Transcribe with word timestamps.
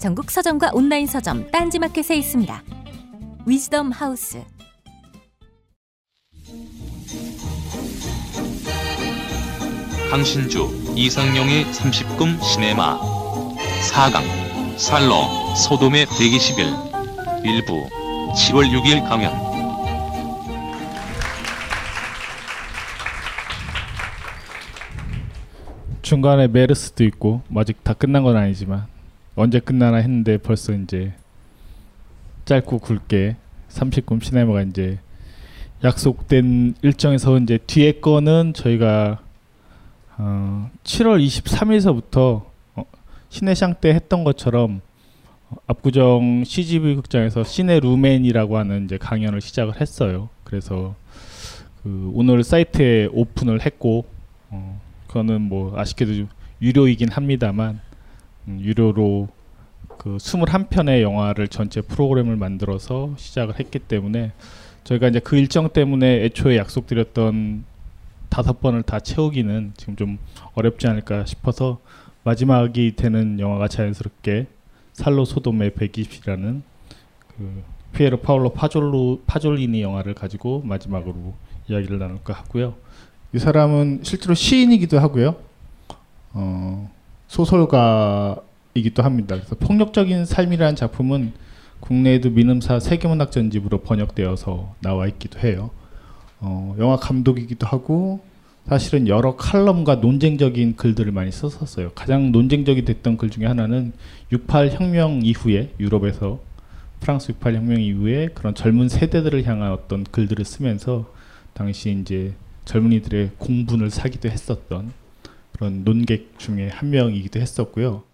전국 0.00 0.30
서점과 0.30 0.70
온라인 0.72 1.06
서점 1.06 1.50
딴지마켓에 1.50 2.16
있습니다. 2.16 2.62
위즈덤 3.44 3.90
하우스. 3.90 4.42
강신주 10.10 10.94
이상용의 10.96 11.66
30금 11.66 12.42
시네마 12.42 12.98
4강 12.98 14.78
살로 14.78 15.54
소돔의 15.54 16.06
120일 16.06 17.44
일부 17.44 17.86
10월 18.32 18.70
6일 18.72 19.06
강연 19.06 19.32
중간에 26.00 26.48
메르스도 26.48 27.04
있고 27.04 27.42
아직 27.54 27.84
다 27.84 27.92
끝난 27.92 28.24
건 28.24 28.36
아니지만 28.36 28.86
언제 29.40 29.58
끝나나 29.58 29.96
했는데 29.98 30.36
벌써 30.36 30.72
이제 30.72 31.12
짧고 32.44 32.78
굵게 32.78 33.36
30금 33.70 34.22
시네마가 34.22 34.62
이제 34.62 34.98
약속된 35.82 36.74
일정에서 36.82 37.38
이제 37.38 37.58
뒤에 37.66 37.92
거는 38.00 38.52
저희가 38.54 39.20
어 40.18 40.70
7월 40.84 41.24
23일서부터 41.24 42.44
어 42.74 42.84
시내샹 43.30 43.80
때 43.80 43.94
했던 43.94 44.24
것처럼 44.24 44.82
어 45.48 45.56
압구정 45.66 46.44
CGV 46.44 46.96
극장에서 46.96 47.42
시네 47.44 47.80
루멘이라고 47.80 48.58
하는 48.58 48.84
이제 48.84 48.98
강연을 48.98 49.40
시작을 49.40 49.80
했어요. 49.80 50.28
그래서 50.44 50.94
그 51.82 52.10
오늘 52.12 52.44
사이트에 52.44 53.08
오픈을 53.12 53.64
했고 53.64 54.04
어 54.50 54.80
그거는 55.06 55.40
뭐 55.40 55.78
아쉽게도 55.78 56.26
유료이긴 56.60 57.08
합니다만 57.10 57.70
음, 57.70 57.89
유료로 58.60 59.28
그 59.98 60.16
21편의 60.16 61.02
영화를 61.02 61.48
전체 61.48 61.80
프로그램을 61.80 62.36
만들어서 62.36 63.14
시작을 63.16 63.58
했기 63.60 63.78
때문에 63.78 64.32
저희가 64.84 65.08
이제 65.08 65.20
그 65.20 65.36
일정 65.36 65.68
때문에 65.68 66.24
애초에 66.24 66.56
약속드렸던 66.56 67.64
다섯 68.30 68.60
번을 68.60 68.82
다 68.82 69.00
채우기는 69.00 69.72
지금 69.76 69.96
좀 69.96 70.18
어렵지 70.54 70.86
않을까 70.86 71.26
싶어서 71.26 71.80
마지막이 72.22 72.96
되는 72.96 73.38
영화가 73.38 73.68
자연스럽게 73.68 74.46
살로 74.92 75.24
소돔의 75.24 75.72
120이라는 75.72 76.62
그 77.36 77.62
피에로 77.92 78.20
파울로 78.20 78.50
파졸로 78.50 79.22
파졸리니 79.26 79.82
영화를 79.82 80.14
가지고 80.14 80.62
마지막으로 80.64 81.34
이야기를 81.68 81.98
나눌까 81.98 82.32
하고요. 82.32 82.74
이 83.32 83.38
사람은 83.38 84.00
실제로 84.02 84.34
시인이기도 84.34 84.98
하고요. 84.98 85.36
어, 86.32 86.90
소설가이기도 87.30 89.04
합니다. 89.04 89.36
그래서 89.36 89.54
폭력적인 89.54 90.24
삶이라는 90.24 90.74
작품은 90.74 91.32
국내에도 91.78 92.28
민음사 92.30 92.80
세계문학 92.80 93.30
전집으로 93.30 93.82
번역되어서 93.82 94.74
나와 94.80 95.06
있기도 95.06 95.38
해요. 95.38 95.70
어, 96.40 96.74
영화 96.78 96.96
감독이기도 96.96 97.66
하고 97.66 98.20
사실은 98.66 99.06
여러 99.08 99.36
칼럼과 99.36 99.96
논쟁적인 99.96 100.76
글들을 100.76 101.10
많이 101.12 101.30
썼었어요. 101.30 101.92
가장 101.94 102.32
논쟁적이 102.32 102.84
됐던 102.84 103.16
글 103.16 103.30
중에 103.30 103.46
하나는 103.46 103.92
68 104.32 104.70
혁명 104.72 105.20
이후에 105.22 105.72
유럽에서 105.78 106.40
프랑스 106.98 107.30
68 107.30 107.54
혁명 107.54 107.80
이후에 107.80 108.28
그런 108.34 108.54
젊은 108.54 108.88
세대들을 108.88 109.46
향한 109.46 109.72
어떤 109.72 110.04
글들을 110.04 110.44
쓰면서 110.44 111.12
당시 111.54 111.96
이제 112.00 112.34
젊은이들의 112.64 113.30
공분을 113.38 113.90
사기도 113.90 114.28
했었던 114.28 114.92
그런 115.60 115.84
논객 115.84 116.38
중에 116.38 116.68
한 116.68 116.88
명이기도 116.88 117.38
했었고요. 117.38 118.04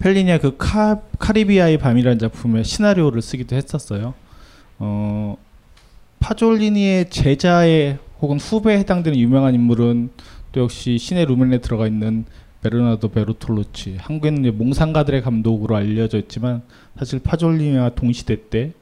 펠리니아 0.00 0.38
그 0.38 0.56
카, 0.56 1.02
카리비아의 1.20 1.78
밤이라는 1.78 2.18
작품의 2.18 2.64
시나리오를 2.64 3.22
쓰기도 3.22 3.54
했었어요. 3.54 4.14
어, 4.80 5.36
파졸리니의 6.18 7.10
제자의 7.10 7.98
혹은 8.20 8.40
후배에 8.40 8.78
해당되는 8.80 9.16
유명한 9.16 9.54
인물은 9.54 10.10
또 10.50 10.62
역시 10.62 10.98
시네 10.98 11.26
루멘에 11.26 11.58
들어가 11.58 11.86
있는 11.86 12.24
베르나도 12.62 13.10
베르톨루치 13.10 13.98
한국에는 14.00 14.58
몽상가들의 14.58 15.22
감독으로 15.22 15.76
알려져 15.76 16.18
있지만 16.18 16.62
사실 16.98 17.20
파졸리니와 17.20 17.90
동시대 17.90 18.48
때 18.50 18.72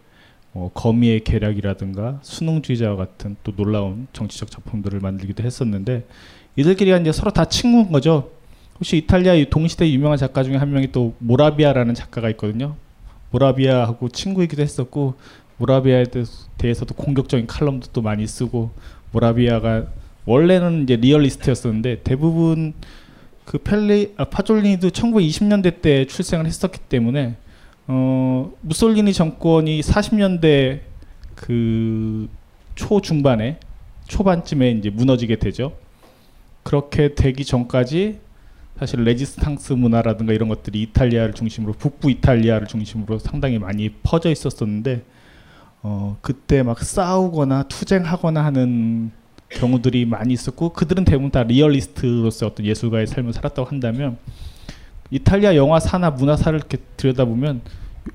어, 0.54 0.70
거미의 0.72 1.24
계략이라든가 1.24 2.20
수능주의자와 2.22 2.96
같은 2.96 3.36
또 3.44 3.54
놀라운 3.54 4.06
정치적 4.14 4.50
작품들을 4.50 5.00
만들기도 5.00 5.42
했었는데 5.42 6.06
이들끼리가 6.56 6.98
이제 6.98 7.12
서로 7.12 7.30
다 7.30 7.44
친구인 7.44 7.92
거죠. 7.92 8.30
혹시 8.76 8.98
이탈리아 8.98 9.34
동시대 9.48 9.90
유명한 9.90 10.18
작가 10.18 10.42
중에 10.42 10.56
한 10.56 10.72
명이 10.72 10.92
또 10.92 11.14
모라비아라는 11.18 11.94
작가가 11.94 12.28
있거든요. 12.30 12.76
모라비아하고 13.30 14.08
친구이기도 14.08 14.62
했었고 14.62 15.14
모라비아에 15.58 16.06
대해서도 16.58 16.94
공격적인 16.94 17.46
칼럼도 17.46 17.88
또 17.92 18.02
많이 18.02 18.26
쓰고 18.26 18.70
모라비아가 19.12 19.86
원래는 20.26 20.82
이제 20.82 20.96
리얼리스트였었는데 20.96 22.02
대부분 22.02 22.74
그 23.44 23.58
펠리 23.58 24.14
아, 24.16 24.24
파졸리니도 24.24 24.90
1920년대 24.90 25.80
때 25.80 26.04
출생을 26.04 26.46
했었기 26.46 26.80
때문에 26.88 27.36
어, 27.86 28.52
무솔리니 28.60 29.12
정권이 29.12 29.80
40년대 29.80 30.80
그 31.34 32.28
초중반에 32.74 33.58
초반쯤에 34.08 34.72
이제 34.72 34.90
무너지게 34.90 35.36
되죠. 35.36 35.72
그렇게 36.66 37.14
되기 37.14 37.44
전까지 37.44 38.18
사실 38.76 39.04
레지스탕스 39.04 39.74
문화라든가 39.74 40.32
이런 40.32 40.48
것들이 40.48 40.82
이탈리아를 40.82 41.32
중심으로 41.32 41.74
북부 41.74 42.10
이탈리아를 42.10 42.66
중심으로 42.66 43.20
상당히 43.20 43.60
많이 43.60 43.88
퍼져 44.02 44.30
있었었는데 44.30 45.04
어, 45.82 46.18
그때 46.20 46.64
막 46.64 46.82
싸우거나 46.82 47.68
투쟁하거나 47.68 48.44
하는 48.44 49.12
경우들이 49.50 50.06
많이 50.06 50.34
있었고 50.34 50.70
그들은 50.70 51.04
대부분 51.04 51.30
다 51.30 51.44
리얼리스트로서 51.44 52.48
어떤 52.48 52.66
예술가의 52.66 53.06
삶을 53.06 53.32
살았다고 53.32 53.68
한다면 53.68 54.18
이탈리아 55.12 55.54
영화사나 55.54 56.10
문화사를 56.10 56.58
이렇게 56.58 56.78
들여다보면 56.96 57.60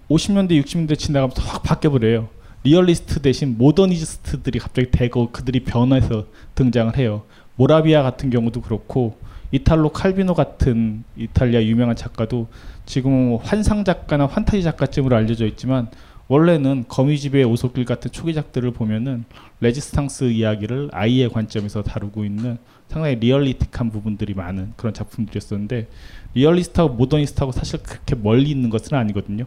50년대 0.10 0.62
60년대 0.62 1.00
지나가면서 1.00 1.42
확 1.44 1.64
바뀌어버려요. 1.64 2.28
리얼리스트 2.64 3.22
대신 3.22 3.58
모더니스트들이 3.58 4.60
갑자기 4.60 4.92
대거 4.92 5.30
그들이 5.32 5.64
변해서 5.64 6.26
등장을 6.54 6.98
해요. 6.98 7.24
모라비아 7.56 8.04
같은 8.04 8.30
경우도 8.30 8.62
그렇고 8.62 9.18
이탈로 9.52 9.90
칼비노 9.90 10.34
같은 10.34 11.04
이탈리아 11.18 11.62
유명한 11.64 11.96
작가도 11.96 12.48
지금 12.86 13.38
환상 13.42 13.84
작가나 13.84 14.26
환타지 14.26 14.64
작가쯤으로 14.64 15.16
알려져 15.16 15.46
있지만 15.46 15.90
원래는 16.28 16.86
거미집의 16.88 17.44
오솔길 17.44 17.84
같은 17.84 18.10
초기작들을 18.10 18.72
보면은 18.72 19.26
레지스탕스 19.60 20.32
이야기를 20.32 20.90
아이의 20.94 21.30
관점에서 21.30 21.84
다루고 21.84 22.24
있는 22.24 22.58
상당히 22.88 23.16
리얼리틱한 23.16 23.92
부분들이 23.92 24.34
많은 24.34 24.72
그런 24.78 24.94
작품들이었었는데 24.94 25.88
리얼리스트하고 26.34 26.94
모더니스트하고 26.94 27.52
사실 27.52 27.84
그렇게 27.84 28.16
멀리 28.16 28.50
있는 28.50 28.70
것은 28.70 28.98
아니거든요. 28.98 29.44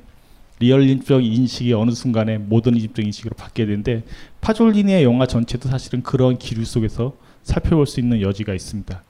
리얼리즘적 0.60 1.24
인식이 1.24 1.72
어느 1.72 1.90
순간에 1.90 2.36
모더니즘적 2.36 3.04
인식으로 3.04 3.34
바뀌게 3.34 3.66
되는데 3.66 4.02
파졸리니의 4.42 5.04
영화 5.04 5.26
전체도 5.26 5.70
사실은 5.70 6.02
그런 6.02 6.36
기류 6.36 6.66
속에서 6.66 7.16
살펴볼 7.44 7.87
수 7.87 8.00
있는 8.00 8.20
여지가 8.20 8.52
있습니다. 8.55 9.02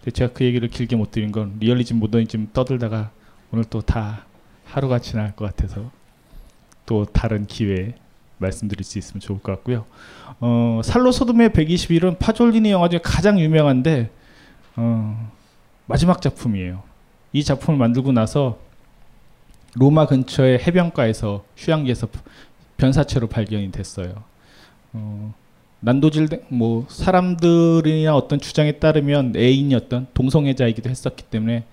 근데 0.00 0.10
제가 0.10 0.32
그 0.32 0.44
얘기를 0.44 0.68
길게 0.68 0.96
못 0.96 1.12
드린 1.12 1.30
건 1.30 1.56
리얼리즘, 1.60 1.98
모더니즘 2.00 2.50
떠들다가 2.52 3.10
오늘 3.52 3.64
또 3.64 3.80
다 3.82 4.26
하루가 4.64 4.98
지날 4.98 5.36
것 5.36 5.44
같아서 5.44 5.90
또 6.86 7.04
다른 7.04 7.46
기회에 7.46 7.94
말씀드릴 8.38 8.84
수 8.84 8.98
있으면 8.98 9.20
좋을 9.20 9.38
것 9.40 9.52
같고요. 9.52 9.84
어, 10.40 10.80
살로 10.82 11.12
소돔의 11.12 11.50
121은 11.50 12.18
파졸리니 12.18 12.70
영화 12.70 12.88
중에 12.88 13.00
가장 13.02 13.38
유명한데 13.38 14.10
어, 14.76 15.30
마지막 15.86 16.20
작품이에요. 16.22 16.82
이 17.32 17.44
작품을 17.44 17.78
만들고 17.78 18.12
나서 18.12 18.58
로마 19.74 20.06
근처의 20.06 20.58
해변가에서 20.60 21.44
휴양지에서 21.56 22.08
변사체로 22.78 23.28
발견이 23.28 23.70
됐어요. 23.70 24.24
어, 24.94 25.34
난도질 25.84 26.28
뭐 26.48 26.86
사람들이나 26.88 28.14
어떤 28.14 28.38
주장에 28.38 28.72
따르면 28.72 29.34
애인이었던 29.36 30.06
동성애자이기도 30.14 30.88
했었기 30.88 31.24
때문에 31.24 31.64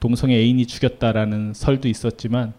동성애 0.00 0.36
애인이 0.36 0.66
죽였다라는 0.66 1.52
설도 1.54 1.86
있었지만 1.88 2.54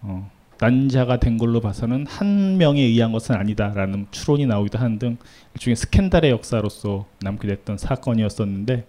어, 0.00 0.28
난자가 0.60 1.20
된 1.20 1.38
걸로 1.38 1.60
봐서는 1.60 2.06
한 2.08 2.58
명에 2.58 2.80
의한 2.82 3.12
것은 3.12 3.36
아니다라는 3.36 4.08
추론이 4.10 4.46
나오기도 4.46 4.78
하는 4.78 4.98
등 4.98 5.16
일종의 5.54 5.76
스캔들의 5.76 6.28
역사로서 6.32 7.06
남게 7.20 7.46
됐던 7.46 7.78
사건이었었는데 7.78 8.84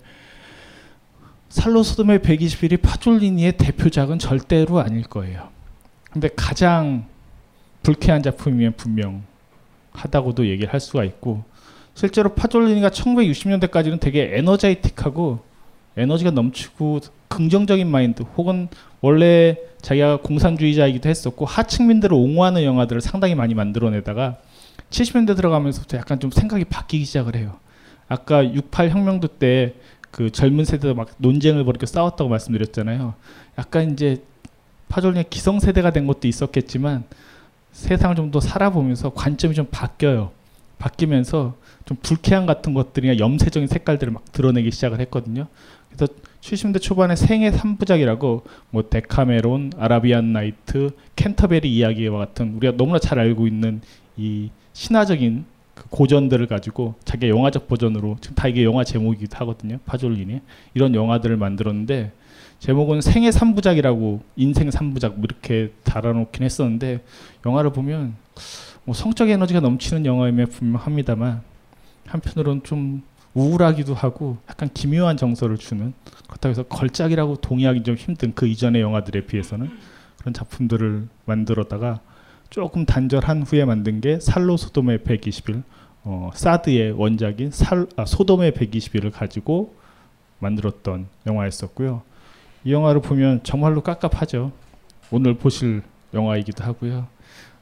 살로 1.49 1.83
소돔의 1.83 2.19
121이 2.19 2.81
파졸리니의 2.81 3.57
대표작은 3.57 4.17
절대로 4.17 4.79
아닐 4.79 5.03
거예요. 5.03 5.49
근데 6.11 6.29
가장 6.35 7.05
불쾌한 7.83 8.23
작품이면 8.23 8.73
분명 8.73 9.23
하다고도 9.91 10.47
얘기를 10.47 10.73
할 10.73 10.79
수가 10.79 11.03
있고 11.03 11.43
실제로 11.99 12.33
파졸리니가 12.33 12.89
1960년대까지는 12.89 13.99
되게 13.99 14.37
에너제이틱하고 14.37 15.39
에너지가 15.97 16.31
넘치고 16.31 17.01
긍정적인 17.27 17.89
마인드 17.89 18.23
혹은 18.37 18.69
원래 19.01 19.57
자기가 19.81 20.17
공산주의자이기도 20.21 21.09
했었고 21.09 21.45
하층민들을 21.45 22.15
옹호하는 22.15 22.63
영화들을 22.63 23.01
상당히 23.01 23.35
많이 23.35 23.53
만들어내다가 23.53 24.37
70년대 24.89 25.35
들어가면서부터 25.35 25.97
약간 25.97 26.19
좀 26.19 26.31
생각이 26.31 26.65
바뀌기 26.65 27.03
시작을 27.05 27.35
해요. 27.35 27.57
아까 28.07 28.43
68 28.53 28.89
혁명도 28.89 29.27
때 29.27 29.75
그 30.11 30.31
젊은 30.31 30.65
세대도 30.65 30.95
막 30.95 31.09
논쟁을 31.17 31.63
벌이고 31.63 31.85
싸웠다고 31.85 32.29
말씀드렸잖아요. 32.29 33.13
약간 33.57 33.91
이제 33.91 34.23
파졸리가 34.87 35.29
기성세대가 35.29 35.91
된 35.91 36.07
것도 36.07 36.27
있었겠지만 36.27 37.03
세상을 37.71 38.15
좀 38.15 38.31
더 38.31 38.39
살아보면서 38.39 39.11
관점이 39.11 39.53
좀 39.53 39.67
바뀌어요. 39.69 40.31
바뀌면서 40.79 41.55
좀 41.89 41.97
불쾌한 42.03 42.45
같은 42.45 42.75
것들이나 42.75 43.17
염세적인 43.17 43.67
색깔들을 43.67 44.13
막 44.13 44.31
드러내기 44.31 44.69
시작을 44.69 44.99
했거든요. 44.99 45.47
그래서 45.87 46.13
70대 46.39 46.79
초반에 46.79 47.15
생애 47.15 47.49
3부작이라고 47.49 48.43
뭐 48.69 48.83
데카메론, 48.87 49.71
아라비안 49.75 50.31
나이트, 50.31 50.91
캔터베리 51.15 51.75
이야기와 51.75 52.19
같은 52.19 52.53
우리가 52.57 52.77
너무나 52.77 52.99
잘 52.99 53.17
알고 53.17 53.47
있는 53.47 53.81
이 54.17 54.51
신화적인 54.73 55.45
그 55.73 55.85
고전들을 55.89 56.45
가지고 56.45 56.93
자기 57.05 57.27
영화적 57.27 57.67
버전으로 57.67 58.17
지금 58.21 58.35
다 58.35 58.47
이게 58.47 58.63
영화 58.63 58.83
제목이기도 58.83 59.37
하거든요. 59.37 59.79
파졸리니 59.87 60.41
이런 60.75 60.93
영화들을 60.93 61.37
만들었는데 61.37 62.11
제목은 62.59 63.01
생애 63.01 63.31
3부작이라고 63.31 64.19
인생 64.35 64.69
3부작 64.69 65.15
뭐 65.15 65.23
이렇게 65.23 65.73
달아놓긴 65.85 66.43
했었는데 66.43 66.99
영화를 67.47 67.71
보면 67.71 68.13
뭐 68.83 68.93
성적 68.93 69.27
에너지가 69.27 69.59
넘치는 69.59 70.05
영화임에 70.05 70.45
분명합니다만 70.45 71.48
한편으로는 72.09 72.63
좀 72.63 73.03
우울하기도 73.33 73.93
하고 73.93 74.37
약간 74.49 74.69
기묘한 74.73 75.17
정서를 75.17 75.57
주는 75.57 75.93
그렇다고 76.27 76.49
해서 76.49 76.63
걸작이라고 76.63 77.37
동의하기 77.37 77.83
좀 77.83 77.95
힘든 77.95 78.33
그 78.33 78.47
이전의 78.47 78.81
영화들에 78.81 79.25
비해서는 79.25 79.69
그런 80.17 80.33
작품들을 80.33 81.07
만들었다가 81.25 82.01
조금 82.49 82.85
단절한 82.85 83.43
후에 83.43 83.65
만든 83.65 84.01
게 84.01 84.19
살로 84.19 84.57
소돔의 84.57 85.03
121 85.03 85.63
어, 86.03 86.31
사드의 86.33 86.91
원작인 86.93 87.51
살, 87.51 87.85
아, 87.95 88.05
소돔의 88.05 88.53
121을 88.53 89.11
가지고 89.11 89.75
만들었던 90.39 91.07
영화였었고요. 91.27 92.01
이 92.63 92.73
영화를 92.73 93.01
보면 93.01 93.41
정말로 93.43 93.81
깝깝하죠. 93.81 94.51
오늘 95.11 95.35
보실 95.35 95.83
영화이기도 96.13 96.63
하고요. 96.63 97.07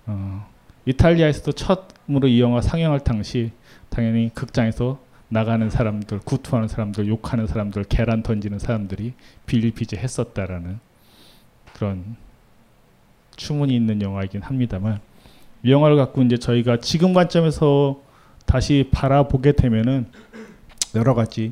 어, 0.05 0.47
이탈리아에서도 0.85 1.51
처음으로 1.51 2.27
이 2.27 2.39
영화 2.39 2.61
상영할 2.61 3.01
당시 3.01 3.51
당연히 3.89 4.29
극장에서 4.33 4.99
나가는 5.29 5.69
사람들, 5.69 6.19
구토하는 6.19 6.67
사람들, 6.67 7.07
욕하는 7.07 7.47
사람들, 7.47 7.83
계란 7.85 8.23
던지는 8.23 8.59
사람들이 8.59 9.13
비일비재했었다라는 9.45 10.79
그런 11.73 12.15
추문이 13.35 13.75
있는 13.75 14.01
영화이긴 14.01 14.41
합니다만 14.41 14.99
이 15.63 15.71
영화를 15.71 15.95
갖고 15.97 16.21
이제 16.23 16.37
저희가 16.37 16.79
지금 16.79 17.13
관점에서 17.13 18.01
다시 18.45 18.89
바라보게 18.91 19.51
되면은 19.53 20.07
여러 20.95 21.13
가지 21.13 21.51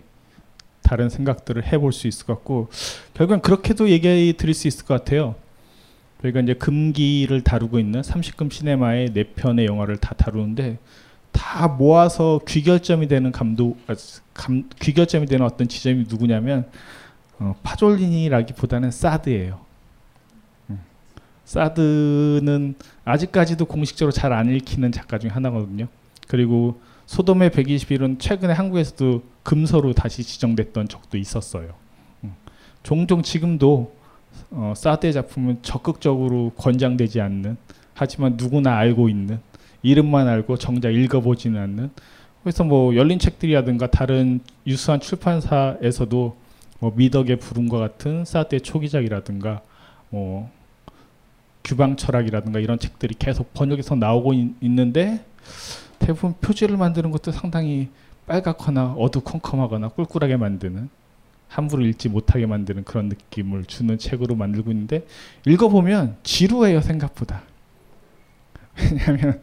다른 0.82 1.10
생각들을 1.10 1.66
해볼 1.66 1.92
수 1.92 2.08
있을 2.08 2.26
것 2.26 2.36
같고 2.36 2.70
결국엔 3.14 3.42
그렇게도 3.42 3.89
얘기 3.89 4.34
드릴 4.38 4.54
수 4.54 4.68
있을 4.68 4.86
것 4.86 4.94
같아요. 4.94 5.36
저희가 6.22 6.39
이제 6.39 6.54
금기를 6.54 7.42
다루고 7.42 7.80
있는 7.80 8.01
30금 8.01 8.51
시네마의 8.51 9.13
네 9.13 9.24
편의 9.24 9.65
영화를 9.65 9.98
다 9.98 10.15
다루는데 10.15 10.77
다 11.36 11.68
모아서 11.68 12.39
귀결점이 12.48 13.08
되는 13.08 13.32
감독 13.32 13.77
아, 13.88 13.96
감, 14.34 14.70
귀결점이 14.80 15.25
되는 15.25 15.46
어떤 15.46 15.68
지점이 15.68 16.06
누구냐면 16.08 16.70
어, 17.39 17.56
파졸리니라기보다는 17.62 18.92
사드예요. 18.92 19.60
음. 20.70 20.80
사드는 21.44 22.75
아직까지도 23.04 23.65
공식적으로 23.65 24.12
잘 24.13 24.32
안 24.32 24.50
읽히는 24.50 24.94
작가 24.94 25.20
중에 25.20 25.30
하나거든요. 25.30 25.88
그리고 26.30 26.80
소돔의 27.06 27.50
121은 27.51 28.18
최근에 28.20 28.54
한국에서도 28.54 29.22
금서로 29.44 29.94
다시 29.94 30.24
지정됐던 30.24 30.88
적도 30.88 31.18
있었어요. 31.18 31.74
음. 32.24 32.34
종종 32.82 33.22
지금도 33.22 33.94
어, 34.51 34.74
사드의 34.75 35.12
작품은 35.12 35.60
적극적으로 35.62 36.51
권장되지 36.58 37.20
않는 37.20 37.58
하지만 37.94 38.36
누구나 38.38 38.77
알고 38.77 39.10
있는 39.10 39.39
이름만 39.86 40.27
알고 40.27 40.58
정작 40.58 40.89
읽어보지는 40.89 41.62
않는. 41.62 41.92
그래서 42.44 42.63
뭐 42.63 42.96
열린 42.96 43.20
책들이라든가 43.20 43.88
다른 43.88 44.39
유수한 44.65 45.00
출판사에서도 45.00 46.36
뭐 46.80 46.94
미덕의 46.96 47.38
부름과 47.38 47.77
같은 47.77 48.25
사드의 48.25 48.62
초기작이라든가 48.62 49.62
뭐 50.10 50.50
규방 51.63 51.96
철학이라든가 51.96 52.60
이런 52.60 52.80
책들이 52.80 53.15
계속 53.18 53.54
번역해서 53.54 53.96
나오고 53.96 54.34
있, 54.34 54.56
있는데 54.62 55.24
대부분 56.00 56.34
표지를 56.42 56.77
만드는 56.77 57.12
것도 57.12 57.32
상당히 57.32 57.89
빨갛거나 58.25 58.94
어두컴컴하거나 58.94 59.89
꿀꿀하게 59.89 60.38
만드는 60.38 60.89
함부로 61.48 61.86
읽지 61.86 62.10
못하게 62.10 62.48
만드는 62.48 62.84
그런 62.84 63.10
느낌을 63.10 63.65
주는 63.65 63.98
책으로 63.98 64.36
만들고 64.36 64.72
있는데 64.72 65.06
읽어보면 65.46 66.18
지루해요 66.24 66.82
생각보다. 66.82 67.44
왜냐하면 68.77 69.42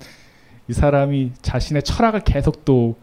이 0.68 0.72
사람이 0.72 1.32
자신의 1.42 1.82
철학을 1.82 2.20
계속 2.20 2.64
또 2.64 2.96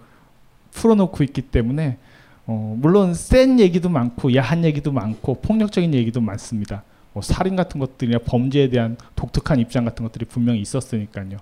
풀어놓고 0.71 1.23
있기 1.23 1.41
때문에 1.43 1.97
어, 2.45 2.75
물론 2.79 3.13
센 3.13 3.59
얘기도 3.59 3.89
많고 3.89 4.33
야한 4.35 4.65
얘기도 4.65 4.91
많고 4.91 5.41
폭력적인 5.41 5.93
얘기도 5.93 6.21
많습니다. 6.21 6.83
뭐 7.13 7.21
살인 7.21 7.55
같은 7.55 7.79
것들이나 7.79 8.19
범죄에 8.19 8.69
대한 8.69 8.97
독특한 9.15 9.59
입장 9.59 9.85
같은 9.85 10.03
것들이 10.05 10.25
분명히 10.25 10.61
있었으니까요. 10.61 11.37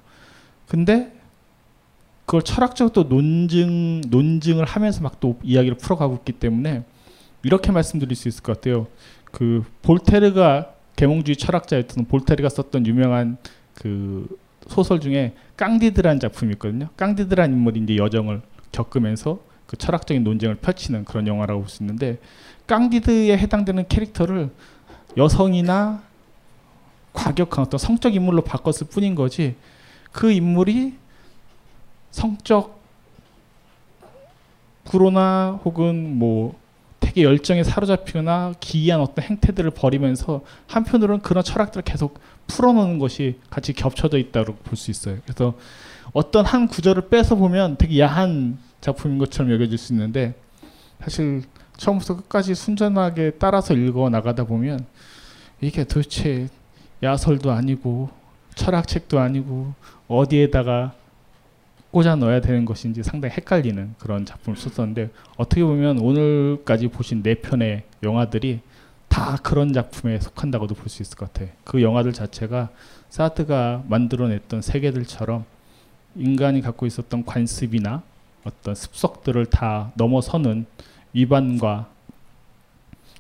근데 0.68 1.14
그걸 2.26 2.42
철학적으로 2.42 2.92
또 2.94 3.04
논증 3.04 4.02
논증을 4.10 4.66
하면서 4.66 5.02
막 5.02 5.20
또 5.20 5.40
이야기를 5.44 5.78
풀어가고 5.78 6.16
있기 6.16 6.34
때문에 6.34 6.84
이렇게 7.44 7.72
말씀드릴 7.72 8.16
수 8.16 8.28
있을 8.28 8.44
것 8.44 8.56
같아요. 8.56 8.88
그 9.32 9.64
볼테르가 9.82 10.74
계몽주의 10.96 11.38
철학자였던 11.38 12.06
볼테르가 12.06 12.50
썼던 12.50 12.86
유명한 12.86 13.38
그 13.76 14.28
소설 14.70 15.00
중에 15.00 15.34
깡디드라는 15.56 16.20
작품이 16.20 16.54
있거든요. 16.54 16.90
깡디드라는 16.98 17.56
인물이 17.56 17.82
이제 17.82 17.96
여정을 17.98 18.42
겪으면서 18.72 19.40
그 19.66 19.78
철학적인 19.78 20.24
논쟁을 20.24 20.56
펼치는 20.56 21.06
그런 21.06 21.28
영화라고 21.28 21.62
볼 21.62 21.70
수 21.70 21.84
있는데 21.84 22.20
깡디드에 22.68 23.38
해당되는 23.38 23.88
캐릭터를 23.88 24.50
여성이나 25.16 26.04
과격한 27.14 27.66
어떤 27.66 27.78
성적 27.78 28.14
인물로 28.14 28.44
바꿨을 28.44 28.88
뿐인 28.90 29.16
거지 29.16 29.56
그 30.12 30.32
인물이 30.32 30.96
성적 32.12 32.80
구로나 34.84 35.60
혹은 35.66 36.18
뭐 36.18 36.56
되게 37.00 37.24
열정에 37.24 37.64
사로잡히거나 37.64 38.54
기이한 38.60 39.02
어떤 39.02 39.26
행태들을 39.26 39.72
벌이면서 39.72 40.42
한편으로는 40.68 41.22
그런 41.22 41.44
철학들을 41.44 41.84
계속 41.84 42.20
풀어놓는 42.48 43.00
것이 43.00 43.39
같이 43.50 43.74
겹쳐져 43.74 44.18
있다고 44.18 44.56
볼 44.56 44.75
수 44.77 44.92
있어요. 44.92 45.18
그래서 45.25 45.54
어떤 46.13 46.46
한 46.46 46.68
구절을 46.68 47.10
빼서 47.10 47.36
보면 47.36 47.77
되게 47.77 48.00
야한 48.00 48.58
작품인 48.82 49.18
것처럼 49.18 49.51
여겨질 49.51 49.77
수 49.77 49.94
있는데 49.94 50.36
사실 51.01 51.44
처음부터 51.77 52.16
끝까지 52.16 52.56
순전하게 52.56 53.32
따라서 53.39 53.74
읽어 53.74 54.10
나가다 54.10 54.46
보면 54.46 54.86
이게 55.62 55.84
도대체 55.84 56.48
야설도 57.04 57.51
아니고 57.51 58.10
철학책도 58.56 59.20
아니고 59.20 59.74
어디에다가 60.08 60.94
꽂아 61.92 62.16
넣어야 62.16 62.42
되는 62.42 62.66
것인지 62.66 63.04
상당히 63.04 63.36
헷갈리는 63.36 63.96
그런 64.00 64.25
작품을 64.25 64.58
썼었는데 64.58 65.10
어떻게 65.38 65.63
보면 65.63 66.00
오늘까지 66.00 66.88
보신 66.88 67.24
네 67.24 67.36
편의 67.36 67.84
영화들이 68.04 68.60
다 69.18 69.36
그런 69.42 69.74
작품에 69.74 70.20
속한다고도 70.20 70.76
볼 70.76 70.90
수 70.90 71.02
있을 71.02 71.18
것 71.18 71.34
같아요. 71.34 71.50
그 71.64 71.82
영화들 71.82 72.14
자체가 72.14 72.70
사드가 73.10 73.84
만들어냈던 73.88 74.62
세계들처럼 74.62 75.44
인간이 76.16 76.62
갖고 76.62 76.86
있었던 76.86 77.26
관습이나 77.26 78.04
어떤 78.44 78.76
습속들을 78.76 79.48
다 79.48 79.92
넘어서는 79.96 80.68
위반과 81.14 81.90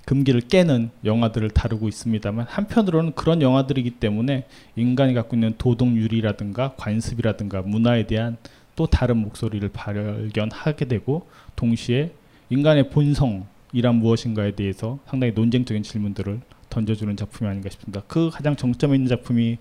금기를 0.05 0.41
깨는 0.41 0.91
영화들을 1.03 1.49
다루고 1.49 1.87
있습니다만 1.87 2.45
한편으로는 2.47 3.13
그런 3.13 3.41
영화들이기 3.41 3.91
때문에 3.91 4.47
인간이 4.75 5.15
갖고 5.15 5.35
있는 5.35 5.55
도덕률이라든가 5.57 6.75
관습이라든가 6.77 7.63
문화에 7.63 8.05
대한 8.05 8.37
또 8.75 8.85
다른 8.85 9.17
목소리를 9.17 9.67
발견하게 9.69 10.85
되고 10.85 11.27
동시에 11.55 12.11
인간의 12.51 12.91
본성 12.91 13.47
이란 13.73 13.95
무엇인가에 13.95 14.51
대해서 14.51 14.99
상당히 15.07 15.33
논쟁적인 15.33 15.83
질문들을 15.83 16.41
던져주는 16.69 17.15
작품이 17.15 17.49
아닌가 17.49 17.69
싶습니다. 17.69 18.01
그 18.07 18.29
가장 18.29 18.55
정점에 18.55 18.95
있는 18.95 19.07
작품이 19.07 19.57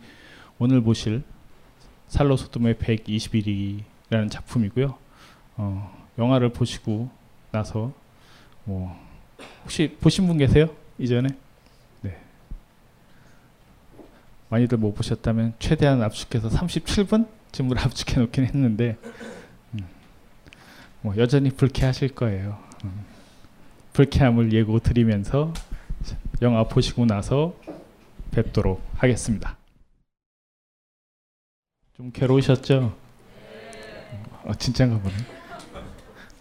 오늘 0.58 0.80
보실 0.80 1.22
살로 2.08 2.36
소돔의 2.36 2.75
121일이라는 2.76 4.30
작품이고요. 4.30 4.96
어, 5.56 6.08
영화를 6.18 6.50
보시고 6.50 7.10
나서 7.50 7.92
뭐 8.64 8.96
혹시 9.62 9.96
보신 10.00 10.26
분 10.26 10.38
계세요? 10.38 10.70
이전에? 10.98 11.28
네. 12.02 12.16
많이들 14.48 14.78
못 14.78 14.94
보셨다면 14.94 15.54
최대한 15.58 16.02
압축해서 16.02 16.48
37분 16.48 17.28
쯤으로 17.52 17.80
압축해 17.80 18.20
놓긴 18.20 18.44
했는데 18.44 18.96
음, 19.75 19.80
뭐 21.02 21.16
여전히 21.16 21.50
불쾌하실 21.50 22.14
거예요. 22.14 22.58
음, 22.84 23.04
불쾌함을 23.96 24.52
예고 24.52 24.78
드리면서 24.78 25.54
영화 26.42 26.64
보시고 26.64 27.06
나서 27.06 27.54
뵙도록 28.30 28.82
하겠습니다. 28.98 29.56
좀 31.96 32.10
괴로우셨죠? 32.12 32.94
어, 34.44 34.52
진짜인가 34.54 35.00
보네. 35.00 35.14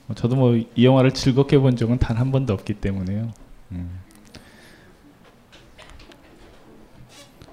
어, 0.10 0.14
저도 0.16 0.36
뭐 0.36 0.58
이 0.58 0.84
영화를 0.84 1.12
즐겁게 1.14 1.58
본 1.58 1.78
적은 1.78 1.98
단 1.98 2.18
한 2.18 2.34
번도 2.34 2.52
없기 2.54 2.74
때문에요. 2.74 3.32
음. 3.72 4.02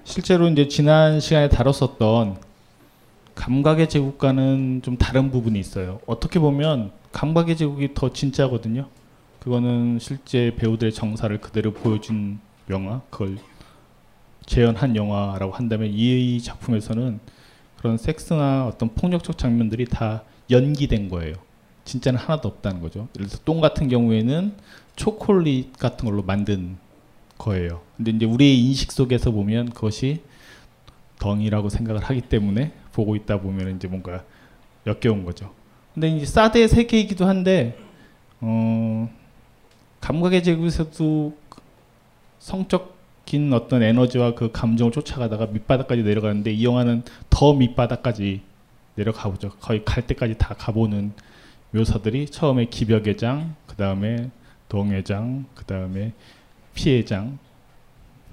실제로 0.03 0.49
이제 0.49 0.67
지난 0.67 1.21
시간에 1.21 1.49
다뤘었던 1.49 2.39
감각의 3.37 3.89
제국과는 3.89 4.83
좀 4.83 4.97
다른 4.99 5.31
부분이 5.31 5.61
있어요. 5.61 6.01
어떻게 6.07 6.41
보면 6.41 6.91
감각의 7.13 7.57
제국이 7.57 7.95
더 7.95 8.13
진짜거든요. 8.13 8.89
그거는 9.43 9.99
실제 9.99 10.55
배우들의 10.55 10.93
정사를 10.93 11.37
그대로 11.41 11.73
보여준 11.73 12.39
영화, 12.71 13.01
그걸 13.11 13.39
재현한 14.47 14.95
영화라고 14.95 15.53
한다면 15.53 15.91
이 15.93 16.41
작품에서는 16.41 17.19
그런 17.77 17.99
섹스나 17.99 18.69
어떤 18.69 18.95
폭력적 18.95 19.37
장면들이 19.37 19.87
다 19.87 20.23
연기된 20.49 21.09
거예요. 21.09 21.35
진짜는 21.85 22.21
하나도 22.21 22.47
없다는 22.47 22.81
거죠. 22.81 23.09
예를 23.17 23.27
들어서 23.27 23.43
똥 23.45 23.61
같은 23.61 23.89
경우에는 23.89 24.55
초콜릿 24.95 25.77
같은 25.77 26.09
걸로 26.09 26.23
만든 26.23 26.77
거예요. 27.37 27.81
근데 27.97 28.13
이제 28.13 28.25
우리의 28.25 28.61
인식 28.61 28.93
속에서 28.93 29.33
보면 29.33 29.71
그것이 29.71 30.23
덩이라고 31.19 31.69
생각을 31.69 32.01
하기 32.01 32.21
때문에 32.21 32.73
보고 32.93 33.17
있다 33.17 33.41
보면 33.41 33.75
이제 33.75 33.89
뭔가 33.89 34.23
역겨운 34.87 35.25
거죠. 35.25 35.53
근데 35.95 36.11
이제 36.11 36.27
사드의 36.27 36.69
세계이기도 36.69 37.27
한데 37.27 37.77
어, 38.41 39.11
감각의 40.03 40.43
제국에서도 40.43 41.37
성적인 42.41 43.53
어떤 43.53 43.83
에너지와 43.83 44.35
그 44.35 44.51
감정을 44.53 44.93
쫓아가다가 44.93 45.47
밑바닥까지 45.47 46.03
내려가는데 46.03 46.53
이 46.53 46.65
영화는 46.65 47.05
더 47.31 47.55
밑바닥까지 47.55 48.43
내려가 48.97 49.31
보죠. 49.31 49.51
거의 49.61 49.85
갈 49.85 50.07
때까지 50.07 50.37
다 50.39 50.55
가보는 50.59 51.13
묘사들이 51.71 52.27
처음에 52.27 52.67
기벽의장, 52.67 53.55
그 53.67 53.77
다음에 53.77 54.31
동회장, 54.69 55.47
그 55.55 55.65
다음에 55.65 56.13
피해장 56.75 57.39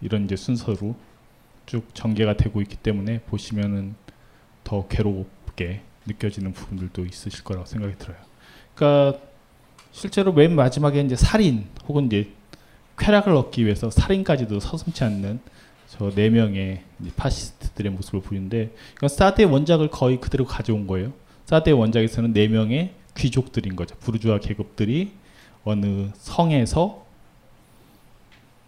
이런 0.02 0.26
이제 0.26 0.36
순서로 0.36 0.96
쭉 1.68 1.88
전개가 1.94 2.36
되고 2.36 2.62
있기 2.62 2.78
때문에 2.78 3.22
보시면은 3.22 3.94
더 4.64 4.88
괴롭게 4.88 5.82
느껴지는 6.08 6.52
부분들도 6.52 7.06
있으실 7.06 7.44
거라고 7.44 7.68
생각이 7.68 7.96
들어요. 8.00 8.18
그러니까 8.74 9.29
실제로 9.92 10.32
맨 10.34 10.56
마지막에 10.56 11.02
이제 11.02 11.16
살인 11.16 11.66
혹은 11.88 12.06
이제 12.08 12.32
쾌락을 12.98 13.34
얻기 13.34 13.66
위해서 13.66 13.90
살인까지도 13.90 14.60
서슴치 14.60 15.04
않는 15.04 15.40
저 15.90 16.12
네 16.12 16.30
명의 16.30 16.84
파시스트들의 17.16 17.92
모습을 17.94 18.22
보이는데 18.22 18.72
이건 18.96 19.10
사드의 19.10 19.48
원작을 19.52 19.90
거의 19.90 20.22
그대로 20.22 20.46
가져온 20.46 20.86
거예요. 20.86 21.12
사드의 21.46 21.74
원작에서는 21.74 22.32
네 22.34 22.48
명의 22.48 22.94
귀족들인 23.18 23.76
거죠. 23.76 23.96
부르주아 24.00 24.40
계급들이 24.40 25.12
어느 25.64 26.10
성에서 26.14 27.06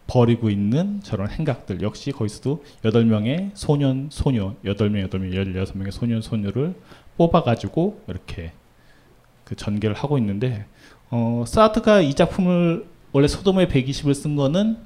벌이고 0.07 0.49
있는 0.49 0.99
저런 1.03 1.29
행각들 1.29 1.81
역시 1.81 2.11
거기서도 2.11 2.65
여덟 2.83 3.05
명의 3.05 3.51
소년 3.53 4.09
소녀 4.11 4.55
여덟 4.65 4.89
명 4.89 5.03
여덟 5.03 5.21
명 5.21 5.33
열여섯 5.33 5.77
명의 5.77 5.91
소년 5.91 6.21
소녀를 6.21 6.73
뽑아 7.17 7.43
가지고 7.43 8.01
이렇게 8.07 8.51
그 9.45 9.55
전개를 9.55 9.95
하고 9.95 10.17
있는데 10.17 10.65
어, 11.13 11.43
사드가 11.45 11.99
이 11.99 12.13
작품을 12.13 12.87
원래 13.11 13.27
소돔의 13.27 13.67
120을 13.67 14.13
쓴 14.13 14.37
거는 14.37 14.77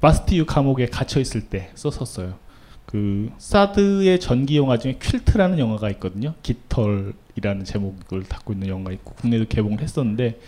바스티유 0.00 0.46
감옥에 0.46 0.86
갇혀 0.86 1.20
있을 1.20 1.42
때 1.42 1.70
썼었어요. 1.74 2.38
그 2.86 3.30
사드의 3.36 4.18
전기 4.20 4.56
영화 4.56 4.78
중에 4.78 4.98
퀼트라는 4.98 5.58
영화가 5.58 5.90
있거든요. 5.90 6.32
깃털이라는 6.42 7.64
제목을 7.64 8.24
갖고 8.24 8.54
있는 8.54 8.68
영화가 8.68 8.92
있고 8.92 9.12
국내도 9.14 9.44
개봉을 9.48 9.82
했었는데 9.82 10.40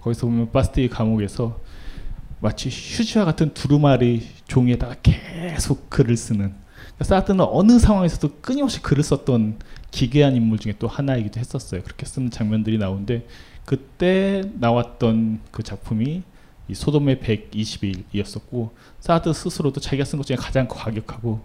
거기서 0.00 0.26
보면 0.26 0.52
바스티유 0.52 0.88
감옥에서 0.88 1.60
마치 2.40 2.68
휴지와 2.70 3.24
같은 3.24 3.52
두루마리 3.54 4.26
종이에다가 4.46 4.96
계속 5.02 5.90
글을 5.90 6.16
쓰는 6.16 6.54
그러니까 6.94 7.04
사드는 7.04 7.44
어느 7.48 7.78
상황에서도 7.78 8.36
끊임없이 8.40 8.80
글을 8.82 9.02
썼던 9.02 9.58
기괴한 9.90 10.36
인물 10.36 10.58
중에 10.58 10.74
또 10.78 10.86
하나이기도 10.86 11.40
했었어요. 11.40 11.82
그렇게 11.82 12.06
쓰는 12.06 12.30
장면들이 12.30 12.78
나오는데 12.78 13.26
그때 13.64 14.42
나왔던 14.54 15.40
그 15.50 15.62
작품이 15.62 16.22
이 16.68 16.74
소돔의 16.74 17.16
120일이었었고 17.18 18.70
사드 19.00 19.32
스스로도 19.32 19.80
자기가 19.80 20.04
쓴 20.04 20.18
것 20.18 20.26
중에 20.26 20.36
가장 20.36 20.66
과격하고 20.68 21.40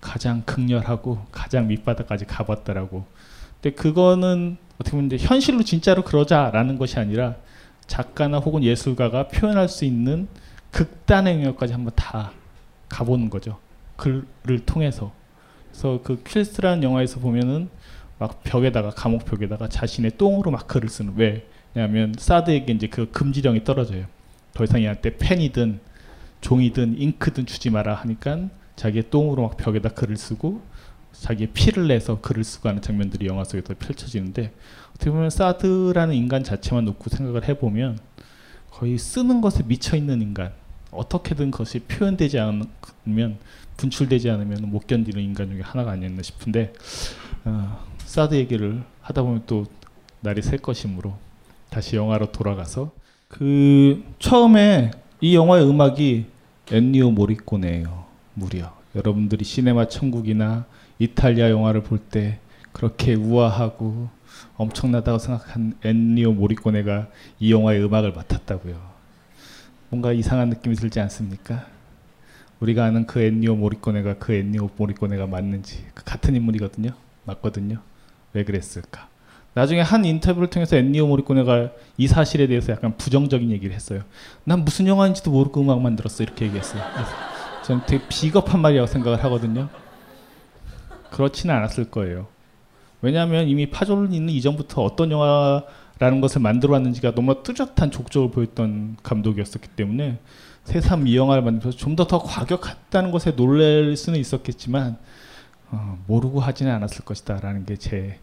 가장 0.00 0.42
극렬하고 0.44 1.24
가장 1.30 1.68
밑바닥까지 1.68 2.26
가봤다라고. 2.26 3.04
근데 3.60 3.74
그거는 3.76 4.56
어떻게 4.74 4.90
보면 4.92 5.06
이제 5.06 5.24
현실로 5.24 5.62
진짜로 5.62 6.02
그러자라는 6.02 6.78
것이 6.78 6.98
아니라 6.98 7.36
작가나 7.86 8.38
혹은 8.38 8.64
예술가가 8.64 9.28
표현할 9.28 9.68
수 9.68 9.84
있는 9.84 10.28
극단의 10.72 11.36
영역까지 11.36 11.72
한번 11.72 11.92
다 11.94 12.32
가보는 12.88 13.30
거죠. 13.30 13.58
글을 13.96 14.64
통해서. 14.66 15.12
그래서 15.70 16.00
그 16.02 16.22
퀼스라는 16.24 16.82
영화에서 16.82 17.20
보면은 17.20 17.68
막 18.18 18.42
벽에다가 18.42 18.90
감옥 18.90 19.24
벽에다가 19.24 19.68
자신의 19.68 20.12
똥으로 20.18 20.50
막 20.50 20.66
글을 20.66 20.88
쓰는 20.88 21.14
왜? 21.16 21.46
왜냐하면 21.74 22.14
사드에게 22.16 22.72
이제 22.72 22.86
그 22.86 23.10
금지령이 23.10 23.64
떨어져요. 23.64 24.06
더 24.54 24.64
이상 24.64 24.82
얘한테 24.82 25.16
펜이든 25.16 25.80
종이든 26.40 26.98
잉크든 26.98 27.46
주지 27.46 27.70
마라 27.70 27.94
하니까 27.94 28.48
자기의 28.76 29.10
똥으로 29.10 29.42
막 29.42 29.56
벽에다 29.56 29.90
글을 29.90 30.16
쓰고 30.16 30.60
자기의 31.12 31.50
피를 31.52 31.88
내서 31.88 32.20
글을 32.20 32.42
쓰고 32.44 32.68
하는 32.68 32.82
장면들이 32.82 33.26
영화 33.26 33.44
속에서 33.44 33.74
펼쳐지는데 33.78 34.52
어떻게 34.90 35.10
보면 35.10 35.30
사드라는 35.30 36.14
인간 36.14 36.42
자체만 36.42 36.84
놓고 36.84 37.10
생각을 37.10 37.48
해보면 37.48 37.98
거의 38.70 38.98
쓰는 38.98 39.40
것에 39.40 39.62
미쳐 39.66 39.96
있는 39.96 40.20
인간 40.20 40.52
어떻게든 40.90 41.50
그것이 41.50 41.80
표현되지 41.80 42.38
않으면 42.38 43.38
분출되지 43.76 44.30
않으면 44.30 44.68
못 44.70 44.86
견디는 44.86 45.22
인간 45.22 45.48
중에 45.48 45.60
하나가 45.62 45.92
아니었나 45.92 46.22
싶은데 46.22 46.72
어, 47.44 47.84
사드 47.98 48.34
얘기를 48.34 48.82
하다 49.00 49.22
보면 49.22 49.44
또 49.46 49.66
날이 50.20 50.42
셀 50.42 50.58
것이므로 50.58 51.16
다시 51.72 51.96
영화로 51.96 52.32
돌아가서 52.32 52.92
그 53.28 54.04
처음에 54.18 54.90
이 55.22 55.34
영화의 55.34 55.66
음악이 55.68 56.26
엔니오 56.70 57.12
모리코네예요. 57.12 58.04
무려 58.34 58.76
여러분들이 58.94 59.42
시네마 59.44 59.88
천국이나 59.88 60.66
이탈리아 60.98 61.48
영화를 61.50 61.82
볼 61.82 61.98
때 61.98 62.38
그렇게 62.72 63.14
우아하고 63.14 64.08
엄청나다고 64.56 65.18
생각한 65.18 65.78
엔니오 65.82 66.32
모리코네가 66.34 67.08
이 67.40 67.52
영화의 67.52 67.82
음악을 67.84 68.12
맡았다고요. 68.12 68.92
뭔가 69.88 70.12
이상한 70.12 70.50
느낌이 70.50 70.74
들지 70.76 71.00
않습니까? 71.00 71.66
우리가 72.60 72.84
아는 72.84 73.06
그 73.06 73.20
엔니오 73.20 73.56
모리코네가 73.56 74.18
그 74.18 74.34
엔니오 74.34 74.70
모리코네가 74.76 75.26
맞는지 75.26 75.86
그 75.94 76.04
같은 76.04 76.34
인물이거든요. 76.36 76.90
맞거든요. 77.24 77.80
왜 78.34 78.44
그랬을까? 78.44 79.08
나중에 79.54 79.80
한 79.82 80.04
인터뷰를 80.04 80.48
통해서 80.48 80.76
엔니오 80.76 81.06
모리코네가 81.06 81.70
이 81.98 82.06
사실에 82.06 82.46
대해서 82.46 82.72
약간 82.72 82.96
부정적인 82.96 83.50
얘기를 83.50 83.74
했어요. 83.74 84.02
난 84.44 84.64
무슨 84.64 84.86
영화인지도 84.86 85.30
모르고 85.30 85.60
음악 85.60 85.80
만들었어 85.82 86.22
이렇게 86.22 86.46
얘기했어요. 86.46 86.82
저는 87.64 87.82
되게 87.86 88.02
비겁한 88.08 88.60
말이라고 88.60 88.86
생각을 88.86 89.22
하거든요. 89.24 89.68
그렇지는 91.10 91.54
않았을 91.54 91.90
거예요. 91.90 92.26
왜냐하면 93.02 93.48
이미 93.48 93.68
파졸리는 93.68 94.28
이전부터 94.30 94.82
어떤 94.82 95.10
영화라는 95.10 96.20
것을 96.22 96.40
만들어 96.40 96.72
왔는지가 96.72 97.14
너무 97.14 97.42
뚜렷한 97.42 97.90
족적을 97.90 98.30
보였던 98.30 98.96
감독이었었기 99.02 99.68
때문에 99.68 100.18
새삼 100.64 101.06
이 101.08 101.16
영화를 101.16 101.42
만들면서 101.42 101.76
좀 101.76 101.96
더 101.96 102.06
더 102.06 102.20
과격했다는 102.22 103.10
것에 103.10 103.34
놀랄 103.36 103.96
수는 103.96 104.18
있었겠지만 104.18 104.96
어, 105.70 105.98
모르고 106.06 106.40
하지는 106.40 106.72
않았을 106.72 107.04
것이다라는 107.04 107.66
게제 107.66 108.18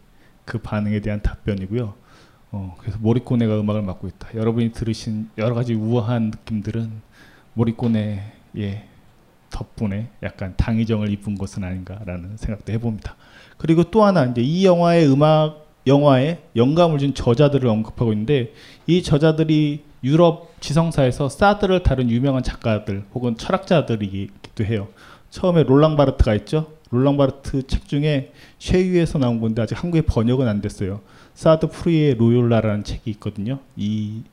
그 0.49 0.57
반응에 0.57 0.99
대한 0.99 1.21
답변이고요. 1.21 1.93
어, 2.51 2.75
그래서 2.79 2.97
모리코네가 2.99 3.59
음악을 3.59 3.83
맡고 3.83 4.07
있다. 4.07 4.29
여러분이 4.33 4.71
들으신 4.71 5.29
여러 5.37 5.53
가지 5.53 5.75
우아한 5.75 6.31
느낌들은 6.31 6.91
모리코네의 7.53 8.83
덕분에 9.51 10.09
약간 10.23 10.55
당의정을 10.57 11.11
입은 11.11 11.35
것은 11.35 11.63
아닌가라는 11.63 12.37
생각도 12.37 12.73
해봅니다. 12.73 13.15
그리고 13.57 13.83
또 13.83 14.03
하나 14.03 14.25
이제 14.25 14.41
이 14.41 14.65
영화의 14.65 15.07
음악 15.11 15.67
영화에 15.85 16.39
영감을 16.55 16.97
준 16.97 17.13
저자들을 17.13 17.69
언급하고 17.69 18.11
있는데 18.13 18.51
이 18.87 19.03
저자들이 19.03 19.83
유럽 20.03 20.59
지성사에서 20.61 21.29
사드를 21.29 21.83
다룬 21.83 22.09
유명한 22.09 22.41
작가들 22.41 23.05
혹은 23.13 23.37
철학자들이기도 23.37 24.65
해요. 24.65 24.87
처음에 25.29 25.61
롤랑 25.63 25.95
바르트가 25.95 26.33
있죠. 26.35 26.78
롤랑 26.91 27.17
바르트 27.17 27.67
책 27.67 27.87
중에 27.87 28.31
쉐유에서 28.57 29.19
나온 29.19 29.39
건데 29.39 29.61
아직 29.61 29.81
한국에 29.81 30.01
번역은 30.01 30.47
안 30.47 30.61
됐어요. 30.61 31.01
사드 31.33 31.67
프리의 31.67 32.15
로욜라라는 32.15 32.83
책이 32.83 33.11
있거든요. 33.11 33.59
이 33.75 34.23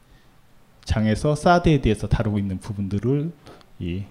장에서 0.85 1.35
사드에 1.35 1.81
대해서 1.81 2.07
다루고 2.09 2.39
있는 2.39 2.59
부분들을 2.59 3.31
이 3.81 4.05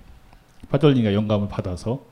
파돌리가 0.70 1.14
영감을 1.14 1.48
받아서 1.48 2.04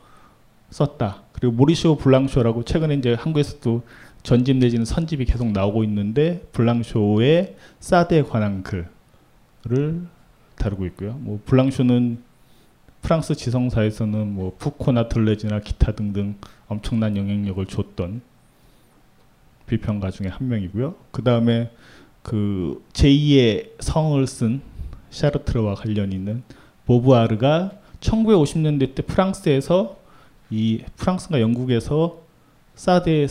썼다. 0.69 1.24
그리고 1.33 1.53
모리쇼 1.53 1.98
블랑쇼라고 1.98 2.63
최근에 2.63 2.96
이제 2.96 3.13
한국에서도 3.13 3.83
전집 4.24 4.57
내지는 4.57 4.85
선집이 4.85 5.25
계속 5.25 5.51
나오고 5.51 5.83
있는데 5.83 6.41
블랑쇼의 6.53 7.55
사드에 7.79 8.24
관한 8.24 8.63
글을 8.63 10.07
다루고 10.55 10.85
있고요. 10.87 11.13
뭐 11.19 11.41
블랑쇼는 11.46 12.24
프랑스 13.03 13.35
지성사에서는 13.35 14.33
뭐 14.33 14.55
푸코나 14.57 15.09
들레즈나 15.09 15.59
기타 15.59 15.92
등등 15.92 16.35
엄청난 16.68 17.16
영향력을 17.16 17.63
줬던 17.66 18.22
비평가 19.68 20.09
중에 20.09 20.29
한 20.29 20.48
명이고요. 20.48 20.96
그 21.11 21.22
다음에 21.22 21.70
그 22.22 22.83
제2의 22.94 23.81
성을 23.81 24.25
쓴 24.25 24.61
샤르트르와 25.09 25.75
관련 25.75 26.13
있는 26.13 26.44
보부아르가 26.85 27.74
1950년대 28.00 28.96
때 28.96 29.03
프랑스에서 29.03 29.98
이 30.50 30.83
프랑스가 30.96 31.42
영국에서 31.42 32.22
사드의 32.75 33.27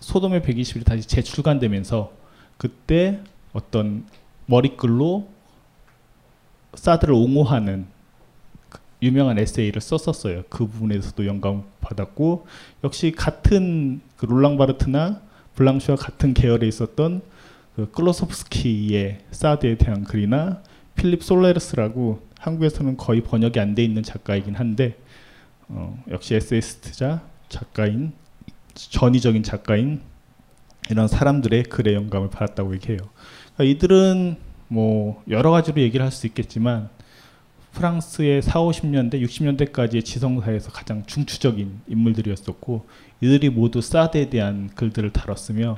소돔의 0.00 0.40
120일이 0.40 0.84
다시 0.84 1.06
재출간되면서 1.06 2.10
그때 2.56 3.20
어떤 3.52 4.06
머리글로 4.46 5.28
사드를 6.74 7.14
옹호하는 7.14 7.86
유명한 9.02 9.38
에세이를 9.38 9.80
썼었어요. 9.80 10.42
그 10.48 10.66
부분에서도 10.66 11.26
영감 11.26 11.64
받았고 11.80 12.46
역시 12.84 13.12
같은 13.12 14.00
그 14.16 14.26
롤랑 14.26 14.58
바르트나 14.58 15.22
블랑슈와 15.54 15.96
같은 15.96 16.34
계열에 16.34 16.66
있었던 16.68 17.22
그 17.76 17.90
클로소프스키의 17.92 19.18
사드에 19.30 19.76
대한 19.76 20.04
글이나 20.04 20.62
필립 20.96 21.22
솔레르스라고 21.24 22.20
한국에서는 22.38 22.96
거의 22.96 23.22
번역이 23.22 23.58
안 23.60 23.74
돼 23.74 23.82
있는 23.84 24.02
작가이긴 24.02 24.54
한데 24.54 24.96
어, 25.68 26.02
역시 26.10 26.34
에세이스트자 26.34 27.22
작가인 27.48 28.12
전위적인 28.74 29.42
작가인 29.42 30.00
이런 30.90 31.08
사람들의 31.08 31.64
글의 31.64 31.94
영감을 31.94 32.30
받았다고 32.30 32.74
얘기해요. 32.74 32.98
그러니까 33.54 33.64
이들은 33.64 34.36
뭐 34.68 35.22
여러 35.28 35.50
가지로 35.50 35.80
얘기를 35.80 36.04
할 36.04 36.12
수 36.12 36.26
있겠지만 36.26 36.88
프랑스의 37.72 38.42
4, 38.42 38.60
50년대, 38.60 39.22
60년대까지의 39.22 40.04
지성사에서 40.04 40.70
가장 40.72 41.04
중추적인 41.06 41.82
인물들이었었고 41.88 42.86
이들이 43.20 43.50
모두 43.50 43.80
사드에 43.80 44.30
대한 44.30 44.70
글들을 44.74 45.10
다뤘으며 45.12 45.76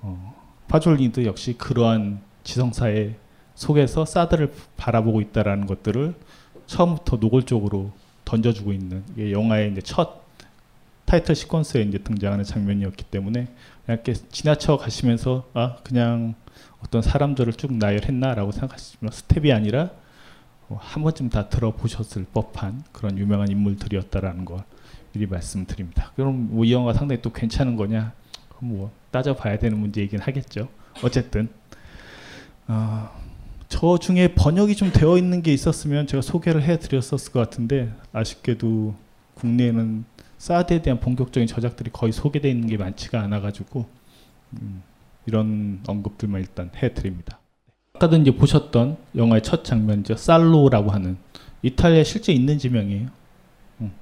어, 0.00 0.34
파졸리도 0.68 1.24
역시 1.24 1.54
그러한 1.56 2.20
지성사의 2.44 3.16
속에서 3.54 4.04
사드를 4.04 4.52
바라보고 4.76 5.20
있다라는 5.20 5.66
것들을 5.66 6.14
처음부터 6.66 7.16
노골적으로 7.16 7.92
던져주고 8.24 8.72
있는 8.72 9.04
영화의 9.18 9.72
이제 9.72 9.80
첫 9.82 10.22
타이틀 11.04 11.34
시퀀스에 11.34 11.86
이제 11.86 11.98
등장하는 11.98 12.44
장면이었기 12.44 13.04
때문에 13.04 13.48
이렇게 13.86 14.14
지나쳐 14.14 14.76
가시면서 14.78 15.48
아 15.52 15.76
그냥 15.82 16.34
어떤 16.82 17.02
사람들을 17.02 17.52
쭉 17.54 17.74
나열했나라고 17.74 18.52
생각하시지만 18.52 19.12
스텝이 19.12 19.52
아니라 19.52 19.84
뭐 19.84 20.01
한 20.80 21.02
번쯤 21.02 21.28
다 21.30 21.48
들어보셨을 21.48 22.26
법한 22.32 22.84
그런 22.92 23.18
유명한 23.18 23.48
인물들이었다라는 23.50 24.44
걸 24.44 24.64
미리 25.12 25.26
말씀드립니다. 25.26 26.12
그럼 26.16 26.48
뭐 26.50 26.64
이 26.64 26.72
영화 26.72 26.92
상당히 26.92 27.20
또 27.22 27.32
괜찮은 27.32 27.76
거냐? 27.76 28.12
뭐 28.60 28.90
따져봐야 29.10 29.58
되는 29.58 29.78
문제이긴 29.78 30.20
하겠죠. 30.20 30.68
어쨌든 31.02 31.48
어, 32.68 33.10
저 33.68 33.98
중에 33.98 34.34
번역이 34.34 34.76
좀 34.76 34.92
되어 34.92 35.16
있는 35.18 35.42
게 35.42 35.52
있었으면 35.52 36.06
제가 36.06 36.20
소개를 36.22 36.62
해드렸었을 36.62 37.32
것 37.32 37.40
같은데 37.40 37.92
아쉽게도 38.12 38.94
국내에는 39.34 40.04
사드에 40.38 40.82
대한 40.82 41.00
본격적인 41.00 41.46
저작들이 41.46 41.90
거의 41.92 42.12
소개되어 42.12 42.50
있는 42.50 42.68
게 42.68 42.76
많지가 42.76 43.20
않아가지고 43.20 43.86
음, 44.60 44.82
이런 45.26 45.80
언급들만 45.86 46.40
일단 46.40 46.70
해드립니다. 46.76 47.38
아까도 48.02 48.16
이제 48.16 48.32
보셨던 48.32 48.96
영화의 49.14 49.42
첫 49.42 49.64
장면이죠. 49.64 50.16
살로라고 50.16 50.90
하는 50.90 51.16
이탈리아 51.62 52.02
실제 52.02 52.32
있는 52.32 52.58
지명이에요. 52.58 53.08
음, 53.80 53.92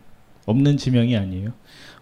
없는 0.46 0.78
지명이 0.78 1.14
아니에요. 1.16 1.52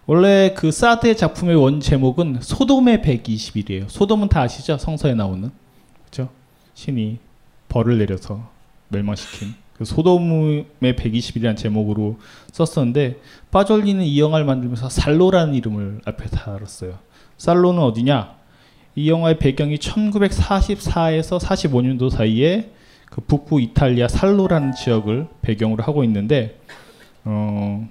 원래 0.05 0.53
그 0.55 0.71
사드의 0.71 1.17
작품의 1.17 1.57
원 1.57 1.81
제목은 1.81 2.39
소돔의 2.41 2.99
120일이에요. 2.99 3.89
소돔은 3.89 4.29
다 4.29 4.41
아시죠? 4.41 4.77
성서에 4.77 5.13
나오는 5.13 5.51
그렇죠? 6.09 6.31
신이 6.73 7.19
벌을 7.67 7.97
내려서 7.97 8.49
멸망시킨 8.87 9.53
그 9.73 9.83
소돔의 9.83 10.65
120일이라는 10.81 11.57
제목으로 11.57 12.17
썼었는데 12.53 13.19
빠졸리는 13.51 14.01
이 14.03 14.19
영화를 14.21 14.45
만들면서 14.45 14.87
살로라는 14.87 15.53
이름을 15.53 16.01
앞에 16.05 16.29
달았어요. 16.29 16.97
살로는 17.37 17.81
어디냐? 17.81 18.38
이 18.99 19.09
영화의 19.09 19.37
배경이 19.37 19.77
1944에서 19.77 21.39
45년도 21.39 22.09
사이에 22.09 22.69
그 23.05 23.21
북부 23.21 23.61
이탈리아 23.61 24.09
살로라는 24.09 24.73
지역을 24.73 25.25
배경으로 25.41 25.83
하고 25.83 26.03
있는데 26.03 26.59
어, 27.23 27.87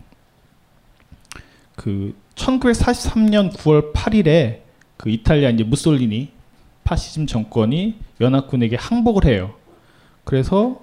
그 1.76 2.14
1943년 2.34 3.54
9월 3.54 3.94
8일에 3.94 4.60
그 4.98 5.08
이탈리아 5.08 5.48
이제 5.48 5.64
무솔리니 5.64 6.28
파시즘 6.84 7.26
정권이 7.26 7.94
연합군에게 8.20 8.76
항복을 8.76 9.24
해요. 9.24 9.54
그래서 10.24 10.78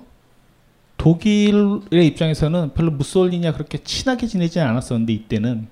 독일의 0.97 2.07
입장에서는 2.07 2.73
별로 2.73 2.89
무솔리니와 2.89 3.53
그렇게 3.53 3.77
친하게 3.77 4.25
지내지 4.25 4.59
않았었는데 4.59 5.13
이때는 5.13 5.67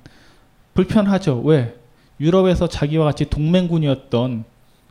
불편하죠. 0.76 1.42
왜? 1.42 1.76
유럽에서 2.19 2.67
자기와 2.67 3.06
같이 3.06 3.30
동맹군이었던 3.30 4.45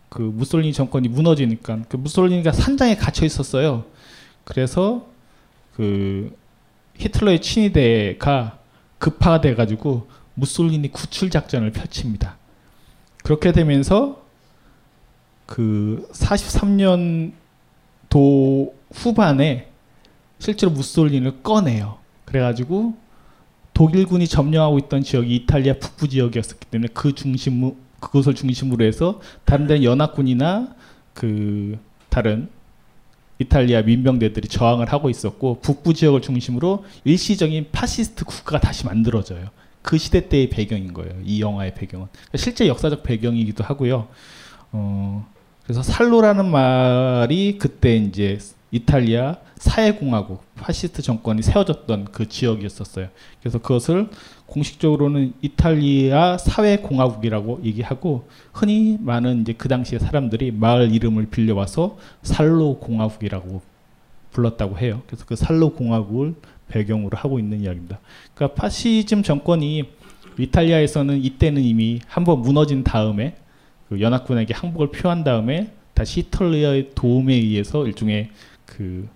그 0.08 0.22
무솔리니 0.22 0.72
정권이 0.72 1.08
무너지니까 1.08 1.80
그 1.88 1.96
무솔리니가 1.96 2.52
산장에 2.52 2.96
갇혀 2.96 3.24
있었어요. 3.24 3.85
그래서 4.44 5.06
그 5.74 6.37
히틀러의 6.98 7.40
친위대가 7.40 8.58
급파돼 8.98 9.54
가지고 9.54 10.08
무솔리니 10.35 10.92
구출 10.92 11.30
작전을 11.30 11.72
펼칩니다. 11.72 12.37
그렇게 13.22 13.52
되면서 13.52 14.22
그 15.46 16.08
43년도 16.12 17.32
후반에 18.92 19.68
실제로 20.38 20.72
무솔리니를 20.72 21.42
꺼내요. 21.42 21.98
그래가지고 22.24 22.96
독일군이 23.74 24.26
점령하고 24.26 24.78
있던 24.80 25.02
지역이 25.02 25.35
이탈리아 25.35 25.74
북부 25.74 26.08
지역이었기 26.08 26.66
때문에 26.70 26.88
그 26.92 27.14
중심 27.14 27.72
그것을 28.00 28.35
중심으로 28.35 28.85
해서 28.85 29.20
다른 29.44 29.66
데 29.66 29.82
연합군이나 29.82 30.74
그 31.14 31.78
다른 32.08 32.48
이탈리아 33.38 33.82
민병대들이 33.82 34.48
저항을 34.48 34.92
하고 34.92 35.08
있었고 35.08 35.61
북부 35.61 35.94
지역을 35.94 36.20
중심으로 36.20 36.85
일시적인 37.04 37.68
파시스트 37.72 38.24
국가가 38.24 38.61
다시 38.61 38.85
만들어져요. 38.87 39.48
그 39.82 39.98
시대 39.98 40.28
때의 40.28 40.48
배경인 40.48 40.92
거예요. 40.92 41.14
이 41.24 41.40
영화의 41.40 41.74
배경은 41.74 42.06
그러니까 42.12 42.38
실제 42.38 42.68
역사적 42.68 43.02
배경이기도 43.02 43.64
하고요. 43.64 44.08
어, 44.72 45.26
그래서 45.64 45.82
살로라는 45.82 46.50
말이 46.50 47.58
그때 47.58 47.96
이제 47.96 48.38
이탈리아 48.72 49.37
사회공화국 49.58 50.42
파시스트 50.56 51.02
정권이 51.02 51.42
세워졌던 51.42 52.06
그 52.06 52.28
지역이었었어요. 52.28 53.08
그래서 53.40 53.58
그것을 53.58 54.08
공식적으로는 54.46 55.35
이탈리아 55.42 56.38
사회공화국이라고 56.38 57.61
얘기하고 57.64 58.28
흔히 58.52 58.96
많은 58.98 59.42
이제 59.42 59.52
그 59.52 59.68
당시에 59.68 59.98
사람들이 59.98 60.50
마을 60.52 60.92
이름을 60.92 61.26
빌려와서 61.26 61.98
살로 62.22 62.78
공화국이라고 62.78 63.61
불렀다고 64.32 64.78
해요. 64.78 65.02
그래서 65.06 65.26
그 65.26 65.37
살로 65.37 65.74
공화국을 65.74 66.35
배경으로 66.68 67.16
하고 67.18 67.38
있는 67.38 67.61
이야기입니다. 67.61 68.00
그러니까 68.35 68.61
파시즘 68.61 69.22
정권이 69.22 69.85
이탈리아에서는 70.38 71.22
이때는 71.22 71.62
이미 71.62 72.00
한번 72.06 72.40
무너진 72.40 72.82
다음에 72.82 73.37
그 73.90 74.00
연합군에게 74.00 74.54
항복을 74.54 74.90
표한 74.90 75.24
다음에 75.24 75.70
다시 75.92 76.20
히틀러의 76.20 76.92
도움에 76.94 77.35
의해서 77.35 77.87
일종의 77.87 78.30
그 78.66 79.09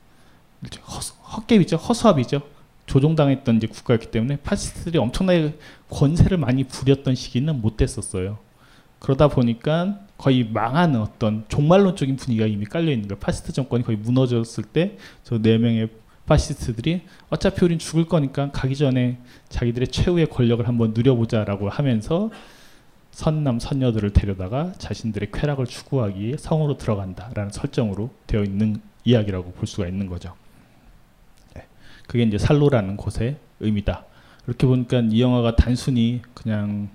헛개비죠, 1.37 1.77
허수아비죠. 1.77 2.43
조종당했던 2.87 3.57
이제 3.57 3.67
국가였기 3.67 4.11
때문에 4.13 4.37
파시스트들이 4.37 4.99
엄청나게 4.99 5.59
권세를 5.91 6.39
많이 6.39 6.65
부렸던 6.65 7.15
시기는 7.15 7.61
못 7.61 7.77
됐었어요. 7.77 8.39
그러다 9.01 9.29
보니까 9.29 10.01
거의 10.17 10.45
망하는 10.45 11.01
어떤 11.01 11.45
종말론적인 11.49 12.17
분위기가 12.17 12.47
이미 12.47 12.65
깔려 12.65 12.93
있는 12.93 13.09
거예요. 13.09 13.19
파시스트 13.19 13.53
정권이 13.53 13.85
거의 13.85 13.99
무너졌을 13.99 14.65
때 14.65 14.97
저 15.25 15.39
네 15.39 15.59
명의 15.59 15.89
파시스트들이 16.27 17.03
어차피 17.29 17.65
우린 17.65 17.79
죽을 17.79 18.07
거니까 18.07 18.51
가기 18.51 18.75
전에 18.77 19.19
자기들의 19.49 19.89
최후의 19.89 20.27
권력을 20.29 20.67
한번 20.67 20.93
누려보자라고 20.95 21.69
하면서 21.69 22.31
선남 23.13 23.61
선녀들을 23.61 24.13
데려다가 24.13 24.73
자신들의 24.79 25.31
쾌락을 25.33 25.67
추구하기 25.67 26.21
위해 26.21 26.37
성으로 26.37 26.77
들어간다라는 26.79 27.51
설정으로 27.53 28.11
되어 28.27 28.43
있는 28.43 28.81
이야기라고 29.07 29.53
볼 29.53 29.67
수가 29.67 29.87
있는 29.87 30.07
거죠. 30.07 30.35
네. 31.55 31.67
그게 32.07 32.25
이제 32.25 32.37
살로라는 32.37 32.97
곳의 32.99 33.37
의미다. 33.61 34.05
이렇게 34.47 34.67
보니까 34.67 35.01
이 35.01 35.23
영화가 35.23 35.57
단순히 35.57 36.21
그냥 36.35 36.91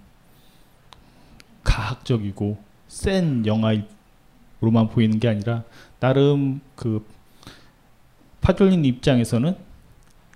가학적이고 1.64 2.58
센 2.88 3.46
영화로만 3.46 4.90
보이는 4.92 5.20
게 5.20 5.28
아니라 5.28 5.64
나름 6.00 6.62
그 6.76 7.06
파졸린 8.42 8.86
입장에서는 8.86 9.56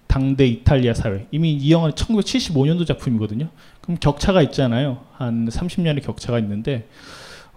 당대 0.07 0.45
이탈리아 0.45 0.93
사회 0.93 1.27
이미 1.31 1.53
이 1.53 1.71
영화는 1.71 1.95
1975년도 1.95 2.85
작품이거든요. 2.88 3.49
그럼 3.81 3.97
격차가 3.99 4.41
있잖아요. 4.43 5.03
한 5.13 5.47
30년의 5.49 6.03
격차가 6.03 6.39
있는데 6.39 6.88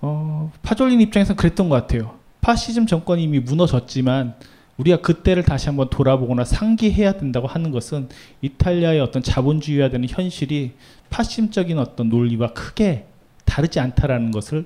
어, 0.01 0.53
파졸린 0.63 1.01
입장에서는 1.01 1.37
그랬던 1.37 1.69
것 1.69 1.77
같아요. 1.77 2.18
파시즘 2.49 2.87
정권이 2.87 3.25
이미 3.25 3.41
무너졌지만 3.41 4.35
우리가 4.79 5.03
그때를 5.03 5.43
다시 5.43 5.67
한번 5.67 5.91
돌아보거나 5.91 6.45
상기해야 6.45 7.19
된다고 7.19 7.47
하는 7.47 7.71
것은 7.71 8.09
이탈리아의 8.41 9.01
어떤 9.01 9.23
자본주의화 9.23 9.91
되는 9.91 10.09
현실이 10.09 10.73
파시즘적인 11.11 11.79
어떤 11.79 12.09
논리와 12.09 12.55
크게 12.55 13.05
다르지 13.45 13.81
않다라는 13.81 14.31
것을 14.31 14.65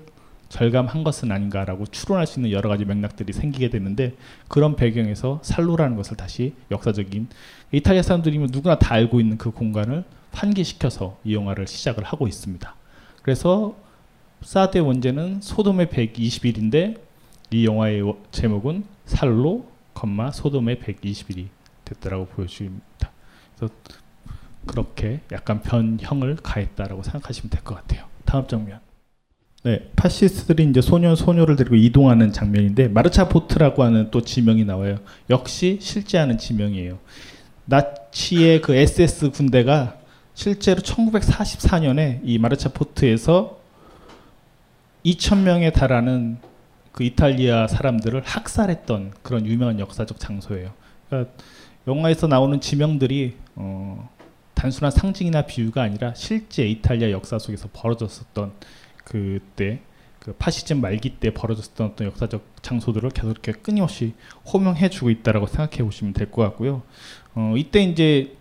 절감한 0.49 1.03
것은 1.03 1.33
아닌가라고 1.33 1.87
추론할 1.87 2.29
수 2.29 2.39
있는 2.39 2.53
여러 2.53 2.69
가지 2.69 2.85
맥락들이 2.85 3.33
생기게 3.33 3.71
되는데 3.71 4.15
그런 4.47 4.77
배경에서 4.77 5.41
살로라는 5.43 5.97
것을 5.97 6.17
다시 6.17 6.55
역사적인 6.71 7.27
이탈리아 7.73 8.03
사람들이면 8.03 8.51
누구나 8.53 8.79
다 8.79 8.95
알고 8.95 9.19
있는 9.19 9.39
그 9.39 9.51
공간을 9.51 10.05
환기시켜서 10.31 11.19
이 11.25 11.35
영화를 11.35 11.67
시작을 11.67 12.05
하고 12.05 12.29
있습니다. 12.29 12.77
그래서 13.23 13.75
사드 14.43 14.79
원제는 14.79 15.41
소돔의 15.41 15.87
120일인데 15.89 17.12
이 17.53 17.67
영화의 17.67 18.03
제목은 18.31 18.85
살로, 19.05 19.67
소돔의 20.33 20.77
120일이 20.77 21.47
됐다라고 21.85 22.27
보여줍니다. 22.27 23.11
그래서 23.57 23.75
그렇게 24.67 25.21
약간 25.33 25.61
변형을 25.63 26.37
가했다라고 26.37 27.03
생각하시면 27.03 27.51
될 27.51 27.63
것 27.63 27.75
같아요. 27.77 28.07
다음 28.25 28.47
장면. 28.47 28.81
네, 29.65 29.91
파시스트들이 29.95 30.65
이제 30.65 30.81
소년 30.81 31.15
소녀를 31.15 31.55
데리고 31.57 31.77
이동하는 31.77 32.33
장면인데 32.33 32.89
마르차보토라고 32.89 33.85
하는 33.85 34.11
또 34.11 34.23
지명이 34.23 34.65
나와요. 34.65 34.97
역시 35.31 35.79
실재하는 35.81 36.39
지명이에요. 36.39 36.99
나치의 37.67 38.61
그 38.61 38.75
SS 38.75 39.31
군대가 39.31 39.99
실제로 40.35 40.81
1944년에 40.81 42.21
이 42.25 42.39
마르차보토에서 42.39 43.61
2,000명에 45.05 45.73
달하는 45.73 46.39
그 46.93 47.05
이탈리아 47.05 47.67
사람들을 47.67 48.23
학살했던 48.25 49.15
그런 49.23 49.47
유명한 49.47 49.81
역사적 49.81 50.21
장소예요. 50.21 50.73
그러니까 51.09 51.33
영화에서 51.87 52.27
나오는 52.27 52.61
지명들이 52.61 53.37
어, 53.57 54.09
단순한 54.55 54.93
상징이나 54.93 55.43
비유가 55.43 55.83
아니라 55.83 56.15
실제 56.15 56.67
이탈리아 56.69 57.11
역사 57.11 57.39
속에서 57.39 57.69
벌어졌었던 57.73 58.53
그때 59.05 59.81
그 60.21 60.33
파시즘 60.35 60.81
말기 60.81 61.17
때 61.17 61.35
벌어졌던 61.35 61.89
어떤 61.89 62.07
역사적 62.07 62.45
장소들을 62.63 63.11
계속 63.11 63.31
이렇게 63.31 63.51
끊임없이 63.53 64.15
호명해주고 64.53 65.11
있다라고 65.11 65.49
생각해 65.49 65.83
보시면 65.83 66.13
될 66.13 66.31
것 66.31 66.43
같고요. 66.43 66.83
어, 67.35 67.55
이때 67.57 67.83
이제 67.83 68.37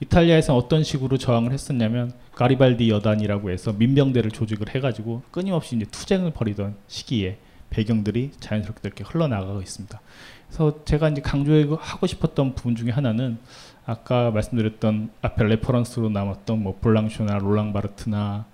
이탈리아에서 0.00 0.56
어떤 0.56 0.82
식으로 0.82 1.18
저항을 1.18 1.52
했었냐면 1.52 2.12
가리발디 2.34 2.90
여단이라고 2.90 3.50
해서 3.50 3.72
민병대를 3.72 4.30
조직을 4.30 4.74
해가지고 4.74 5.22
끊임없이 5.30 5.76
이제 5.76 5.84
투쟁을 5.86 6.32
벌이던 6.32 6.74
시기에 6.88 7.38
배경들이 7.70 8.32
자연스럽게 8.40 9.04
흘러나가고 9.04 9.60
있습니다. 9.60 10.00
그래서 10.48 10.84
제가 10.84 11.08
이제 11.08 11.20
강조하고 11.20 12.06
싶었던 12.06 12.54
부분 12.54 12.76
중에 12.76 12.90
하나는 12.90 13.38
아까 13.86 14.30
말씀드렸던 14.30 15.10
앞에 15.22 15.44
reference로 15.44 16.08
남았던 16.08 16.62
뭐 16.62 16.78
블랑쇼나 16.80 17.38
롤랑 17.38 17.72
바르트나 17.72 18.46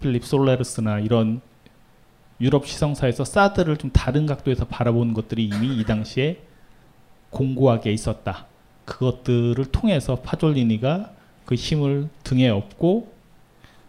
필립 0.00 0.24
솔레르스나 0.24 1.00
이런 1.00 1.40
유럽 2.40 2.66
지성사에서 2.66 3.24
사드를 3.24 3.76
좀 3.76 3.90
다른 3.92 4.26
각도에서 4.26 4.66
바라보는 4.66 5.14
것들이 5.14 5.44
이미 5.44 5.78
이 5.78 5.84
당시에 5.84 6.42
공고하게 7.30 7.92
있었다. 7.92 8.46
그것들을 8.86 9.62
통해서 9.66 10.16
파졸리니가 10.16 11.10
그 11.44 11.54
힘을 11.54 12.08
등에 12.24 12.48
업고 12.48 13.12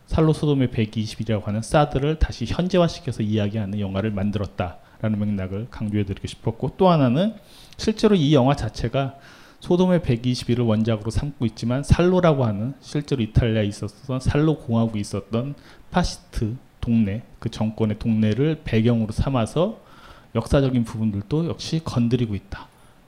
살로 0.08 0.34
소돔의 0.34 0.70
120일이라고 0.70 1.46
하는 1.46 1.62
사드를 1.62 2.20
다시 2.20 2.46
현재화시켜서 2.46 3.24
이야기하는 3.24 3.80
영화를 3.80 4.12
만들었다라는 4.12 5.20
맥락을 5.20 5.68
강조해드리고 5.70 6.28
싶었고 6.28 6.74
또 6.78 6.90
하나는 6.90 7.36
실제로 7.78 8.16
이 8.16 8.34
영화 8.34 8.56
자체가 8.56 9.16
소돔의 9.60 10.02
120일을 10.02 10.66
원작으로 10.68 11.10
삼고 11.10 11.46
있지만 11.48 11.84
살로라고 11.84 12.46
하는 12.46 12.74
실제로 12.80 13.22
이탈리아에 13.22 13.66
있었던 13.66 14.20
살로 14.20 14.58
공화국이 14.60 15.00
있었던 15.00 15.56
파시스트 15.92 16.56
동네 16.80 17.24
그 17.40 17.50
정권의 17.50 18.00
동네를 18.00 18.62
배경으로 18.64 19.12
삼아서 19.12 19.80
역사적인 20.36 20.84
부분들도 20.84 21.48
역시 21.48 21.82
건드리고 21.84 22.36
있다. 22.36 22.68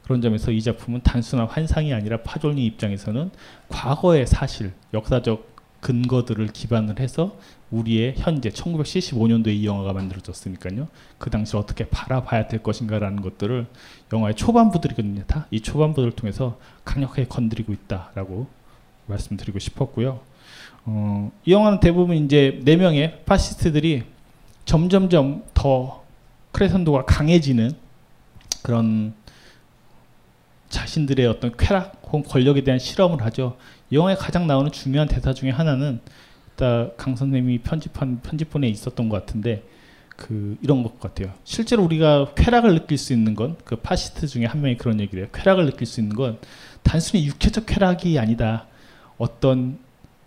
그런 0.10 0.22
점에서 0.24 0.50
이 0.50 0.60
작품은 0.60 1.02
단순한 1.04 1.46
환상이 1.46 1.94
아니라 1.94 2.24
파졸리니 2.24 2.66
입장에서는 2.66 3.30
과거의 3.68 4.26
사실, 4.26 4.74
역사적 4.92 5.48
근거들을 5.82 6.48
기반을 6.48 7.00
해서 7.00 7.38
우리의 7.70 8.16
현재 8.18 8.50
1975년도에 8.50 9.50
이 9.50 9.68
영화가 9.68 9.94
만들어졌으니까요. 9.94 10.88
그 11.20 11.30
당시 11.30 11.56
어떻게 11.56 11.88
바라봐야 11.88 12.48
될 12.48 12.64
것인가라는 12.64 13.22
것들을 13.22 13.68
영화의 14.12 14.34
초반부들이거든요. 14.34 15.26
다 15.28 15.46
이 15.52 15.62
초반부들을 15.62 16.14
통해서 16.14 16.58
강력하게 16.86 17.26
건드리고 17.26 17.72
있다라고 17.72 18.48
말씀드리고 19.06 19.60
싶었고요. 19.60 20.22
어, 20.86 21.32
이 21.46 21.52
영화는 21.52 21.82
대부분 21.82 22.18
이제 22.18 22.60
네 22.64 22.78
명의 22.78 23.22
파시스트들이 23.28 24.06
점점점 24.66 25.44
더 25.54 26.04
크레선도가 26.54 27.06
강해지는 27.06 27.74
그런 28.64 29.14
자신들의 30.70 31.26
어떤 31.28 31.56
쾌락 31.58 32.02
혹은 32.06 32.24
권력에 32.24 32.64
대한 32.64 32.80
실험을 32.80 33.24
하죠. 33.26 33.58
이 33.90 33.96
영화에 33.96 34.16
가장 34.16 34.48
나오는 34.48 34.72
중요한 34.72 35.08
대사 35.08 35.34
중에 35.34 35.50
하나는 35.50 36.00
강 36.98 37.16
선생님이 37.16 37.60
편집한 37.60 38.20
편집본에 38.22 38.68
있었던 38.68 39.08
것 39.10 39.26
같은데 39.26 39.64
그 40.16 40.58
이런 40.62 40.84
것 40.84 41.00
같아요. 41.00 41.32
실제로 41.46 41.84
우리가 41.84 42.34
쾌락을 42.36 42.74
느낄 42.74 42.98
수 42.98 43.14
있는 43.14 43.36
건 43.36 43.56
그 43.64 43.78
파시스트 43.78 44.28
중에 44.28 44.46
한 44.46 44.62
명이 44.62 44.78
그런 44.78 45.00
얘기를 45.00 45.24
해요. 45.24 45.30
쾌락을 45.32 45.66
느낄 45.66 45.88
수 45.88 46.02
있는 46.02 46.16
건 46.16 46.38
단순히 46.84 47.26
육체적 47.26 47.66
쾌락이 47.66 48.20
아니다. 48.20 48.66
어떤 49.18 49.80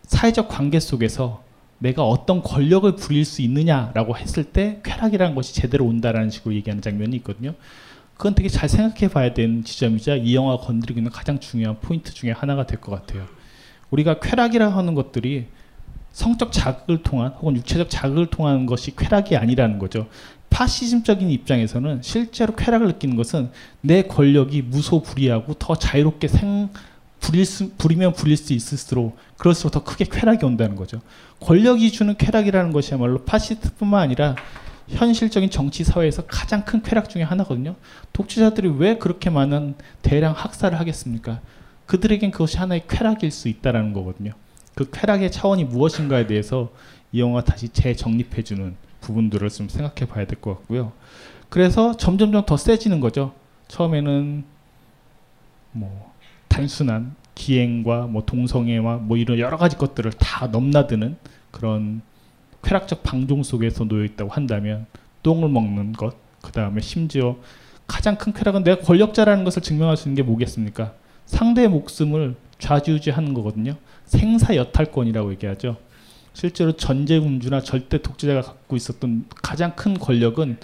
사회적 0.05 0.48
관계 0.48 0.81
속에서 0.81 1.42
내가 1.78 2.05
어떤 2.05 2.42
권력을 2.42 2.94
부릴 2.96 3.24
수 3.24 3.42
있느냐라고 3.42 4.16
했을 4.16 4.44
때 4.44 4.81
쾌락이라는 4.85 5.35
것이 5.35 5.55
제대로 5.55 5.85
온다라는 5.85 6.31
식으로 6.31 6.55
얘기하는 6.55 6.81
장면이 6.81 7.16
있거든요. 7.16 7.55
그건 8.22 8.37
되게 8.37 8.48
잘 8.48 8.68
생각해 8.68 9.08
봐야 9.08 9.35
되는 9.35 9.64
지점이자 9.64 10.14
이 10.14 10.37
영화가 10.37 10.64
건드리고 10.64 11.00
있는 11.00 11.11
가장 11.11 11.40
중요한 11.40 11.80
포인트 11.80 12.14
중에 12.14 12.30
하나가 12.30 12.66
될 12.68 12.80
것 12.80 12.92
같아요. 12.92 13.26
우리가 13.90 14.20
쾌락이라 14.20 14.68
하는 14.68 14.94
것들이 14.94 15.46
성적 16.12 16.52
자극을 16.52 17.02
통한 17.02 17.32
혹은 17.32 17.56
육체적 17.56 17.90
자극을 17.90 18.26
통한 18.26 18.64
것이 18.66 18.94
쾌락이 18.94 19.37
아니라는 19.37 19.80
거죠. 19.80 20.06
파시즘적인 20.50 21.30
입장에서는 21.30 22.02
실제로 22.02 22.54
쾌락을 22.54 22.87
느끼는 22.87 23.16
것은 23.16 23.50
내 23.80 24.02
권력이 24.02 24.62
무소불위하고 24.62 25.54
더 25.54 25.74
자유롭게 25.74 26.28
생 26.28 26.68
부릴 27.18 27.44
수, 27.44 27.70
부리면 27.70 28.12
부릴 28.12 28.37
수 28.37 28.52
있을수록 28.52 29.16
그럴수록 29.37 29.72
더 29.72 29.82
크게 29.82 30.04
쾌락이 30.04 30.46
온다는 30.46 30.76
거죠. 30.76 31.00
권력이 31.40 31.90
주는 31.90 32.16
쾌락이라는 32.16 32.70
것이야말로 32.70 33.24
파시스트뿐만 33.24 34.00
아니라 34.00 34.37
현실적인 34.92 35.50
정치 35.50 35.85
사회에서 35.85 36.24
가장 36.26 36.64
큰 36.64 36.83
쾌락 36.83 37.09
중에 37.09 37.22
하나거든요. 37.22 37.74
독재자들이 38.12 38.68
왜 38.78 38.98
그렇게 38.98 39.31
많은 39.31 39.74
대량 40.02 40.33
학살을 40.33 40.78
하겠습니까? 40.78 41.40
그들에겐 41.87 42.31
그것이 42.31 42.59
하나의 42.59 42.85
쾌락일 42.88 43.31
수 43.31 43.48
있다라는 43.48 43.92
거거든요. 43.92 44.33
그 44.74 44.90
쾌락의 44.90 45.31
차원이 45.33 45.64
무엇인가에 45.64 46.26
대해서 46.26 46.72
이 47.12 47.20
영화 47.20 47.42
다시 47.42 47.68
재정립해주는 47.68 48.76
부분들을 49.00 49.48
좀 49.50 49.68
생각해 49.68 50.11
봐야 50.11 50.24
될 50.26 50.40
것 50.40 50.55
같고요. 50.59 50.92
그래서 51.48 51.96
점점점 51.96 52.46
더 52.46 52.57
세지는 52.57 53.00
거죠. 53.00 53.35
처음에는 53.68 54.44
뭐 55.72 56.12
단순한 56.48 57.14
기행과 57.35 58.07
뭐 58.07 58.24
동성애와 58.24 58.98
뭐 58.98 59.16
이런 59.16 59.38
여러 59.38 59.57
가지 59.57 59.76
것들을 59.76 60.12
다 60.12 60.46
넘나드는 60.46 61.16
그런 61.50 62.02
쾌락적 62.62 63.03
방종 63.03 63.42
속에서 63.42 63.85
놓여 63.85 64.05
있다고 64.05 64.31
한다면 64.31 64.87
똥을 65.22 65.48
먹는 65.48 65.92
것, 65.92 66.16
그 66.40 66.53
다음에 66.53 66.81
심지어 66.81 67.37
가장 67.87 68.16
큰 68.16 68.33
쾌락은 68.33 68.64
내가 68.64 68.83
권력자라는 68.83 69.44
것을 69.44 69.62
증명할 69.62 69.96
수 69.96 70.09
있는 70.09 70.16
게 70.16 70.22
뭐겠습니까? 70.22 70.94
상대의 71.27 71.68
목숨을 71.68 72.37
좌지우지하는 72.59 73.35
거거든요. 73.35 73.77
생사여탈권이라고 74.07 75.33
얘기하죠. 75.33 75.77
실제로 76.33 76.72
전제군주나 76.72 77.61
절대 77.61 78.01
독재자가 78.01 78.40
갖고 78.42 78.77
있었던 78.77 79.27
가장 79.42 79.77
큰 79.77 79.98
권력은 79.98 80.59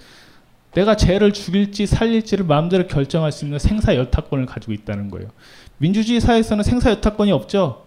내가 0.73 0.95
쟤를 0.95 1.33
죽일지 1.33 1.85
살릴지를 1.85 2.45
마음대로 2.45 2.87
결정할 2.87 3.31
수 3.31 3.45
있는 3.45 3.59
생사여탈권을 3.59 4.45
가지고 4.45 4.73
있다는 4.73 5.09
거예요. 5.09 5.29
민주주의 5.77 6.19
사회에서는 6.19 6.63
생사여탈권이 6.63 7.31
없죠. 7.31 7.85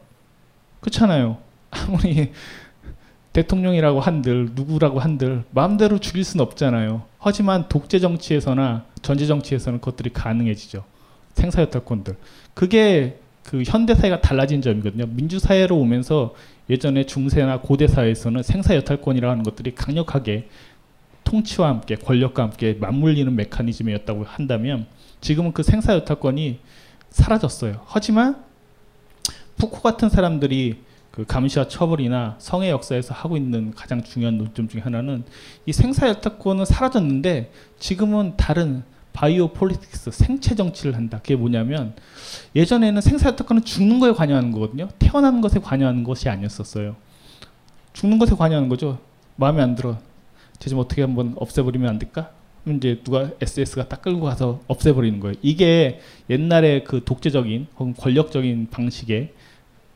그렇잖아요. 0.81 1.39
아무리 1.71 2.33
대통령이라고 3.33 4.01
한들 4.01 4.51
누구라고 4.55 5.01
한들 5.01 5.45
마음대로 5.51 5.99
죽일 5.99 6.25
수는 6.25 6.45
없잖아요. 6.45 7.03
하지만 7.19 7.69
독재 7.69 7.99
정치에서나 7.99 8.85
전제 9.01 9.27
정치에서는 9.27 9.81
그것들이 9.81 10.11
가능해지죠. 10.13 10.85
생사여탈권들. 11.35 12.17
그게 12.55 13.19
그 13.45 13.63
현대 13.67 13.95
사회가 13.95 14.21
달라진 14.21 14.63
점이거든요. 14.63 15.07
민주 15.07 15.39
사회로 15.39 15.77
오면서 15.79 16.35
예전에 16.71 17.05
중세나 17.05 17.61
고대 17.61 17.89
사회에서는 17.89 18.43
생사여탈권이라는 18.43 19.43
것들이 19.43 19.75
강력하게 19.75 20.49
통치와 21.25 21.69
함께 21.69 21.97
권력과 21.97 22.43
함께 22.43 22.77
맞물리는 22.79 23.35
메커니즘이었다고 23.35 24.25
한다면 24.25 24.87
지금은 25.21 25.53
그 25.53 25.63
생사여탈권이 25.63 26.59
사라졌어요. 27.11 27.81
하지만 27.87 28.43
푸코 29.57 29.81
같은 29.81 30.09
사람들이 30.09 30.79
그 31.13 31.25
감시와 31.27 31.69
처벌이나 31.69 32.37
성의 32.39 32.71
역사에서 32.71 33.15
하고 33.15 33.37
있는 33.37 33.73
가장 33.73 34.03
중요한 34.03 34.39
논점 34.39 34.67
중에 34.67 34.81
하나는 34.81 35.25
이 35.67 35.73
생사여탈권은 35.73 36.65
사라졌는데 36.65 37.53
지금은 37.79 38.35
다른 38.37 38.83
바이오 39.13 39.49
폴리틱스 39.49 40.11
생체 40.11 40.55
정치를 40.55 40.97
한다. 40.97 41.19
그게 41.19 41.37
뭐냐면 41.37 41.95
예전에는 42.57 43.01
생사여탈권은 43.03 43.65
죽는 43.65 44.01
거에 44.01 44.13
관여하는 44.13 44.53
거거든요. 44.53 44.89
태어나는 44.99 45.43
것에 45.43 45.61
관여하는 45.61 46.03
것이 46.03 46.31
아니었었어요. 46.31 46.97
죽는 47.93 48.19
것에 48.19 48.35
관여하는 48.35 48.71
거죠. 48.71 48.99
마음에 49.37 49.63
안 49.63 49.75
들어. 49.75 49.99
쟤 50.59 50.71
좀 50.71 50.79
어떻게 50.79 51.03
한번 51.03 51.35
없애버리면 51.37 51.89
안 51.89 51.99
될까? 51.99 52.31
이제 52.67 53.01
누가 53.05 53.31
SS가 53.41 53.89
딱 53.89 54.01
끌고 54.01 54.21
가서 54.23 54.61
없애버리는 54.69 55.19
거예요. 55.21 55.35
이게 55.43 56.01
옛날에 56.31 56.85
그 56.85 57.03
독재적인 57.05 57.67
혹은 57.77 57.95
권력적인 57.95 58.69
방식의 58.71 59.35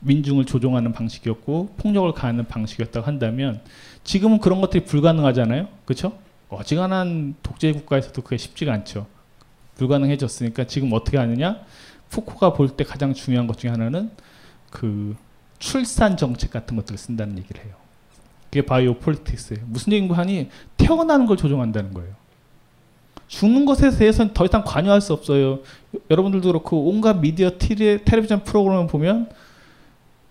민중을 0.01 0.45
조종하는 0.45 0.93
방식이었고 0.93 1.75
폭력을 1.79 2.13
가하는 2.13 2.47
방식이었다고 2.47 3.07
한다면 3.07 3.61
지금은 4.05 4.39
그런 4.41 4.61
것들이 4.61 4.85
불가능하잖아요. 4.85 5.69
그렇죠? 5.85 6.19
어지간한 6.49 7.35
독재 7.43 7.73
국가에서도 7.73 8.23
그게 8.23 8.37
쉽지가 8.37 8.73
않죠. 8.73 9.07
불가능해졌으니까 9.77 10.65
지금 10.65 10.93
어떻게 10.93 11.19
하느냐? 11.19 11.61
푸코가 12.11 12.53
볼 12.53 12.69
때 12.77 12.85
가장 12.85 13.15
중요한 13.15 13.47
것 13.47 13.59
중에 13.59 13.71
하나는 13.71 14.11
그 14.71 15.17
출산 15.59 16.17
정책 16.17 16.51
같은 16.51 16.77
것들을 16.77 16.99
쓴다는 16.99 17.39
얘기를 17.39 17.65
해요. 17.65 17.75
그게 18.45 18.63
바이오 18.63 18.95
폴리틱스예요. 18.99 19.65
무슨 19.67 19.93
얘기인가 19.93 20.17
하니 20.17 20.49
태어나는 20.77 21.27
걸 21.27 21.37
조종한다는 21.37 21.93
거예요. 21.95 22.15
죽는 23.29 23.67
것에 23.67 23.91
대해서는 23.91 24.35
더 24.35 24.45
이상 24.45 24.63
관여할 24.65 25.01
수 25.01 25.13
없어요. 25.13 25.61
여러분들도 26.11 26.47
그렇고 26.47 26.89
온갖 26.89 27.15
미디어 27.15 27.59
텔레비전 27.59 28.45
프로그램을 28.45 28.87
보면 28.87 29.31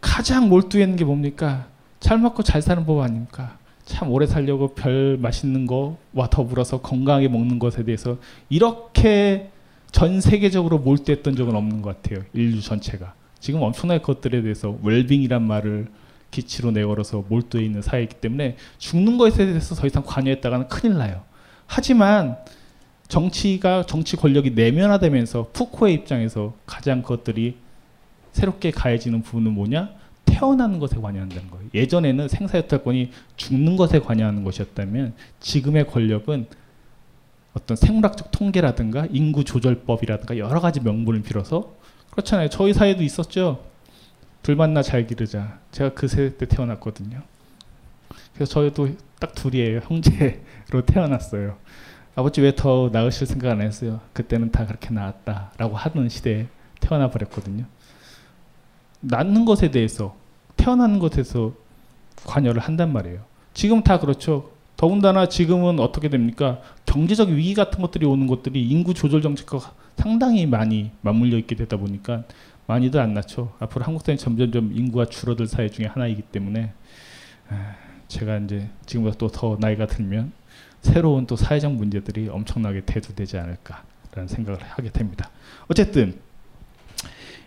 가장 0.06 0.50
몰두해 0.50 0.84
있는 0.84 0.98
게 0.98 1.04
뭡니까? 1.04 1.66
잘 2.00 2.20
먹고 2.20 2.44
잘 2.44 2.62
사는 2.62 2.86
법 2.86 3.00
아닙니까? 3.00 3.58
참 3.86 4.12
오래 4.12 4.28
살려고 4.28 4.76
별 4.76 5.18
맛있는 5.20 5.66
거와 5.66 6.30
더불어서 6.30 6.82
건강하게 6.82 7.28
먹는 7.28 7.58
것에 7.58 7.84
대해서 7.84 8.20
이렇게 8.48 9.50
전 9.92 10.22
세계적으로 10.22 10.78
몰두했던 10.78 11.36
적은 11.36 11.56
없는 11.56 11.82
것 11.82 12.02
같아요. 12.04 12.24
인류 12.34 12.62
전체가. 12.62 13.16
지금 13.40 13.64
엄청나게 13.64 14.02
그것들에 14.02 14.44
대해서 14.44 14.78
웰빙이란 14.84 15.42
말을 15.42 15.88
기치로 16.30 16.70
내걸어서 16.70 17.26
몰두해 17.28 17.66
있는 17.66 17.82
사회이기 17.82 18.16
때문에 18.16 18.58
죽는 18.78 19.18
것에 19.18 19.46
대해서 19.48 19.74
더 19.74 19.88
이상 19.88 20.04
관여했다가는 20.06 20.68
큰일 20.68 20.98
나요. 20.98 21.24
하지만 21.66 22.38
정치가 23.08 23.84
정치 23.88 24.16
권력이 24.18 24.52
내면화되면서 24.52 25.50
푸코의 25.52 25.96
입장에서 25.96 26.54
가장 26.68 27.02
그것들이 27.02 27.65
새롭게 28.36 28.72
가해지는 28.72 29.22
부분은 29.22 29.54
뭐냐? 29.54 29.92
태어나는 30.26 30.80
것에 30.80 30.98
관여한다는 31.00 31.50
거예요. 31.50 31.70
예전에는 31.74 32.28
생사여탈권이 32.28 33.12
죽는 33.38 33.78
것에 33.78 34.00
관여하는 34.00 34.44
것이었다면 34.44 35.14
지금의 35.40 35.88
권력은 35.88 36.46
어떤 37.54 37.78
생물학적 37.78 38.32
통계라든가 38.32 39.08
인구 39.12 39.46
조절법이라든가 39.46 40.38
여러 40.38 40.60
가지 40.60 40.82
명분을 40.82 41.22
빌어서 41.22 41.76
그렇잖아요. 42.12 42.50
저희 42.50 42.74
사회도 42.74 43.04
있었죠. 43.04 43.64
둘 44.44 44.58
만나 44.58 44.82
잘 44.82 45.08
기르자. 45.08 45.60
제가 45.72 45.94
그 45.94 46.10
세대 46.10 46.36
때 46.38 46.46
태어났거든요. 46.46 47.22
그래서 48.34 48.52
저희도 48.52 48.90
딱 49.18 49.34
둘이에요. 49.34 49.80
형제로 49.86 50.82
태어났어요. 50.86 51.56
아버지 52.16 52.42
왜 52.42 52.52
더 52.52 52.90
낳으실 52.92 53.28
생각 53.28 53.52
안 53.52 53.62
했어요? 53.62 54.02
그때는 54.12 54.52
다 54.52 54.66
그렇게 54.66 54.90
낳았다라고 54.90 55.78
하는 55.78 56.10
시대에 56.10 56.48
태어나 56.82 57.10
버렸거든요. 57.10 57.66
낳는 59.08 59.46
것에 59.46 59.72
대해서 59.72 60.16
태어나는 60.58 61.00
것에서 61.00 61.54
관여를 62.26 62.62
한단 62.62 62.92
말이에요. 62.94 63.20
지금 63.54 63.84
다 63.84 64.00
그렇죠. 64.00 64.52
더군다나 64.78 65.30
지금은 65.30 65.80
어떻게 65.80 66.10
됩니까? 66.10 66.60
경제적 66.86 67.30
위기 67.30 67.54
같은 67.54 67.82
것들이 67.82 68.06
오는 68.06 68.28
것들이 68.28 68.68
인구 68.68 68.94
조절 68.94 69.22
정책과 69.22 69.60
상당히 69.98 70.46
많이 70.46 70.92
맞물려 71.02 71.38
있게 71.40 71.56
되다 71.56 71.78
보니까 71.78 72.24
많이도 72.68 73.00
안 73.00 73.14
낳죠. 73.14 73.54
앞으로 73.60 73.86
한국 73.86 74.04
사회 74.04 74.18
점점점 74.18 74.72
인구가 74.76 75.06
줄어들 75.06 75.48
사회 75.48 75.70
중에 75.70 75.86
하나이기 75.86 76.24
때문에 76.24 76.74
아, 77.50 77.76
제가 78.08 78.38
이제 78.40 78.70
지금보다 78.86 79.18
또 79.18 79.28
더 79.30 79.58
나이가 79.60 79.86
들면 79.86 80.32
새로운 80.82 81.26
또 81.26 81.36
사회적 81.36 81.74
문제들이 81.74 82.30
엄청나게 82.30 82.82
대두되지 82.82 83.38
않을까라는 83.38 84.28
생각을 84.28 84.62
하게 84.64 84.90
됩니다. 84.90 85.30
어쨌든 85.68 86.20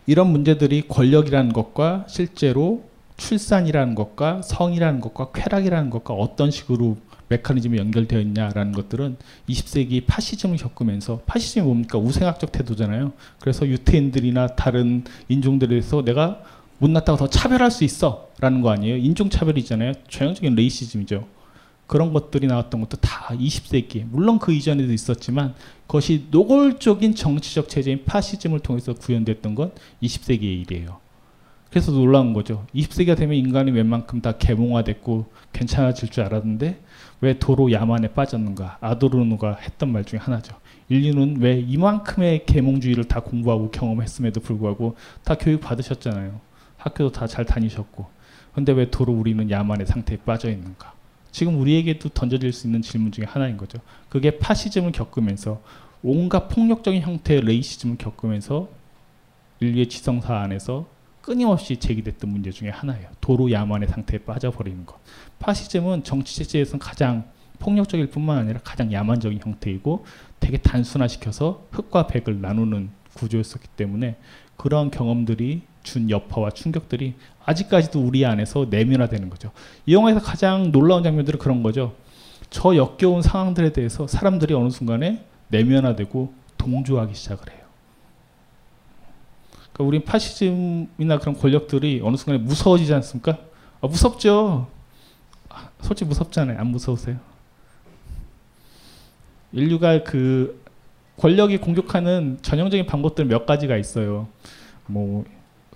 이런 0.09 0.33
문제들이 0.33 0.89
권력이라는 0.89 1.53
것과 1.53 2.07
실제로 2.09 2.83
출산이라는 3.19 3.95
것과 3.95 4.41
성이라는 4.41 5.03
것과 5.03 5.33
쾌락이라는 5.33 5.91
것과 5.91 6.15
어떤 6.15 6.51
식으로 6.51 6.97
메커니즘이 7.29 7.77
연결되어 7.77 8.19
있냐라는 8.21 8.73
것들은 8.73 9.19
20세기 9.51 10.05
파시즘을 10.07 10.57
겪으면서 10.57 11.21
파시즘이 11.27 11.67
뭡니까 11.67 11.99
우생학적 11.99 12.53
태도잖아요. 12.53 13.13
그래서 13.39 13.67
유태인들이나 13.67 14.47
다른 14.47 15.05
인종들에 15.29 15.69
대해서 15.69 16.03
내가 16.03 16.41
못났다고 16.79 17.19
더 17.19 17.29
차별할 17.29 17.71
수 17.71 17.85
있어라는 17.85 18.63
거 18.63 18.71
아니에요. 18.71 18.97
인종 18.97 19.29
차별이잖아요. 19.29 19.93
전형적인 20.09 20.55
racism이죠. 20.55 21.27
그런 21.89 22.13
것들이 22.13 22.47
나왔던 22.47 22.83
것도 22.83 22.99
다 22.99 23.35
20세기 23.35 24.05
물론 24.09 24.39
그 24.39 24.53
이전에도 24.53 24.93
있었지만 24.93 25.55
그것이 25.87 26.27
노골적인 26.31 27.15
정치적 27.17 27.69
체제인 27.69 28.05
파시즘을 28.05 28.61
통해서 28.61 28.93
구현됐던 28.93 29.55
건 29.57 29.73
20세기의 30.03 30.61
일이에요. 30.63 31.01
그래서 31.71 31.91
놀라운 31.91 32.35
거죠. 32.35 32.67
20세기가 32.75 33.17
되면 33.17 33.37
인간이 33.37 33.71
웬만큼 33.71 34.21
다 34.21 34.33
계몽화됐고 34.33 35.27
괜찮아질 35.53 36.11
줄 36.11 36.25
알았는데 36.25 36.81
왜 37.23 37.39
도로 37.39 37.73
야만에 37.73 38.09
빠졌는가? 38.09 38.79
아도르노가 38.81 39.57
했던 39.57 39.91
말 39.91 40.05
중에 40.05 40.19
하나죠. 40.19 40.55
인류는 40.91 41.39
왜 41.41 41.59
이만큼의 41.59 42.45
계몽주의를 42.47 43.05
다 43.05 43.21
공부하고 43.21 43.71
경험했음에도 43.71 44.41
불구하고 44.41 44.97
다 45.25 45.35
교육 45.35 45.61
받으셨잖아요. 45.63 46.41
학교도 46.77 47.13
다 47.13 47.27
잘 47.27 47.45
다니셨고. 47.45 48.07
근데 48.55 48.73
왜 48.73 48.91
도로 48.91 49.13
우리는 49.15 49.51
야만의 49.51 49.87
상태에 49.87 50.19
빠져 50.19 50.51
있는가? 50.51 50.98
지금 51.31 51.61
우리에게도 51.61 52.11
던져질 52.11 52.53
수 52.53 52.67
있는 52.67 52.83
질문 52.83 53.13
중에 53.13 53.25
하나인 53.25 53.57
거죠. 53.57 53.79
그게 54.09 54.39
파시즘을 54.39 54.93
겪으면서 54.93 55.63
온갖 56.03 56.49
폭력적인 56.49 57.03
형태의 57.03 57.43
레이시즘을 57.43 57.99
겪으면서 57.99 58.69
인류의 59.61 59.89
지성사 59.89 60.37
안에서 60.41 60.87
끊임없이 61.21 61.77
제기됐던 61.77 62.31
문제 62.31 62.51
중에 62.51 62.71
하나예요. 62.71 63.09
도로 63.21 63.51
야만의 63.51 63.89
상태에 63.89 64.21
빠져버리는 64.21 64.87
것. 64.87 64.97
파시즘은 65.41 66.05
정치 66.05 66.37
체제에서는 66.37 66.79
가장 66.79 67.25
폭력적일 67.59 68.07
뿐만 68.07 68.39
아니라 68.39 68.61
가장 68.63 68.93
야만적인 68.93 69.41
형태이고 69.43 70.07
되게 70.41 70.59
단순화시켜서 70.59 71.67
흑과 71.73 72.07
백을 72.07 72.41
나누는 72.41 72.91
구조였었기 73.15 73.69
때문에 73.77 74.17
그런 74.57 74.91
경험들이 74.91 75.63
준 75.93 76.11
여파와 76.11 76.51
충격들이 76.51 77.15
아직까지도 77.45 78.01
우리 78.01 78.27
안에서 78.27 78.67
내면화되는 78.69 79.31
거죠. 79.31 79.51
이 79.87 79.95
영화에서 79.95 80.21
가장 80.21 80.71
놀라운 80.71 81.03
장면들은 81.03 81.39
그런 81.39 81.63
거죠. 81.63 81.95
저 82.51 82.77
역겨운 82.77 83.23
상황들에 83.23 83.73
대해서 83.73 84.07
사람들이 84.07 84.55
어느 84.55 84.71
순간에 84.71 85.25
내면화되고 85.49 86.33
동조하기 86.59 87.15
시작을 87.15 87.53
해요. 87.53 87.59
그러니까 89.73 89.85
우린 89.85 90.05
파시즘이나 90.05 91.19
그런 91.19 91.37
권력들이 91.37 92.01
어느 92.05 92.17
순간에 92.17 92.39
무서워지지 92.45 92.93
않습니까? 92.95 93.39
아, 93.81 93.87
무섭죠. 93.87 94.69
아, 95.49 95.71
솔직히 95.81 96.09
무섭잖아요. 96.09 96.59
안 96.59 96.67
무서우세요? 96.67 97.17
인류가 99.53 100.03
그 100.03 100.63
권력이 101.17 101.59
공격하는 101.59 102.39
전형적인 102.43 102.87
방법들 102.87 103.25
몇 103.25 103.47
가지가 103.47 103.77
있어요. 103.77 104.29
뭐 104.87 105.25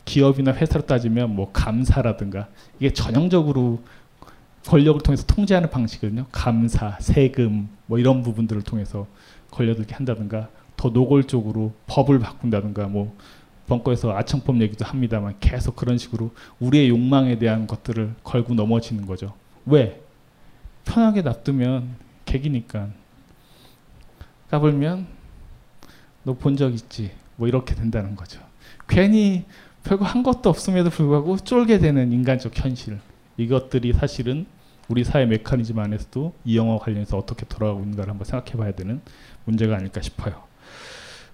기업이나 0.04 0.52
회사로 0.52 0.86
따지면 0.86 1.34
뭐 1.34 1.50
감사라든가 1.52 2.48
이게 2.78 2.92
전형적으로 2.92 3.82
권력을 4.66 5.00
통해서 5.02 5.24
통제하는 5.26 5.70
방식이거든요. 5.70 6.26
감사, 6.30 6.96
세금 7.00 7.68
뭐 7.86 7.98
이런 7.98 8.22
부분들을 8.22 8.62
통해서 8.62 9.06
권력을 9.50 9.84
한다든가 9.90 10.48
더 10.76 10.88
노골적으로 10.90 11.74
법을 11.86 12.18
바꾼다든가 12.20 12.86
뭐 12.88 13.16
벙커에서 13.66 14.16
아청법 14.16 14.60
얘기도 14.60 14.84
합니다만 14.84 15.34
계속 15.40 15.76
그런 15.76 15.98
식으로 15.98 16.30
우리의 16.60 16.88
욕망에 16.88 17.38
대한 17.38 17.66
것들을 17.66 18.14
걸고 18.24 18.54
넘어지는 18.54 19.06
거죠. 19.06 19.34
왜? 19.66 20.00
편하게 20.84 21.22
놔두면 21.22 21.96
객이니까. 22.24 22.88
까불면 24.50 25.06
너 26.24 26.34
본 26.34 26.56
적 26.56 26.72
있지? 26.74 27.12
뭐 27.36 27.48
이렇게 27.48 27.74
된다는 27.74 28.14
거죠. 28.16 28.40
괜히 28.88 29.44
별거 29.84 30.04
한 30.04 30.22
것도 30.22 30.48
없음에도 30.50 30.90
불구하고 30.90 31.36
쫄게 31.38 31.78
되는 31.78 32.12
인간적 32.12 32.52
현실. 32.56 32.98
이것들이 33.36 33.92
사실은 33.94 34.46
우리 34.88 35.04
사회 35.04 35.26
메커니즘 35.26 35.78
안에서도 35.78 36.32
이 36.44 36.56
영화 36.56 36.78
관련해서 36.78 37.16
어떻게 37.16 37.46
돌아가고 37.46 37.80
있는가를 37.80 38.10
한번 38.10 38.24
생각해 38.24 38.52
봐야 38.58 38.72
되는 38.72 39.00
문제가 39.44 39.76
아닐까 39.76 40.00
싶어요. 40.00 40.34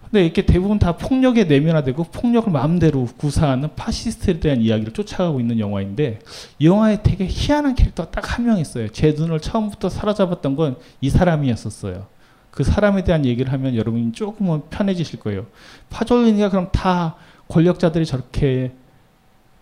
근데 0.01 0.25
이렇게 0.25 0.47
대부분 0.47 0.79
다 0.79 0.97
폭력에 0.97 1.45
내면화되고 1.45 2.05
폭력을 2.05 2.51
마음대로 2.51 3.07
구사하는 3.19 3.75
파시스트에 3.75 4.41
대한 4.41 4.63
이야기를 4.63 4.93
쫓아가고 4.95 5.39
있는 5.41 5.59
영화인데 5.59 6.21
이 6.59 6.67
영화에 6.67 7.03
되게 7.03 7.27
희한한 7.29 7.75
캐릭터가 7.75 8.11
딱 8.11 8.39
한 8.39 8.47
명 8.47 8.59
있어요. 8.59 8.89
제 8.89 9.13
눈을 9.13 9.41
처음부터 9.41 9.89
사로잡았던 9.91 10.57
건 10.57 10.77
이 11.01 11.11
사람이었었어요. 11.11 12.07
그 12.51 12.65
사람에 12.65 13.05
대한 13.05 13.27
얘기를 13.27 13.53
하면 13.53 13.75
여러분이 13.77 14.13
조금은 14.13 14.63
편해지실 14.71 15.21
거예요. 15.21 15.47
파졸리니가 15.91 16.49
그럼 16.51 16.69
다 16.73 17.17
권력자들이 17.49 18.07
저렇게 18.07 18.73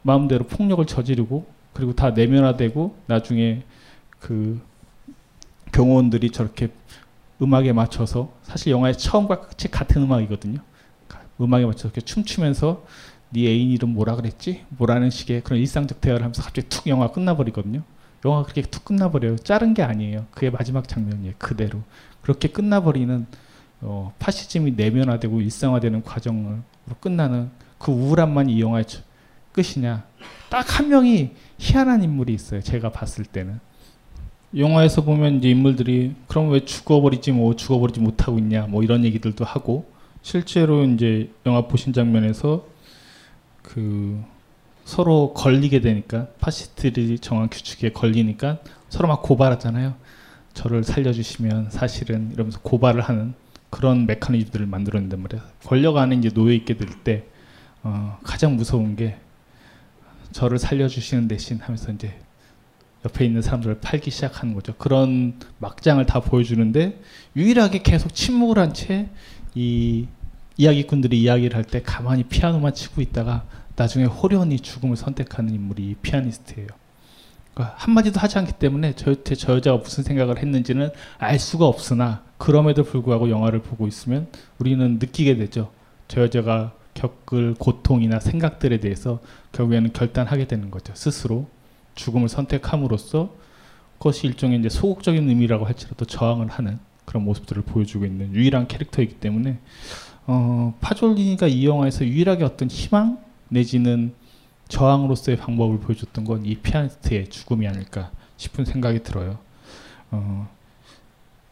마음대로 0.03 0.45
폭력을 0.45 0.85
저지르고 0.87 1.47
그리고 1.73 1.95
다 1.95 2.11
내면화되고 2.11 2.97
나중에 3.07 3.63
그 4.19 4.61
경호원들이 5.73 6.31
저렇게 6.31 6.69
음악에 7.43 7.73
맞춰서 7.73 8.33
사실 8.43 8.73
영화의 8.73 8.97
처음과 8.97 9.41
끝이 9.41 9.71
같은 9.71 10.03
음악이거든요. 10.03 10.61
음악에 11.41 11.67
맞춰서 11.67 11.89
이렇게 11.89 12.01
춤추면서 12.01 12.85
네 13.31 13.47
애인 13.47 13.71
이름 13.71 13.91
뭐라 13.91 14.17
그랬지? 14.17 14.65
뭐라는 14.71 15.11
식의 15.11 15.43
그런 15.43 15.61
일상적 15.61 16.01
대화를 16.01 16.25
하면서 16.25 16.43
갑자기 16.43 16.69
툭 16.69 16.87
영화가 16.87 17.13
끝나버리거든요. 17.13 17.83
영화가 18.25 18.45
그렇게 18.45 18.63
툭 18.63 18.85
끝나버려요. 18.87 19.37
자른 19.37 19.75
게 19.75 19.83
아니에요. 19.83 20.27
그게 20.31 20.49
마지막 20.49 20.89
장면이에요. 20.89 21.35
그대로. 21.39 21.81
그렇게 22.23 22.49
끝나버리는 22.49 23.27
어, 23.83 24.15
파시즘이 24.19 24.73
내면화되고 24.73 25.43
일상화되는 25.43 26.03
과정으로 26.03 26.61
끝나는 27.01 27.51
그 27.79 27.93
우울함만 27.93 28.49
이 28.49 28.61
영화의 28.61 28.85
끝이냐. 29.53 30.05
딱 30.51 30.67
한 30.79 30.89
명이 30.89 31.31
희한한 31.59 32.03
인물이 32.03 32.33
있어요. 32.35 32.61
제가 32.61 32.91
봤을 32.91 33.25
때는. 33.25 33.59
영화에서 34.57 35.03
보면 35.03 35.37
이제 35.39 35.51
인물들이 35.51 36.15
그럼 36.29 36.51
왜 36.51 36.65
죽어버리지 36.65 37.33
뭐 37.33 37.57
죽어버리지 37.57 38.01
못하고 38.01 38.39
있냐 38.39 38.67
뭐 38.67 38.83
이런 38.83 39.05
얘기들도 39.05 39.45
하고 39.45 39.91
실제로 40.23 40.85
이제 40.85 41.31
영화 41.45 41.67
보신 41.67 41.93
장면에서 41.93 42.67
그 43.63 44.23
서로 44.85 45.35
걸리게 45.35 45.81
되니까 45.81 46.29
파시스트들이 46.41 47.19
정한 47.19 47.51
규칙에 47.51 47.91
걸리니까 47.91 48.59
서로 48.89 49.09
막 49.09 49.23
고발하잖아요. 49.23 49.95
저를 50.55 50.85
살려주시면 50.85 51.71
사실은 51.71 52.31
이러면서 52.33 52.61
고발을 52.61 53.03
하는 53.03 53.35
그런 53.69 54.07
메커니즘들을 54.07 54.67
말이에요. 54.67 55.43
권력 55.65 55.97
안에 55.97 56.17
이제 56.17 56.31
놓여 56.31 56.53
있게 56.53 56.77
될 56.77 56.89
때 57.05 57.25
어, 57.87 58.19
가장 58.25 58.57
무서운 58.57 58.97
게 58.97 59.17
저를 60.33 60.59
살려주시는 60.59 61.29
대신 61.29 61.59
하면서 61.61 61.93
이제 61.93 62.19
옆에 63.05 63.25
있는 63.25 63.43
사람들을 63.43 63.79
팔기 63.81 64.11
시작하는 64.11 64.55
거죠. 64.55 64.75
그런 64.77 65.39
막장을 65.59 66.05
다 66.07 66.19
보여주는데 66.21 67.01
유일하게 67.37 67.83
계속 67.83 68.13
침묵을 68.15 68.59
한 68.59 68.73
채 68.73 69.09
이 69.55 70.07
이야기꾼들이 70.59 71.21
이야기를 71.23 71.57
할 71.57 71.65
때 71.65 71.81
가만히 71.83 72.25
피아노만 72.25 72.75
치고 72.75 73.01
있다가 73.01 73.45
나중에 73.77 74.05
호련히 74.07 74.59
죽음을 74.59 74.97
선택하는 74.97 75.55
인물이 75.55 75.97
피아니스트예요. 76.03 76.67
그러니까 77.55 77.75
한마디도 77.79 78.19
하지 78.21 78.39
않기 78.39 78.53
때문에 78.55 78.95
저한테 78.97 79.35
저 79.35 79.55
여자가 79.55 79.79
무슨 79.79 80.03
생각을 80.03 80.39
했는지는 80.39 80.91
알 81.19 81.39
수가 81.39 81.67
없으나 81.67 82.23
그럼에도 82.37 82.83
불구하고 82.85 83.31
영화를 83.31 83.63
보고 83.63 83.87
있으면 83.87 84.29
우리는 84.59 84.99
느끼게 84.99 85.37
되죠. 85.37 85.71
저 86.09 86.23
여자가 86.23 86.73
겪을 86.97 87.55
고통이나 87.59 88.19
생각들에 88.19 88.81
대해서 88.81 89.21
결국에는 89.53 89.93
결단하게 89.93 90.49
되는 90.49 90.73
거죠. 90.73 90.93
스스로 90.97 91.47
죽음을 91.95 92.29
선택함으로써 92.29 93.33
그것이 93.99 94.27
일종의 94.27 94.59
이제 94.59 94.69
소극적인 94.69 95.29
의미라고 95.29 95.65
할지라도 95.65 96.05
저항을 96.05 96.49
하는 96.49 96.79
그런 97.05 97.25
모습들을 97.25 97.63
보여주고 97.63 98.05
있는 98.05 98.35
유일한 98.35 98.67
캐릭터이기 98.67 99.15
때문에 99.15 99.59
어, 100.27 100.75
파졸리니가 100.81 101.47
이 101.47 101.65
영화에서 101.67 102.05
유일하게 102.05 102.43
어떤 102.45 102.69
희망 102.69 103.19
내지는 103.49 104.13
저항으로서의 104.69 105.37
방법을 105.39 105.79
보여줬던 105.79 106.25
건 106.25 106.45
이 106.45 106.57
피아니스트의 106.57 107.29
죽음이 107.31 107.69
아닐까 107.69 108.11
싶은 108.37 108.65
생각이 108.65 109.05
들어요. 109.05 109.39
어, 110.11 110.49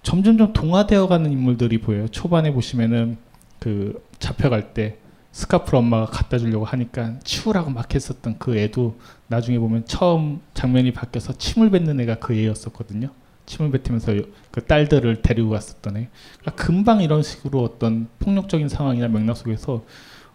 점점점 0.03 0.53
동화되어가는 0.53 1.31
인물들이 1.31 1.79
보여요. 1.79 2.09
초반에 2.09 2.53
보시면은 2.53 3.17
그 3.59 4.05
잡혀갈 4.19 4.75
때 4.75 4.99
스카프를 5.35 5.81
엄마가 5.81 6.07
갖다 6.07 6.39
주려고 6.39 6.65
하니까 6.65 7.19
치우라고 7.25 7.71
막 7.71 7.93
했었던 7.93 8.39
그 8.39 8.57
애도 8.57 8.97
나중에 9.27 9.59
보면 9.59 9.85
처음 9.85 10.41
장면이 10.55 10.93
바뀌어서 10.93 11.33
침을 11.33 11.71
뱉는 11.71 11.99
애가 12.01 12.21
그 12.21 12.35
애였었거든요. 12.35 13.11
침을 13.45 13.73
뱉으면서 13.73 14.13
그 14.53 14.65
딸들을 14.65 15.23
데리고 15.23 15.51
갔었던 15.51 15.97
애. 15.97 16.09
그러니까 16.39 16.65
금방 16.65 17.01
이런 17.01 17.25
식으로 17.25 17.65
어떤 17.65 18.07
폭력적인 18.21 18.69
상황이나 18.69 19.09
맥락 19.09 19.37
속에서 19.37 19.85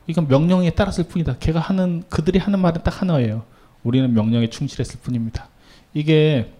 이건 0.07 0.27
명령에 0.27 0.71
따랐을 0.71 1.05
뿐이다. 1.05 1.37
걔가 1.39 1.61
하는 1.61 2.03
그들이 2.09 2.37
하는 2.37 2.59
말은 2.59 2.83
딱 2.83 3.01
하나예요. 3.01 3.45
우리는 3.83 4.13
명령에 4.13 4.49
충실했을 4.49 4.99
뿐입니다. 4.99 5.47
이게 5.93 6.51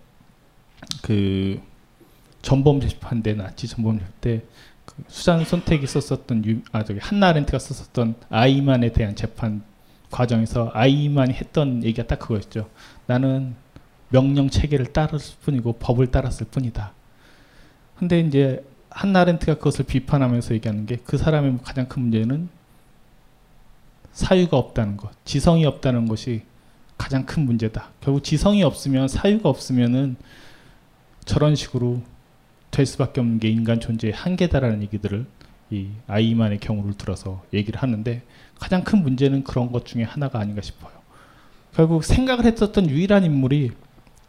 그 1.01 1.59
전범 2.41 2.79
재판 2.79 3.21
때 3.21 3.33
나치 3.33 3.67
전범 3.67 3.99
재판 3.99 4.13
때그 4.21 4.47
수잔 5.07 5.43
선택이 5.45 5.87
썼었던 5.87 6.45
유, 6.45 6.61
아 6.71 6.83
저기 6.83 6.99
한나 6.99 7.29
아렌트가 7.29 7.59
썼었던 7.59 8.15
아이만에 8.29 8.91
대한 8.91 9.15
재판 9.15 9.61
과정에서 10.11 10.71
아이만이 10.73 11.33
했던 11.33 11.83
얘기가 11.83 12.07
딱 12.07 12.19
그거였죠. 12.19 12.69
나는 13.05 13.55
명령 14.09 14.49
체계를 14.49 14.87
따랐을 14.87 15.37
뿐이고 15.41 15.73
법을 15.73 16.07
따랐을 16.07 16.47
뿐이다. 16.49 16.93
근데 17.97 18.19
이제 18.19 18.63
한나 18.89 19.21
아렌트가 19.21 19.55
그것을 19.55 19.85
비판하면서 19.85 20.55
얘기하는 20.55 20.85
게 20.85 20.97
그 21.05 21.17
사람의 21.17 21.59
가장 21.63 21.87
큰 21.87 22.03
문제는 22.03 22.49
사유가 24.11 24.57
없다는 24.57 24.97
것, 24.97 25.11
지성이 25.25 25.65
없다는 25.65 26.07
것이 26.07 26.43
가장 26.97 27.25
큰 27.25 27.45
문제다. 27.45 27.91
결국 28.01 28.23
지성이 28.23 28.63
없으면 28.63 29.07
사유가 29.07 29.49
없으면은 29.49 30.17
저런 31.25 31.55
식으로 31.55 32.01
될 32.71 32.85
수밖에 32.85 33.21
없는 33.21 33.39
게 33.39 33.49
인간 33.49 33.79
존재의 33.79 34.13
한계다라는 34.13 34.81
얘기들을 34.83 35.25
이 35.71 35.87
아이만의 36.07 36.59
경우를 36.59 36.93
들어서 36.93 37.43
얘기를 37.53 37.81
하는데 37.81 38.21
가장 38.59 38.83
큰 38.83 39.01
문제는 39.03 39.43
그런 39.43 39.71
것 39.71 39.85
중에 39.85 40.03
하나가 40.03 40.39
아닌가 40.39 40.61
싶어요. 40.61 40.91
결국 41.73 42.03
생각을 42.03 42.45
했었던 42.45 42.89
유일한 42.89 43.23
인물이 43.23 43.71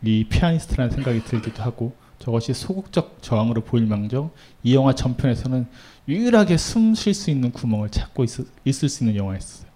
이 0.04 0.24
피아니스트라는 0.24 0.90
생각이 0.90 1.24
들기도 1.24 1.62
하고 1.62 1.94
저것이 2.18 2.52
소극적 2.52 3.18
저항으로 3.22 3.62
보일 3.62 3.86
망정 3.86 4.30
이 4.62 4.74
영화 4.74 4.94
전편에서는 4.94 5.66
유일하게 6.08 6.56
숨 6.56 6.94
쉴 6.94 7.14
수 7.14 7.30
있는 7.30 7.50
구멍을 7.50 7.88
찾고 7.88 8.24
있, 8.24 8.30
있을 8.64 8.88
수 8.88 9.04
있는 9.04 9.16
영화였어요. 9.16 9.70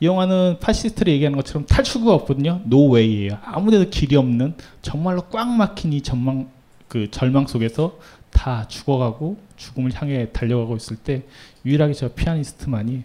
이 0.00 0.06
영화는 0.06 0.58
파시스트를 0.60 1.12
얘기하는 1.14 1.36
것처럼 1.36 1.66
탈출구가 1.66 2.14
없거든요. 2.14 2.60
no 2.64 2.79
way예요. 2.79 3.38
아무데도 3.42 3.90
길이 3.90 4.16
없는 4.16 4.54
정말로 4.82 5.22
꽉 5.22 5.48
막힌 5.48 5.92
이 5.92 6.02
전망 6.02 6.50
그 6.88 7.10
절망 7.10 7.46
속에서 7.46 7.98
다 8.30 8.66
죽어가고 8.68 9.38
죽음을 9.56 9.92
향해 9.94 10.30
달려가고 10.32 10.76
있을 10.76 10.96
때 10.96 11.22
유일하게 11.64 11.92
저 11.92 12.08
피아니스트만이 12.08 13.04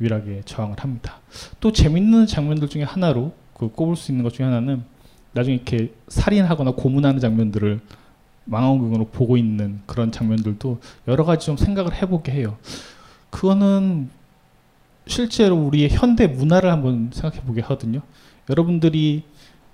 유일하게 0.00 0.42
저항을 0.44 0.80
합니다. 0.80 1.20
또 1.60 1.72
재밌는 1.72 2.26
장면들 2.26 2.68
중에 2.68 2.82
하나로 2.82 3.32
그 3.54 3.68
꼽을 3.68 3.96
수 3.96 4.10
있는 4.10 4.24
것 4.24 4.32
중에 4.32 4.46
하나는 4.46 4.82
나중에 5.32 5.56
이렇게 5.56 5.92
살인하거나 6.08 6.72
고문하는 6.72 7.20
장면들을 7.20 7.80
망원경으로 8.44 9.06
보고 9.08 9.36
있는 9.36 9.80
그런 9.86 10.10
장면들도 10.10 10.80
여러 11.08 11.24
가지 11.24 11.46
좀 11.46 11.56
생각을 11.56 11.94
해보게 11.94 12.32
해요. 12.32 12.56
그거는 13.30 14.10
실제로 15.06 15.56
우리의 15.56 15.90
현대 15.90 16.26
문화를 16.26 16.70
한번 16.70 17.10
생각해 17.12 17.44
보게 17.44 17.60
하거든요. 17.62 18.02
여러분들이 18.50 19.22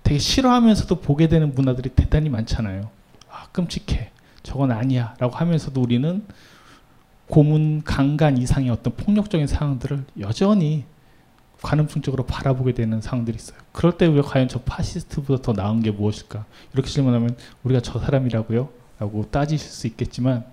되게 0.03 0.19
싫어하면서도 0.19 1.01
보게 1.01 1.29
되는 1.29 1.55
문화들이 1.55 1.91
대단히 1.91 2.29
많잖아요. 2.29 2.98
아, 3.49 3.53
끔찍해. 3.53 4.11
저건 4.43 4.71
아니야. 4.71 5.15
라고 5.19 5.35
하면서도 5.35 5.81
우리는 5.81 6.25
고문, 7.27 7.83
강간 7.83 8.39
이상의 8.39 8.71
어떤 8.71 8.95
폭력적인 8.95 9.47
상황들을 9.47 10.05
여전히 10.21 10.85
관음증적으로 11.61 12.25
바라보게 12.25 12.73
되는 12.73 13.01
상황들이 13.01 13.37
있어요. 13.37 13.59
그럴 13.73 13.99
때 13.99 14.07
우리가 14.07 14.29
과연 14.29 14.49
저 14.49 14.61
파시스트보다 14.61 15.43
더 15.43 15.53
나은 15.53 15.83
게 15.83 15.91
무엇일까? 15.91 16.45
이렇게 16.73 16.89
질문하면 16.89 17.37
우리가 17.65 17.81
저 17.81 17.99
사람이라고요? 17.99 18.69
라고 19.01 19.25
따지실 19.31 19.69
수 19.69 19.87
있겠지만 19.87 20.45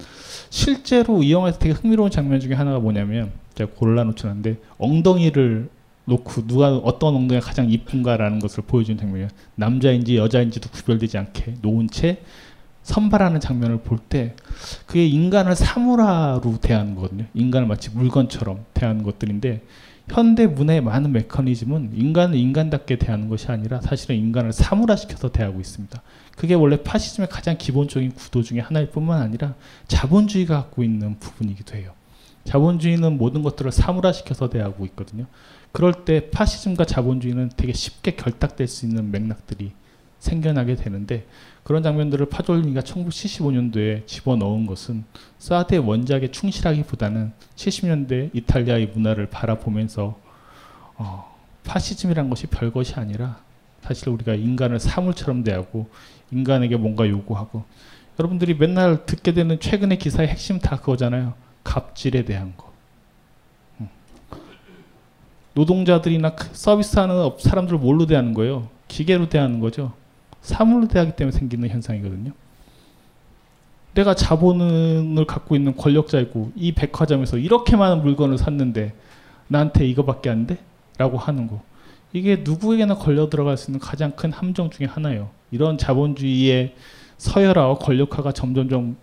실제로 0.50 1.24
이 1.24 1.32
영화에서 1.32 1.58
되게 1.58 1.74
흥미로운 1.74 2.12
장면 2.12 2.40
중에 2.40 2.54
하나가 2.54 2.80
뭐냐면 2.80 3.32
제가 3.56 3.72
골라놓지 3.72 4.28
않는데 4.28 4.58
엉덩이를 4.78 5.70
놓고 6.06 6.46
누가 6.46 6.76
어떤 6.76 7.16
엉덩이가 7.16 7.46
가장 7.46 7.72
이쁜가라는 7.72 8.40
것을 8.40 8.64
보여주는 8.68 9.00
장면이에요. 9.00 9.30
남자인지 9.56 10.18
여자인지도 10.18 10.70
구별되지 10.70 11.18
않게 11.18 11.56
놓은 11.62 11.90
채 11.90 12.22
선발하는 12.86 13.40
장면을 13.40 13.80
볼 13.80 13.96
때 14.08 14.36
그게 14.86 15.08
인간을 15.08 15.56
사물화로 15.56 16.60
대하는 16.62 16.94
거거든요. 16.96 17.26
인간을 17.34 17.68
마치 17.68 17.90
물건처럼 17.90 18.66
대하는 18.76 19.02
것들인데 19.04 19.64
현대 20.08 20.46
문화의 20.46 20.82
많은 20.82 21.12
메커니즘은 21.12 21.94
인간을 21.96 22.38
인간답게 22.38 22.98
대하는 22.98 23.28
것이 23.28 23.48
아니라 23.52 23.82
사실은 23.82 24.16
인간을 24.18 24.54
사물화시켜서 24.54 25.32
대하고 25.32 25.60
있습니다. 25.60 26.00
그게 26.38 26.54
원래 26.54 26.84
파시즘의 26.84 27.30
가장 27.30 27.58
기본적인 27.58 28.12
구도 28.12 28.44
중에 28.44 28.60
하나일 28.60 28.92
뿐만 28.92 29.20
아니라 29.20 29.56
자본주의가 29.88 30.56
갖고 30.56 30.84
있는 30.84 31.18
부분이기도 31.18 31.76
해요. 31.76 31.92
자본주의는 32.44 33.18
모든 33.18 33.42
것들을 33.42 33.72
사물화시켜서 33.72 34.52
대하고 34.52 34.86
있거든요. 34.86 35.26
그럴 35.72 36.06
때 36.06 36.30
파시즘과 36.30 36.86
자본주의는 36.86 37.50
되게 37.58 37.74
쉽게 37.74 38.16
결탁될 38.16 38.68
수 38.68 38.86
있는 38.86 39.10
맥락들이 39.10 39.72
생겨나게 40.20 40.76
되는데 40.76 41.26
그런 41.66 41.82
장면들을 41.82 42.28
파졸리가 42.28 42.82
1975년도에 42.82 44.06
집어넣은 44.06 44.68
것은 44.68 45.04
사드의 45.40 45.80
원작에 45.80 46.30
충실하기보다는 46.30 47.32
70년대 47.56 48.30
이탈리아의 48.36 48.92
문화를 48.94 49.32
바라보면서 49.32 50.16
어, 50.96 51.36
파시즘이란 51.64 52.30
것이 52.30 52.46
별것이 52.46 52.94
아니라 52.94 53.40
사실 53.82 54.10
우리가 54.10 54.36
인간을 54.36 54.80
사물처럼 54.80 55.44
대하고 55.44 55.90
인간에게 56.32 56.78
뭔가 56.78 57.10
요구하고 57.10 57.64
여러분들이 58.20 58.54
맨날 58.54 59.08
듣게 59.08 59.34
되는 59.34 59.60
최근의 59.60 59.98
기사의 59.98 60.28
핵심 60.30 60.60
다 60.60 60.76
그거잖아요. 60.76 61.34
갑질에 61.64 62.26
대한 62.26 62.56
거. 62.56 62.72
음. 63.82 63.90
노동자들이나 65.56 66.36
서비스하는 66.52 67.32
사람들을 67.40 67.80
뭘로 67.80 68.06
대하는 68.06 68.36
거예요? 68.36 68.70
기계로 68.88 69.30
대하는 69.30 69.60
거죠. 69.60 69.94
사물로 70.46 70.88
대하기 70.88 71.16
때문에 71.16 71.38
생기는 71.38 71.68
현상이거든요. 71.68 72.32
내가 73.96 74.14
자본을 74.14 75.26
갖고 75.26 75.56
있는 75.56 75.76
권력자이고 75.76 76.52
이 76.56 76.74
백화점에서 76.74 77.38
이렇게 77.38 77.76
많은 77.76 78.04
물건을 78.04 78.38
샀는데 78.38 78.94
나한테 79.48 79.88
이거밖에 79.88 80.30
안 80.30 80.46
돼? 80.46 80.58
라고 80.98 81.18
하는 81.18 81.48
거. 81.48 81.62
이게 82.14 82.42
누구에게나 82.44 82.96
걸려 82.96 83.30
들어갈 83.30 83.58
수 83.58 83.72
있는 83.72 83.80
가장 83.80 84.12
큰 84.12 84.32
함정 84.32 84.70
중의 84.70 84.88
하나예요. 84.88 85.30
이런 85.52 85.78
자본주의의 85.78 86.76
서열화와 87.18 87.76
권력화가 87.80 88.32
점점점 88.32 88.98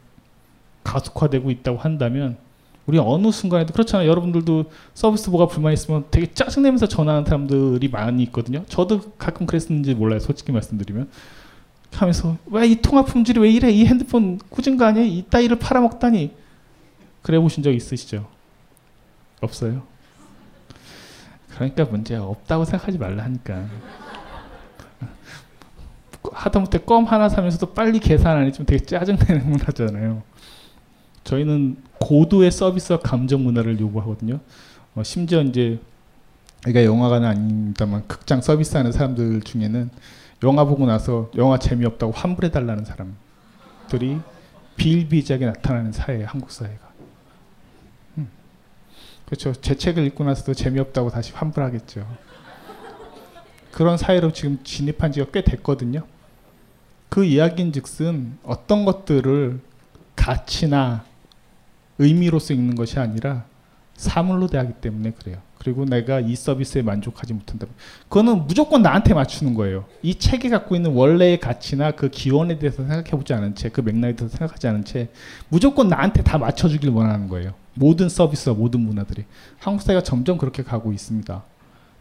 가속화되고 0.85 1.51
있다고 1.51 1.79
한다면 1.79 2.37
우리 2.87 2.99
어느 2.99 3.31
순간에도 3.31 3.73
그렇잖아요. 3.73 4.09
여러분들도 4.09 4.65
서비스 4.95 5.31
뭐가 5.31 5.47
불만 5.47 5.73
있으면 5.73 6.05
되게 6.11 6.33
짜증내면서 6.33 6.89
전화하는 6.89 7.25
사람들이 7.25 7.89
많이 7.89 8.23
있거든요. 8.25 8.65
저도 8.69 9.13
가끔 9.19 9.47
그랬는지 9.47 9.95
몰라요. 9.95 10.19
솔직히 10.21 10.53
말씀드리면. 10.53 11.09
하면서 11.93 12.37
왜 12.47 12.67
이 12.67 12.77
통화 12.77 13.05
품질이 13.05 13.39
왜 13.39 13.51
이래? 13.51 13.71
이 13.71 13.85
핸드폰 13.87 14.39
꾸준 14.49 14.77
거 14.79 14.87
아니야? 14.87 15.05
이 15.05 15.25
따위를 15.29 15.59
팔아먹다니. 15.59 16.35
그래 17.21 17.39
보신 17.39 17.63
적 17.63 17.71
있으시죠? 17.71 18.27
없어요? 19.41 19.83
그러니까 21.51 21.85
문제가 21.85 22.25
없다고 22.25 22.65
생각하지 22.65 22.99
말라 22.99 23.25
하니까. 23.25 23.67
하다못해 26.33 26.79
껌 26.79 27.05
하나 27.05 27.29
사면서도 27.29 27.75
빨리 27.75 27.99
계산 27.99 28.39
안 28.39 28.47
해주면 28.47 28.67
되게 28.67 28.85
짜증내는 28.85 29.51
문화잖아요. 29.51 30.23
저희는 31.25 31.77
고도의 32.03 32.51
서비스와 32.51 32.99
감정 32.99 33.45
문화를 33.45 33.79
요구하거든요. 33.79 34.41
어, 34.97 35.03
심지어 35.05 35.41
이제 35.43 35.79
그러니까 36.63 36.85
영화관은 36.85 37.29
아닙니다만 37.29 38.07
극장 38.09 38.41
서비스하는 38.41 38.93
사람들 38.93 39.43
중에는 39.43 39.91
영화 40.43 40.65
보고 40.65 40.85
나서 40.87 41.31
영화 41.37 41.59
재미없다고 41.59 42.13
환불해 42.13 42.51
달라는 42.51 42.85
사람들이 42.85 44.21
비일비재하게 44.77 45.47
나타나는 45.47 45.93
사회 45.93 46.25
한국 46.25 46.51
사회가. 46.51 46.91
음. 48.19 48.29
그렇죠. 49.27 49.53
제 49.53 49.77
책을 49.77 50.05
읽고 50.07 50.25
나서도 50.25 50.55
재미없다고 50.55 51.11
다시 51.11 51.33
환불하겠죠. 51.33 52.07
그런 53.71 53.97
사회로 53.97 54.33
지금 54.33 54.59
진입한 54.65 55.13
지가 55.13 55.27
꽤 55.33 55.43
됐거든요. 55.43 56.03
그 57.09 57.25
이야기인 57.25 57.73
즉슨 57.73 58.39
어떤 58.43 58.85
것들을 58.85 59.61
가치나 60.17 61.05
의미로서 61.99 62.55
읽는 62.55 62.75
것이 62.75 62.99
아니라 62.99 63.45
사물로 63.95 64.49
대하기 64.49 64.75
때문에 64.75 65.13
그래요. 65.13 65.39
그리고 65.59 65.85
내가 65.85 66.19
이 66.19 66.35
서비스에 66.35 66.83
만족하지 66.83 67.35
못한다. 67.35 67.67
그거는 68.09 68.49
무조건 68.49 68.83
나한테 68.83 69.15
맞추는 69.15 69.55
거예요. 69.55 69.85
이 70.03 70.17
책이 70.17 70.49
갖고 70.49 70.75
있는 70.75 70.93
원래의 70.93 71.39
가치나 71.39 71.93
그 71.93 72.09
기원에 72.09 72.59
대해서 72.59 72.85
생각해보지 72.85 73.33
않은 73.33 73.55
채, 73.55 73.69
그 73.69 73.81
맥락에 73.81 74.17
대해서 74.17 74.37
생각하지 74.37 74.67
않은 74.67 74.85
채, 74.85 75.09
무조건 75.49 75.89
나한테 75.89 76.25
다 76.25 76.37
맞춰주길 76.37 76.91
원하는 76.91 77.29
거예요. 77.29 77.55
모든 77.75 78.09
서비스와 78.09 78.57
모든 78.57 78.81
문화들이 78.81 79.25
한국 79.59 79.83
사회가 79.83 80.03
점점 80.03 80.37
그렇게 80.37 80.65
가고 80.65 80.93
있습니다. 80.93 81.45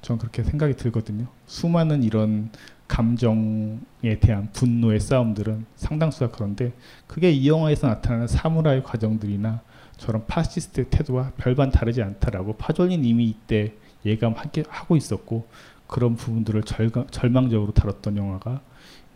저는 0.02 0.18
그렇게 0.18 0.44
생각이 0.44 0.74
들거든요. 0.76 1.28
수많은 1.46 2.02
이런 2.02 2.50
감정에 2.88 4.20
대한 4.20 4.50
분노의 4.54 5.00
싸움들은 5.00 5.66
상당수가 5.76 6.32
그런데 6.32 6.74
그게 7.06 7.32
이 7.32 7.48
영화에서 7.48 7.88
나타나는 7.88 8.28
사무라이 8.28 8.82
과정들이나 8.82 9.62
저런 10.02 10.26
파시스트의 10.26 10.88
태도와 10.90 11.32
별반 11.38 11.70
다르지 11.70 12.02
않다라고 12.02 12.54
파졸린 12.54 13.06
이미 13.06 13.26
이때 13.26 13.74
예감하고 14.04 14.96
있었고 14.96 15.48
그런 15.86 16.16
부분들을 16.16 16.64
절가, 16.64 17.06
절망적으로 17.12 17.72
다뤘던 17.72 18.18
영화가 18.18 18.62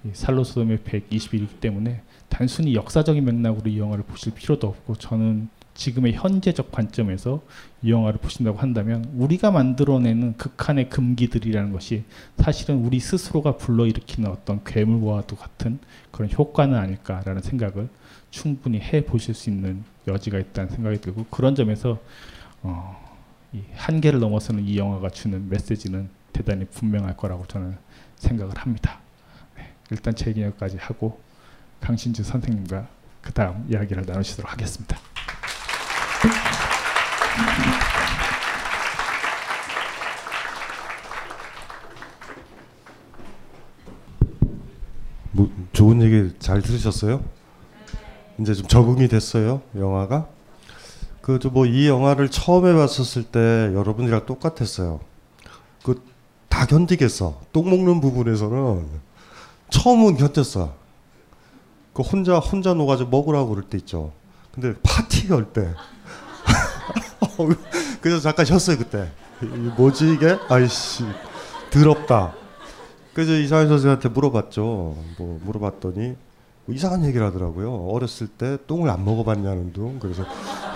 이 0.03 0.09
살로소돔의 0.13 0.79
121이기 0.79 1.59
때문에 1.59 2.03
단순히 2.29 2.75
역사적인 2.75 3.25
맥락으로 3.25 3.67
이 3.67 3.79
영화를 3.79 4.03
보실 4.03 4.35
필요도 4.35 4.67
없고 4.67 4.95
저는 4.97 5.49
지금의 5.73 6.13
현재적 6.13 6.71
관점에서 6.71 7.41
이 7.81 7.89
영화를 7.89 8.19
보신다고 8.19 8.59
한다면 8.59 9.05
우리가 9.15 9.49
만들어내는 9.49 10.37
극한의 10.37 10.89
금기들이라는 10.89 11.71
것이 11.71 12.03
사실은 12.37 12.85
우리 12.85 12.99
스스로가 12.99 13.57
불러일으키는 13.57 14.29
어떤 14.29 14.63
괴물과도 14.63 15.35
같은 15.35 15.79
그런 16.11 16.31
효과는 16.31 16.77
아닐까라는 16.77 17.41
생각을 17.41 17.89
충분히 18.35 18.81
해 18.81 19.05
보실 19.05 19.33
수 19.33 19.49
있는 19.49 19.85
여지가 20.09 20.37
있다는 20.37 20.69
생각이 20.69 20.99
들고 20.99 21.25
그런 21.31 21.55
점에서 21.55 21.97
어, 22.63 23.01
이 23.53 23.61
한계를 23.73 24.19
넘어서는 24.19 24.65
이 24.65 24.77
영화가 24.77 25.09
주는 25.09 25.47
메시지는 25.49 26.09
대단히 26.33 26.65
분명할 26.65 27.15
거라고 27.15 27.45
저는 27.47 27.77
생각을 28.17 28.57
합니다. 28.57 28.99
네, 29.55 29.71
일단 29.89 30.13
제 30.13 30.31
얘기까지 30.31 30.75
하고 30.75 31.21
강신주 31.79 32.23
선생님과 32.23 32.89
그 33.21 33.31
다음 33.31 33.65
이야기를 33.71 34.03
나누시도록 34.05 34.51
하겠습니다. 34.51 34.97
뭐 45.31 45.49
좋은 45.71 46.01
얘기 46.01 46.37
잘 46.39 46.61
들으셨어요? 46.61 47.34
이제 48.39 48.53
좀 48.53 48.67
적응이 48.67 49.07
됐어요 49.07 49.61
영화가. 49.75 50.27
그뭐 51.21 51.65
이 51.65 51.87
영화를 51.87 52.29
처음에 52.29 52.73
봤었을 52.73 53.23
때 53.23 53.39
여러분이랑 53.73 54.25
똑같았어요. 54.25 54.99
그 55.83 56.15
다 56.55 56.65
견디겠어. 56.65 57.41
똥 57.51 57.69
먹는 57.69 57.99
부분에서는 57.99 58.87
처음은 59.71 60.15
견뎠어. 60.15 60.71
그 61.93 62.01
혼자 62.01 62.37
혼자 62.39 62.73
녹아서 62.73 63.05
먹으라고 63.05 63.49
그럴 63.49 63.63
때 63.65 63.77
있죠. 63.79 64.13
근데 64.53 64.73
파티 64.81 65.27
할 65.33 65.51
때. 65.51 65.73
그래서 67.99 68.21
잠깐 68.21 68.45
쉬었어요 68.45 68.77
그때. 68.77 69.11
뭐지 69.75 70.13
이게? 70.13 70.37
아이씨 70.47 71.03
더럽다. 71.71 72.33
그래서 73.13 73.33
이상현 73.33 73.67
선생한테 73.67 74.07
물어봤죠. 74.07 74.63
뭐 75.17 75.39
물어봤더니 75.43 76.15
뭐 76.65 76.75
이상한 76.75 77.03
얘기를 77.05 77.25
하더라고요. 77.25 77.87
어렸을 77.89 78.27
때 78.27 78.57
똥을 78.67 78.89
안 78.89 79.05
먹어봤냐는 79.05 79.73
둥. 79.73 79.99
그래서 79.99 80.23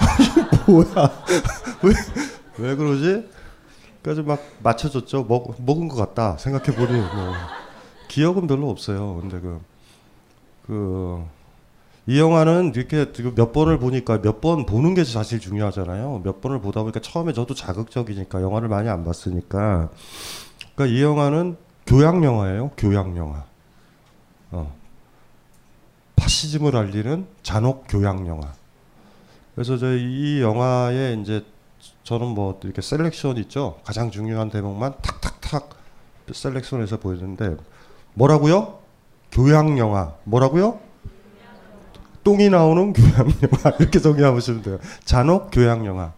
뭐야? 0.68 0.86
왜, 1.84 1.94
왜 2.60 2.76
그러지? 2.76 3.28
그래서 4.04 4.24
막 4.24 4.40
맞춰줬죠. 4.64 5.26
먹, 5.28 5.56
먹은 5.66 5.88
것 5.88 5.96
같다. 5.96 6.38
생각해 6.38 6.76
보니 6.76 7.00
뭐 7.00 7.34
기억은 8.08 8.48
별로 8.48 8.70
없어요. 8.70 9.18
근데 9.22 9.40
그, 9.40 9.60
그, 10.68 11.24
이 12.08 12.20
영화는 12.20 12.74
이렇게 12.76 13.12
몇 13.36 13.52
번을 13.52 13.78
보니까 13.80 14.22
몇 14.22 14.42
번 14.42 14.66
보는 14.66 14.94
게 14.96 15.04
사실 15.04 15.40
중요하잖아요. 15.40 16.22
몇 16.24 16.42
번을 16.42 16.62
보다 16.62 16.82
보니까 16.82 17.00
처음에 17.02 17.34
저도 17.34 17.54
자극적이니까 17.56 18.42
영화를 18.42 18.68
많이 18.70 18.90
안 18.90 19.04
봤으니까. 19.04 19.90
그러니까 20.76 20.98
이 20.98 21.02
영화는 21.04 21.58
교양 21.86 22.24
영화예요. 22.24 22.72
교양 22.78 23.18
영화. 23.18 23.44
어. 26.20 26.22
파시즘을 26.22 26.76
알리는 26.76 27.26
잔혹 27.41 27.86
교양 27.88 28.28
영화. 28.28 28.53
그래서 29.55 29.78
저이 29.78 30.01
이 30.01 30.41
영화에 30.41 31.17
이제 31.22 31.45
저는 32.03 32.28
뭐 32.28 32.59
이렇게 32.63 32.82
selection 32.82 33.38
있죠. 33.38 33.80
가장 33.84 34.11
중요한 34.11 34.49
대목만 34.49 34.95
탁탁탁 35.01 35.70
selection해서 36.32 36.97
보여주는데 36.97 37.55
뭐라고요? 38.13 38.80
교양 39.32 39.78
영화. 39.78 40.13
뭐라고요? 40.24 40.80
똥이 42.24 42.49
나오는 42.49 42.93
교양 42.93 43.32
영화 43.41 43.76
이렇게 43.80 43.99
정의하시면 43.99 44.61
돼요. 44.61 44.80
잔혹 45.05 45.49
교양 45.51 45.86
영화. 45.86 46.13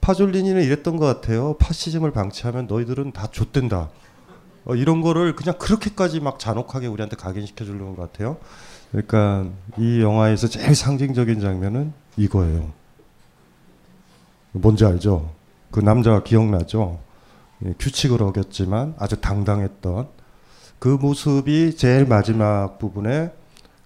파졸리니는 0.00 0.62
이랬던 0.62 0.96
것 0.96 1.06
같아요. 1.06 1.56
파시즘을 1.58 2.10
방치하면 2.10 2.66
너희들은 2.66 3.12
다 3.12 3.28
좆된다. 3.30 3.88
어, 4.66 4.74
이런 4.74 5.00
거를 5.00 5.34
그냥 5.34 5.56
그렇게까지 5.58 6.20
막 6.20 6.38
잔혹하게 6.38 6.86
우리한테 6.86 7.16
각인시켜 7.16 7.64
주려는 7.64 7.96
것 7.96 8.12
같아요. 8.12 8.38
그러니까 8.94 9.46
이 9.76 10.00
영화에서 10.00 10.46
제일 10.46 10.72
상징적인 10.72 11.40
장면은 11.40 11.92
이거예요. 12.16 12.70
뭔지 14.52 14.84
알죠? 14.84 15.32
그 15.72 15.80
남자가 15.80 16.22
기억나죠? 16.22 17.00
예, 17.64 17.74
규칙을 17.76 18.22
어겼지만 18.22 18.94
아주 18.98 19.20
당당했던 19.20 20.06
그 20.78 20.88
모습이 20.88 21.76
제일 21.76 22.06
마지막 22.06 22.78
부분에 22.78 23.32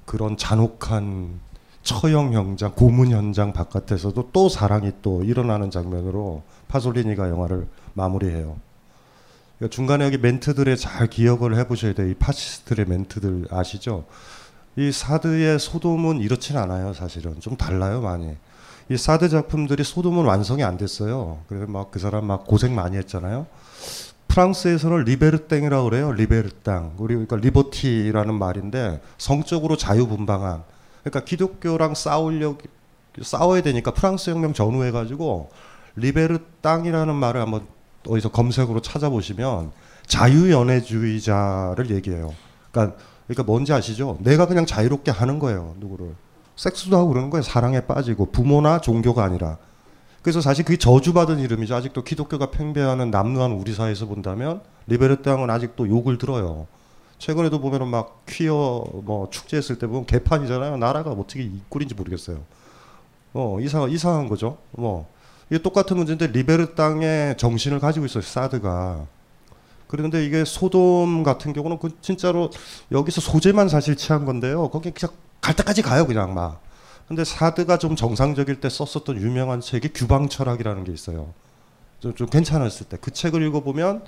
그런 0.04 0.36
잔혹한 0.36 1.40
처형 1.82 2.34
현장, 2.34 2.74
고문 2.74 3.10
현장 3.10 3.54
바깥에서도 3.54 4.30
또 4.30 4.48
사랑이 4.50 4.92
또 5.00 5.24
일어나는 5.24 5.70
장면으로 5.70 6.42
파솔리니가 6.68 7.30
영화를 7.30 7.66
마무리해요. 7.94 8.58
그러니까 9.56 9.74
중간에 9.74 10.04
여기 10.04 10.18
멘트들에 10.18 10.76
잘 10.76 11.06
기억을 11.06 11.56
해보셔야 11.56 11.94
돼요. 11.94 12.10
이 12.10 12.14
파시스트의 12.14 12.86
멘트들 12.86 13.46
아시죠? 13.50 14.04
이 14.78 14.92
사드의 14.92 15.58
소돔은 15.58 16.20
이렇진 16.20 16.56
않아요, 16.56 16.94
사실은. 16.94 17.40
좀 17.40 17.56
달라요, 17.56 18.00
많이. 18.00 18.36
이 18.88 18.96
사드 18.96 19.28
작품들이 19.28 19.82
소돔은 19.82 20.24
완성이 20.24 20.62
안 20.62 20.78
됐어요. 20.78 21.40
그래서 21.48 21.66
막 21.66 21.90
그 21.90 21.98
사람 21.98 22.26
막 22.26 22.46
고생 22.46 22.76
많이 22.76 22.96
했잖아요. 22.96 23.48
프랑스에서는 24.28 25.02
libertin이라고 25.02 25.90
그래요. 25.90 26.12
libertin. 26.12 26.94
우리 26.98 27.14
그러니까 27.14 27.34
liberty라는 27.36 28.34
말인데 28.34 29.00
성적으로 29.18 29.76
자유분방한. 29.76 30.62
그러니까 31.02 31.24
기독교랑 31.24 31.96
싸우려 31.96 32.56
싸워야 33.20 33.62
되니까 33.62 33.90
프랑스 33.90 34.30
혁명 34.30 34.52
전후해 34.52 34.92
가지고 34.92 35.50
리베르땅이라는 35.96 37.16
말을 37.16 37.40
한번 37.40 37.66
어디서 38.06 38.30
검색으로 38.30 38.80
찾아보시면 38.80 39.72
자유연애주의자를 40.06 41.90
얘기해요. 41.90 42.32
그러니까 42.70 42.96
그러니까 43.28 43.42
뭔지 43.44 43.72
아시죠? 43.72 44.18
내가 44.20 44.46
그냥 44.46 44.66
자유롭게 44.66 45.10
하는 45.10 45.38
거예요. 45.38 45.76
누구를. 45.78 46.14
섹스도 46.56 46.96
하고 46.96 47.08
그러는 47.10 47.30
거예요. 47.30 47.42
사랑에 47.42 47.82
빠지고 47.82 48.26
부모나 48.32 48.80
종교가 48.80 49.22
아니라. 49.22 49.58
그래서 50.22 50.40
사실 50.40 50.64
그게 50.64 50.76
저주받은 50.76 51.38
이름이죠. 51.38 51.74
아직도 51.74 52.02
기독교가 52.02 52.50
팽배하는 52.50 53.10
남루한 53.10 53.52
우리 53.52 53.72
사회에서 53.74 54.06
본다면 54.06 54.62
리베르 54.86 55.22
땅은 55.22 55.48
아직도 55.48 55.88
욕을 55.88 56.18
들어요. 56.18 56.66
최근에도 57.18 57.60
보면은 57.60 57.88
막 57.88 58.24
퀴어 58.26 58.84
뭐 59.04 59.28
축제했을 59.30 59.78
때 59.78 59.86
보면 59.86 60.06
개판이잖아요. 60.06 60.76
나라가 60.78 61.10
어떻게 61.10 61.42
이 61.42 61.60
꼴인지 61.68 61.94
모르겠어요. 61.94 62.40
어 63.34 63.58
이상 63.60 63.90
이상한 63.90 64.28
거죠. 64.28 64.58
뭐 64.72 65.06
이게 65.50 65.62
똑같은 65.62 65.96
문제인데 65.96 66.28
리베르 66.28 66.74
땅의 66.74 67.36
정신을 67.36 67.78
가지고 67.78 68.06
있어요. 68.06 68.22
사드가. 68.22 69.06
그런데 69.88 70.24
이게 70.24 70.44
소돔 70.44 71.22
같은 71.24 71.52
경우는 71.52 71.78
그 71.78 71.90
진짜로 72.00 72.50
여기서 72.92 73.20
소재만 73.20 73.68
사실 73.68 73.96
취한 73.96 74.24
건데요. 74.24 74.68
거기 74.68 74.90
그냥 74.92 75.14
갈 75.40 75.56
때까지 75.56 75.82
가요 75.82 76.06
그냥 76.06 76.34
막. 76.34 76.60
근데 77.08 77.24
사드가 77.24 77.78
좀 77.78 77.96
정상적일 77.96 78.60
때 78.60 78.68
썼었던 78.68 79.16
유명한 79.16 79.60
책이 79.62 79.94
규방 79.94 80.28
철학이라는 80.28 80.84
게 80.84 80.92
있어요. 80.92 81.32
좀, 82.00 82.14
좀 82.14 82.28
괜찮았을 82.28 82.86
때 82.86 82.98
그 83.00 83.10
책을 83.10 83.42
읽어보면 83.46 84.04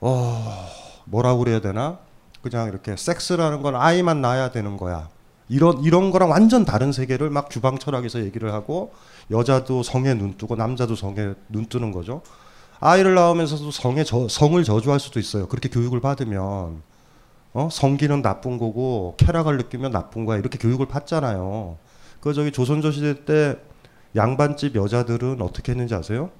어 0.00 0.68
뭐라고 1.04 1.38
그래야 1.38 1.60
되나 1.60 1.98
그냥 2.42 2.68
이렇게 2.68 2.96
섹스라는 2.96 3.62
건 3.62 3.76
아이만 3.76 4.20
낳아야 4.20 4.50
되는 4.50 4.76
거야. 4.76 5.08
이런 5.48 5.82
이런 5.84 6.10
거랑 6.10 6.30
완전 6.30 6.64
다른 6.64 6.90
세계를 6.90 7.30
막 7.30 7.48
규방 7.48 7.78
철학에서 7.78 8.20
얘기를 8.20 8.52
하고 8.52 8.92
여자도 9.30 9.84
성에 9.84 10.14
눈 10.14 10.36
뜨고 10.36 10.56
남자도 10.56 10.96
성에 10.96 11.34
눈 11.48 11.66
뜨는 11.66 11.92
거죠. 11.92 12.22
아이를 12.80 13.14
낳으면서도 13.14 13.70
성에 13.70 14.04
저, 14.04 14.28
성을 14.28 14.62
저주할 14.62 15.00
수도 15.00 15.18
있어요. 15.18 15.46
그렇게 15.48 15.68
교육을 15.68 16.00
받으면 16.00 16.82
어? 17.54 17.68
성기는 17.70 18.20
나쁜 18.22 18.58
거고 18.58 19.14
쾌락을 19.18 19.56
느끼면 19.56 19.90
나쁜 19.92 20.24
거야. 20.26 20.38
이렇게 20.38 20.58
교육을 20.58 20.86
받잖아요. 20.86 21.78
그 22.20 22.34
저기 22.34 22.52
조선조 22.52 22.90
시대 22.90 23.24
때 23.24 23.56
양반집 24.14 24.74
여자들은 24.76 25.40
어떻게 25.40 25.72
했는지 25.72 25.94
아세요? 25.94 26.30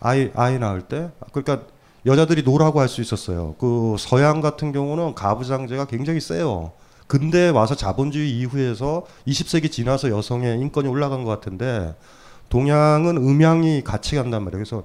아이 0.00 0.30
아이 0.34 0.58
낳을 0.58 0.82
때 0.82 1.10
그러니까 1.32 1.66
여자들이 2.06 2.42
no라고 2.42 2.80
할 2.80 2.88
수 2.88 3.00
있었어요. 3.00 3.54
그 3.58 3.96
서양 3.98 4.40
같은 4.40 4.72
경우는 4.72 5.14
가부장제가 5.14 5.86
굉장히 5.86 6.20
세요. 6.20 6.72
근데 7.06 7.48
와서 7.48 7.74
자본주의 7.74 8.30
이후에서 8.38 9.06
20세기 9.26 9.72
지나서 9.72 10.10
여성의 10.10 10.60
인권이 10.60 10.88
올라간 10.88 11.24
것 11.24 11.30
같은데 11.30 11.94
동양은 12.50 13.16
음양이 13.16 13.82
같이 13.82 14.14
간단 14.14 14.44
말이에요. 14.44 14.62
그래서 14.64 14.84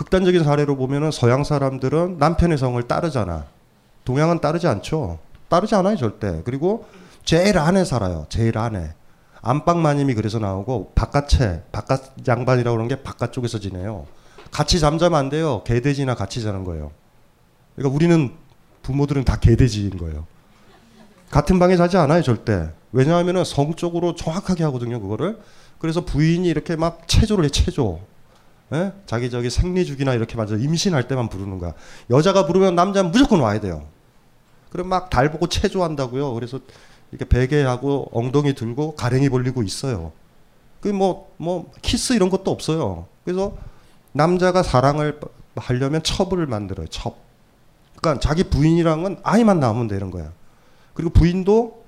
극단적인 0.00 0.44
사례로 0.44 0.76
보면은 0.76 1.10
서양 1.10 1.44
사람들은 1.44 2.16
남편의 2.18 2.56
성을 2.56 2.82
따르잖아. 2.84 3.44
동양은 4.06 4.40
따르지 4.40 4.66
않죠. 4.66 5.18
따르지 5.50 5.74
않아요, 5.74 5.98
절대. 5.98 6.40
그리고 6.46 6.86
제일 7.22 7.58
안에 7.58 7.84
살아요. 7.84 8.24
제일 8.30 8.56
안에. 8.56 8.94
안방 9.42 9.82
마님이 9.82 10.14
그래서 10.14 10.38
나오고 10.38 10.92
바깥에 10.94 11.64
바깥 11.70 12.14
양반이라고 12.26 12.74
그러는 12.74 12.88
게 12.88 13.02
바깥쪽에서 13.02 13.58
지내요. 13.58 14.06
같이 14.50 14.80
잠자면 14.80 15.18
안 15.18 15.28
돼요. 15.28 15.62
개돼지나 15.64 16.14
같이 16.14 16.42
자는 16.42 16.64
거예요. 16.64 16.92
그러니까 17.76 17.94
우리는 17.94 18.32
부모들은 18.80 19.24
다 19.24 19.36
개돼지인 19.36 19.98
거예요. 19.98 20.24
같은 21.28 21.58
방에 21.58 21.76
자지 21.76 21.98
않아요, 21.98 22.22
절대. 22.22 22.70
왜냐하면은 22.92 23.44
성적으로 23.44 24.14
정확하게 24.14 24.64
하거든요, 24.64 24.98
그거를. 24.98 25.38
그래서 25.78 26.06
부인이 26.06 26.48
이렇게 26.48 26.74
막 26.74 27.06
체조를 27.06 27.44
해, 27.44 27.48
체조. 27.50 28.00
예? 28.72 28.92
자기 29.06 29.30
저기 29.30 29.50
생리주기나 29.50 30.14
이렇게 30.14 30.36
맞아 30.36 30.54
임신할 30.54 31.08
때만 31.08 31.28
부르는 31.28 31.58
거야. 31.58 31.74
여자가 32.10 32.46
부르면 32.46 32.74
남자는 32.74 33.10
무조건 33.10 33.40
와야 33.40 33.60
돼요. 33.60 33.84
그럼 34.70 34.88
막 34.88 35.10
달 35.10 35.30
보고 35.32 35.48
체조한다고요. 35.48 36.32
그래서 36.34 36.60
이렇게 37.10 37.24
베개하고 37.28 38.10
엉덩이 38.12 38.54
들고 38.54 38.94
가랭이 38.94 39.28
벌리고 39.28 39.62
있어요. 39.64 40.12
그뭐뭐 40.80 41.72
키스 41.82 42.12
이런 42.12 42.30
것도 42.30 42.50
없어요. 42.50 43.06
그래서 43.24 43.56
남자가 44.12 44.62
사랑을 44.62 45.20
하려면 45.56 46.02
첩을 46.02 46.46
만들어요. 46.46 46.86
첩. 46.88 47.16
그러니까 47.96 48.20
자기 48.20 48.44
부인이랑은 48.44 49.18
아이만 49.24 49.58
낳으면 49.60 49.88
되는 49.88 50.10
거야. 50.10 50.30
그리고 50.94 51.10
부인도 51.10 51.84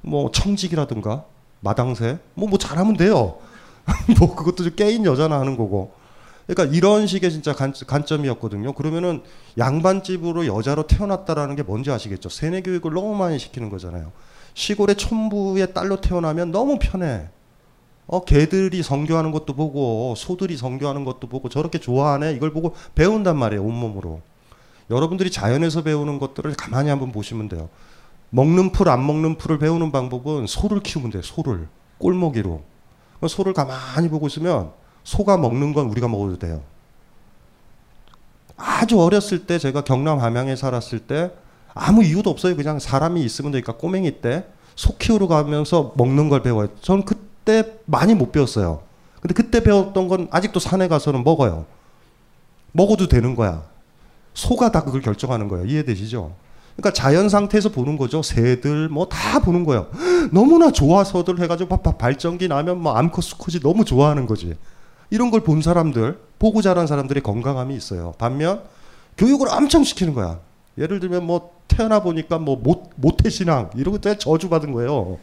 뭐 0.00 0.30
청직이라든가 0.32 1.24
마당새 1.60 2.18
뭐뭐 2.34 2.56
잘하면 2.58 2.96
돼요. 2.96 3.38
뭐 4.18 4.34
그것도 4.34 4.64
좀 4.64 4.74
깨인 4.74 5.04
여자나 5.04 5.38
하는 5.38 5.56
거고. 5.56 5.92
그러니까 6.46 6.76
이런 6.76 7.06
식의 7.06 7.30
진짜 7.30 7.52
관, 7.52 7.72
관점이었거든요. 7.86 8.72
그러면은 8.72 9.22
양반집으로 9.56 10.46
여자로 10.46 10.86
태어났다라는 10.86 11.54
게 11.54 11.62
뭔지 11.62 11.90
아시겠죠? 11.90 12.28
세뇌 12.28 12.62
교육을 12.62 12.92
너무 12.92 13.14
많이 13.14 13.38
시키는 13.38 13.70
거잖아요. 13.70 14.10
시골의 14.54 14.96
촌부의 14.96 15.72
딸로 15.74 16.00
태어나면 16.00 16.50
너무 16.50 16.78
편해. 16.80 17.28
어, 18.08 18.24
개들이 18.24 18.82
성교하는 18.82 19.30
것도 19.30 19.54
보고 19.54 20.14
소들이 20.16 20.56
성교하는 20.56 21.04
것도 21.04 21.28
보고 21.28 21.48
저렇게 21.48 21.78
좋아하네. 21.78 22.32
이걸 22.32 22.52
보고 22.52 22.74
배운단 22.96 23.36
말이에요. 23.36 23.62
온몸으로. 23.62 24.20
여러분들이 24.90 25.30
자연에서 25.30 25.82
배우는 25.84 26.18
것들을 26.18 26.52
가만히 26.54 26.90
한번 26.90 27.12
보시면 27.12 27.48
돼요. 27.48 27.68
먹는 28.30 28.72
풀, 28.72 28.88
안 28.88 29.06
먹는 29.06 29.36
풀을 29.36 29.58
배우는 29.58 29.92
방법은 29.92 30.48
소를 30.48 30.80
키우면 30.80 31.12
돼요. 31.12 31.22
소를. 31.22 31.68
꼴먹이로. 31.98 32.62
소를 33.28 33.52
가만히 33.52 34.08
보고 34.08 34.26
있으면 34.26 34.72
소가 35.04 35.36
먹는 35.36 35.72
건 35.72 35.86
우리가 35.86 36.08
먹어도 36.08 36.38
돼요. 36.38 36.62
아주 38.56 39.00
어렸을 39.00 39.46
때 39.46 39.58
제가 39.58 39.82
경남 39.82 40.18
함양에 40.18 40.56
살았을 40.56 41.00
때 41.00 41.30
아무 41.72 42.04
이유도 42.04 42.30
없어요. 42.30 42.56
그냥 42.56 42.78
사람이 42.78 43.22
있으면 43.24 43.52
되니까 43.52 43.76
꼬맹이 43.76 44.20
때 44.20 44.44
소 44.80 44.96
키우러 44.96 45.26
가면서 45.28 45.92
먹는 45.96 46.30
걸 46.30 46.42
배워요. 46.42 46.68
전 46.80 47.04
그때 47.04 47.74
많이 47.84 48.14
못 48.14 48.32
배웠어요. 48.32 48.82
근데 49.20 49.34
그때 49.34 49.62
배웠던 49.62 50.08
건 50.08 50.28
아직도 50.30 50.58
산에 50.58 50.88
가서는 50.88 51.22
먹어요. 51.22 51.66
먹어도 52.72 53.06
되는 53.06 53.36
거야. 53.36 53.62
소가 54.32 54.72
다 54.72 54.82
그걸 54.82 55.02
결정하는 55.02 55.48
거예요. 55.48 55.66
이해되시죠? 55.66 56.34
그러니까 56.76 56.92
자연 56.92 57.28
상태에서 57.28 57.68
보는 57.70 57.96
거죠. 57.98 58.22
새들 58.22 58.88
뭐 58.88 59.06
다 59.08 59.40
보는 59.40 59.64
거예요. 59.64 59.88
너무나 60.32 60.70
좋아서들 60.70 61.38
해가지고 61.40 61.76
발전기 61.98 62.48
나면 62.48 62.80
뭐 62.80 62.94
암컷 62.94 63.22
수컷이 63.24 63.60
너무 63.60 63.84
좋아하는 63.84 64.26
거지. 64.26 64.54
이런 65.10 65.30
걸 65.30 65.40
본 65.40 65.60
사람들, 65.60 66.18
보고 66.38 66.62
자란 66.62 66.86
사람들이 66.86 67.20
건강함이 67.20 67.74
있어요. 67.74 68.14
반면 68.18 68.62
교육을 69.18 69.48
엄청 69.48 69.84
시키는 69.84 70.14
거야. 70.14 70.38
예를 70.78 71.00
들면 71.00 71.26
뭐 71.26 71.52
태어나 71.68 72.00
보니까 72.00 72.38
뭐 72.38 72.56
못, 72.56 72.90
모태신앙 72.96 73.70
이런 73.74 73.92
것때 73.92 74.16
저주받은 74.16 74.72
거예요. 74.72 75.18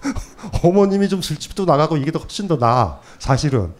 어머님이 0.62 1.08
좀 1.08 1.22
술집도 1.22 1.64
나가고 1.64 1.96
이게 1.96 2.12
더 2.12 2.18
훨씬 2.20 2.46
더 2.46 2.56
나아 2.56 3.00
사실은. 3.18 3.72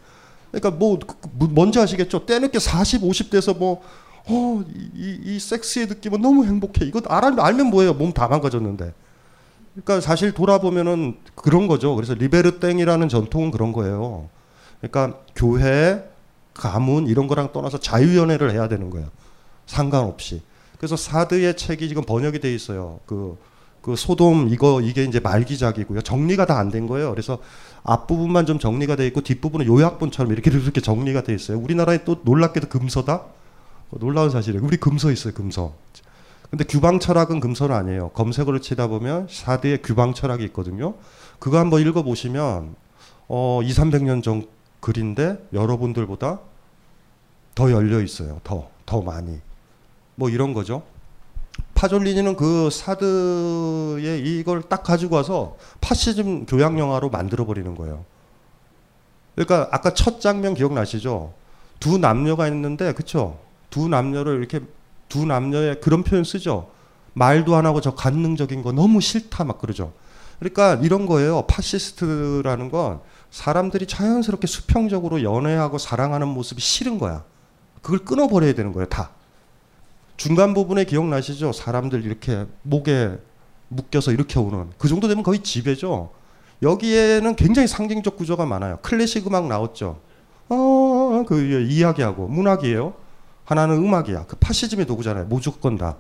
그러니까 0.51 0.71
뭐, 0.71 0.99
뭐 1.33 1.49
뭔지 1.49 1.79
아시겠죠? 1.79 2.25
때늦게 2.27 2.59
40, 2.59 3.03
50대에서 3.03 3.57
뭐 3.57 3.83
어, 4.31 4.63
이, 4.95 5.19
이 5.25 5.39
섹스의 5.39 5.87
느낌은 5.87 6.21
너무 6.21 6.45
행복해. 6.45 6.85
이거 6.85 7.01
알아, 7.09 7.35
알면 7.39 7.69
뭐예요? 7.69 7.95
몸 7.95 8.13
다 8.13 8.29
망가졌는데. 8.29 8.93
그러니까 9.73 10.01
사실 10.01 10.33
돌아보면은 10.33 11.17
그런 11.35 11.69
거죠. 11.69 11.95
그래서 11.95 12.15
리베르땡이라는 12.15 13.09
전통은 13.09 13.51
그런 13.51 13.73
거예요. 13.73 14.29
그러니까 14.81 15.19
교회, 15.35 16.05
가문 16.55 17.07
이런 17.07 17.27
거랑 17.29 17.53
떠나서 17.53 17.79
자유연애를 17.79 18.51
해야 18.53 18.69
되는 18.69 18.91
거예요. 18.91 19.09
상관없이. 19.67 20.43
그래서 20.79 20.97
사드의 20.97 21.57
책이 21.57 21.89
지금 21.89 22.03
번역이 22.05 22.41
돼 22.41 22.53
있어요. 22.55 23.01
그, 23.07 23.39
그 23.83 23.97
소돔 23.97 24.49
이거 24.51 24.81
이게 24.83 25.05
이제 25.05 25.21
말기작이고요. 25.21 26.03
정리가 26.03 26.47
다 26.47 26.59
안 26.59 26.71
된 26.71 26.87
거예요. 26.87 27.11
그래서 27.11 27.39
앞부분만 27.85 28.47
좀 28.47 28.59
정리가 28.59 28.97
돼 28.97 29.07
있고 29.07 29.21
뒷부분은 29.23 29.67
요약본처럼 29.67 30.33
이렇게 30.33 30.51
이렇게 30.51 30.81
정리가 30.81 31.23
돼 31.23 31.35
있어요. 31.35 31.59
우리나라에 31.59 32.05
또 32.05 32.21
놀랍게도 32.25 32.69
금서다. 32.69 33.25
놀라운 33.91 34.31
사실이에요. 34.31 34.65
우리 34.65 34.77
금서 34.77 35.11
있어요. 35.11 35.35
금서. 35.35 35.75
근데 36.51 36.65
규방 36.65 36.99
철학은 36.99 37.41
금서는 37.41 37.75
아니에요. 37.75 38.11
검색어를 38.11 38.61
치다 38.61 38.87
보면 38.87 39.29
사드의 39.31 39.83
규방 39.83 40.15
철학이 40.15 40.45
있거든요. 40.45 40.95
그거 41.39 41.59
한번 41.59 41.83
읽어 41.83 42.03
보시면 42.03 42.75
어 43.29 43.61
2, 43.63 43.69
300년 43.69 44.23
전 44.23 44.47
글인데 44.81 45.49
여러분들보다 45.53 46.41
더 47.55 47.71
열려 47.71 48.01
있어요. 48.01 48.41
더, 48.45 48.71
더 48.87 49.03
많이. 49.03 49.41
뭐 50.15 50.31
이런 50.31 50.55
거죠. 50.55 50.83
파졸리니는 51.75 52.37
그 52.37 52.71
사드의 52.71 54.21
이걸 54.21 54.63
딱 54.63 54.83
가지고 54.83 55.17
와서 55.17 55.57
파시즘 55.81 56.47
교양 56.47 56.79
영화로 56.79 57.11
만들어 57.11 57.45
버리는 57.47 57.75
거예요. 57.75 58.05
그러니까 59.35 59.69
아까 59.71 59.95
첫 59.95 60.21
장면 60.21 60.55
기억나시죠? 60.55 61.35
두 61.79 61.99
남녀가 61.99 62.49
있는데 62.49 62.93
그쵸? 62.93 63.39
두 63.71 63.89
남녀를 63.89 64.39
이렇게 64.39 64.61
두 65.09 65.25
남녀의 65.25 65.81
그런 65.81 66.03
표현 66.03 66.25
쓰죠. 66.25 66.71
말도 67.15 67.57
안 67.57 67.67
하고 67.67 67.81
저 67.81 67.95
간능적인 67.95 68.63
거 68.63 68.73
너무 68.73 69.01
싫다 69.01 69.45
막 69.45 69.59
그러죠. 69.59 69.93
그러니까 70.39 70.75
이런 70.83 71.07
거예요. 71.07 71.43
파시스트라는 71.49 72.71
건 72.71 73.01
사람들이 73.31 73.87
자연스럽게 73.87 74.47
수평적으로 74.47 75.23
연애하고 75.23 75.79
사랑하는 75.79 76.29
모습이 76.29 76.61
싫은 76.61 76.99
거야. 76.99 77.25
그걸 77.83 78.01
끊어버려야 78.01 78.55
되는 78.55 78.73
거예요, 78.73 78.87
다. 78.87 79.11
중간 80.17 80.55
부분에 80.55 80.85
기억나시죠? 80.85 81.53
사람들 81.53 82.05
이렇게 82.05 82.47
목에 82.63 83.19
묶여서 83.69 84.13
이렇게 84.13 84.39
오는. 84.39 84.71
그 84.79 84.89
정도 84.89 85.09
되면 85.09 85.23
거의 85.23 85.41
지배죠. 85.41 86.11
여기에는 86.63 87.37
굉장히 87.37 87.69
상징적 87.69 88.17
구조가 88.17 88.47
많아요. 88.47 88.79
클래식 88.83 89.27
음악 89.27 89.47
나왔죠. 89.47 90.01
어, 90.49 91.25
그 91.29 91.69
이야기하고 91.69 92.27
문학이에요. 92.29 92.95
하나는 93.49 93.77
음악이야. 93.77 94.27
그 94.27 94.37
파시즘의 94.37 94.85
도구잖아요. 94.85 95.25
무조건 95.25 95.79
다. 95.79 95.97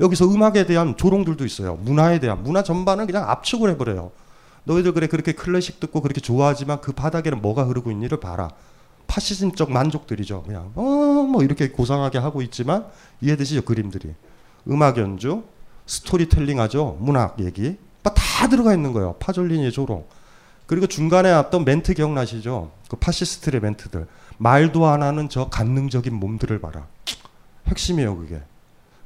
여기서 0.00 0.24
음악에 0.24 0.64
대한 0.64 0.96
조롱들도 0.96 1.44
있어요. 1.44 1.74
문화에 1.74 2.20
대한 2.20 2.42
문화 2.42 2.62
전반은 2.62 3.06
그냥 3.06 3.28
압축을 3.28 3.68
해버려요. 3.72 4.12
너희들 4.64 4.94
그래 4.94 5.06
그렇게 5.06 5.32
클래식 5.32 5.78
듣고 5.78 6.00
그렇게 6.00 6.22
좋아하지만 6.22 6.80
그 6.80 6.92
바닥에는 6.92 7.42
뭐가 7.42 7.64
흐르고 7.64 7.90
있니를 7.90 8.18
봐라. 8.18 8.48
파시즘적 9.06 9.70
만족들이죠. 9.70 10.44
그냥 10.44 10.72
어뭐 10.74 11.42
이렇게 11.42 11.68
고상하게 11.68 12.16
하고 12.16 12.40
있지만 12.40 12.86
이해되시죠 13.20 13.60
그림들이. 13.62 14.14
음악 14.66 14.96
연주, 14.96 15.42
스토리텔링 15.84 16.60
하죠. 16.60 16.96
문학 16.98 17.38
얘기 17.40 17.76
다 18.02 18.48
들어가 18.48 18.72
있는 18.72 18.94
거예요. 18.94 19.16
파졸리니의 19.20 19.70
조롱. 19.70 20.06
그리고 20.64 20.86
중간에 20.86 21.30
어떤 21.30 21.66
멘트 21.66 21.92
기억나시죠? 21.92 22.70
그 22.88 22.96
파시스트의 22.96 23.60
멘트들. 23.60 24.06
말도 24.38 24.86
안 24.86 25.02
하는 25.02 25.28
저 25.28 25.48
관능적인 25.48 26.12
몸들을 26.14 26.60
봐라. 26.60 26.86
핵심이에요 27.68 28.16
그게. 28.16 28.42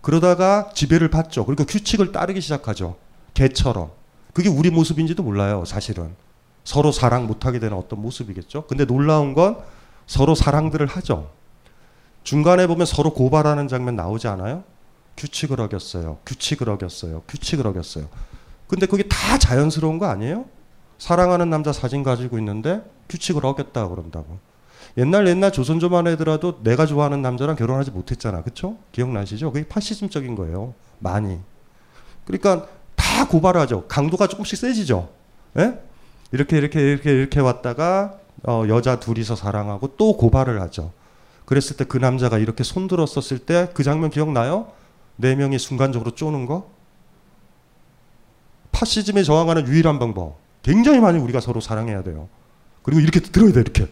그러다가 0.00 0.70
지배를 0.74 1.10
받죠. 1.10 1.44
그리고 1.44 1.64
규칙을 1.64 2.12
따르기 2.12 2.40
시작하죠. 2.40 2.96
개처럼. 3.34 3.90
그게 4.32 4.48
우리 4.48 4.70
모습인지도 4.70 5.22
몰라요, 5.22 5.64
사실은. 5.64 6.14
서로 6.64 6.92
사랑 6.92 7.26
못하게 7.26 7.58
되는 7.58 7.76
어떤 7.76 8.00
모습이겠죠. 8.02 8.66
근데 8.66 8.84
놀라운 8.84 9.34
건 9.34 9.58
서로 10.06 10.34
사랑들을 10.34 10.86
하죠. 10.86 11.30
중간에 12.22 12.66
보면 12.66 12.86
서로 12.86 13.14
고발하는 13.14 13.68
장면 13.68 13.96
나오지 13.96 14.28
않아요? 14.28 14.64
규칙을 15.16 15.60
어겼어요. 15.60 16.18
규칙을 16.26 16.68
어겼어요. 16.68 17.22
규칙을 17.26 17.66
어겼어요. 17.66 18.08
근데 18.66 18.86
그게 18.86 19.02
다 19.04 19.38
자연스러운 19.38 19.98
거 19.98 20.06
아니에요? 20.06 20.44
사랑하는 20.98 21.48
남자 21.48 21.72
사진 21.72 22.02
가지고 22.02 22.38
있는데 22.38 22.82
규칙을 23.08 23.44
어겼다 23.44 23.88
그런다고. 23.88 24.38
옛날 24.98 25.26
옛날 25.28 25.52
조선조만 25.52 26.06
애들아도 26.08 26.62
내가 26.62 26.84
좋아하는 26.84 27.22
남자랑 27.22 27.56
결혼하지 27.56 27.90
못했잖아. 27.92 28.42
그쵸? 28.42 28.76
기억나시죠? 28.92 29.52
그게 29.52 29.66
파시즘적인 29.66 30.34
거예요. 30.34 30.74
많이. 30.98 31.38
그러니까 32.26 32.66
다 32.96 33.26
고발하죠. 33.28 33.86
강도가 33.86 34.26
조금씩 34.26 34.58
세지죠. 34.58 35.08
예? 35.58 35.78
이렇게 36.32 36.58
이렇게 36.58 36.80
이렇게 36.80 37.12
이렇게 37.12 37.40
왔다가 37.40 38.18
어, 38.46 38.64
여자 38.68 38.98
둘이서 39.00 39.36
사랑하고 39.36 39.96
또 39.96 40.16
고발을 40.16 40.60
하죠. 40.62 40.92
그랬을 41.46 41.76
때 41.76 41.84
그 41.84 41.96
남자가 41.96 42.38
이렇게 42.38 42.62
손들었었을 42.64 43.38
때 43.38 43.68
그 43.72 43.82
장면 43.82 44.10
기억나요? 44.10 44.72
네 45.16 45.34
명이 45.34 45.58
순간적으로 45.58 46.10
쪼는 46.12 46.46
거? 46.46 46.70
파시즘에 48.72 49.22
저항하는 49.22 49.66
유일한 49.68 49.98
방법. 49.98 50.36
굉장히 50.62 51.00
많이 51.00 51.18
우리가 51.18 51.40
서로 51.40 51.60
사랑해야 51.60 52.02
돼요. 52.02 52.28
그리고 52.82 53.00
이렇게 53.00 53.20
들어야 53.20 53.52
돼, 53.52 53.60
이렇게. 53.60 53.88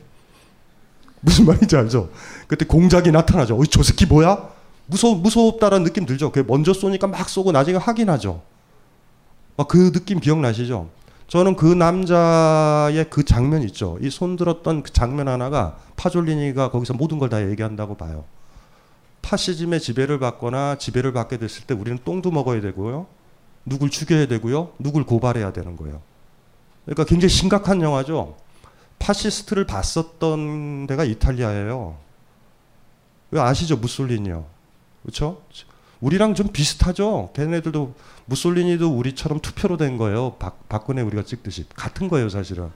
무슨 1.20 1.46
말인지 1.46 1.76
알죠? 1.76 2.10
그때 2.46 2.64
공작이 2.64 3.10
나타나죠. 3.10 3.58
어이, 3.58 3.66
저 3.68 3.82
새끼 3.82 4.06
뭐야? 4.06 4.48
무서, 4.86 5.14
무섭다라는 5.14 5.84
느낌 5.84 6.06
들죠? 6.06 6.30
그 6.30 6.44
먼저 6.46 6.72
쏘니까 6.72 7.06
막 7.06 7.28
쏘고 7.28 7.52
나중에 7.52 7.76
확인하죠. 7.78 8.42
막 9.56 9.68
그 9.68 9.90
느낌 9.92 10.20
기억나시죠? 10.20 10.90
저는 11.28 11.56
그 11.56 11.66
남자의 11.66 13.10
그 13.10 13.24
장면 13.24 13.62
있죠. 13.64 13.98
이 14.00 14.10
손들었던 14.10 14.82
그 14.84 14.92
장면 14.92 15.26
하나가 15.28 15.76
파졸리니가 15.96 16.70
거기서 16.70 16.94
모든 16.94 17.18
걸 17.18 17.30
다 17.30 17.48
얘기한다고 17.50 17.96
봐요. 17.96 18.24
파시즘의 19.22 19.80
지배를 19.80 20.20
받거나 20.20 20.76
지배를 20.78 21.12
받게 21.12 21.38
됐을 21.38 21.64
때 21.64 21.74
우리는 21.74 21.98
똥도 22.04 22.30
먹어야 22.30 22.60
되고요. 22.60 23.06
누굴 23.64 23.90
죽여야 23.90 24.26
되고요. 24.28 24.70
누굴 24.78 25.04
고발해야 25.04 25.52
되는 25.52 25.76
거예요. 25.76 26.00
그러니까 26.84 27.02
굉장히 27.04 27.30
심각한 27.30 27.82
영화죠. 27.82 28.36
파시스트를 28.98 29.66
봤었던 29.66 30.86
데가 30.86 31.04
이탈리아예요. 31.04 31.96
왜 33.30 33.40
아시죠? 33.40 33.76
무솔리니요. 33.76 34.46
그렇죠? 35.02 35.42
우리랑 36.00 36.34
좀 36.34 36.48
비슷하죠. 36.48 37.30
걔네들도 37.34 37.94
무솔리니도 38.26 38.90
우리처럼 38.90 39.40
투표로 39.40 39.76
된 39.76 39.96
거예요. 39.96 40.34
박, 40.38 40.68
박근혜 40.68 41.02
우리가 41.02 41.22
찍듯이 41.22 41.66
같은 41.74 42.08
거예요, 42.08 42.28
사실은. 42.28 42.70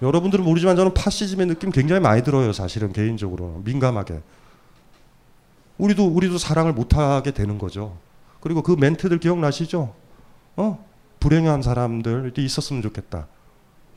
여러분들은 0.00 0.44
모르지만 0.44 0.76
저는 0.76 0.94
파시즘의 0.94 1.46
느낌 1.46 1.70
굉장히 1.70 2.00
많이 2.00 2.22
들어요, 2.22 2.52
사실은 2.52 2.92
개인적으로 2.92 3.62
민감하게. 3.64 4.20
우리도 5.78 6.06
우리도 6.06 6.38
사랑을 6.38 6.72
못 6.72 6.96
하게 6.96 7.32
되는 7.32 7.58
거죠. 7.58 7.96
그리고 8.40 8.62
그 8.62 8.72
멘트들 8.72 9.18
기억나시죠? 9.18 9.94
어 10.56 10.84
불행한 11.20 11.62
사람들이 11.62 12.44
있었으면 12.44 12.82
좋겠다. 12.82 13.26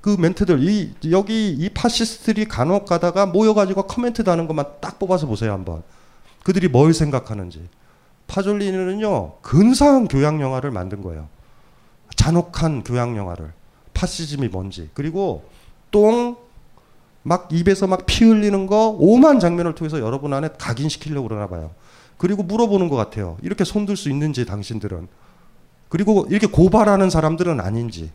그 0.05 0.15
멘트들 0.19 0.61
이 0.61 0.93
여기 1.09 1.49
이 1.49 1.67
파시스트들이 1.69 2.45
간혹 2.45 2.85
가다가 2.85 3.25
모여가지고 3.25 3.87
커멘트 3.87 4.23
다는 4.23 4.45
것만 4.45 4.73
딱 4.79 4.99
뽑아서 4.99 5.25
보세요 5.25 5.51
한번. 5.51 5.81
그들이 6.43 6.67
뭘 6.67 6.93
생각하는지. 6.93 7.67
파졸리니는요 8.27 9.37
근사한 9.41 10.07
교양 10.07 10.41
영화를 10.41 10.69
만든 10.69 11.01
거예요. 11.01 11.27
잔혹한 12.15 12.83
교양 12.83 13.17
영화를 13.17 13.51
파시즘이 13.95 14.49
뭔지 14.49 14.91
그리고 14.93 15.49
똥 15.89 16.37
막 17.23 17.49
입에서 17.51 17.87
막 17.87 18.05
피 18.05 18.25
흘리는 18.25 18.67
거 18.67 18.95
오만 18.99 19.39
장면을 19.39 19.73
통해서 19.73 19.99
여러분 19.99 20.35
안에 20.35 20.49
각인시키려고 20.59 21.27
그러나 21.27 21.47
봐요. 21.47 21.71
그리고 22.17 22.43
물어보는 22.43 22.89
것 22.89 22.95
같아요. 22.95 23.37
이렇게 23.41 23.63
손들 23.63 23.97
수 23.97 24.11
있는지 24.11 24.45
당신들은 24.45 25.07
그리고 25.89 26.27
이렇게 26.29 26.45
고발하는 26.45 27.09
사람들은 27.09 27.59
아닌지 27.59 28.11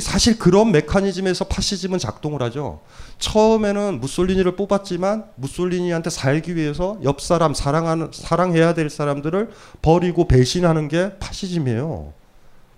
사실 0.00 0.38
그런 0.38 0.72
메커니즘에서 0.72 1.44
파시즘은 1.44 1.98
작동을 2.00 2.42
하죠. 2.42 2.80
처음에는 3.18 4.00
무솔리니를 4.00 4.56
뽑았지만 4.56 5.26
무솔리니한테 5.36 6.10
살기 6.10 6.56
위해서 6.56 6.98
옆 7.04 7.20
사람 7.20 7.54
사랑하는 7.54 8.10
사랑해야 8.12 8.74
될 8.74 8.90
사람들을 8.90 9.50
버리고 9.82 10.26
배신하는 10.26 10.88
게 10.88 11.16
파시즘이에요. 11.20 12.12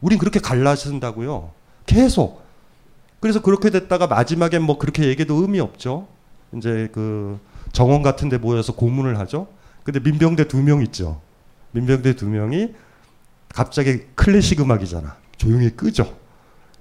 우린 0.02 0.18
그렇게 0.18 0.40
갈라진다고요. 0.40 1.52
계속. 1.86 2.42
그래서 3.20 3.40
그렇게 3.40 3.70
됐다가 3.70 4.06
마지막엔 4.06 4.62
뭐 4.62 4.76
그렇게 4.76 5.04
얘기도 5.08 5.36
의미 5.36 5.58
없죠. 5.58 6.06
이제 6.54 6.90
그 6.92 7.38
정원 7.72 8.02
같은 8.02 8.28
데 8.28 8.36
모여서 8.38 8.74
고문을 8.74 9.18
하죠. 9.20 9.48
근데 9.84 10.00
민병대 10.00 10.48
두 10.48 10.58
명 10.62 10.82
있죠. 10.82 11.20
민병대 11.72 12.16
두 12.16 12.26
명이 12.26 12.74
갑자기 13.48 14.00
클래식 14.14 14.60
음악이잖아. 14.60 15.16
조용히 15.38 15.70
끄죠. 15.70 16.14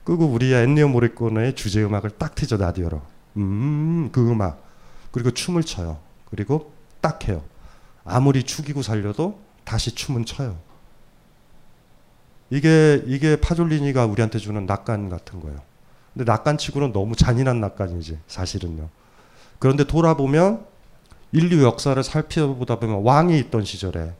끄고 0.06 0.28
우리 0.28 0.54
엔니오 0.54 0.88
모리코네의 0.88 1.56
주제 1.56 1.84
음악을 1.84 2.12
딱 2.12 2.36
트죠 2.36 2.58
라디오로. 2.58 3.02
음, 3.38 4.10
그 4.12 4.32
음악. 4.32 4.64
그리고 5.12 5.32
춤을 5.32 5.64
춰요. 5.64 5.98
그리고 6.30 6.72
딱 7.02 7.28
해요. 7.28 7.44
아무리 8.06 8.44
죽이고 8.44 8.82
살려도 8.84 9.40
다시 9.64 9.94
춤은 9.94 10.26
춰요. 10.26 10.58
이게 12.52 13.04
이게 13.08 13.36
파졸리니가 13.36 14.06
우리한테 14.06 14.38
주는 14.38 14.66
낙관 14.66 15.10
같은 15.10 15.42
거예요. 15.42 15.60
근데 16.14 16.32
낙관치고는 16.32 16.94
너무 16.94 17.16
잔인한 17.16 17.60
낙관이지 17.60 18.20
사실은요. 18.28 18.88
그런데 19.58 19.84
돌아보면 19.84 20.66
인류 21.32 21.64
역사를 21.64 22.02
살펴보다 22.02 22.80
보면 22.80 23.02
왕이 23.04 23.38
있던 23.40 23.66
시절에 23.66 24.14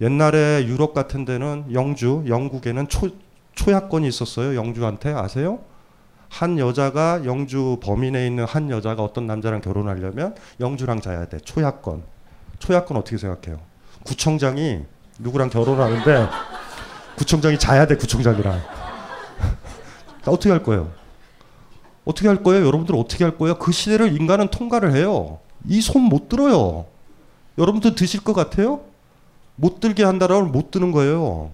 옛날에 0.00 0.66
유럽 0.66 0.94
같은 0.94 1.24
데는 1.24 1.66
영주, 1.72 2.24
영국에는 2.26 2.88
초, 2.88 3.10
초약권이 3.62 4.06
있었어요. 4.06 4.54
영주한테 4.54 5.12
아세요? 5.12 5.58
한 6.28 6.58
여자가 6.58 7.22
영주 7.24 7.78
범인에 7.82 8.24
있는 8.24 8.44
한 8.44 8.70
여자가 8.70 9.02
어떤 9.02 9.26
남자랑 9.26 9.60
결혼하려면 9.60 10.36
영주랑 10.60 11.00
자야 11.00 11.26
돼. 11.26 11.38
초약권. 11.40 12.04
초약권 12.60 12.96
어떻게 12.96 13.18
생각해요? 13.18 13.58
구청장이 14.04 14.84
누구랑 15.18 15.50
결혼하는데 15.50 16.28
구청장이 17.16 17.58
자야 17.58 17.86
돼. 17.88 17.96
구청장이랑. 17.96 18.60
어떻게 20.26 20.50
할 20.50 20.62
거예요? 20.62 20.92
어떻게 22.04 22.28
할 22.28 22.42
거예요? 22.44 22.64
여러분들 22.64 22.94
어떻게 22.94 23.24
할 23.24 23.36
거예요? 23.36 23.56
그 23.58 23.72
시대를 23.72 24.14
인간은 24.16 24.48
통과를 24.48 24.94
해요. 24.94 25.40
이 25.66 25.80
손 25.80 26.02
못 26.02 26.28
들어요. 26.28 26.86
여러분들 27.58 27.96
드실 27.96 28.22
것 28.22 28.34
같아요? 28.34 28.82
못 29.56 29.80
들게 29.80 30.04
한다라면 30.04 30.52
못 30.52 30.70
드는 30.70 30.92
거예요. 30.92 31.50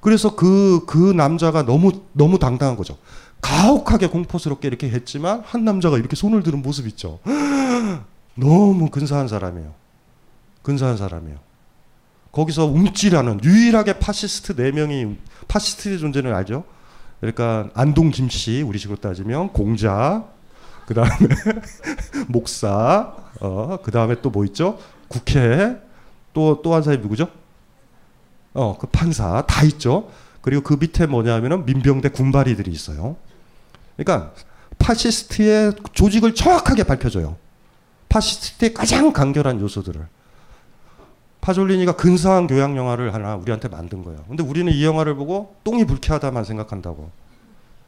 그래서 0.00 0.34
그, 0.36 0.84
그 0.86 1.12
남자가 1.12 1.64
너무, 1.64 1.92
너무 2.12 2.38
당당한 2.38 2.76
거죠. 2.76 2.96
가혹하게 3.40 4.08
공포스럽게 4.08 4.68
이렇게 4.68 4.90
했지만 4.90 5.42
한 5.44 5.64
남자가 5.64 5.98
이렇게 5.98 6.16
손을 6.16 6.42
드는 6.42 6.62
모습 6.62 6.86
있죠. 6.88 7.18
너무 8.34 8.90
근사한 8.90 9.28
사람이에요. 9.28 9.72
근사한 10.62 10.96
사람이에요. 10.96 11.38
거기서 12.32 12.66
움찔하는 12.66 13.40
유일하게 13.42 13.98
파시스트 13.98 14.54
네 14.54 14.70
명이 14.70 15.16
파시스트의 15.48 15.98
존재는 15.98 16.34
알죠? 16.34 16.64
그러니까 17.20 17.70
안동 17.74 18.10
김씨 18.10 18.62
우리식으로 18.62 18.98
따지면 18.98 19.52
공작, 19.52 20.24
그 20.86 20.94
다음에 20.94 21.10
목사, 22.28 23.14
어, 23.40 23.78
그 23.82 23.90
다음에 23.90 24.20
또 24.20 24.30
뭐 24.30 24.44
있죠? 24.44 24.78
국회, 25.08 25.76
또 26.32 26.60
또 26.62 26.74
한 26.74 26.82
사람이 26.82 27.02
누구죠? 27.02 27.28
어, 28.58 28.76
그 28.76 28.88
판사 28.88 29.42
다 29.46 29.62
있죠. 29.64 30.10
그리고 30.40 30.62
그 30.62 30.74
밑에 30.74 31.06
뭐냐면은 31.06 31.64
민병대 31.64 32.08
군바리들이 32.08 32.72
있어요. 32.72 33.16
그러니까 33.96 34.32
파시스트의 34.80 35.74
조직을 35.92 36.34
정확하게 36.34 36.82
밝혀줘요. 36.82 37.36
파시스트의 38.08 38.74
가장 38.74 39.12
간결한 39.12 39.60
요소들을. 39.60 40.04
파졸리니가 41.40 41.92
근사한 41.94 42.48
교양 42.48 42.76
영화를 42.76 43.14
하나 43.14 43.36
우리한테 43.36 43.68
만든 43.68 44.02
거예요. 44.02 44.24
근데 44.26 44.42
우리는 44.42 44.72
이 44.72 44.84
영화를 44.84 45.14
보고 45.14 45.54
똥이 45.62 45.84
불쾌하다만 45.84 46.42
생각한다고. 46.42 47.10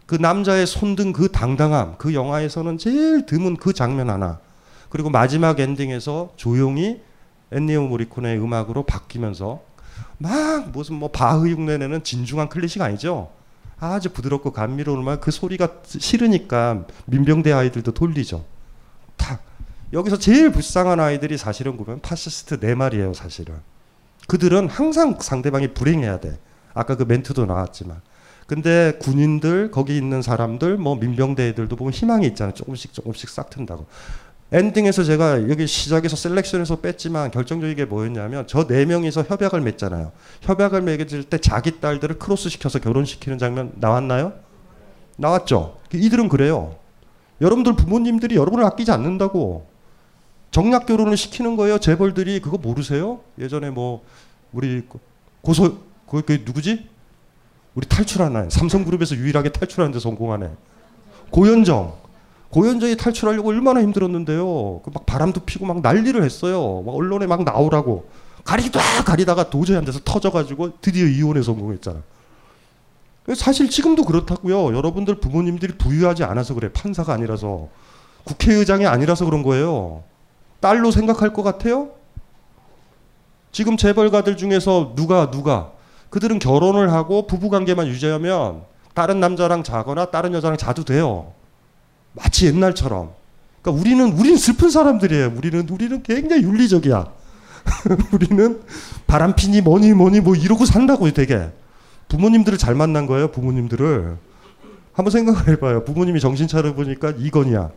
그 0.06 0.14
남자의 0.14 0.66
손든 0.66 1.12
그 1.12 1.32
당당함, 1.32 1.96
그 1.98 2.14
영화에서는 2.14 2.78
제일 2.78 3.26
드문 3.26 3.56
그 3.56 3.72
장면 3.72 4.08
하나. 4.08 4.38
그리고 4.88 5.10
마지막 5.10 5.58
엔딩에서 5.58 6.32
조용히 6.36 7.00
엔니오 7.52 7.88
모리코네의 7.88 8.38
음악으로 8.38 8.84
바뀌면서 8.84 9.60
막 10.20 10.70
무슨 10.70 10.96
뭐 10.96 11.10
바흐 11.10 11.48
흉내 11.48 11.78
내는 11.78 12.04
진중한 12.04 12.50
클래식 12.50 12.82
아니죠. 12.82 13.30
아주 13.78 14.10
부드럽고 14.10 14.52
감미로운 14.52 15.00
음악 15.00 15.22
그 15.22 15.30
소리가 15.30 15.80
싫으니까 15.86 16.84
민병대 17.06 17.50
아이들도 17.50 17.92
돌리죠. 17.92 18.44
다 19.16 19.40
여기서 19.94 20.18
제일 20.18 20.52
불쌍한 20.52 21.00
아이들이 21.00 21.38
사실은 21.38 21.78
보면 21.78 22.02
파시스트 22.02 22.60
네 22.60 22.74
마리예요, 22.74 23.14
사실은. 23.14 23.54
그들은 24.28 24.68
항상 24.68 25.16
상대방이 25.18 25.72
불행해야 25.72 26.20
돼. 26.20 26.38
아까 26.74 26.96
그 26.96 27.04
멘트도 27.04 27.46
나왔지만. 27.46 28.02
근데 28.46 28.98
군인들 29.00 29.70
거기 29.70 29.96
있는 29.96 30.20
사람들 30.20 30.76
뭐 30.76 30.96
민병대 30.96 31.48
애들도 31.48 31.76
보면 31.76 31.94
희망이 31.94 32.26
있잖아요. 32.26 32.52
조금씩 32.52 32.92
조금씩 32.92 33.30
싹 33.30 33.48
튼다고. 33.48 33.86
엔딩에서 34.52 35.04
제가 35.04 35.48
여기 35.48 35.66
시작에서 35.66 36.16
selection에서 36.16 36.76
뺐지만 36.80 37.30
결정적인 37.30 37.76
게 37.76 37.84
뭐였냐면 37.84 38.46
저 38.48 38.66
네 38.66 38.84
명이서 38.84 39.22
협약을 39.22 39.60
맺잖아요. 39.60 40.10
협약을 40.42 40.82
맺을 40.82 41.24
때 41.24 41.38
자기 41.38 41.80
딸들을 41.80 42.18
크로스 42.18 42.48
시켜서 42.48 42.78
결혼시키는 42.80 43.38
장면 43.38 43.72
나왔나요? 43.76 44.32
나왔죠. 45.16 45.78
이들은 45.92 46.28
그래요. 46.28 46.76
여러분들 47.40 47.74
부모님들이 47.76 48.34
여러분을 48.36 48.64
아끼지 48.64 48.90
않는다고 48.90 49.66
정략 50.50 50.86
결혼을 50.86 51.16
시키는 51.16 51.56
거예요. 51.56 51.78
재벌들이 51.78 52.40
그거 52.40 52.58
모르세요? 52.58 53.20
예전에 53.38 53.70
뭐 53.70 54.04
우리 54.52 54.82
고소 55.42 55.78
그, 56.08 56.22
그 56.22 56.42
누구지? 56.44 56.88
우리 57.76 57.86
탈출하나요? 57.86 58.50
삼성그룹에서 58.50 59.14
유일하게 59.14 59.50
탈출하는데 59.50 60.00
성공하네. 60.00 60.50
고현정. 61.30 62.09
고현정이 62.50 62.96
탈출하려고 62.96 63.50
얼마나 63.50 63.80
힘들었는데요. 63.80 64.80
그 64.84 64.90
막 64.92 65.06
바람도 65.06 65.40
피고 65.40 65.66
막 65.66 65.80
난리를 65.80 66.20
했어요. 66.22 66.82
막 66.84 66.94
언론에 66.94 67.26
막 67.26 67.44
나오라고. 67.44 68.08
가리다 68.44 68.80
가리다가 69.04 69.50
도저히 69.50 69.76
안 69.76 69.84
돼서 69.84 70.00
터져가지고 70.04 70.80
드디어 70.80 71.06
이혼에 71.06 71.42
성공했잖아. 71.42 72.02
사실 73.36 73.70
지금도 73.70 74.04
그렇다고요. 74.04 74.74
여러분들 74.76 75.16
부모님들이 75.20 75.74
부유하지 75.78 76.24
않아서 76.24 76.54
그래. 76.54 76.72
판사가 76.72 77.12
아니라서. 77.12 77.68
국회의장이 78.24 78.86
아니라서 78.86 79.24
그런 79.24 79.42
거예요. 79.42 80.02
딸로 80.60 80.90
생각할 80.90 81.32
것 81.32 81.42
같아요? 81.42 81.90
지금 83.52 83.76
재벌가들 83.76 84.36
중에서 84.36 84.92
누가 84.94 85.30
누가 85.30 85.72
그들은 86.10 86.38
결혼을 86.38 86.92
하고 86.92 87.26
부부 87.26 87.48
관계만 87.50 87.86
유지하면 87.86 88.62
다른 88.94 89.20
남자랑 89.20 89.62
자거나 89.62 90.06
다른 90.06 90.34
여자랑 90.34 90.56
자도 90.56 90.84
돼요. 90.84 91.32
마치 92.12 92.46
옛날처럼. 92.46 93.10
그러니까 93.62 93.80
우리는 93.80 94.12
우리는 94.12 94.36
슬픈 94.36 94.70
사람들이에요. 94.70 95.32
우리는 95.36 95.68
우리는 95.68 96.02
굉장히 96.02 96.42
윤리적이야. 96.42 97.12
우리는 98.12 98.62
바람피니 99.06 99.60
뭐니 99.60 99.92
뭐니 99.92 100.20
뭐 100.20 100.34
이러고 100.34 100.64
산다고 100.64 101.10
되게. 101.12 101.50
부모님들을 102.08 102.58
잘 102.58 102.74
만난 102.74 103.06
거예요. 103.06 103.30
부모님들을. 103.30 104.16
한번 104.92 105.10
생각을 105.10 105.48
해봐요. 105.48 105.84
부모님이 105.84 106.20
정신 106.20 106.48
차려 106.48 106.74
보니까 106.74 107.12
이건이야. 107.16 107.70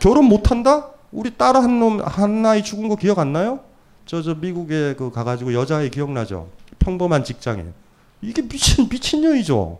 결혼 0.00 0.24
못 0.26 0.50
한다? 0.50 0.90
우리 1.10 1.30
딸 1.36 1.56
한 1.56 1.78
놈 1.80 2.00
한 2.04 2.42
나이 2.42 2.62
죽은 2.62 2.88
거 2.88 2.96
기억 2.96 3.18
안 3.18 3.32
나요? 3.32 3.60
저 4.06 4.22
저 4.22 4.34
미국에 4.34 4.94
그 4.96 5.10
가가지고 5.10 5.52
여자애 5.54 5.90
기억나죠? 5.90 6.48
평범한 6.78 7.24
직장에 7.24 7.64
이게 8.22 8.40
미친 8.42 8.88
미친년이죠. 8.88 9.78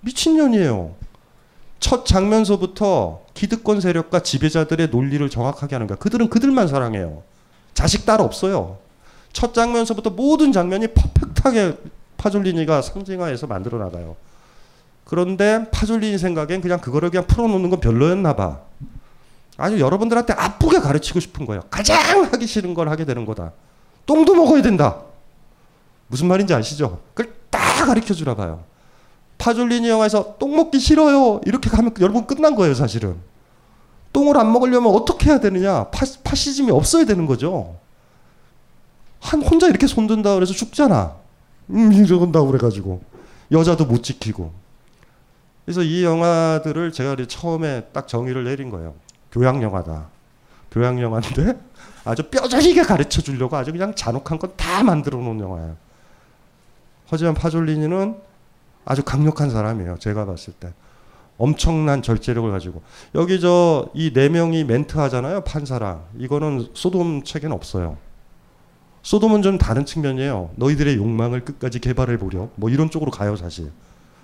미친년이에요. 0.00 0.94
첫 1.84 2.06
장면서부터 2.06 3.20
기득권 3.34 3.82
세력과 3.82 4.20
지배자들의 4.20 4.88
논리를 4.88 5.28
정확하게 5.28 5.74
하는 5.74 5.86
거야. 5.86 5.98
그들은 5.98 6.30
그들만 6.30 6.66
사랑해요. 6.66 7.22
자식 7.74 8.06
딸 8.06 8.22
없어요. 8.22 8.78
첫 9.34 9.52
장면서부터 9.52 10.08
모든 10.08 10.50
장면이 10.50 10.86
퍼펙트하게 10.94 11.76
파졸리니가 12.16 12.80
상징화해서 12.80 13.48
만들어 13.48 13.76
나가요. 13.76 14.16
그런데 15.04 15.70
파졸리니 15.72 16.16
생각엔 16.16 16.62
그냥 16.62 16.80
그거를 16.80 17.10
그냥 17.10 17.26
풀어놓는 17.26 17.68
건 17.68 17.80
별로였나 17.80 18.34
봐. 18.34 18.60
아주 19.58 19.78
여러분들한테 19.78 20.32
아프게 20.32 20.78
가르치고 20.78 21.20
싶은 21.20 21.44
거예요. 21.44 21.64
가장 21.68 22.24
하기 22.24 22.46
싫은 22.46 22.72
걸 22.72 22.88
하게 22.88 23.04
되는 23.04 23.26
거다. 23.26 23.52
똥도 24.06 24.34
먹어야 24.34 24.62
된다. 24.62 25.02
무슨 26.06 26.28
말인지 26.28 26.54
아시죠? 26.54 27.02
그걸 27.12 27.34
딱 27.50 27.84
가르쳐 27.84 28.14
주라 28.14 28.34
봐요. 28.34 28.64
파졸리니 29.44 29.86
영화에서 29.90 30.36
똥 30.38 30.56
먹기 30.56 30.80
싫어요. 30.80 31.42
이렇게 31.44 31.68
가면 31.68 31.92
여러분 32.00 32.26
끝난 32.26 32.54
거예요, 32.54 32.72
사실은. 32.72 33.16
똥을 34.14 34.38
안 34.38 34.50
먹으려면 34.50 34.94
어떻게 34.94 35.28
해야 35.28 35.38
되느냐? 35.38 35.84
파, 35.90 36.06
파시즘이 36.24 36.70
없어야 36.70 37.04
되는 37.04 37.26
거죠. 37.26 37.76
한 39.20 39.42
혼자 39.42 39.68
이렇게 39.68 39.86
손든다 39.86 40.34
그래서 40.34 40.54
죽잖아. 40.54 41.16
음, 41.70 41.92
이러건다 41.92 42.42
그래가지고 42.42 43.02
여자도 43.52 43.84
못 43.84 44.02
지키고. 44.02 44.50
그래서 45.66 45.82
이 45.82 46.04
영화들을 46.04 46.92
제가 46.92 47.16
처음에 47.28 47.88
딱 47.92 48.08
정의를 48.08 48.44
내린 48.44 48.70
거예요. 48.70 48.94
교양 49.30 49.62
영화다. 49.62 50.06
교양 50.70 50.98
영화인데 51.02 51.58
아주 52.06 52.22
뼈저리게 52.30 52.82
가르쳐 52.82 53.20
주려고 53.20 53.56
아주 53.56 53.72
그냥 53.72 53.94
잔혹한 53.94 54.38
건 54.38 54.54
다 54.56 54.82
만들어 54.82 55.18
놓은 55.18 55.38
영화예요. 55.40 55.76
하지만 57.10 57.34
파졸리니는 57.34 58.16
아주 58.84 59.02
강력한 59.02 59.50
사람이에요. 59.50 59.96
제가 59.98 60.24
봤을 60.26 60.52
때. 60.54 60.72
엄청난 61.36 62.00
절제력을 62.00 62.48
가지고 62.52 62.82
여기 63.16 63.40
저 63.40 63.88
이 63.94 64.12
네 64.12 64.28
명이 64.28 64.62
멘트 64.64 64.96
하잖아요. 64.98 65.40
판사랑 65.42 66.04
이거는 66.18 66.68
소돔 66.74 67.24
책에는 67.24 67.54
없어요. 67.54 67.96
소돔은 69.02 69.42
좀 69.42 69.58
다른 69.58 69.84
측면이에요. 69.84 70.50
너희들의 70.56 70.96
욕망을 70.96 71.44
끝까지 71.44 71.80
개발해 71.80 72.18
보려. 72.18 72.48
뭐 72.54 72.70
이런 72.70 72.88
쪽으로 72.88 73.10
가요, 73.10 73.36
사실. 73.36 73.70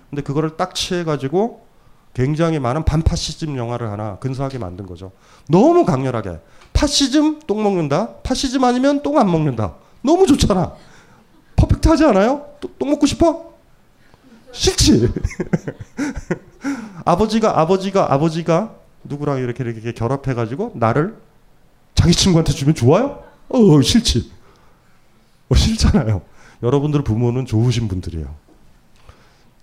근데 0.09 0.21
그거를 0.23 0.55
딱 0.57 0.73
취해 0.73 1.03
가지고 1.03 1.65
굉장히 2.13 2.59
많은 2.59 2.83
반파시즘 2.85 3.57
영화를 3.57 3.91
하나 3.91 4.17
근사하게 4.19 4.57
만든 4.57 4.85
거죠. 4.85 5.11
너무 5.49 5.85
강렬하게 5.85 6.39
파시즘 6.73 7.41
똥 7.45 7.61
먹는다. 7.61 8.15
파시즘 8.23 8.63
아니면 8.63 9.03
똥 9.03 9.17
안 9.17 9.29
먹는다. 9.29 9.75
너무 10.01 10.25
좋잖아. 10.25 10.73
퍼펙트하지 11.57 12.05
않아요? 12.05 12.45
똥 12.79 12.89
먹고 12.89 13.05
싶어? 13.05 13.50
싫지. 14.51 15.09
아버지가 17.05 17.59
아버지가 17.59 18.13
아버지가 18.13 18.75
누구랑 19.03 19.39
이렇게 19.39 19.63
이렇게 19.63 19.91
결합해 19.91 20.33
가지고 20.35 20.71
나를 20.75 21.15
자기 21.95 22.13
친구한테 22.13 22.53
주면 22.53 22.75
좋아요? 22.75 23.23
어 23.49 23.81
싫지. 23.81 24.31
어, 25.49 25.55
싫잖아요. 25.55 26.21
여러분들 26.63 27.03
부모는 27.03 27.45
좋으신 27.45 27.87
분들이에요. 27.87 28.33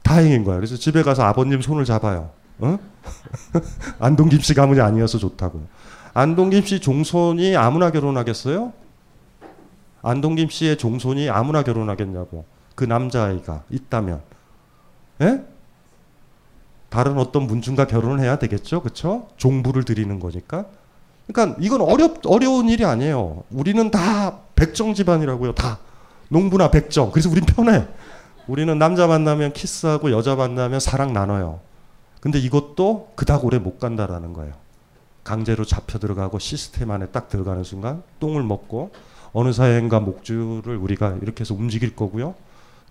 다행인 0.02 0.44
거야. 0.44 0.56
그래서 0.56 0.76
집에 0.76 1.02
가서 1.02 1.22
아버님 1.22 1.60
손을 1.60 1.84
잡아요. 1.84 2.30
어? 2.58 2.78
안동김 3.98 4.40
씨 4.40 4.54
가문이 4.54 4.80
아니어서 4.80 5.18
좋다고. 5.18 5.66
안동김 6.14 6.64
씨 6.64 6.80
종손이 6.80 7.56
아무나 7.56 7.90
결혼하겠어요? 7.90 8.72
안동김 10.02 10.48
씨의 10.48 10.76
종손이 10.78 11.28
아무나 11.30 11.62
결혼하겠냐고. 11.62 12.44
그 12.74 12.84
남자아이가 12.84 13.64
있다면. 13.70 14.22
예? 15.22 15.44
다른 16.88 17.18
어떤 17.18 17.46
문중과 17.46 17.86
결혼을 17.86 18.20
해야 18.20 18.38
되겠죠? 18.38 18.82
그쵸? 18.82 19.28
종부를 19.36 19.84
드리는 19.84 20.18
거니까. 20.18 20.66
그러니까 21.26 21.58
이건 21.60 21.82
어렵, 21.82 22.20
어려운 22.26 22.68
일이 22.68 22.84
아니에요. 22.84 23.44
우리는 23.50 23.90
다 23.90 24.38
백정 24.54 24.94
집안이라고요. 24.94 25.54
다. 25.54 25.78
농부나 26.28 26.70
백정. 26.70 27.10
그래서 27.10 27.28
우린 27.28 27.44
편해. 27.44 27.86
우리는 28.46 28.78
남자 28.78 29.06
만나면 29.06 29.52
키스하고 29.52 30.10
여자 30.10 30.34
만나면 30.34 30.80
사랑 30.80 31.12
나눠요. 31.12 31.60
근데 32.20 32.38
이것도 32.38 33.12
그닥 33.14 33.44
오래 33.44 33.58
못 33.58 33.78
간다라는 33.78 34.32
거예요. 34.32 34.54
강제로 35.22 35.64
잡혀 35.66 35.98
들어가고 35.98 36.38
시스템 36.38 36.90
안에 36.90 37.06
딱 37.08 37.28
들어가는 37.28 37.62
순간 37.62 38.02
똥을 38.18 38.42
먹고 38.42 38.90
어느 39.32 39.52
사회인가 39.52 40.00
목줄을 40.00 40.76
우리가 40.76 41.18
이렇게 41.20 41.42
해서 41.42 41.54
움직일 41.54 41.94
거고요. 41.94 42.34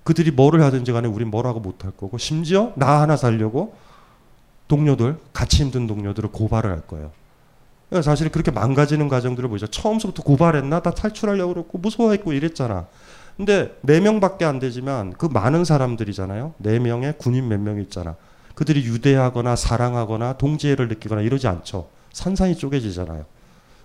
그들이 0.07 0.31
뭐를 0.31 0.63
하든지 0.63 0.93
간에 0.93 1.05
우린 1.09 1.29
뭐라고 1.29 1.59
못할 1.59 1.91
거고 1.91 2.17
심지어 2.17 2.71
나 2.77 3.01
하나 3.01 3.17
살려고 3.17 3.75
동료들 4.69 5.17
같이 5.33 5.61
힘든 5.61 5.85
동료들을 5.85 6.31
고발을 6.31 6.71
할 6.71 6.79
거예요. 6.87 7.11
그러니까 7.89 8.09
사실 8.09 8.31
그렇게 8.31 8.49
망가지는 8.49 9.09
과정들을 9.09 9.49
보죠. 9.49 9.67
처음부터 9.67 10.23
고발했나 10.23 10.79
다 10.79 10.91
탈출하려고 10.91 11.55
그랬고 11.55 11.77
무서워했고 11.79 12.31
이랬잖아. 12.31 12.85
근데 13.35 13.77
네 13.81 13.99
명밖에 13.99 14.45
안 14.45 14.59
되지만 14.59 15.11
그 15.17 15.25
많은 15.25 15.65
사람들이잖아요. 15.65 16.53
네 16.59 16.79
명의 16.79 17.13
군인 17.17 17.49
몇 17.49 17.59
명 17.59 17.77
있잖아. 17.81 18.15
그들이 18.55 18.85
유대하거나 18.85 19.57
사랑하거나 19.57 20.37
동지애를 20.37 20.87
느끼거나 20.87 21.19
이러지 21.19 21.49
않죠. 21.49 21.89
산산이 22.13 22.55
쪼개지잖아요. 22.55 23.25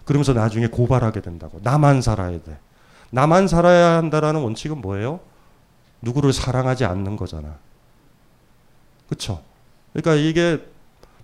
그러면서 0.04 0.34
나중에 0.34 0.68
고발하게 0.68 1.20
된다고. 1.20 1.58
나만 1.64 2.00
살아야 2.00 2.40
돼. 2.44 2.58
나만 3.10 3.48
살아야 3.48 3.96
한다라는 3.96 4.40
원칙은 4.40 4.80
뭐예요? 4.80 5.18
누구를 6.02 6.32
사랑하지 6.32 6.84
않는 6.84 7.16
거잖아. 7.16 7.56
그렇죠? 9.08 9.42
그러니까 9.92 10.14
이게 10.14 10.64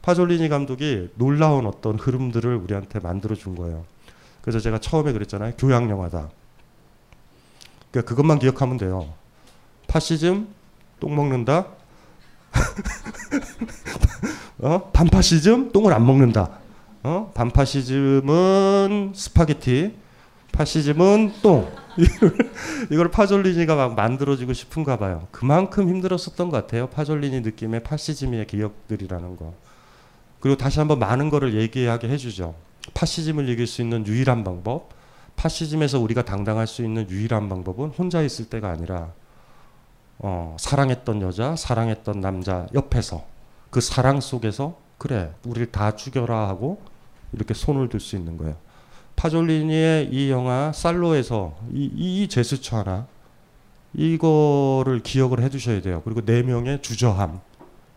파졸리니 0.02 0.48
감독이 0.48 1.10
놀라운 1.16 1.66
어떤 1.66 1.98
흐름들을 1.98 2.56
우리한테 2.56 3.00
만들어 3.00 3.34
준 3.34 3.54
거예요. 3.54 3.84
그래서 4.40 4.60
제가 4.60 4.78
처음에 4.78 5.12
그랬잖아요. 5.12 5.54
교양 5.58 5.90
영화다. 5.90 6.30
그러니까 7.90 8.08
그것만 8.08 8.38
기억하면 8.38 8.78
돼요. 8.78 9.12
파시즘 9.88 10.48
똥 11.00 11.16
먹는다. 11.16 11.66
어? 14.60 14.90
반파시즘 14.92 15.72
똥을 15.72 15.92
안 15.92 16.06
먹는다. 16.06 16.58
어? 17.02 17.32
반파시즘은 17.34 19.12
스파게티, 19.14 19.94
파시즘은 20.52 21.34
똥. 21.42 21.70
이걸 22.90 23.10
파졸리니가 23.10 23.74
막 23.74 23.94
만들어주고 23.94 24.52
싶은가 24.52 24.98
봐요. 24.98 25.26
그만큼 25.30 25.88
힘들었었던 25.88 26.48
것 26.48 26.56
같아요. 26.56 26.88
파졸리니 26.88 27.40
느낌의 27.40 27.82
파시즘의 27.82 28.46
기억들이라는 28.46 29.36
거. 29.36 29.54
그리고 30.40 30.56
다시 30.56 30.78
한번 30.78 30.98
많은 30.98 31.30
거를 31.30 31.54
얘기하게 31.54 32.08
해주죠. 32.08 32.54
파시즘을 32.94 33.48
이길 33.48 33.66
수 33.66 33.82
있는 33.82 34.06
유일한 34.06 34.44
방법, 34.44 34.90
파시즘에서 35.36 35.98
우리가 36.00 36.24
당당할 36.24 36.66
수 36.66 36.82
있는 36.84 37.08
유일한 37.10 37.48
방법은 37.48 37.90
혼자 37.90 38.22
있을 38.22 38.46
때가 38.48 38.70
아니라 38.70 39.12
어, 40.18 40.56
사랑했던 40.58 41.22
여자, 41.22 41.54
사랑했던 41.56 42.20
남자 42.20 42.66
옆에서 42.74 43.24
그 43.70 43.80
사랑 43.80 44.20
속에서 44.20 44.78
그래 44.98 45.32
우리를 45.44 45.70
다 45.70 45.94
죽여라 45.94 46.48
하고 46.48 46.80
이렇게 47.32 47.54
손을 47.54 47.88
들 47.88 48.00
수 48.00 48.16
있는 48.16 48.36
거예요. 48.36 48.56
파졸리니의 49.18 50.10
이 50.12 50.30
영화 50.30 50.70
살로에서 50.72 51.56
이, 51.72 51.90
이 51.96 52.28
제스처 52.28 52.78
하나 52.78 53.08
이거를 53.92 55.00
기억을 55.02 55.42
해두셔야 55.42 55.82
돼요. 55.82 56.02
그리고 56.04 56.24
네 56.24 56.42
명의 56.42 56.80
주저함. 56.80 57.40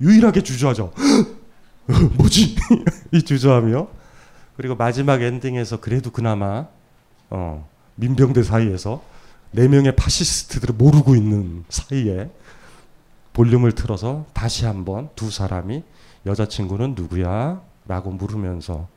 유일하게 0.02 0.42
주저하죠. 0.42 0.92
뭐지? 2.18 2.56
이 3.14 3.22
주저함이요. 3.22 3.88
그리고 4.58 4.76
마지막 4.76 5.22
엔딩에서 5.22 5.80
그래도 5.80 6.10
그나마 6.10 6.66
어, 7.30 7.70
민병대 7.96 8.42
사이에서 8.42 9.04
네 9.52 9.68
명의 9.68 9.96
파시스트들을 9.96 10.74
모르고 10.76 11.16
있는 11.16 11.66
사이에 11.70 12.32
볼륨을 13.34 13.74
틀어서 13.74 14.26
다시 14.34 14.66
한번 14.66 15.10
두 15.16 15.30
사람이 15.30 15.84
여자친구는 16.26 16.96
누구야? 16.96 17.62
라고 17.88 18.10
물으면서 18.10 18.88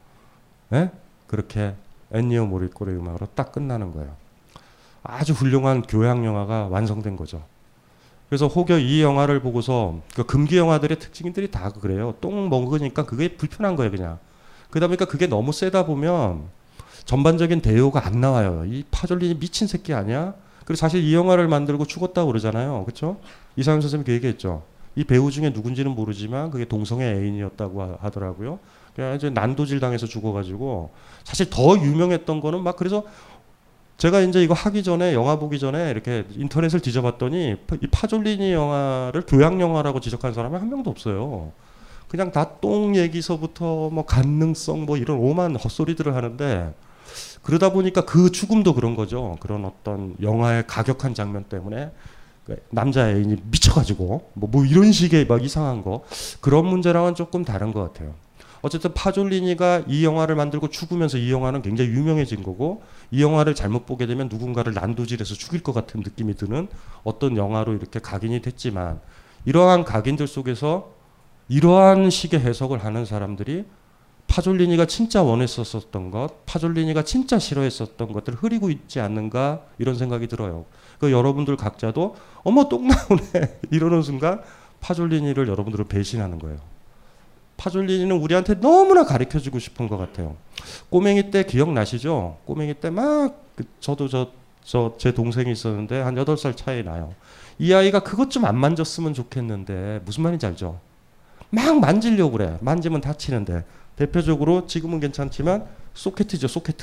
예? 0.72 0.90
그렇게 1.26 1.74
엔니오 2.14 2.46
모리꼬레 2.46 2.92
음악으로 2.92 3.26
딱 3.34 3.52
끝나는 3.52 3.92
거예요. 3.92 4.12
아주 5.02 5.32
훌륭한 5.32 5.82
교양 5.82 6.24
영화가 6.24 6.68
완성된 6.68 7.16
거죠. 7.16 7.42
그래서 8.28 8.46
혹여 8.46 8.78
이 8.78 9.02
영화를 9.02 9.40
보고서 9.40 10.00
그 10.14 10.24
금기 10.24 10.56
영화들의 10.56 10.98
특징들이 10.98 11.50
다 11.50 11.70
그래요. 11.70 12.14
똥 12.20 12.48
먹으니까 12.48 13.04
그게 13.04 13.36
불편한 13.36 13.76
거예요, 13.76 13.90
그냥. 13.90 14.18
그러다 14.70 14.86
보니까 14.86 15.04
그게 15.04 15.26
너무 15.26 15.52
세다 15.52 15.84
보면 15.86 16.44
전반적인 17.04 17.60
대우가 17.60 18.06
안 18.06 18.20
나와요. 18.20 18.64
이 18.66 18.82
파졸린이 18.90 19.38
미친 19.38 19.66
새끼 19.66 19.92
아니야? 19.92 20.34
그리고 20.64 20.76
사실 20.76 21.04
이 21.04 21.14
영화를 21.14 21.48
만들고 21.48 21.84
죽었다고 21.84 22.28
그러잖아요. 22.28 22.84
그렇죠? 22.84 23.18
이상현 23.56 23.82
선생님이 23.82 24.06
그 24.06 24.12
얘기했죠. 24.14 24.62
이 24.96 25.04
배우 25.04 25.30
중에 25.30 25.50
누군지는 25.50 25.90
모르지만 25.90 26.50
그게 26.50 26.64
동성애 26.64 27.04
애인이었다고 27.12 27.82
하- 27.82 27.98
하더라고요. 28.00 28.58
그냥 28.94 29.14
이제 29.16 29.30
난도질 29.30 29.80
당해서 29.80 30.06
죽어가지고 30.06 30.90
사실 31.24 31.50
더 31.50 31.76
유명했던 31.76 32.40
거는 32.40 32.62
막 32.62 32.76
그래서 32.76 33.04
제가 33.96 34.20
이제 34.20 34.42
이거 34.42 34.54
하기 34.54 34.82
전에 34.82 35.14
영화 35.14 35.38
보기 35.38 35.58
전에 35.58 35.90
이렇게 35.90 36.24
인터넷을 36.36 36.80
뒤져봤더니 36.80 37.56
파- 37.66 37.76
이 37.80 37.86
파졸리니 37.86 38.52
영화를 38.52 39.22
교양 39.26 39.60
영화라고 39.60 40.00
지적한 40.00 40.34
사람이 40.34 40.56
한 40.56 40.68
명도 40.68 40.90
없어요. 40.90 41.52
그냥 42.08 42.30
다 42.32 42.58
똥 42.60 42.94
얘기서부터 42.96 43.90
뭐 43.90 44.04
가능성 44.04 44.84
뭐 44.86 44.96
이런 44.96 45.18
오만 45.18 45.56
헛소리들을 45.56 46.14
하는데 46.14 46.74
그러다 47.42 47.70
보니까 47.72 48.04
그 48.04 48.30
죽음도 48.30 48.74
그런 48.74 48.94
거죠. 48.96 49.36
그런 49.40 49.64
어떤 49.64 50.14
영화의 50.22 50.66
가격한 50.66 51.14
장면 51.14 51.44
때문에 51.44 51.90
그 52.46 52.56
남자 52.70 53.08
애인이 53.10 53.36
미쳐가지고 53.50 54.30
뭐, 54.34 54.48
뭐 54.50 54.64
이런 54.64 54.92
식의 54.92 55.26
막 55.26 55.42
이상한 55.44 55.82
거 55.82 56.04
그런 56.40 56.66
문제랑은 56.66 57.14
조금 57.14 57.44
다른 57.44 57.72
것 57.72 57.80
같아요. 57.92 58.14
어쨌든 58.64 58.94
파졸리니가 58.94 59.82
이 59.88 60.06
영화를 60.06 60.36
만들고 60.36 60.68
죽으면서 60.68 61.18
이 61.18 61.30
영화는 61.30 61.60
굉장히 61.60 61.90
유명해진 61.90 62.42
거고 62.42 62.82
이 63.10 63.22
영화를 63.22 63.54
잘못 63.54 63.84
보게 63.84 64.06
되면 64.06 64.30
누군가를 64.30 64.72
난도질해서 64.72 65.34
죽일 65.34 65.62
것 65.62 65.74
같은 65.74 66.00
느낌이 66.00 66.34
드는 66.34 66.68
어떤 67.02 67.36
영화로 67.36 67.74
이렇게 67.74 68.00
각인이 68.00 68.40
됐지만 68.40 69.02
이러한 69.44 69.84
각인들 69.84 70.26
속에서 70.26 70.94
이러한 71.50 72.08
식의 72.08 72.40
해석을 72.40 72.82
하는 72.82 73.04
사람들이 73.04 73.66
파졸리니가 74.28 74.86
진짜 74.86 75.22
원했었던 75.22 76.10
것, 76.10 76.46
파졸리니가 76.46 77.02
진짜 77.04 77.38
싫어했었던 77.38 78.14
것들을 78.14 78.38
흐리고 78.38 78.70
있지 78.70 78.98
않는가 78.98 79.60
이런 79.76 79.94
생각이 79.94 80.26
들어요. 80.26 80.64
그 80.98 81.12
여러분들 81.12 81.58
각자도 81.58 82.16
어머 82.44 82.70
똥 82.70 82.88
나오네 82.88 83.60
이러는 83.70 84.00
순간 84.00 84.40
파졸리니를 84.80 85.48
여러분들은 85.48 85.86
배신하는 85.88 86.38
거예요. 86.38 86.73
파졸리니는 87.56 88.16
우리한테 88.16 88.60
너무나 88.60 89.04
가르쳐 89.04 89.38
주고 89.38 89.58
싶은 89.58 89.88
것 89.88 89.96
같아요. 89.96 90.36
꼬맹이 90.90 91.30
때 91.30 91.44
기억나시죠? 91.44 92.38
꼬맹이 92.46 92.74
때 92.74 92.90
막 92.90 93.42
저도 93.80 94.08
저 94.08 94.30
저 94.64 94.94
제 94.98 95.12
동생이 95.12 95.52
있었는데 95.52 96.00
한 96.00 96.14
8살 96.14 96.56
차이 96.56 96.82
나요. 96.82 97.14
이 97.58 97.72
아이가 97.74 98.00
그것 98.00 98.30
좀 98.30 98.44
안 98.46 98.56
만졌으면 98.56 99.12
좋겠는데 99.12 100.00
무슨 100.06 100.22
말인지 100.22 100.46
알죠? 100.46 100.80
막 101.50 101.78
만지려고 101.80 102.32
그래. 102.32 102.56
만지면 102.60 103.00
다치는데 103.02 103.64
대표적으로 103.96 104.66
지금은 104.66 105.00
괜찮지만 105.00 105.66
소켓이죠, 105.92 106.48
소켓. 106.48 106.76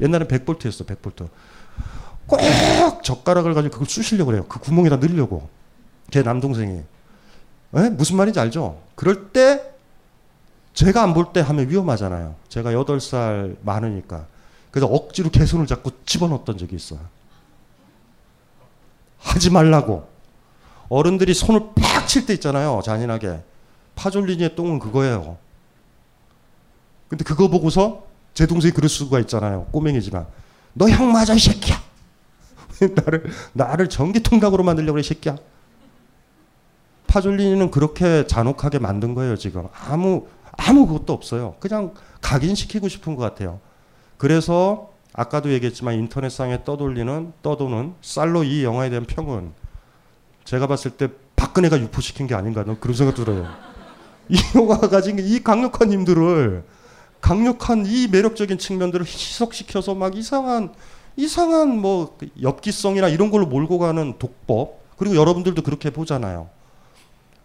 옛날엔 0.00 0.26
100볼트였어, 0.28 0.84
100볼트. 0.84 1.28
꼭 2.26 3.02
젓가락을 3.04 3.54
가지고 3.54 3.72
그걸 3.72 3.86
쑤시려고 3.88 4.26
그래요. 4.32 4.44
그 4.48 4.58
구멍에다 4.60 4.96
넣으려고. 4.96 5.48
제 6.10 6.22
남동생이. 6.22 6.82
에? 7.76 7.90
무슨 7.90 8.16
말인지 8.16 8.38
알죠? 8.40 8.82
그럴 8.96 9.28
때 9.30 9.62
제가 10.78 11.02
안 11.02 11.12
볼 11.12 11.32
때 11.32 11.40
하면 11.40 11.68
위험하잖아요. 11.68 12.36
제가 12.48 12.70
8살 12.70 13.56
많으니까. 13.62 14.26
그래서 14.70 14.86
억지로 14.86 15.28
개손을 15.28 15.66
잡고 15.66 15.90
집어넣었던 16.06 16.56
적이 16.56 16.76
있어요. 16.76 17.00
하지 19.18 19.50
말라고. 19.50 20.08
어른들이 20.88 21.34
손을 21.34 21.70
팍 21.74 22.06
칠 22.06 22.26
때 22.26 22.32
있잖아요. 22.34 22.80
잔인하게. 22.84 23.42
파졸리니의 23.96 24.54
똥은 24.54 24.78
그거예요. 24.78 25.36
근데 27.08 27.24
그거 27.24 27.48
보고서 27.48 28.04
제 28.32 28.46
동생이 28.46 28.72
그럴 28.72 28.88
수가 28.88 29.18
있잖아요. 29.18 29.64
꼬맹이지만. 29.72 30.26
너 30.74 30.88
형 30.88 31.10
맞아, 31.10 31.34
이 31.34 31.40
새끼야. 31.40 31.76
나를, 32.94 33.32
나를 33.52 33.88
전기통닭으로 33.88 34.62
만들려고 34.62 34.92
그래, 34.92 35.00
이 35.00 35.04
새끼야. 35.04 35.36
파졸리니는 37.08 37.72
그렇게 37.72 38.28
잔혹하게 38.28 38.78
만든 38.78 39.14
거예요, 39.16 39.34
지금. 39.36 39.66
아무, 39.88 40.28
아무 40.58 40.86
것도 40.86 41.12
없어요. 41.14 41.54
그냥 41.60 41.94
각인시키고 42.20 42.88
싶은 42.88 43.16
것 43.16 43.22
같아요. 43.22 43.60
그래서 44.18 44.90
아까도 45.14 45.50
얘기했지만 45.52 45.94
인터넷상에 45.94 46.64
떠돌리는, 46.64 47.32
떠도는 47.42 47.94
쌀로 48.02 48.44
이 48.44 48.64
영화에 48.64 48.90
대한 48.90 49.06
평은 49.06 49.52
제가 50.44 50.66
봤을 50.66 50.90
때 50.90 51.08
박근혜가 51.36 51.80
유포시킨 51.80 52.26
게 52.26 52.34
아닌가 52.34 52.64
는 52.64 52.78
그런 52.80 52.94
생각 52.94 53.14
들어요. 53.14 53.46
이 54.28 54.36
영화가 54.54 54.88
가진 54.88 55.18
이 55.18 55.42
강력한 55.42 55.90
힘들을 55.92 56.64
강력한 57.20 57.86
이 57.86 58.08
매력적인 58.08 58.58
측면들을 58.58 59.06
희석시켜서 59.06 59.94
막 59.94 60.16
이상한 60.16 60.72
이상한 61.16 61.78
뭐 61.78 62.16
엽기성이나 62.40 63.08
이런 63.08 63.30
걸로 63.30 63.46
몰고 63.46 63.78
가는 63.78 64.14
독법 64.18 64.96
그리고 64.96 65.16
여러분들도 65.16 65.62
그렇게 65.62 65.90
보잖아요. 65.90 66.48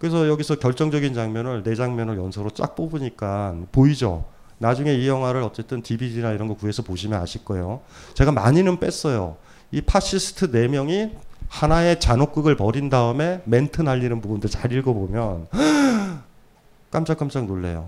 그래서 0.04 0.28
여기서 0.28 0.56
결정적인 0.56 1.14
장면을 1.14 1.64
네 1.64 1.76
장면을 1.76 2.18
연속으로 2.18 2.50
쫙 2.50 2.76
뽑으니까 2.76 3.56
보이죠. 3.72 4.26
나중에 4.58 4.94
이 4.94 5.08
영화를 5.08 5.42
어쨌든 5.44 5.82
DVD나 5.82 6.32
이런 6.32 6.50
거 6.50 6.56
구해서 6.56 6.84
보시면 6.84 7.22
아실 7.22 7.46
거예요. 7.46 7.80
제가 8.14 8.34
많이는 8.34 8.82
뺐어요. 8.82 9.38
이 9.72 9.80
파시스트 9.80 10.52
네 10.52 10.68
명이 10.68 11.12
하나의 11.48 12.02
잔혹극을 12.02 12.58
벌인 12.58 12.90
다음에 12.90 13.44
멘트 13.46 13.82
날리는 13.82 14.20
부분들 14.20 14.50
잘 14.50 14.74
읽어보면 14.74 15.48
깜짝깜짝 16.92 17.46
놀래요. 17.46 17.88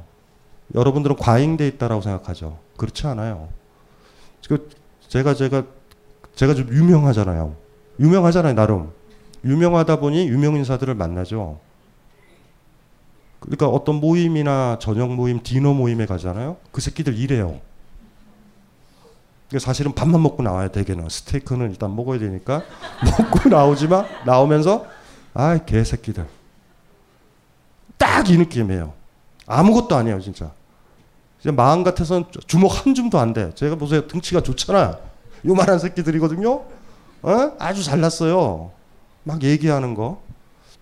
여러분들은 0.73 1.17
과잉돼 1.17 1.67
있다라고 1.67 2.01
생각하죠. 2.01 2.59
그렇지 2.77 3.07
않아요. 3.07 3.49
그 4.47 4.69
제가 5.09 5.33
제가 5.33 5.65
제가 6.33 6.53
좀 6.53 6.69
유명하잖아요. 6.69 7.57
유명하잖아요, 7.99 8.53
나름. 8.53 8.93
유명하다 9.43 9.97
보니 9.99 10.29
유명 10.29 10.55
인사들을 10.55 10.95
만나죠. 10.95 11.64
그러니까 13.45 13.67
어떤 13.67 13.95
모임이나 13.95 14.77
저녁 14.79 15.13
모임, 15.13 15.41
디너 15.43 15.73
모임에 15.73 16.05
가잖아요. 16.05 16.57
그 16.71 16.81
새끼들 16.81 17.17
이래요. 17.17 17.59
그러니까 19.47 19.65
사실은 19.65 19.93
밥만 19.93 20.21
먹고 20.21 20.41
나와야 20.43 20.69
되게는 20.69 21.07
스테이크는 21.07 21.69
일단 21.69 21.95
먹어야 21.95 22.17
되니까 22.19 22.63
먹고 23.05 23.47
나오지만 23.49 24.05
나오면서 24.25 24.85
아 25.33 25.57
개새끼들 25.59 26.27
딱 27.97 28.29
이 28.29 28.37
느낌이에요. 28.37 28.93
아무것도 29.45 29.95
아니에요 29.95 30.19
진짜. 30.21 30.51
마음 31.53 31.83
같아서는 31.83 32.25
주먹 32.47 32.85
한 32.85 32.95
줌도 32.95 33.19
안 33.19 33.33
돼. 33.33 33.53
제가 33.53 33.75
보세요 33.75 34.07
등치가 34.07 34.41
좋잖아. 34.41 34.97
요만한 35.45 35.77
새끼들이거든요. 35.77 36.51
어? 37.21 37.51
아주 37.59 37.83
잘났어요. 37.83 38.71
막 39.23 39.43
얘기하는 39.43 39.93
거. 39.93 40.23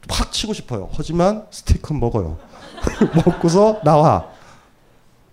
확 0.10 0.32
치고 0.32 0.54
싶어요. 0.54 0.90
하지만 0.94 1.46
스테이크는 1.52 2.00
먹어요. 2.00 2.38
먹고서 3.26 3.82
나와. 3.84 4.28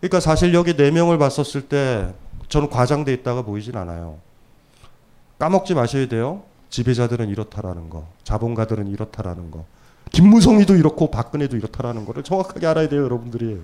그러니까 0.01 0.20
사실 0.20 0.55
여기 0.55 0.76
네 0.76 0.91
명을 0.91 1.18
봤었을 1.18 1.62
때 1.62 2.12
저는 2.49 2.70
과장돼 2.70 3.12
있다가 3.12 3.43
보이진 3.43 3.76
않아요. 3.76 4.18
까먹지 5.39 5.74
마셔야 5.74 6.09
돼요. 6.09 6.43
지배자들은 6.70 7.28
이렇다라는 7.28 7.91
거, 7.91 8.07
자본가들은 8.22 8.89
이렇다라는 8.89 9.51
거, 9.51 9.64
김무성이도 10.12 10.76
이렇고 10.76 11.11
박근혜도 11.11 11.57
이렇다라는 11.57 12.05
거를 12.05 12.22
정확하게 12.22 12.66
알아야 12.66 12.89
돼요, 12.89 13.03
여러분들이. 13.03 13.61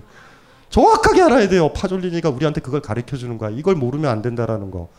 정확하게 0.69 1.21
알아야 1.21 1.47
돼요. 1.47 1.71
파졸리니가 1.71 2.29
우리한테 2.29 2.61
그걸 2.61 2.81
가르쳐 2.81 3.15
주는 3.15 3.37
거야. 3.37 3.49
이걸 3.49 3.75
모르면 3.75 4.11
안 4.11 4.21
된다라는 4.21 4.71
거. 4.71 4.89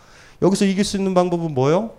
여기서 0.41 0.65
이길 0.65 0.85
수 0.85 0.97
있는 0.97 1.15
방법은 1.15 1.53
뭐예요? 1.53 1.91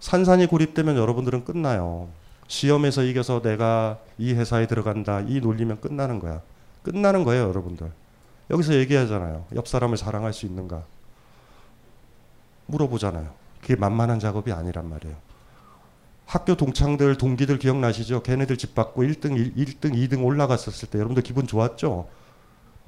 산산이 0.00 0.46
고립되면 0.46 0.96
여러분들은 0.96 1.44
끝나요. 1.44 2.08
시험에서 2.48 3.04
이겨서 3.04 3.40
내가 3.40 3.98
이 4.18 4.32
회사에 4.32 4.66
들어간다. 4.66 5.20
이 5.20 5.40
논리면 5.40 5.80
끝나는 5.80 6.18
거야. 6.18 6.40
끝나는 6.82 7.24
거예요, 7.24 7.48
여러분들. 7.48 7.92
여기서 8.50 8.74
얘기하잖아요. 8.74 9.44
옆 9.54 9.68
사람을 9.68 9.96
사랑할 9.96 10.32
수 10.32 10.46
있는가? 10.46 10.82
물어보잖아요. 12.66 13.28
그게 13.60 13.76
만만한 13.76 14.18
작업이 14.18 14.52
아니란 14.52 14.88
말이에요. 14.88 15.14
학교 16.24 16.56
동창들 16.56 17.16
동기들 17.16 17.58
기억나시죠? 17.58 18.22
걔네들 18.22 18.56
집 18.56 18.74
받고 18.74 19.02
1등 19.02 19.36
1, 19.56 19.80
등 19.80 19.92
2등 19.92 20.24
올라갔었을 20.24 20.88
때 20.90 20.98
여러분들 20.98 21.22
기분 21.22 21.46
좋았죠? 21.46 22.08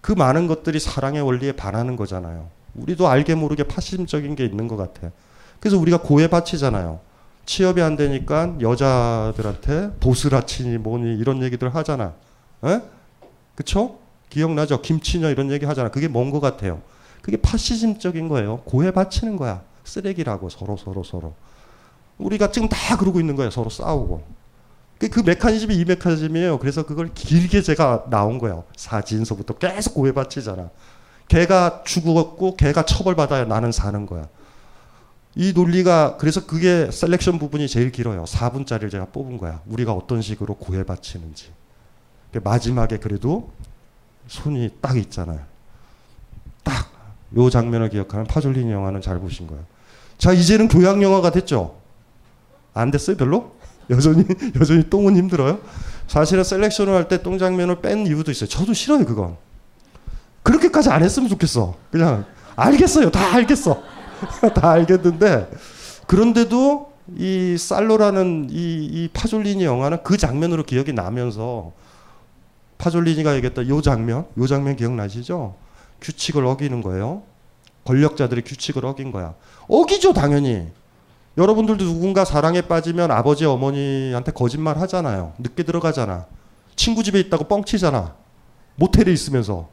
그 0.01 0.13
많은 0.13 0.47
것들이 0.47 0.81
사랑의 0.81 1.23
원리에 1.23 1.53
반하는 1.53 1.97
거잖아요. 1.97 2.49
우리도 2.75 3.09
알게 3.09 3.35
모르게 3.35 3.65
파시즘적인 3.65 4.35
게 4.37 4.45
있는 4.45 4.69
것 4.69 4.77
같아. 4.77 5.11
그래서 5.59 5.79
우리가 5.79 6.01
고해 6.01 6.29
바치잖아요. 6.29 7.01
취업이 7.47 7.83
안 7.83 7.97
되니까 7.97 8.55
여자들한테 8.61 9.93
보스라치니 10.01 10.79
뭐니 10.79 11.17
이런 11.19 11.43
얘기들 11.43 11.75
하잖아. 11.75 12.15
에? 12.65 12.81
그쵸? 13.55 13.99
기억나죠? 14.29 14.81
김치녀 14.83 15.31
이런 15.31 15.51
얘기 15.51 15.67
하잖아. 15.67 15.91
그게 15.91 16.07
뭔 16.09 16.31
것 16.31 16.41
같아요? 16.41 16.81
그게 17.23 17.37
파시즘적인 17.37 18.29
거예요. 18.29 18.59
고해 18.65 18.93
바치는 18.93 19.37
거야. 19.37 19.63
쓰레기라고 19.85 20.49
서로 20.49 20.77
서로 20.77 21.03
서로. 21.03 21.35
우리가 22.19 22.51
지금 22.53 22.69
다 22.69 22.97
그러고 22.97 23.19
있는 23.19 23.35
거예요. 23.37 23.51
서로 23.51 23.69
싸우고. 23.71 24.23
그, 24.99 25.09
그 25.09 25.21
메커니즘이 25.21 25.75
이 25.75 25.85
메커니즘이에요. 25.87 26.59
그래서 26.59 26.85
그걸 26.85 27.11
길게 27.15 27.63
제가 27.63 28.05
나온 28.11 28.39
거예요. 28.39 28.65
사진서부터 28.77 29.55
계속 29.55 29.95
고해 29.95 30.13
바치잖아. 30.13 30.71
걔가 31.29 31.83
죽었고 31.85 32.57
걔가 32.57 32.85
처벌받아야 32.85 33.45
나는 33.47 33.73
사는 33.73 34.05
거야. 34.07 34.29
이 35.41 35.55
논리가 35.55 36.19
그래서 36.19 36.45
그게 36.45 36.91
selection 36.93 37.39
부분이 37.39 37.67
제일 37.67 37.91
길어요. 37.91 38.25
4분짜리를 38.25 38.91
제가 38.91 39.07
뽑은 39.07 39.39
거야. 39.39 39.63
우리가 39.65 39.95
어떤 39.95 40.21
식으로 40.21 40.55
고해 40.57 40.83
바치는지. 40.85 41.47
마지막에 42.45 42.99
그래도 42.99 43.51
손이 44.29 44.69
딱 44.83 44.99
있잖아요. 44.99 45.41
딱 46.63 46.91
요 47.37 47.49
장면을 47.49 47.89
기억하는 47.89 48.27
파졸리니 48.27 48.71
영화는 48.71 49.01
잘 49.01 49.19
보신 49.19 49.47
거예요. 49.47 49.65
자 50.19 50.33
이제는 50.35 50.69
교양 50.69 51.03
영화가 51.03 51.31
됐죠. 51.31 51.77
안 52.75 52.91
됐어요 52.91 53.17
별로? 53.17 53.53
여전히 53.89 54.25
여전히 54.61 54.91
똥은 54.91 55.17
힘들어요. 55.17 55.59
사실은 56.07 56.45
selection을 56.45 56.93
할 56.93 57.09
때 57.09 57.23
똥 57.23 57.39
장면을 57.39 57.81
뺀 57.81 58.07
이유도 58.07 58.31
있어요. 58.31 58.47
저도 58.47 58.75
싫어요 58.75 59.07
그건. 59.07 59.39
그렇게까지 60.43 60.91
안 60.91 61.03
했으면 61.03 61.31
좋겠어. 61.31 61.77
그냥 61.91 62.27
알겠어요. 62.57 63.11
다 63.11 63.35
알겠어. 63.37 63.81
다 64.55 64.71
알겠는데 64.71 65.51
그런데도 66.07 66.93
이 67.17 67.57
살로라는 67.59 68.49
이, 68.51 68.85
이 68.85 69.09
파졸리니 69.13 69.65
영화는 69.65 70.03
그 70.03 70.17
장면으로 70.17 70.63
기억이 70.63 70.93
나면서 70.93 71.73
파졸리니가 72.79 73.35
얘기했던 73.37 73.69
요 73.69 73.81
장면, 73.83 74.27
요 74.39 74.47
장면 74.47 74.77
기억나시죠? 74.77 75.55
규칙을 76.01 76.47
어기는 76.47 76.83
거예요. 76.83 77.23
권력자들이 77.85 78.43
규칙을 78.43 78.85
어긴 78.87 79.13
거야. 79.13 79.35
어기죠, 79.69 80.13
당연히. 80.13 80.69
여러분들도 81.37 81.85
누군가 81.85 82.25
사랑에 82.25 82.63
빠지면 82.63 83.11
아버지 83.11 83.45
어머니한테 83.45 84.33
거짓말 84.33 84.79
하잖아요. 84.79 85.33
늦게 85.39 85.63
들어가잖아. 85.63 86.27
친구 86.77 87.03
집에 87.03 87.21
있다고 87.21 87.45
뻥치잖아. 87.45 88.15
모텔에 88.77 89.13
있으면서. 89.13 89.69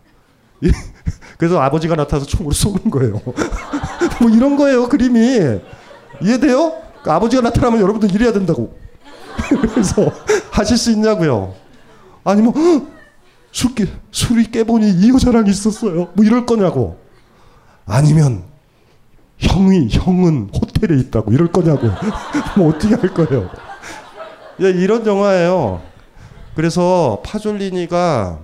그래서 1.38 1.60
아버지가 1.62 1.96
나타나서 1.96 2.26
총으로 2.26 2.54
쏘는 2.54 2.90
거예요. 2.90 3.22
뭐 4.22 4.30
이런 4.30 4.56
거예요, 4.56 4.88
그림이. 4.90 5.60
이해돼요? 6.22 6.74
그 7.04 7.12
아버지가 7.12 7.42
나타나면 7.42 7.82
여러분들 7.82 8.14
이래야 8.14 8.34
된다고. 8.34 8.78
그래서 9.74 10.12
하실 10.52 10.78
수 10.78 10.92
있냐고요. 10.92 11.54
아니면 12.24 12.54
술 13.52 13.76
깨, 13.76 13.86
술이 14.12 14.52
깨보니 14.52 14.90
이 14.90 15.10
여자랑 15.10 15.48
있었어요. 15.48 16.10
뭐 16.14 16.26
이럴 16.26 16.46
거냐고. 16.46 16.98
아니면 17.86 18.44
형이 19.38 19.90
형은 19.92 20.50
호텔에 20.54 21.00
있다고 21.00 21.32
이럴 21.32 21.52
거냐고. 21.52 21.88
뭐 22.58 22.70
어떻게 22.70 22.96
할 22.96 23.14
거예요. 23.14 23.50
예, 24.62 24.70
이런 24.72 25.06
영화예요. 25.06 25.82
그래서 26.56 27.22
파졸리니가 27.24 28.40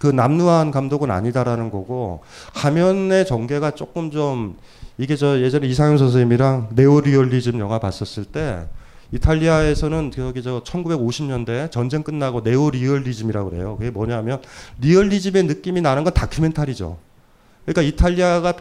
그 0.00 0.06
남루한 0.06 0.70
감독은 0.70 1.10
아니다라는 1.10 1.70
거고 1.70 2.20
화면의 2.54 3.26
전개가 3.26 3.72
조금 3.72 4.10
좀 4.10 4.56
이게 4.96 5.16
저 5.16 5.40
예전에 5.40 5.66
이상현 5.66 5.98
선생님이랑 5.98 6.68
네오리얼리즘 6.72 7.58
영화 7.60 7.78
봤었을 7.78 8.24
때 8.24 8.66
이탈리아에서는 9.12 10.10
저기 10.10 10.42
저 10.42 10.62
1950년대 10.62 11.70
전쟁 11.70 12.02
끝나고 12.02 12.42
네오리얼리즘이라고 12.42 13.50
그래요. 13.50 13.76
그게 13.78 13.90
뭐냐면 13.90 14.40
리얼리즘의 14.80 15.44
느낌이 15.44 15.80
나는 15.80 16.04
건 16.04 16.12
다큐멘터리죠. 16.12 16.98
그러니까 17.64 17.82
이탈리아가 17.82 18.54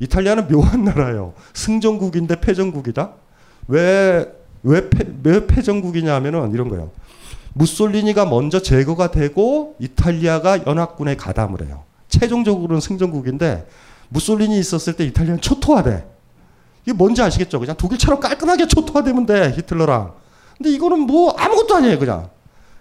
이탈리아는 0.00 0.48
묘한 0.48 0.84
나라예요. 0.84 1.34
승전국인데 1.54 2.40
패전국이다. 2.40 3.12
왜왜 3.68 4.26
왜 4.62 5.46
패전국이냐면은 5.46 6.52
이런 6.52 6.68
거예요. 6.68 6.90
무솔리니가 7.54 8.26
먼저 8.26 8.60
제거가 8.60 9.10
되고 9.10 9.76
이탈리아가 9.78 10.66
연합군에 10.66 11.16
가담을 11.16 11.66
해요. 11.66 11.84
최종적으로는 12.08 12.80
승전국인데 12.80 13.68
무솔리니 14.10 14.58
있었을 14.58 14.94
때 14.94 15.04
이탈리아는 15.04 15.40
초토화돼. 15.40 16.06
이게 16.84 16.92
뭔지 16.92 17.20
아시겠죠? 17.22 17.60
그냥 17.60 17.76
독일처럼 17.76 18.20
깔끔하게 18.20 18.66
초토화되면 18.68 19.26
돼 19.26 19.52
히틀러랑. 19.56 20.12
근데 20.56 20.70
이거는 20.70 21.00
뭐 21.00 21.32
아무것도 21.32 21.74
아니에요 21.74 21.98
그냥. 21.98 22.30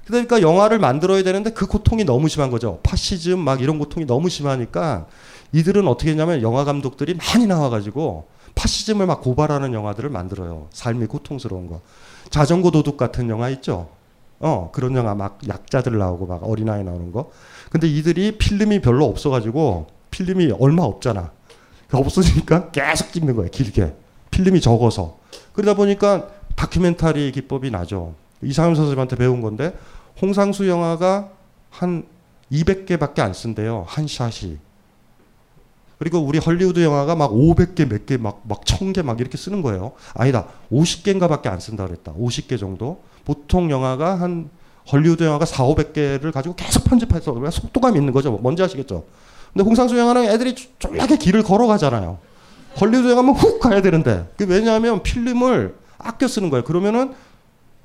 그러니까 0.06 0.42
영화를 0.42 0.80
만들어야 0.80 1.22
되는데 1.22 1.50
그 1.52 1.68
고통이 1.68 2.06
너무 2.06 2.30
심한 2.30 2.50
거죠. 2.50 2.80
파시즘 2.84 3.40
막 3.40 3.62
이런 3.62 3.78
고통이 3.78 4.06
너무 4.06 4.30
심하니까 4.30 5.08
이들은 5.52 5.88
어떻게 5.88 6.12
했냐면 6.12 6.42
영화 6.42 6.64
감독들이 6.64 7.16
많이 7.16 7.46
나와가지고 7.46 8.28
파시즘을 8.56 9.06
막 9.06 9.22
고발하는 9.22 9.74
영화들을 9.74 10.10
만들어요. 10.10 10.68
삶이 10.72 11.08
고통스러운 11.08 11.68
거. 11.68 11.82
자전거 12.30 12.72
도둑 12.72 12.96
같은 12.98 13.30
영화 13.30 13.50
있죠. 13.50 13.90
어 14.40 14.70
그런 14.74 14.96
영화 14.96 15.16
막 15.16 15.40
약자들 15.48 15.98
나오고 15.98 16.28
막 16.28 16.44
어린아이 16.44 16.84
나오는 16.84 17.12
거. 17.12 17.32
근데 17.72 17.88
이들이 17.88 18.38
필름이 18.38 18.82
별로 18.82 19.06
없어가지고 19.06 19.88
필름이 20.12 20.54
얼마 20.60 20.84
없잖아. 20.84 21.32
없어지니까 21.92 22.70
계속 22.72 23.12
찍는 23.14 23.36
거예요. 23.36 23.50
길게. 23.52 23.94
필름이 24.32 24.62
적어서. 24.62 25.18
그러다 25.54 25.74
보니까 25.76 26.28
다큐멘터리 26.56 27.32
기법이 27.32 27.72
나죠. 27.72 28.14
이상훈 28.42 28.76
선생님한테 28.76 29.16
배운 29.16 29.42
건데 29.42 29.76
홍상수 30.22 30.68
영화가 30.68 31.30
한 31.70 32.06
200개밖에 32.52 33.20
안 33.20 33.34
쓴대요. 33.34 33.86
한 33.88 34.08
샷이. 34.08 34.58
그리고 36.00 36.20
우리 36.20 36.38
헐리우드 36.38 36.84
영화가 36.84 37.16
막 37.16 37.32
500개 37.32 37.88
몇 37.90 38.06
개 38.06 38.18
막 38.20 38.42
막 38.48 38.64
1000개 38.66 39.02
막 39.04 39.20
이렇게 39.20 39.36
쓰는 39.38 39.62
거예요. 39.64 39.94
아니다. 40.14 40.48
50개인가 40.72 41.28
밖에 41.28 41.50
안 41.50 41.60
쓴다 41.60 41.88
그랬다. 41.88 42.14
50개 42.14 42.60
정도. 42.60 43.02
보통 43.28 43.70
영화가 43.70 44.22
한 44.22 44.50
헐리우드 44.90 45.22
영화가 45.22 45.44
4, 45.44 45.66
500개를 45.66 46.32
가지고 46.32 46.56
계속 46.56 46.86
편집해서 46.86 47.36
속도감 47.52 47.98
있는 47.98 48.14
거죠. 48.14 48.32
뭔지 48.32 48.64
아시겠죠? 48.64 49.04
근데 49.52 49.66
홍상수 49.66 49.98
영화는 49.98 50.30
애들이 50.30 50.56
졸라게 50.80 51.18
길을 51.18 51.44
걸어가잖아요. 51.44 52.20
헐리우드 52.80 53.10
영화면 53.10 53.36
훅 53.36 53.60
가야 53.60 53.82
되는데. 53.82 54.32
왜냐하면 54.40 55.04
필름을 55.04 55.76
아껴 55.98 56.26
쓰는 56.30 56.50
거예요. 56.50 56.64
그러면은 56.64 57.14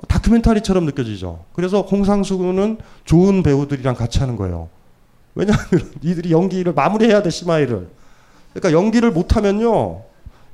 다큐멘터리처럼 0.06 0.84
느껴지죠. 0.84 1.44
그래서 1.54 1.80
홍상수는 1.80 2.78
좋은 3.04 3.42
배우들이랑 3.42 3.96
같이 3.96 4.20
하는 4.20 4.36
거예요. 4.36 4.68
왜냐하면 5.34 5.66
이들이 6.02 6.30
연기를 6.30 6.72
마무리해야 6.72 7.20
돼, 7.22 7.30
시마이를. 7.30 7.88
그러니까 8.52 8.78
연기를 8.80 9.10
못하면요. 9.10 10.02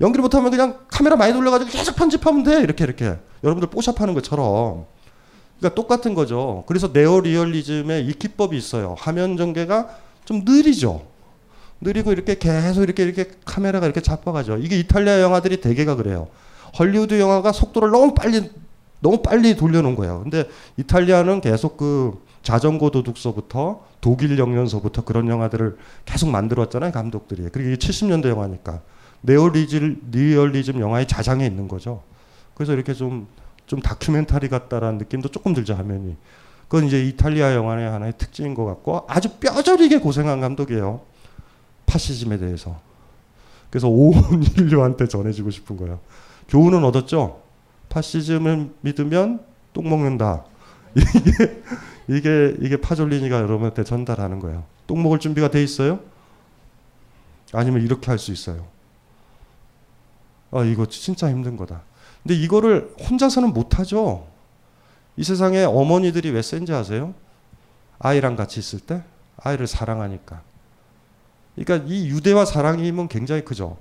연기를 0.00 0.22
못하면 0.22 0.50
그냥 0.50 0.78
카메라 0.88 1.16
많이 1.16 1.32
돌려가지고 1.32 1.70
계속 1.70 1.96
편집하면 1.96 2.44
돼. 2.44 2.60
이렇게, 2.60 2.84
이렇게. 2.84 3.16
여러분들 3.42 3.70
뽀샵하는 3.70 4.14
것처럼. 4.14 4.86
그러니까 5.58 5.74
똑같은 5.74 6.14
거죠. 6.14 6.64
그래서 6.66 6.90
네오리얼리즘의 6.92 8.06
이 8.06 8.12
기법이 8.12 8.56
있어요. 8.56 8.94
화면 8.98 9.36
전개가 9.36 9.88
좀 10.24 10.42
느리죠. 10.44 11.06
느리고 11.80 12.12
이렇게 12.12 12.38
계속 12.38 12.82
이렇게 12.82 13.04
이렇게 13.04 13.30
카메라가 13.44 13.86
이렇게 13.86 14.00
잡아가죠. 14.00 14.58
이게 14.58 14.78
이탈리아 14.78 15.20
영화들이 15.20 15.60
대개가 15.60 15.94
그래요. 15.96 16.28
헐리우드 16.78 17.18
영화가 17.18 17.52
속도를 17.52 17.90
너무 17.90 18.14
빨리 18.14 18.50
너무 19.00 19.22
빨리 19.22 19.56
돌려놓은 19.56 19.94
거예요. 19.94 20.22
근데 20.22 20.44
이탈리아는 20.76 21.40
계속 21.40 21.76
그 21.76 22.20
자전거 22.42 22.90
도둑서부터 22.90 23.84
독일 24.00 24.38
영년서부터 24.38 25.04
그런 25.04 25.28
영화들을 25.28 25.76
계속 26.04 26.30
만들었잖아요 26.30 26.92
감독들이. 26.92 27.48
그리고 27.52 27.70
이게 27.70 27.76
70년대 27.76 28.28
영화니까 28.28 28.80
네오리얼리즘 29.22 30.08
리얼리즘 30.10 30.80
영화의 30.80 31.06
자장에 31.06 31.46
있는 31.46 31.68
거죠. 31.68 32.02
그래서 32.54 32.72
이렇게 32.72 32.94
좀 32.94 33.26
좀 33.68 33.80
다큐멘터리 33.80 34.48
같다라는 34.48 34.98
느낌도 34.98 35.28
조금 35.28 35.54
들죠 35.54 35.74
화면이. 35.74 36.16
그건 36.68 36.86
이제 36.86 37.04
이탈리아 37.04 37.54
영화의 37.54 37.88
하나의 37.88 38.14
특징인 38.18 38.54
것 38.54 38.64
같고 38.64 39.04
아주 39.06 39.28
뼈저리게 39.38 39.98
고생한 40.00 40.40
감독이에요. 40.40 41.02
파시즘에 41.86 42.38
대해서. 42.38 42.80
그래서 43.70 43.88
온 43.88 44.14
인류한테 44.56 45.06
전해주고 45.06 45.50
싶은 45.50 45.76
거예요. 45.76 46.00
교훈은 46.48 46.82
얻었죠. 46.84 47.42
파시즘을 47.90 48.70
믿으면 48.80 49.44
똥 49.72 49.88
먹는다. 49.88 50.44
이게 50.96 51.62
이게 52.08 52.56
이게 52.60 52.76
파졸리니가 52.78 53.36
여러분한테 53.36 53.84
전달하는 53.84 54.40
거예요. 54.40 54.64
똥 54.86 55.02
먹을 55.02 55.18
준비가 55.18 55.50
돼 55.50 55.62
있어요? 55.62 56.00
아니면 57.52 57.82
이렇게 57.82 58.10
할 58.10 58.18
수 58.18 58.32
있어요. 58.32 58.66
아 60.50 60.64
이거 60.64 60.86
진짜 60.86 61.28
힘든 61.28 61.56
거다. 61.56 61.82
근데 62.22 62.34
이거를 62.34 62.94
혼자서는 63.08 63.52
못하죠. 63.52 64.26
이 65.16 65.24
세상에 65.24 65.64
어머니들이 65.64 66.30
왜 66.30 66.42
센지 66.42 66.72
아세요? 66.72 67.14
아이랑 67.98 68.36
같이 68.36 68.60
있을 68.60 68.80
때 68.80 69.02
아이를 69.36 69.66
사랑하니까. 69.66 70.42
그러니까 71.56 71.86
이 71.88 72.08
유대와 72.08 72.44
사랑의 72.44 72.86
힘은 72.86 73.08
굉장히 73.08 73.44
크죠. 73.44 73.78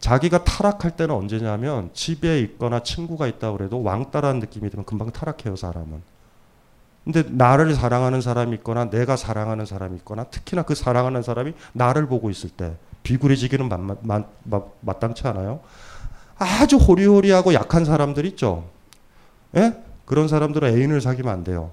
자기가 0.00 0.44
타락할 0.44 0.96
때는 0.96 1.14
언제냐면 1.14 1.90
집에 1.92 2.40
있거나 2.40 2.82
친구가 2.82 3.26
있다 3.26 3.52
그래도 3.52 3.82
왕따라는 3.82 4.40
느낌이 4.40 4.70
들면 4.70 4.84
금방 4.84 5.10
타락해요 5.10 5.56
사람은. 5.56 6.02
근데 7.04 7.22
나를 7.28 7.74
사랑하는 7.74 8.20
사람이 8.20 8.56
있거나 8.56 8.90
내가 8.90 9.16
사랑하는 9.16 9.66
사람이 9.66 9.96
있거나 9.98 10.24
특히나 10.24 10.62
그 10.62 10.74
사랑하는 10.74 11.22
사람이 11.22 11.54
나를 11.72 12.06
보고 12.06 12.30
있을 12.30 12.50
때 12.50 12.76
비굴해지기는 13.02 13.68
마, 13.68 13.76
마, 14.02 14.24
마, 14.44 14.62
마땅치 14.80 15.26
않아요. 15.28 15.60
아주 16.40 16.76
호리호리하고 16.76 17.54
약한 17.54 17.84
사람들 17.84 18.24
있죠. 18.26 18.68
예? 19.56 19.74
그런 20.06 20.26
사람들은 20.26 20.74
애인을 20.76 21.00
사귀면 21.00 21.32
안 21.32 21.44
돼요. 21.44 21.70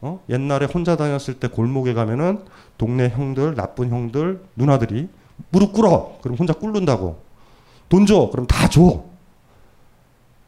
어? 0.00 0.22
옛날에 0.28 0.66
혼자 0.66 0.96
다녔을 0.96 1.34
때 1.38 1.46
골목에 1.48 1.94
가면은 1.94 2.44
동네 2.76 3.08
형들, 3.08 3.54
나쁜 3.54 3.90
형들, 3.90 4.42
누나들이 4.56 5.08
무릎 5.50 5.72
꿇어. 5.72 6.18
그럼 6.20 6.36
혼자 6.36 6.52
꿇는다고. 6.52 7.22
돈 7.88 8.04
줘. 8.06 8.28
그럼 8.30 8.46
다 8.46 8.68
줘. 8.68 9.04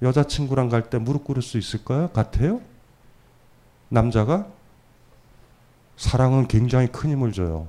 여자친구랑 0.03 0.69
갈 0.69 0.91
때 0.91 0.99
무릎 0.99 1.25
꿇을 1.25 1.41
수 1.41 1.57
있을까요? 1.57 2.09
같아요? 2.09 2.61
남자가? 3.89 4.47
사랑은 5.97 6.49
굉장히 6.49 6.89
큰 6.89 7.11
힘을 7.11 7.33
줘요. 7.33 7.69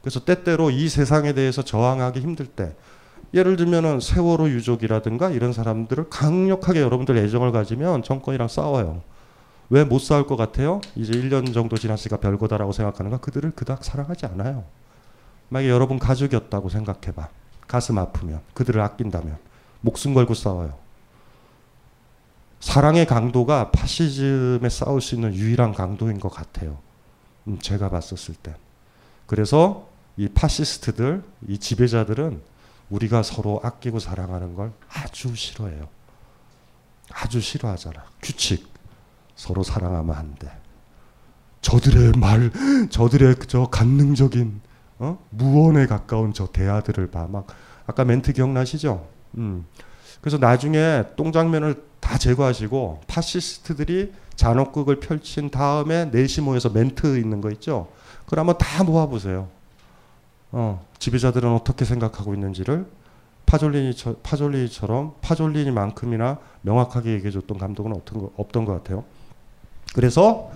그래서 0.00 0.24
때때로 0.24 0.70
이 0.70 0.88
세상에 0.88 1.34
대해서 1.34 1.62
저항하기 1.62 2.20
힘들 2.20 2.46
때 2.46 2.74
예를 3.36 3.56
들면은 3.56 4.00
세월호 4.00 4.48
유족이라든가 4.48 5.30
이런 5.30 5.52
사람들을 5.52 6.08
강력하게 6.08 6.80
여러분들 6.80 7.18
애정을 7.18 7.52
가지면 7.52 8.02
정권이랑 8.02 8.48
싸워요. 8.48 9.02
왜 9.68 9.84
못 9.84 9.98
싸울 9.98 10.26
것 10.26 10.36
같아요? 10.36 10.80
이제 10.94 11.12
1년 11.12 11.52
정도 11.52 11.76
지났으니까 11.76 12.16
별거다라고 12.16 12.72
생각하는가? 12.72 13.18
그들을 13.18 13.50
그닥 13.50 13.84
사랑하지 13.84 14.24
않아요. 14.26 14.64
만약에 15.50 15.70
여러분 15.70 15.98
가족이었다고 15.98 16.70
생각해봐. 16.70 17.28
가슴 17.68 17.98
아프면, 17.98 18.40
그들을 18.54 18.80
아낀다면, 18.80 19.36
목숨 19.82 20.14
걸고 20.14 20.34
싸워요. 20.34 20.74
사랑의 22.60 23.06
강도가 23.06 23.70
파시즘에 23.70 24.68
싸울 24.68 25.00
수 25.00 25.14
있는 25.14 25.34
유일한 25.34 25.74
강도인 25.74 26.18
것 26.20 26.30
같아요. 26.30 26.78
음, 27.48 27.58
제가 27.60 27.90
봤었을 27.90 28.34
때. 28.34 28.54
그래서 29.26 29.88
이 30.16 30.28
파시스트들, 30.28 31.22
이 31.48 31.58
지배자들은 31.58 32.40
우리가 32.90 33.22
서로 33.22 33.60
아끼고 33.62 33.98
사랑하는 33.98 34.54
걸 34.54 34.72
아주 34.88 35.34
싫어해요. 35.34 35.88
아주 37.10 37.40
싫어하잖아. 37.40 38.04
규칙. 38.22 38.68
서로 39.34 39.62
사랑하면 39.62 40.14
안 40.14 40.34
돼. 40.36 40.50
저들의 41.60 42.12
말, 42.18 42.50
저들의 42.90 43.36
저 43.48 43.66
관능적인 43.66 44.60
어? 44.98 45.18
무언에 45.30 45.86
가까운 45.86 46.32
저 46.32 46.46
대화들을 46.46 47.10
봐. 47.10 47.26
막 47.26 47.46
아까 47.86 48.04
멘트 48.04 48.32
기억나시죠? 48.32 49.08
음. 49.36 49.66
그래서 50.20 50.38
나중에 50.38 51.04
똥장면을 51.16 51.84
다 52.00 52.18
제거하시고 52.18 53.02
파시스트들이 53.06 54.12
잔혹극을 54.36 55.00
펼친 55.00 55.50
다음에 55.50 56.06
넷이 56.06 56.44
모여서 56.44 56.68
멘트 56.68 57.18
있는 57.18 57.40
거 57.40 57.50
있죠? 57.52 57.88
그걸 58.24 58.40
한번 58.40 58.56
다 58.58 58.84
모아보세요. 58.84 59.48
어, 60.58 60.82
지배자들은 60.98 61.52
어떻게 61.52 61.84
생각하고 61.84 62.32
있는지를 62.32 62.86
파졸리니 63.44 63.94
파졸리니처럼 64.22 65.16
파졸리니만큼이나 65.20 66.38
명확하게 66.62 67.12
얘기해줬던 67.12 67.58
감독은 67.58 67.92
없던 67.92 68.18
거, 68.18 68.32
없던 68.38 68.64
것 68.64 68.72
같아요. 68.72 69.04
그래서 69.94 70.50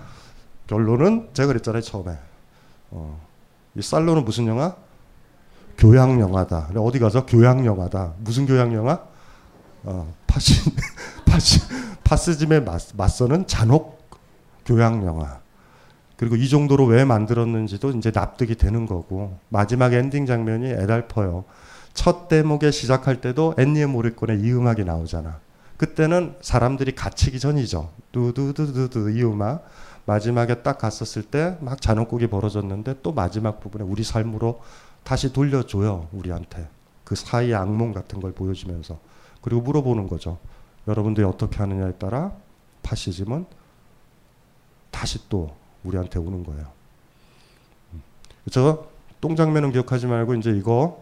결론은 0.65 1.29
제가 1.33 1.49
그랬잖아요 1.49 1.83
처음에 1.83 2.17
어, 2.89 3.21
이 3.75 3.83
살로는 3.83 4.25
무슨 4.25 4.47
영화? 4.47 4.75
교양 5.77 6.19
영화다. 6.19 6.71
어디 6.77 6.97
가서 6.97 7.27
교양 7.27 7.63
영화다. 7.63 8.13
무슨 8.17 8.47
교양 8.47 8.73
영화? 8.73 9.03
어, 9.83 10.11
파시 10.25 10.55
파시 11.27 11.59
파시즘에 12.03 12.61
맞, 12.61 12.81
맞서는 12.95 13.45
잔혹 13.45 14.01
교양 14.65 15.05
영화. 15.05 15.40
그리고 16.21 16.35
이 16.35 16.47
정도로 16.47 16.85
왜 16.85 17.03
만들었는지도 17.03 17.89
이제 17.93 18.11
납득이 18.11 18.53
되는 18.53 18.85
거고 18.85 19.39
마지막 19.49 19.91
엔딩 19.91 20.27
장면이 20.27 20.67
애달퍼요. 20.67 21.45
첫 21.95 22.27
대목에 22.27 22.69
시작할 22.69 23.21
때도 23.21 23.55
앤니의 23.57 23.87
모리콘의 23.87 24.41
이 24.41 24.51
음악이 24.51 24.83
나오잖아. 24.83 25.39
그때는 25.77 26.35
사람들이 26.41 26.93
갇히기 26.93 27.39
전이죠. 27.39 27.89
두두두두두 28.11 29.09
이 29.09 29.23
음악. 29.23 29.65
마지막에 30.05 30.61
딱 30.61 30.77
갔었을 30.77 31.23
때 31.23 31.57
막 31.59 31.81
잔혹곡이 31.81 32.27
벌어졌는데 32.27 32.97
또 33.01 33.13
마지막 33.13 33.59
부분에 33.59 33.83
우리 33.83 34.03
삶으로 34.03 34.61
다시 35.03 35.33
돌려줘요. 35.33 36.07
우리한테. 36.11 36.67
그 37.03 37.15
사이의 37.15 37.55
악몽 37.55 37.93
같은 37.93 38.21
걸 38.21 38.31
보여주면서. 38.31 38.99
그리고 39.41 39.61
물어보는 39.61 40.07
거죠. 40.07 40.37
여러분들이 40.87 41.25
어떻게 41.25 41.57
하느냐에 41.57 41.93
따라 41.93 42.31
파시즘은 42.83 43.47
다시 44.91 45.27
또 45.27 45.59
우리한테 45.83 46.19
오는 46.19 46.43
거예요. 46.43 46.65
저 48.51 48.85
똥장면은 49.21 49.71
기억하지 49.71 50.07
말고 50.07 50.35
이제 50.35 50.51
이거 50.51 51.01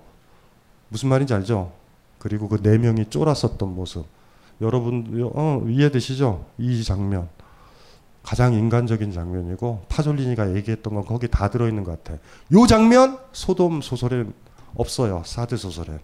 무슨 0.90 1.10
말인지 1.10 1.34
알죠? 1.34 1.72
그리고 2.18 2.48
그 2.50 2.58
네 2.62 2.78
명이 2.78 3.10
쫄았었던 3.10 3.74
모습. 3.76 4.06
여러분 4.62 5.32
어, 5.34 5.64
이해되시죠? 5.68 6.46
이 6.58 6.84
장면. 6.84 7.30
가장 8.22 8.54
인간적인 8.54 9.14
장면이고 9.14 9.86
파졸리니가 9.88 10.54
얘기했던 10.56 10.94
건 10.94 11.06
거기 11.06 11.28
다 11.30 11.50
들어있는 11.50 11.84
것 11.86 12.04
같아. 12.04 12.20
요 12.52 12.68
장면 12.68 13.18
소돔 13.32 13.82
소설에 13.82 14.26
없어요. 14.76 15.24
사드 15.26 15.56
소설에. 15.56 16.00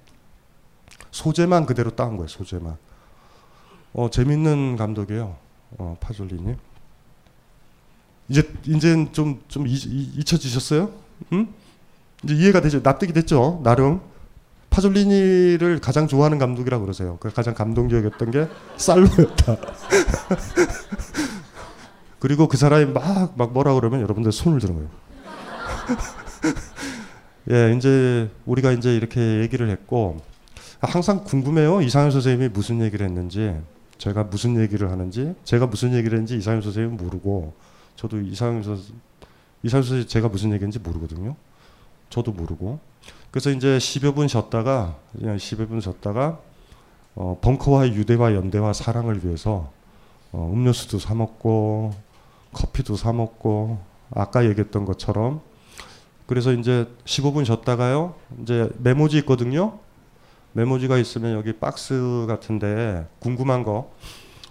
소재만 1.11 1.65
그대로 1.65 1.91
따온 1.91 2.15
거예요. 2.15 2.27
소재만. 2.27 2.77
어 3.93 4.09
재밌는 4.09 4.77
감독이에요. 4.77 5.35
어, 5.77 5.97
파졸리니. 5.99 6.55
이제 8.29 8.49
이제 8.65 9.07
좀좀 9.11 9.65
잊혀지셨어요? 9.67 10.91
응? 11.33 11.47
이제 12.23 12.35
이해가 12.35 12.61
되죠. 12.61 12.81
납득이 12.81 13.13
됐죠. 13.13 13.61
나름. 13.63 14.01
파졸리니를 14.69 15.79
가장 15.79 16.07
좋아하는 16.07 16.37
감독이라 16.37 16.79
그러세요. 16.79 17.17
그 17.21 17.31
가장 17.31 17.53
감동적이었던 17.53 18.31
게 18.31 18.47
살로였다. 18.75 19.55
그리고 22.19 22.47
그 22.47 22.57
사람이 22.57 22.91
막, 22.91 23.37
막 23.37 23.53
뭐라 23.53 23.73
그러면 23.75 24.01
여러분들 24.01 24.33
손을 24.33 24.59
거예요. 24.59 24.89
예, 27.51 27.73
이제 27.77 28.29
우리가 28.45 28.71
이제 28.71 28.95
이렇게 28.95 29.39
얘기를 29.39 29.69
했고 29.69 30.19
항상 30.81 31.23
궁금해요. 31.23 31.81
이상현 31.81 32.11
선생님이 32.11 32.49
무슨 32.49 32.81
얘기를 32.81 33.05
했는지, 33.05 33.55
제가 33.97 34.23
무슨 34.23 34.59
얘기를 34.59 34.91
하는지, 34.91 35.35
제가 35.43 35.67
무슨 35.67 35.93
얘기를 35.93 36.17
했는지 36.17 36.37
이상현 36.37 36.61
선생님은 36.61 36.97
모르고, 36.97 37.53
저도 37.95 38.19
이상현 38.21 38.63
선 38.63 38.81
이상현 39.63 39.83
선생님 39.83 40.07
제가 40.07 40.29
무슨 40.29 40.53
얘기인지 40.53 40.79
모르거든요. 40.79 41.35
저도 42.09 42.31
모르고. 42.31 42.79
그래서 43.31 43.51
이제 43.51 43.77
10여 43.77 44.15
분 44.15 44.27
쉬었다가, 44.27 44.97
10여 45.17 45.67
분 45.67 45.81
쉬었다가, 45.81 46.39
어, 47.15 47.37
벙커와 47.41 47.89
유대와 47.89 48.35
연대와 48.35 48.73
사랑을 48.73 49.25
위해서 49.25 49.71
어, 50.31 50.51
음료수도 50.53 50.99
사 50.99 51.15
먹고 51.15 51.93
커피도 52.51 52.97
사 52.97 53.13
먹고 53.13 53.79
아까 54.11 54.45
얘기했던 54.45 54.85
것처럼 54.85 55.41
그래서 56.27 56.51
이제 56.51 56.87
15분 57.05 57.45
쉬었다가요. 57.45 58.15
이제 58.41 58.69
메모지 58.79 59.17
있거든요. 59.19 59.79
메모지가 60.53 60.97
있으면 60.97 61.33
여기 61.33 61.53
박스 61.53 62.25
같은데 62.27 63.07
궁금한 63.19 63.63
거 63.63 63.91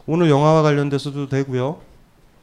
오늘 0.06 0.30
영화와 0.30 0.62
관련돼서도 0.62 1.28
되고요. 1.28 1.80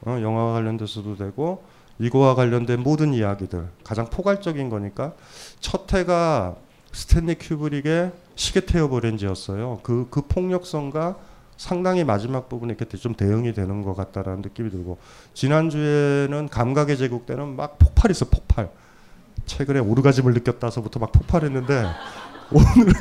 어, 0.05 0.19
영화와 0.21 0.53
관련돼서도 0.53 1.17
되고 1.17 1.63
이거와 1.99 2.35
관련된 2.35 2.81
모든 2.81 3.13
이야기들 3.13 3.67
가장 3.83 4.09
포괄적인 4.09 4.69
거니까 4.69 5.13
첫 5.59 5.93
해가 5.93 6.55
스탠리 6.91 7.35
큐브릭의 7.35 8.11
시계 8.35 8.61
태워 8.61 8.89
버렌지였어요. 8.89 9.79
그, 9.83 10.07
그 10.09 10.21
폭력성과 10.27 11.17
상당히 11.57 12.03
마지막 12.03 12.49
부분에 12.49 12.75
이렇게 12.77 12.97
좀 12.97 13.13
대응이 13.13 13.53
되는 13.53 13.83
것 13.83 13.93
같다라는 13.93 14.41
느낌이 14.41 14.71
들고 14.71 14.97
지난주에는 15.35 16.49
감각의 16.49 16.97
제국 16.97 17.27
때는 17.27 17.55
막 17.55 17.77
폭발했어 17.77 18.25
폭발. 18.25 18.71
최근에 19.45 19.79
오르가즘을 19.79 20.33
느꼈다서부터 20.33 20.99
막 20.99 21.11
폭발했는데 21.11 21.85
오늘은 22.51 22.93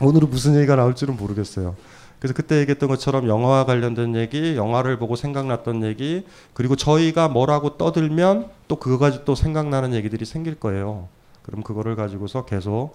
오늘은 0.00 0.30
무슨 0.30 0.54
얘기가 0.56 0.76
나올지는 0.76 1.16
모르겠어요. 1.16 1.74
그래서 2.20 2.34
그때 2.34 2.60
얘기했던 2.60 2.88
것처럼 2.88 3.26
영화와 3.28 3.64
관련된 3.64 4.14
얘기, 4.14 4.54
영화를 4.56 4.98
보고 4.98 5.16
생각났던 5.16 5.82
얘기, 5.84 6.24
그리고 6.52 6.76
저희가 6.76 7.28
뭐라고 7.28 7.78
떠들면 7.78 8.48
또 8.68 8.76
그거 8.76 8.98
가지고 8.98 9.24
또 9.24 9.34
생각나는 9.34 9.94
얘기들이 9.94 10.24
생길 10.26 10.54
거예요. 10.60 11.08
그럼 11.42 11.62
그거를 11.62 11.96
가지고서 11.96 12.44
계속 12.44 12.92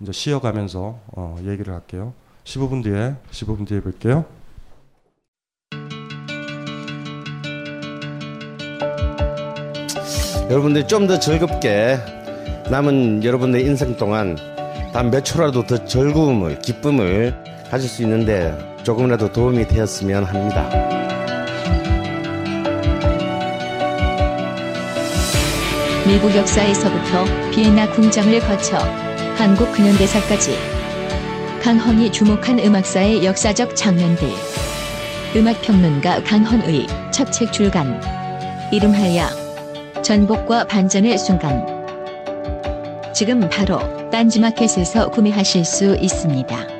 이제 0.00 0.12
쉬어가면서 0.12 0.98
어, 1.16 1.36
얘기를 1.44 1.72
할게요. 1.72 2.12
15분 2.44 2.82
뒤에 2.84 3.14
15분 3.32 3.66
뒤에 3.66 3.80
볼게요. 3.80 4.24
여러분들 10.50 10.86
좀 10.88 11.06
더 11.06 11.18
즐겁게 11.18 11.98
남은 12.70 13.24
여러분의 13.24 13.64
인생 13.64 13.96
동안 13.96 14.36
단 14.92 15.10
몇 15.10 15.24
초라도 15.24 15.64
더 15.66 15.84
즐거움을 15.84 16.58
기쁨을 16.60 17.49
가질 17.70 17.88
수 17.88 18.02
있는데 18.02 18.56
조금이라도 18.82 19.32
도움이 19.32 19.68
되었으면 19.68 20.24
합니다. 20.24 20.68
미국 26.04 26.34
역사에서부터 26.34 27.24
비엔나 27.52 27.92
궁정을 27.92 28.40
거쳐 28.40 28.78
한국 29.36 29.70
근현대사까지 29.72 30.58
강헌이 31.62 32.10
주목한 32.10 32.58
음악사의 32.58 33.24
역사적 33.24 33.76
장면들 33.76 34.28
음악평론가 35.36 36.24
강헌의 36.24 36.88
첫 37.12 37.30
책 37.30 37.52
출간 37.52 38.00
이름하여 38.72 40.02
전복과 40.02 40.66
반전의 40.66 41.16
순간 41.18 41.64
지금 43.12 43.48
바로 43.48 43.78
딴지마켓에서 44.10 45.10
구매하실 45.10 45.64
수 45.64 45.96
있습니다. 46.00 46.79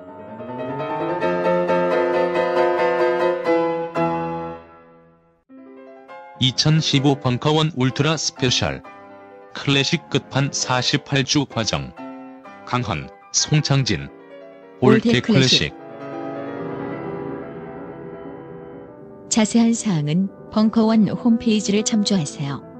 (2015) 6.41 7.19
벙커원 7.21 7.71
Ultra 7.75 8.17
Special. 8.17 8.81
클래식 9.53 10.09
끝판 10.09 10.49
48주 10.49 11.47
과정. 11.47 11.93
강헌, 12.65 13.09
송창진. 13.31 14.09
Old 14.79 15.21
Classic. 15.21 15.71
자세한 19.29 19.75
사항은 19.75 20.29
벙커원 20.51 21.09
홈페이지를 21.09 21.83
참조하세요. 21.83 22.71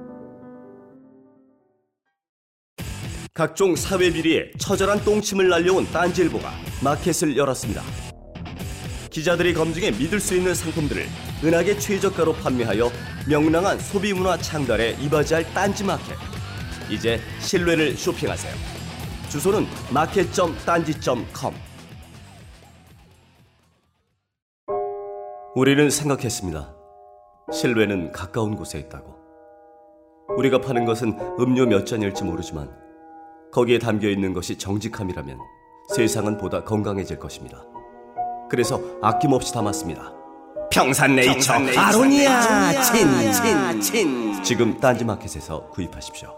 각종 3.32 3.76
사회 3.76 4.10
비리에 4.10 4.50
처절한 4.58 5.04
똥침을 5.04 5.48
날려온 5.48 5.86
딴지일보가 5.92 6.50
마켓을 6.82 7.36
열었습니다. 7.36 8.11
기자들이 9.12 9.52
검증해 9.52 9.90
믿을 9.90 10.18
수 10.18 10.34
있는 10.34 10.54
상품들을 10.54 11.06
은하계 11.44 11.78
최저가로 11.78 12.32
판매하여 12.32 12.90
명랑한 13.28 13.78
소비 13.78 14.14
문화 14.14 14.38
창달에 14.38 14.96
이바지할 15.00 15.52
딴지 15.52 15.84
마켓. 15.84 16.16
이제 16.90 17.20
신뢰를 17.40 17.94
쇼핑하세요. 17.94 18.54
주소는 19.28 19.66
마켓.딴지.com. 19.92 21.54
우리는 25.54 25.90
생각했습니다. 25.90 26.74
신뢰는 27.52 28.12
가까운 28.12 28.56
곳에 28.56 28.78
있다고. 28.78 29.14
우리가 30.38 30.62
파는 30.62 30.86
것은 30.86 31.18
음료 31.38 31.66
몇 31.66 31.84
잔일지 31.84 32.24
모르지만 32.24 32.70
거기에 33.52 33.78
담겨 33.78 34.08
있는 34.08 34.32
것이 34.32 34.56
정직함이라면 34.56 35.38
세상은 35.94 36.38
보다 36.38 36.64
건강해질 36.64 37.18
것입니다. 37.18 37.62
그래서 38.52 38.78
아낌없이 39.00 39.50
담았습니다. 39.54 40.12
평산네이처 40.70 41.54
아로니아 41.74 42.82
친친친 42.82 44.42
지금 44.42 44.78
딴지마켓에서 44.78 45.70
구입하십시오. 45.70 46.28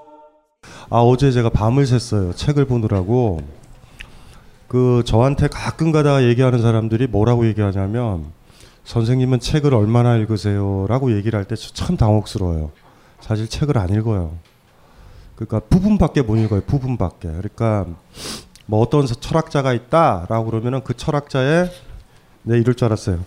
아 0.90 0.98
어제 0.98 1.32
제가 1.32 1.50
밤을 1.50 1.82
샜어요. 1.82 2.36
책을 2.36 2.66
보느라고. 2.66 3.40
그 4.68 5.02
저한테 5.04 5.48
가끔 5.48 5.90
가다가 5.90 6.22
얘기하는 6.22 6.62
사람들이 6.62 7.08
뭐라고 7.08 7.48
얘기하냐면 7.48 8.26
선생님은 8.84 9.40
책을 9.40 9.74
얼마나 9.74 10.14
읽으세요라고 10.16 11.16
얘기를 11.16 11.36
할 11.36 11.46
때 11.46 11.56
참 11.74 11.96
당혹스러워요. 11.96 12.70
사실 13.20 13.48
책을 13.48 13.76
안 13.76 13.90
읽어요. 13.90 14.36
그러니까 15.34 15.58
부분밖에 15.68 16.22
못 16.22 16.36
읽어요. 16.36 16.60
부분밖에. 16.64 17.26
그러니까 17.28 17.86
뭐 18.66 18.80
어떤 18.80 19.04
철학자가 19.04 19.72
있다라고 19.72 20.44
그러면은 20.44 20.84
그 20.84 20.94
철학자의 20.96 21.70
네 22.44 22.58
이럴 22.58 22.74
줄 22.74 22.86
알았어요. 22.86 23.24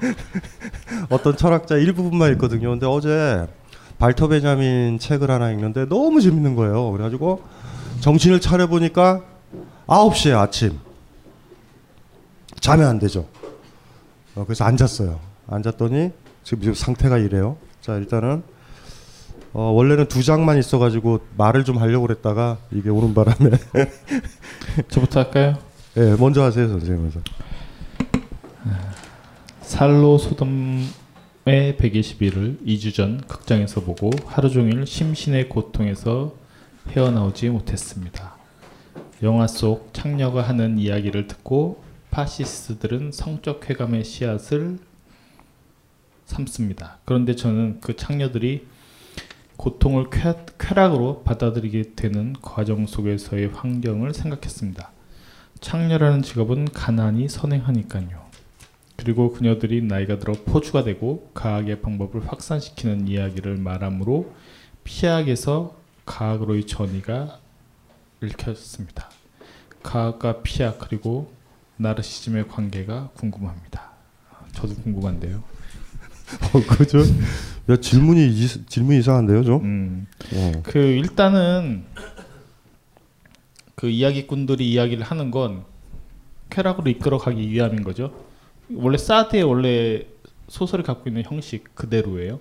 어떤 1.08 1.36
철학자 1.36 1.76
일부분만 1.76 2.32
읽거든요. 2.32 2.70
근데 2.70 2.86
어제 2.86 3.46
발터 3.98 4.28
베냐민 4.28 4.98
책을 4.98 5.30
하나 5.30 5.50
읽는데 5.50 5.86
너무 5.88 6.20
재밌는 6.20 6.54
거예요. 6.54 6.90
그래가지고 6.92 7.42
정신을 8.00 8.40
차려 8.40 8.66
보니까 8.66 9.22
9시에 9.86 10.38
아침 10.38 10.78
자면 12.60 12.88
안 12.88 12.98
되죠. 12.98 13.26
어, 14.34 14.44
그래서 14.44 14.64
앉았어요. 14.64 15.18
앉았더니 15.48 16.12
지금, 16.44 16.60
지금 16.60 16.74
상태가 16.74 17.18
이래요. 17.18 17.56
자 17.80 17.96
일단은 17.96 18.42
어, 19.52 19.62
원래는 19.72 20.06
두 20.06 20.22
장만 20.22 20.58
있어가지고 20.58 21.20
말을 21.36 21.64
좀 21.64 21.78
하려고 21.78 22.06
그랬다가 22.06 22.58
이게 22.70 22.90
오는 22.90 23.14
바람에 23.14 23.50
저부터 24.88 25.20
할까요? 25.20 25.58
예, 25.96 26.00
네, 26.02 26.16
먼저 26.18 26.42
하세요 26.42 26.68
선생님. 26.68 27.10
살로 29.62 30.18
소돔의 30.18 30.86
120일을 31.46 32.66
2주 32.66 32.94
전 32.94 33.20
극장에서 33.26 33.82
보고 33.82 34.10
하루 34.26 34.50
종일 34.50 34.86
심신의 34.86 35.48
고통에서 35.48 36.34
헤어나오지 36.88 37.50
못했습니다. 37.50 38.36
영화 39.22 39.46
속 39.46 39.92
창녀가 39.92 40.42
하는 40.42 40.78
이야기를 40.78 41.26
듣고 41.26 41.82
파시스트들은 42.10 43.12
성적 43.12 43.60
쾌감의 43.60 44.04
씨앗을 44.04 44.78
삼습니다. 46.26 46.98
그런데 47.04 47.34
저는 47.36 47.80
그 47.80 47.96
창녀들이 47.96 48.66
고통을 49.56 50.08
쾌, 50.10 50.34
쾌락으로 50.58 51.22
받아들이게 51.22 51.94
되는 51.94 52.34
과정 52.40 52.86
속에서의 52.86 53.48
환경을 53.48 54.14
생각했습니다. 54.14 54.90
창녀라는 55.60 56.22
직업은 56.22 56.72
가난이 56.72 57.28
선행하니까요. 57.28 58.29
그리고 59.00 59.32
그녀들이 59.32 59.80
나이가 59.80 60.18
들어 60.18 60.34
포주가 60.34 60.84
되고 60.84 61.30
가학의 61.32 61.80
방법을 61.80 62.28
확산시키는 62.28 63.08
이야기를 63.08 63.56
말하므로 63.56 64.34
피학에서 64.84 65.74
가학으로의 66.04 66.66
전이가 66.66 67.38
읽혔습니다. 68.22 69.08
가학과 69.82 70.42
피학 70.42 70.78
그리고 70.78 71.32
나르시즘의 71.78 72.48
관계가 72.48 73.10
궁금합니다. 73.14 73.90
저도 74.52 74.74
궁금한데요. 74.74 75.38
어, 76.52 76.76
그죠? 76.76 76.98
야 77.70 77.76
질문이 77.76 78.26
이, 78.28 78.46
질문 78.66 78.96
이상한데요, 78.96 79.44
좀. 79.44 79.64
음, 79.64 80.06
어. 80.34 80.52
그 80.62 80.78
일단은 80.78 81.84
그 83.76 83.88
이야기꾼들이 83.88 84.70
이야기를 84.70 85.02
하는 85.04 85.30
건 85.30 85.64
쾌락으로 86.50 86.90
이끌어가기 86.90 87.50
위함인 87.50 87.82
거죠. 87.82 88.28
원래 88.74 88.98
사드의 88.98 89.42
원래 89.42 90.06
소설이 90.48 90.82
갖고 90.82 91.08
있는 91.08 91.22
형식 91.24 91.74
그대로예요. 91.74 92.40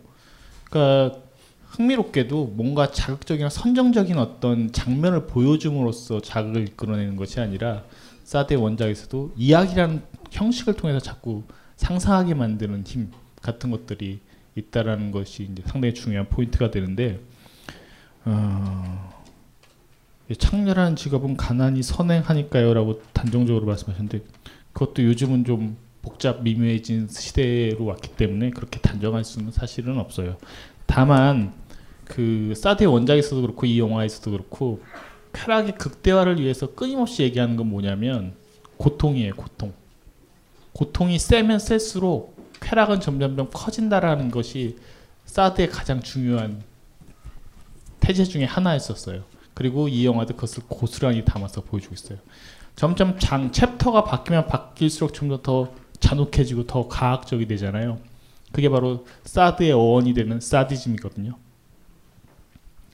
그러니까 0.69 1.19
흥미롭게도 1.67 2.53
뭔가 2.55 2.91
자극적이나 2.91 3.49
선정적인 3.49 4.17
어떤 4.17 4.71
장면을 4.71 5.27
보여줌으로써 5.27 6.19
자극을 6.19 6.67
이끌어내는 6.69 7.15
것이 7.15 7.39
아니라 7.39 7.83
사드의 8.23 8.61
원작에서도 8.61 9.33
이야기라는 9.37 10.01
형식을 10.31 10.75
통해서 10.75 10.99
자꾸 10.99 11.43
상상하게 11.77 12.33
만드는 12.33 12.83
힘 12.85 13.11
같은 13.41 13.71
것들이 13.71 14.19
있다라는 14.55 15.11
것이 15.11 15.47
이제 15.51 15.63
상당히 15.65 15.93
중요한 15.93 16.27
포인트가 16.27 16.71
되는데 16.71 17.19
어, 18.25 19.11
창렬한 20.37 20.95
직업은 20.95 21.37
가난이 21.37 21.81
선행하니까요라고 21.81 23.01
단정적으로 23.13 23.65
말씀하셨는데 23.65 24.21
그것도 24.73 25.03
요즘은 25.03 25.45
좀 25.45 25.77
복잡 26.01 26.41
미묘해진 26.41 27.07
시대로 27.09 27.85
왔기 27.85 28.15
때문에 28.15 28.51
그렇게 28.51 28.79
단정할 28.79 29.23
수는 29.23 29.51
사실은 29.51 29.97
없어요. 29.97 30.37
다만 30.85 31.53
그 32.05 32.53
사드 32.55 32.85
원작에서도 32.85 33.41
그렇고 33.41 33.65
이 33.65 33.79
영화에서도 33.79 34.31
그렇고 34.31 34.81
쾌락의 35.33 35.75
극대화를 35.75 36.39
위해서 36.39 36.73
끊임없이 36.73 37.23
얘기하는 37.23 37.55
건 37.55 37.69
뭐냐면 37.69 38.33
고통이에요. 38.77 39.35
고통. 39.35 39.73
고통이 40.73 41.19
세면 41.19 41.59
셀수록 41.59 42.35
쾌락은 42.61 42.99
점점점 43.01 43.49
커진다라는 43.53 44.31
것이 44.31 44.77
사드의 45.25 45.69
가장 45.69 46.01
중요한 46.01 46.63
태제 47.99 48.23
중에 48.23 48.45
하나였었어요. 48.45 49.23
그리고 49.53 49.87
이 49.87 50.05
영화도 50.05 50.35
그것을 50.35 50.63
고스란히 50.67 51.23
담아서 51.25 51.61
보여주고 51.61 51.93
있어요. 51.93 52.17
점점 52.75 53.19
장 53.19 53.51
챕터가 53.51 54.05
바뀌면 54.05 54.47
바뀔수록 54.47 55.13
좀더 55.13 55.73
잔혹해지고 55.99 56.65
더 56.65 56.87
가학적이 56.87 57.47
되잖아요. 57.47 57.99
그게 58.51 58.69
바로 58.69 59.05
사드의 59.23 59.71
어원이 59.71 60.13
되는 60.13 60.39
사디즘이거든요. 60.39 61.37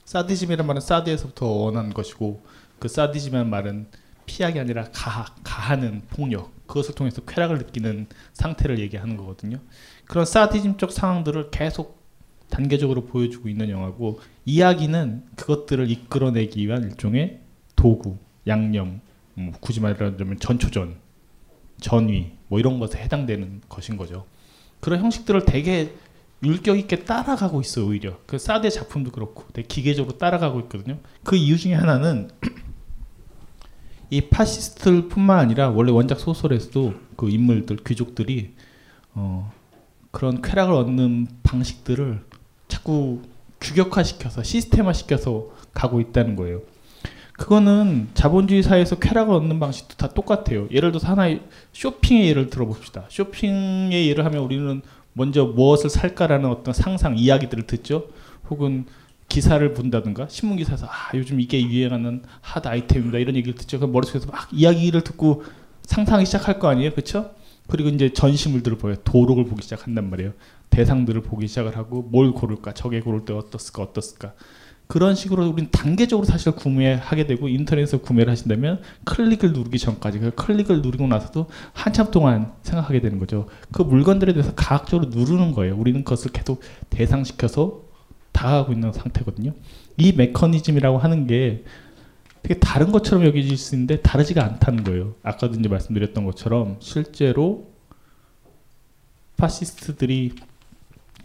사디즘이란 0.04 0.66
말은 0.66 0.80
사드에서부터 0.80 1.46
어원한 1.46 1.92
것이고 1.92 2.42
그 2.78 2.88
사디즘이라는 2.88 3.50
말은 3.50 3.86
피하기 4.26 4.58
아니라 4.58 4.88
가학, 4.92 5.36
가하는 5.42 6.02
폭력 6.10 6.52
그것을 6.66 6.94
통해서 6.94 7.22
쾌락을 7.22 7.58
느끼는 7.58 8.06
상태를 8.32 8.78
얘기하는 8.80 9.16
거거든요. 9.16 9.58
그런 10.06 10.24
사디즘적 10.24 10.92
상황들을 10.92 11.50
계속 11.50 12.04
단계적으로 12.50 13.06
보여주고 13.06 13.48
있는 13.48 13.70
영화고 13.70 14.20
이야기는 14.44 15.26
그것들을 15.36 15.90
이끌어내기 15.90 16.64
위한 16.66 16.84
일종의 16.84 17.40
도구, 17.74 18.18
양념, 18.46 19.00
뭐 19.34 19.52
굳이 19.60 19.80
말하자면 19.80 20.38
전초전, 20.38 20.96
전위 21.80 22.35
뭐 22.48 22.58
이런 22.58 22.78
것에 22.78 22.98
해당되는 22.98 23.62
것인 23.68 23.96
거죠. 23.96 24.26
그런 24.80 25.00
형식들을 25.00 25.44
되게 25.44 25.94
율격 26.42 26.78
있게 26.78 27.04
따라가고 27.04 27.60
있어요 27.60 27.86
오히려 27.86 28.18
그 28.26 28.38
사드의 28.38 28.70
작품도 28.70 29.10
그렇고 29.10 29.44
되게 29.52 29.66
기계적으로 29.66 30.18
따라가고 30.18 30.60
있거든요. 30.60 30.98
그 31.24 31.36
이유 31.36 31.56
중에 31.56 31.74
하나는 31.74 32.30
이 34.10 34.20
파시스트뿐만 34.20 35.38
아니라 35.38 35.70
원래 35.70 35.90
원작 35.90 36.20
소설에서도 36.20 36.94
그 37.16 37.28
인물들 37.30 37.78
귀족들이 37.84 38.54
어, 39.14 39.52
그런 40.10 40.42
쾌락을 40.42 40.74
얻는 40.74 41.26
방식들을 41.42 42.22
자꾸 42.68 43.22
규격화시켜서 43.60 44.42
시스템화시켜서 44.42 45.50
가고 45.72 46.00
있다는 46.00 46.36
거예요. 46.36 46.62
그거는 47.36 48.08
자본주의 48.14 48.62
사회에서 48.62 48.98
쾌락을 48.98 49.34
얻는 49.34 49.60
방식도 49.60 49.96
다 49.96 50.08
똑같아요. 50.08 50.68
예를 50.70 50.90
들어서 50.90 51.08
하나의 51.08 51.42
쇼핑의 51.72 52.28
예를 52.28 52.48
들어봅시다. 52.48 53.04
쇼핑의 53.08 54.08
예를 54.08 54.24
하면 54.24 54.42
우리는 54.42 54.80
먼저 55.12 55.44
무엇을 55.44 55.90
살까라는 55.90 56.48
어떤 56.48 56.72
상상, 56.72 57.16
이야기들을 57.18 57.66
듣죠. 57.66 58.08
혹은 58.48 58.86
기사를 59.28 59.74
본다든가 59.74 60.28
신문 60.28 60.56
기사에서 60.56 60.86
아 60.86 61.10
요즘 61.14 61.40
이게 61.40 61.60
유행하는 61.60 62.22
핫 62.40 62.66
아이템입니다 62.66 63.18
이런 63.18 63.34
얘기를 63.36 63.54
듣죠. 63.54 63.78
그럼 63.78 63.92
머릿속에서 63.92 64.30
막 64.30 64.48
이야기를 64.52 65.02
듣고 65.02 65.44
상상하기 65.82 66.26
시작할 66.26 66.58
거 66.58 66.68
아니에요, 66.68 66.92
그렇죠? 66.92 67.30
그리고 67.68 67.88
이제 67.88 68.12
전시물들을 68.12 68.78
보여 68.78 68.94
도록을 69.04 69.46
보기 69.46 69.62
시작한단 69.62 70.08
말이에요. 70.10 70.32
대상들을 70.70 71.22
보기 71.22 71.48
시작을 71.48 71.76
하고 71.76 72.02
뭘 72.02 72.32
고를까, 72.32 72.72
저게 72.74 73.00
고를 73.00 73.24
때 73.24 73.32
어떻을까, 73.32 73.82
어떻을까. 73.82 74.34
그런 74.86 75.14
식으로 75.14 75.48
우리는 75.48 75.70
단계적으로 75.70 76.24
사실 76.24 76.52
구매하게 76.52 77.26
되고 77.26 77.48
인터넷에서 77.48 77.98
구매를 77.98 78.30
하신다면 78.30 78.82
클릭을 79.04 79.52
누르기 79.52 79.78
전까지 79.78 80.20
그 80.20 80.30
클릭을 80.32 80.80
누르고 80.82 81.06
나서도 81.08 81.48
한참 81.72 82.10
동안 82.10 82.52
생각하게 82.62 83.00
되는 83.00 83.18
거죠. 83.18 83.48
그 83.72 83.82
물건들에 83.82 84.32
대해서 84.32 84.54
가학적으로 84.54 85.10
누르는 85.10 85.52
거예요. 85.52 85.76
우리는 85.76 86.04
그것을 86.04 86.30
계속 86.30 86.62
대상화시켜서 86.90 87.82
다가가고 88.32 88.72
있는 88.72 88.92
상태거든요. 88.92 89.52
이 89.96 90.12
메커니즘이라고 90.12 90.98
하는 90.98 91.26
게 91.26 91.64
되게 92.42 92.60
다른 92.60 92.92
것처럼 92.92 93.24
여겨질 93.26 93.56
수 93.56 93.74
있는데 93.74 94.00
다르지가 94.02 94.44
않다는 94.44 94.84
거예요. 94.84 95.14
아까도 95.24 95.58
이제 95.58 95.68
말씀드렸던 95.68 96.24
것처럼 96.24 96.76
실제로 96.78 97.72
파시스트들이 99.36 100.32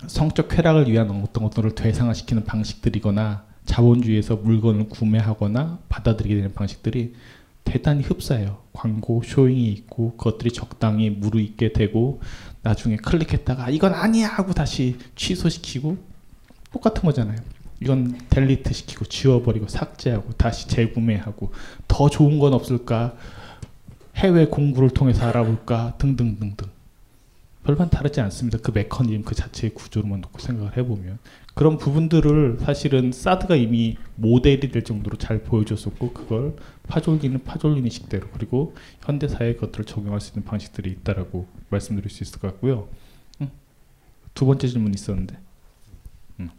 성적 0.08 0.48
쾌락을 0.48 0.90
위한 0.90 1.12
어떤 1.12 1.44
것들을 1.44 1.76
대상화시키는 1.76 2.46
방식들이거나 2.46 3.51
자본주의에서 3.66 4.38
물건을 4.38 4.90
구매하거나 4.90 5.80
받아들이게 5.90 6.36
되는 6.36 6.54
방식들이 6.54 7.14
대단히 7.64 8.04
흡사해요. 8.04 8.60
광고, 8.74 9.22
showing이 9.24 9.72
있고 9.72 10.16
그것들이 10.18 10.52
적당히 10.52 11.10
무르익게 11.10 11.74
되고 11.74 12.22
나중에 12.64 12.98
클릭했다가 12.98 13.70
이건 13.70 13.94
아니야 13.94 14.28
하고 14.28 14.54
다시 14.54 14.98
취소시키고 15.16 15.98
똑같은 16.74 17.04
거잖아요. 17.04 17.38
이건 17.82 18.18
델리트 18.30 18.74
시키고 18.74 19.06
지워버리고 19.06 19.68
삭제하고 19.68 20.34
다시 20.34 20.68
재구매하고 20.68 21.52
더 21.88 22.10
좋은 22.10 22.40
건 22.40 22.54
없을까 22.54 23.16
해외 24.16 24.46
공부를 24.46 24.92
통해서 24.92 25.26
알아볼까 25.28 25.96
등등등등 25.98 26.68
별반 27.64 27.90
다르지 27.90 28.22
않습니다. 28.22 28.58
그 28.60 28.72
메커니즘 28.72 29.24
그 29.24 29.36
자체의 29.36 29.74
구조로만 29.74 30.22
놓고 30.22 30.40
생각을 30.40 30.78
해보면 30.78 31.20
그런 31.54 31.78
부분들을 31.78 32.60
사실은 32.62 33.12
사드가 33.12 33.56
이미 33.56 33.98
모델이 34.16 34.72
될 34.72 34.84
정도로 34.84 35.18
잘 35.18 35.44
보여줬었고 35.44 36.14
그걸 36.14 36.56
파졸리는 36.88 37.44
파졸리는 37.44 37.90
식대로 37.90 38.28
그리고 38.34 38.74
현대 39.02 39.28
사회의 39.28 39.58
것들을 39.58 39.86
적용할 39.86 40.22
수 40.22 40.32
있는 40.32 40.46
방식들이 40.46 40.92
있다라고 40.92 41.48
말씀드릴 41.70 42.10
수 42.10 42.24
있을 42.24 42.40
것 42.40 42.52
같고요. 42.54 42.88
응. 43.42 43.52
두 44.34 44.46
번째 44.46 44.68
질문 44.68 44.94
있었는데. 44.94 45.38
응. 46.40 46.50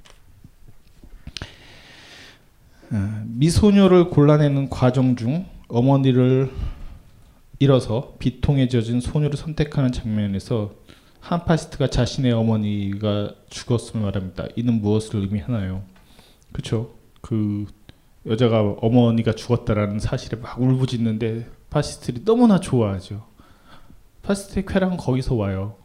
아, 2.91 3.25
미소녀를 3.27 4.11
골라내는 4.11 4.69
과정 4.69 5.17
중 5.17 5.47
어머니를 5.69 6.51
잃어서 7.59 8.17
젖은 8.69 9.01
소녀를 9.01 9.37
선택하는 9.39 9.93
장면에서 9.93 10.75
한 11.23 11.45
파시스트가 11.45 11.87
자신의 11.87 12.33
어머니가 12.33 13.33
죽었음을 13.49 14.05
말합니다. 14.05 14.47
이는 14.57 14.81
무엇을 14.81 15.21
의미하나요? 15.21 15.85
그렇죠. 16.51 16.95
그 17.21 17.65
여자가 18.27 18.75
어머니가 18.81 19.33
죽었다라는 19.33 20.01
사실에 20.01 20.41
막 20.41 20.61
울부짖는데 20.61 21.49
파시스트들이 21.71 22.25
너무나 22.25 22.59
좋아하죠. 22.59 23.25
파시스트의 24.23 24.67
쾌락은 24.67 24.97
거기서 24.97 25.37
와요. 25.37 25.77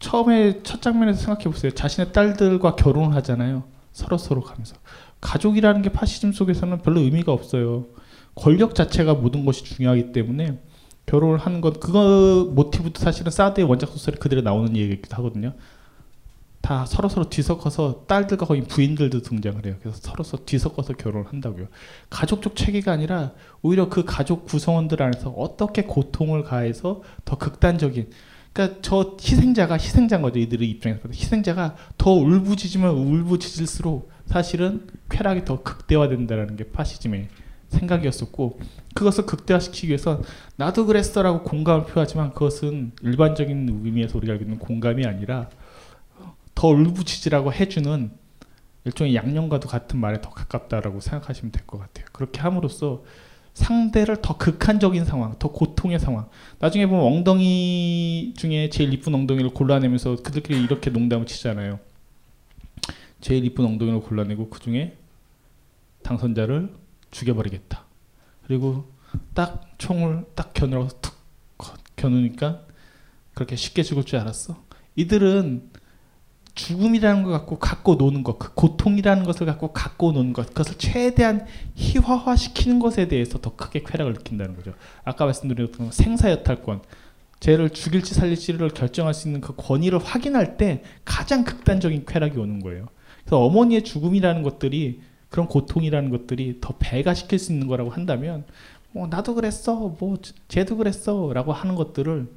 처음에 0.00 0.64
첫 0.64 0.82
장면에서 0.82 1.20
생각해 1.20 1.44
보세요. 1.44 1.70
자신의 1.70 2.12
딸들과 2.12 2.74
결혼을 2.74 3.14
하잖아요. 3.14 3.64
서로 3.92 4.18
서로 4.18 4.42
가면서 4.42 4.74
가족이라는 5.20 5.82
게 5.82 5.90
파시즘 5.90 6.32
속에서는 6.32 6.82
별로 6.82 7.00
의미가 7.00 7.32
없어요. 7.32 7.86
권력 8.34 8.74
자체가 8.74 9.14
모든 9.14 9.44
것이 9.44 9.62
중요하기 9.64 10.10
때문에 10.10 10.60
결혼을 11.06 11.38
하는 11.38 11.60
것 11.60 11.80
그거 11.80 12.50
모티브도 12.52 13.00
사실은 13.00 13.30
사드의 13.30 13.66
원작 13.66 13.90
소설에 13.90 14.16
그대로 14.18 14.42
나오는 14.42 14.76
얘기기도 14.76 15.16
하거든요. 15.16 15.54
다 16.60 16.84
서로 16.84 17.08
서로 17.08 17.30
뒤섞어서 17.30 18.06
딸들과 18.08 18.44
거의 18.44 18.62
부인들도 18.62 19.22
등장을 19.22 19.64
해요. 19.64 19.76
그래서 19.80 19.98
서로 20.00 20.24
서로 20.24 20.44
뒤섞어서 20.44 20.94
결혼을 20.94 21.28
한다고요. 21.28 21.68
가족적 22.10 22.56
체계가 22.56 22.90
아니라 22.90 23.32
오히려 23.62 23.88
그 23.88 24.04
가족 24.04 24.46
구성원들 24.46 25.00
안에서 25.00 25.30
어떻게 25.30 25.84
고통을 25.84 26.42
가해서 26.42 27.02
더 27.24 27.38
극단적인 27.38 28.10
그러니까 28.52 28.80
저 28.82 29.16
희생자가 29.20 29.74
희생자인 29.74 30.22
거죠. 30.22 30.40
이들의 30.40 30.68
입장에서 30.68 31.08
희생자가 31.08 31.76
더 31.98 32.10
울부짖으면 32.10 32.96
울부짖을수록 32.96 34.10
사실은 34.24 34.88
쾌락이 35.08 35.44
더 35.44 35.62
극대화된다는 35.62 36.56
게 36.56 36.64
파시즘의 36.64 37.28
생각이었었고 37.68 38.58
그것을 38.96 39.26
극대화시키기 39.26 39.88
위해서 39.88 40.20
나도 40.56 40.86
그랬어라고 40.86 41.44
공감을 41.44 41.86
표하지만 41.86 42.32
그것은 42.32 42.90
일반적인 43.02 43.82
의미에서 43.84 44.18
우리가 44.18 44.32
알고 44.32 44.44
있는 44.44 44.58
공감이 44.58 45.06
아니라 45.06 45.48
더 46.56 46.68
울부짖으라고 46.68 47.52
해주는 47.52 48.10
일종의 48.84 49.14
양념과도 49.14 49.68
같은 49.68 50.00
말에 50.00 50.20
더 50.20 50.30
가깝다라고 50.30 51.00
생각하시면 51.00 51.52
될 51.52 51.66
것 51.66 51.78
같아요. 51.78 52.06
그렇게 52.12 52.40
함으로써 52.40 53.04
상대를 53.54 54.18
더 54.22 54.36
극한적인 54.36 55.04
상황, 55.04 55.38
더 55.38 55.50
고통의 55.50 55.98
상황. 55.98 56.28
나중에 56.58 56.86
보면 56.86 57.04
엉덩이 57.04 58.34
중에 58.36 58.68
제일 58.70 58.92
이쁜 58.92 59.14
엉덩이를 59.14 59.50
골라내면서 59.50 60.16
그들끼리 60.16 60.62
이렇게 60.62 60.90
농담을 60.90 61.26
치잖아요. 61.26 61.80
제일 63.20 63.44
이쁜 63.44 63.64
엉덩이를 63.64 64.00
골라내고 64.00 64.50
그 64.50 64.60
중에 64.60 64.96
당선자를 66.02 66.70
죽여버리겠다. 67.10 67.85
그리고 68.46 68.92
딱 69.34 69.74
총을 69.78 70.24
딱 70.34 70.54
겨누어서 70.54 71.00
툭 71.00 71.16
겨누니까 71.96 72.62
그렇게 73.34 73.56
쉽게 73.56 73.82
죽을 73.82 74.04
줄 74.04 74.18
알았어. 74.18 74.62
이들은 74.94 75.70
죽음이라는 76.54 77.22
것 77.22 77.30
갖고 77.30 77.58
갖고 77.58 77.96
노는 77.96 78.22
것, 78.22 78.38
그 78.38 78.54
고통이라는 78.54 79.24
것을 79.24 79.44
갖고 79.46 79.72
갖고 79.72 80.12
노는 80.12 80.32
것, 80.32 80.48
그것을 80.48 80.78
최대한 80.78 81.46
희화화시키는 81.74 82.78
것에 82.78 83.08
대해서 83.08 83.38
더 83.38 83.54
크게 83.54 83.82
쾌락을 83.82 84.14
느낀다는 84.14 84.56
거죠. 84.56 84.72
아까 85.04 85.26
말씀드렸던 85.26 85.90
생사여탈권, 85.92 86.80
쟤를 87.40 87.68
죽일지 87.68 88.14
살릴지를 88.14 88.70
결정할 88.70 89.12
수 89.12 89.28
있는 89.28 89.42
그 89.42 89.54
권위를 89.54 89.98
확인할 89.98 90.56
때 90.56 90.82
가장 91.04 91.44
극단적인 91.44 92.06
쾌락이 92.06 92.38
오는 92.38 92.60
거예요. 92.60 92.86
그래서 93.20 93.44
어머니의 93.44 93.84
죽음이라는 93.84 94.42
것들이 94.42 95.02
그런 95.28 95.46
고통이라는 95.48 96.10
것들이 96.10 96.58
더 96.60 96.74
배가시킬 96.78 97.38
수 97.38 97.52
있는 97.52 97.66
거라고 97.66 97.90
한다면 97.90 98.44
뭐 98.92 99.06
나도 99.06 99.34
그랬어 99.34 99.94
뭐 99.98 100.16
쟤도 100.48 100.76
그랬어 100.76 101.32
라고 101.32 101.52
하는 101.52 101.74
것들을 101.74 102.28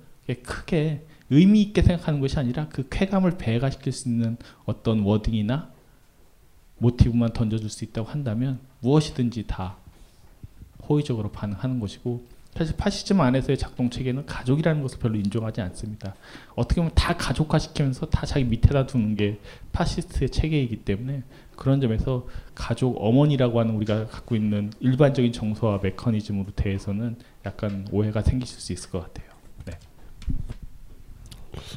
크게 0.43 1.05
의미 1.29 1.61
있게 1.61 1.81
생각하는 1.81 2.19
것이 2.19 2.37
아니라 2.37 2.67
그 2.69 2.87
쾌감을 2.89 3.37
배가시킬 3.37 3.93
수 3.93 4.09
있는 4.09 4.37
어떤 4.65 5.01
wording이나 5.01 5.69
모티브만 6.79 7.33
던져줄 7.33 7.69
수 7.69 7.83
있다고 7.85 8.09
한다면 8.09 8.59
무엇이든지 8.81 9.45
다 9.47 9.77
호의적으로 10.87 11.31
반응하는 11.31 11.79
것이고 11.79 12.23
사실 12.55 12.75
파시즘 12.75 13.21
안에서의 13.21 13.57
작동 13.57 13.89
체계는 13.89 14.25
가족이라는 14.25 14.81
것을 14.81 14.99
별로 14.99 15.17
인정하지 15.17 15.61
않습니다. 15.61 16.15
어떻게 16.55 16.81
보면 16.81 16.91
다 16.95 17.15
가족화시키면서 17.15 18.07
다 18.07 18.25
자기 18.25 18.43
밑에다 18.45 18.87
두는 18.87 19.15
게 19.15 19.39
파시스트의 19.71 20.29
체계이기 20.29 20.77
때문에 20.77 21.23
그런 21.59 21.81
점에서 21.81 22.25
가족 22.55 22.95
어머니라고 23.03 23.59
하는 23.59 23.75
우리가 23.75 24.07
갖고 24.07 24.35
있는 24.35 24.71
일반적인 24.79 25.33
정서와 25.33 25.81
메커니즘으로 25.83 26.51
대해서는 26.55 27.17
약간 27.45 27.85
오해가 27.91 28.21
생기실 28.21 28.61
수 28.61 28.71
있을 28.71 28.89
것 28.89 29.01
같아요. 29.01 29.29
네. 29.65 29.73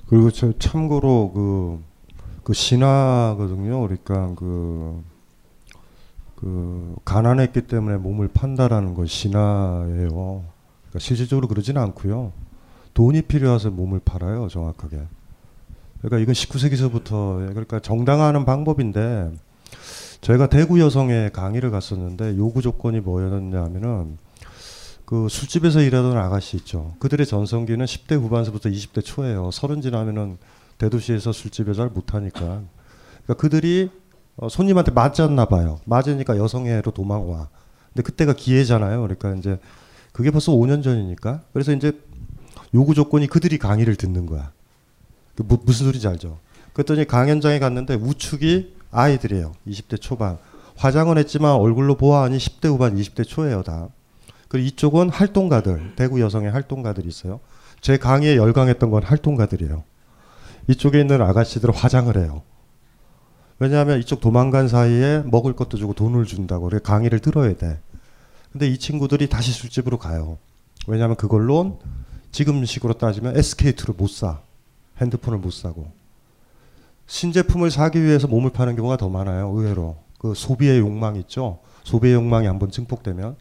그리고 0.06 0.30
저 0.30 0.56
참고로 0.56 1.32
그, 1.32 1.82
그 2.44 2.52
신화거든요. 2.52 3.80
그러니까 3.80 4.32
그, 4.36 5.02
그 6.36 6.94
가난했기 7.04 7.62
때문에 7.62 7.96
몸을 7.96 8.28
판다라는 8.28 8.94
건 8.94 9.06
신화예요. 9.06 10.08
그러니까 10.12 10.98
실질적으로 10.98 11.48
그러지는 11.48 11.82
않고요. 11.82 12.32
돈이 12.94 13.22
필요해서 13.22 13.70
몸을 13.70 14.00
팔아요, 14.04 14.46
정확하게. 14.46 15.00
그러니까 15.98 16.18
이건 16.20 16.34
19세기서부터 16.34 17.48
그러니까 17.48 17.80
정당화하는 17.80 18.44
방법인데 18.44 19.32
저희가 20.22 20.46
대구 20.46 20.80
여성의 20.80 21.32
강의를 21.32 21.70
갔었는데 21.70 22.36
요구 22.38 22.62
조건이 22.62 23.00
뭐였냐면은 23.00 24.18
그 25.04 25.28
술집에서 25.28 25.82
일하던 25.82 26.16
아가씨 26.16 26.56
있죠. 26.58 26.94
그들의 27.00 27.26
전성기는 27.26 27.84
10대 27.84 28.14
후반서부터 28.14 28.70
20대 28.70 29.04
초예요. 29.04 29.50
서른 29.50 29.82
지나면은 29.82 30.38
대도시에서 30.78 31.32
술집에 31.32 31.74
잘 31.74 31.88
못하니까. 31.88 32.40
그러니까 32.40 33.34
그들이 33.36 33.90
어, 34.36 34.48
손님한테 34.48 34.92
맞았나 34.92 35.44
봐요. 35.46 35.80
맞으니까 35.84 36.38
여성애로 36.38 36.92
도망와. 36.92 37.48
근데 37.92 38.02
그때가 38.02 38.32
기회잖아요. 38.32 39.02
그러니까 39.02 39.34
이제 39.34 39.58
그게 40.12 40.30
벌써 40.30 40.52
5년 40.52 40.84
전이니까. 40.84 41.42
그래서 41.52 41.72
이제 41.72 42.00
요구 42.74 42.94
조건이 42.94 43.26
그들이 43.26 43.58
강의를 43.58 43.96
듣는 43.96 44.26
거야. 44.26 44.52
그 45.34 45.42
무, 45.42 45.58
무슨 45.64 45.86
소리인지 45.86 46.06
알죠? 46.06 46.38
그랬더니 46.72 47.06
강연장에 47.06 47.58
갔는데 47.58 47.94
우측이 47.96 48.81
아이들이에요. 48.92 49.52
20대 49.66 50.00
초반. 50.00 50.38
화장은 50.76 51.18
했지만 51.18 51.52
얼굴로 51.52 51.96
보아하니 51.96 52.38
10대 52.38 52.68
후반, 52.68 52.96
20대 52.96 53.26
초예요, 53.26 53.62
다. 53.62 53.88
그리고 54.48 54.66
이쪽은 54.66 55.10
활동가들, 55.10 55.94
대구 55.96 56.20
여성의 56.20 56.50
활동가들이 56.50 57.08
있어요. 57.08 57.40
제 57.80 57.96
강의에 57.96 58.36
열광했던 58.36 58.90
건 58.90 59.02
활동가들이에요. 59.02 59.82
이쪽에 60.68 61.00
있는 61.00 61.20
아가씨들은 61.20 61.74
화장을 61.74 62.16
해요. 62.16 62.42
왜냐하면 63.58 63.98
이쪽 63.98 64.20
도망간 64.20 64.68
사이에 64.68 65.22
먹을 65.26 65.54
것도 65.54 65.76
주고 65.76 65.94
돈을 65.94 66.24
준다고 66.24 66.68
그래 66.68 66.78
강의를 66.82 67.20
들어야 67.20 67.56
돼. 67.56 67.80
근데 68.50 68.68
이 68.68 68.78
친구들이 68.78 69.28
다시 69.28 69.52
술집으로 69.52 69.98
가요. 69.98 70.38
왜냐하면 70.86 71.16
그걸로 71.16 71.80
지금 72.30 72.64
식으로 72.64 72.94
따지면 72.94 73.34
SK2를 73.34 73.96
못 73.96 74.08
사. 74.10 74.40
핸드폰을 75.00 75.38
못 75.38 75.52
사고. 75.52 75.92
신제품을 77.06 77.70
사기 77.70 78.02
위해서 78.02 78.26
몸을 78.26 78.50
파는 78.50 78.76
경우가 78.76 78.96
더 78.96 79.08
많아요. 79.08 79.50
의외로. 79.54 79.96
그 80.18 80.34
소비의 80.34 80.78
욕망 80.80 81.16
있죠. 81.16 81.58
소비의 81.84 82.14
욕망이 82.14 82.46
한번 82.46 82.70
증폭되면. 82.70 83.36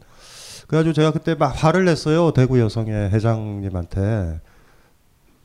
그래가지고 0.66 0.92
제가 0.94 1.12
그때 1.12 1.34
막 1.34 1.48
화를 1.48 1.84
냈어요. 1.84 2.32
대구 2.32 2.58
여성의 2.60 3.10
회장님한테. 3.10 4.40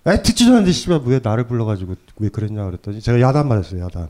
에 0.08 0.22
듣지도 0.22 0.52
않는데 0.52 0.72
씨발 0.72 1.02
왜 1.06 1.20
나를 1.22 1.48
불러가지고 1.48 1.96
왜 2.20 2.30
그랬냐 2.30 2.64
그랬더니 2.66 3.02
제가 3.02 3.20
야단 3.20 3.48
맞았어요. 3.48 3.84
야단. 3.84 4.10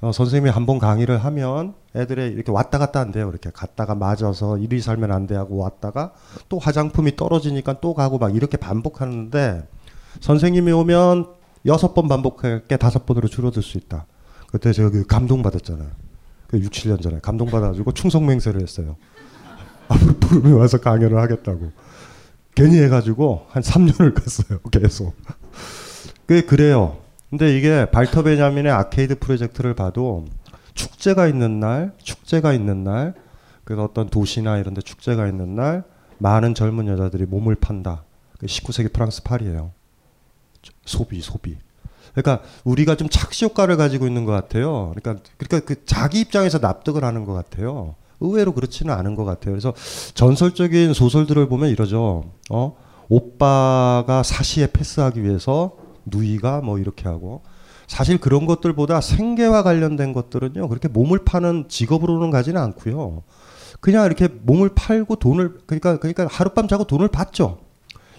어, 0.00 0.12
선생님이 0.12 0.50
한 0.50 0.64
번 0.66 0.78
강의를 0.78 1.18
하면 1.24 1.74
애들이 1.96 2.26
이렇게 2.28 2.52
왔다 2.52 2.78
갔다 2.78 3.00
한대요. 3.00 3.28
이렇게 3.28 3.50
갔다가 3.50 3.96
맞아서 3.96 4.56
이리 4.56 4.80
살면 4.80 5.10
안 5.10 5.26
돼 5.26 5.34
하고 5.34 5.56
왔다가 5.56 6.12
또 6.48 6.58
화장품이 6.60 7.16
떨어지니까 7.16 7.80
또 7.80 7.94
가고 7.94 8.18
막 8.18 8.34
이렇게 8.36 8.56
반복하는데 8.56 9.66
선생님이 10.20 10.70
오면 10.70 11.26
여섯 11.66 11.94
번 11.94 12.08
반복할 12.08 12.66
게 12.66 12.76
다섯 12.76 13.06
번으로 13.06 13.28
줄어들 13.28 13.62
수 13.62 13.78
있다. 13.78 14.06
그때 14.50 14.72
제가 14.72 14.90
그 14.90 15.06
감동받았잖아요. 15.06 15.88
그 16.48 16.60
6, 16.60 16.72
7년 16.72 17.02
전에 17.02 17.18
감동받아가지고 17.20 17.92
충성맹세를 17.92 18.62
했어요. 18.62 18.96
앞으로 19.88 20.14
부름이 20.14 20.52
와서 20.52 20.78
강연을 20.78 21.18
하겠다고. 21.18 21.72
괜히 22.54 22.80
해가지고 22.82 23.46
한 23.50 23.62
3년을 23.62 24.14
갔어요. 24.14 24.60
계속. 24.70 25.14
그 26.26 26.44
그래요. 26.46 26.98
근데 27.30 27.56
이게 27.56 27.86
발터 27.90 28.22
베냐민의 28.22 28.72
아케이드 28.72 29.18
프로젝트를 29.18 29.74
봐도 29.74 30.24
축제가 30.74 31.28
있는 31.28 31.60
날, 31.60 31.92
축제가 32.02 32.52
있는 32.52 32.84
날, 32.84 33.14
그래서 33.64 33.84
어떤 33.84 34.08
도시나 34.08 34.56
이런 34.58 34.72
데 34.74 34.80
축제가 34.80 35.26
있는 35.26 35.54
날 35.54 35.84
많은 36.18 36.54
젊은 36.54 36.86
여자들이 36.88 37.26
몸을 37.26 37.54
판다. 37.56 38.04
19세기 38.40 38.92
프랑스 38.92 39.22
파리예요. 39.22 39.72
소비, 40.84 41.20
소비. 41.20 41.56
그러니까 42.14 42.44
우리가 42.64 42.96
좀 42.96 43.08
착시 43.08 43.44
효과를 43.44 43.76
가지고 43.76 44.06
있는 44.06 44.24
것 44.24 44.32
같아요. 44.32 44.92
그러니까 44.96 45.22
그러니까 45.36 45.66
그 45.66 45.84
자기 45.84 46.20
입장에서 46.20 46.58
납득을 46.58 47.04
하는 47.04 47.24
것 47.24 47.32
같아요. 47.32 47.94
의외로 48.20 48.52
그렇지는 48.52 48.92
않은 48.94 49.14
것 49.14 49.24
같아요. 49.24 49.52
그래서 49.52 49.72
전설적인 50.14 50.92
소설들을 50.92 51.48
보면 51.48 51.70
이러죠. 51.70 52.32
어? 52.50 52.76
오빠가 53.08 54.22
사시에 54.22 54.68
패스하기 54.72 55.22
위해서 55.22 55.76
누이가 56.04 56.60
뭐 56.60 56.78
이렇게 56.78 57.08
하고 57.08 57.42
사실 57.86 58.18
그런 58.18 58.46
것들보다 58.46 59.00
생계와 59.00 59.62
관련된 59.62 60.12
것들은요 60.12 60.68
그렇게 60.68 60.88
몸을 60.88 61.20
파는 61.24 61.66
직업으로는 61.68 62.30
가지는 62.30 62.60
않고요 62.60 63.22
그냥 63.80 64.04
이렇게 64.04 64.28
몸을 64.28 64.70
팔고 64.74 65.16
돈을 65.16 65.60
그러니까 65.66 65.98
그러니까 65.98 66.26
하룻밤 66.30 66.68
자고 66.68 66.84
돈을 66.84 67.08
받죠 67.08 67.58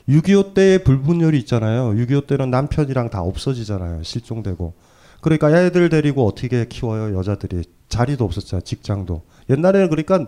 6.25 0.10 0.56
때의 0.56 0.84
불분열이 0.84 1.38
있잖아요. 1.40 1.91
6.25 1.91 2.27
때는 2.27 2.49
남편이랑 2.49 3.10
다 3.11 3.22
없어지잖아요. 3.22 4.03
실종되고. 4.03 4.73
그러니까 5.22 5.52
애들 5.52 5.90
데리고 5.90 6.26
어떻게 6.26 6.68
키워요? 6.68 7.18
여자들이. 7.18 7.64
자리도 7.90 8.26
없었잖아요. 8.26 8.64
직장도. 8.64 9.22
옛날에는 9.49 9.90
그러니까 9.90 10.26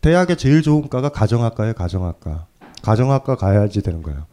대학에 0.00 0.36
제일 0.36 0.62
좋은 0.62 0.88
과가 0.88 1.10
가정학과예요 1.10 1.74
가정학과. 1.74 2.46
가정학과 2.82 3.36
가야지 3.36 3.82
되는 3.82 4.02
거예요. 4.02 4.26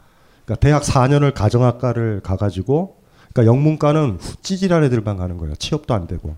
그러니까 0.45 0.59
대학 0.59 0.83
4년을 0.83 1.33
가정학과를 1.33 2.21
가가지고 2.21 2.97
그러니까 3.33 3.51
영문과는 3.51 4.19
찌질한 4.41 4.83
애들만 4.85 5.17
가는 5.17 5.37
거예요. 5.37 5.55
취업도 5.55 5.93
안 5.93 6.07
되고. 6.07 6.35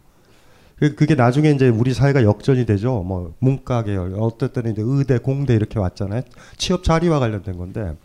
그게 0.89 1.15
나중에 1.15 1.51
이제 1.51 1.69
우리 1.69 1.93
사회가 1.93 2.23
역전이 2.23 2.65
되죠. 2.65 3.03
뭐 3.03 3.33
문과 3.39 3.83
계열, 3.83 4.15
어떨 4.19 4.49
때는 4.49 4.71
이제 4.73 4.81
의대, 4.85 5.17
공대 5.17 5.53
이렇게 5.53 5.79
왔잖아요. 5.79 6.21
취업 6.57 6.83
자리와 6.83 7.19
관련된 7.19 7.57
건데 7.57 7.95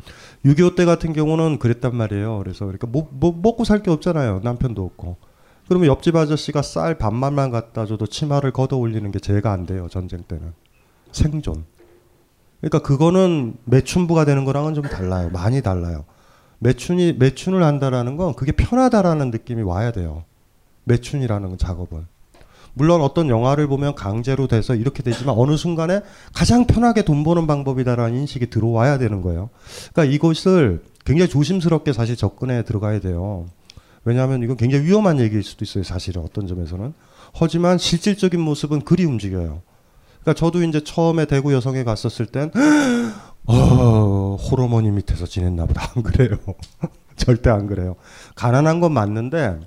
6.25 0.44 0.76
때 0.76 0.84
같은 0.84 1.12
경우는 1.12 1.58
그랬단 1.58 1.94
말이에요. 1.96 2.38
그래서 2.38 2.64
그러니까 2.66 2.86
뭐, 2.86 3.08
뭐 3.10 3.32
먹고 3.42 3.64
살 3.64 3.82
게 3.82 3.90
없잖아요. 3.90 4.40
남편도 4.44 4.84
없고. 4.84 5.16
그러면 5.68 5.88
옆집 5.88 6.16
아저씨가 6.16 6.62
쌀 6.62 6.96
반만만 6.96 7.50
갖다 7.50 7.84
줘도 7.84 8.06
치마를 8.06 8.52
걷어 8.52 8.76
올리는 8.76 9.10
게 9.10 9.18
제가 9.18 9.52
안 9.52 9.66
돼요. 9.66 9.86
전쟁 9.90 10.22
때는 10.22 10.52
생존. 11.12 11.64
그러니까 12.60 12.80
그거는 12.80 13.56
매춘부가 13.64 14.24
되는 14.24 14.44
거랑은 14.44 14.74
좀 14.74 14.84
달라요. 14.84 15.30
많이 15.30 15.62
달라요. 15.62 16.04
매춘이 16.60 17.14
매춘을 17.18 17.62
한다라는 17.62 18.16
건 18.16 18.34
그게 18.34 18.52
편하다라는 18.52 19.30
느낌이 19.30 19.62
와야 19.62 19.92
돼요. 19.92 20.24
매춘이라는 20.84 21.58
작업은. 21.58 22.06
물론 22.78 23.02
어떤 23.02 23.28
영화를 23.28 23.66
보면 23.66 23.94
강제로 23.96 24.46
돼서 24.46 24.74
이렇게 24.74 25.02
되지만 25.02 25.34
어느 25.36 25.56
순간에 25.56 26.00
가장 26.32 26.64
편하게 26.64 27.02
돈 27.02 27.24
버는 27.24 27.46
방법이다라는 27.46 28.16
인식이 28.20 28.48
들어와야 28.48 28.98
되는 28.98 29.20
거예요. 29.20 29.50
그러니까 29.92 30.14
이것을 30.14 30.82
굉장히 31.04 31.28
조심스럽게 31.28 31.92
사실 31.92 32.16
접근해 32.16 32.62
들어가야 32.62 33.00
돼요. 33.00 33.46
왜냐하면 34.04 34.42
이건 34.42 34.56
굉장히 34.56 34.86
위험한 34.86 35.20
얘기일 35.20 35.42
수도 35.42 35.64
있어요. 35.64 35.82
사실은 35.82 36.22
어떤 36.22 36.46
점에서는. 36.46 36.94
하지만 37.34 37.76
실질적인 37.76 38.40
모습은 38.40 38.82
그리 38.82 39.04
움직여요. 39.04 39.60
그러니까 40.20 40.34
저도 40.34 40.62
이제 40.62 40.82
처음에 40.82 41.24
대구 41.26 41.52
여성에 41.52 41.84
갔었을 41.84 42.26
땐 42.26 42.50
어, 43.46 44.36
호르몬이 44.36 44.90
밑에서 44.92 45.26
지냈나 45.26 45.66
보다. 45.66 45.90
안 45.94 46.02
그래요. 46.02 46.38
절대 47.16 47.50
안 47.50 47.66
그래요. 47.66 47.96
가난한 48.34 48.80
건 48.80 48.92
맞는데 48.92 49.58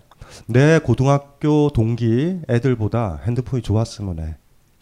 내 0.48 0.80
고등학교 0.80 1.70
동기 1.70 2.42
애들보다 2.50 3.22
핸드폰이 3.26 3.62
좋았으면 3.62 4.20
해. 4.20 4.36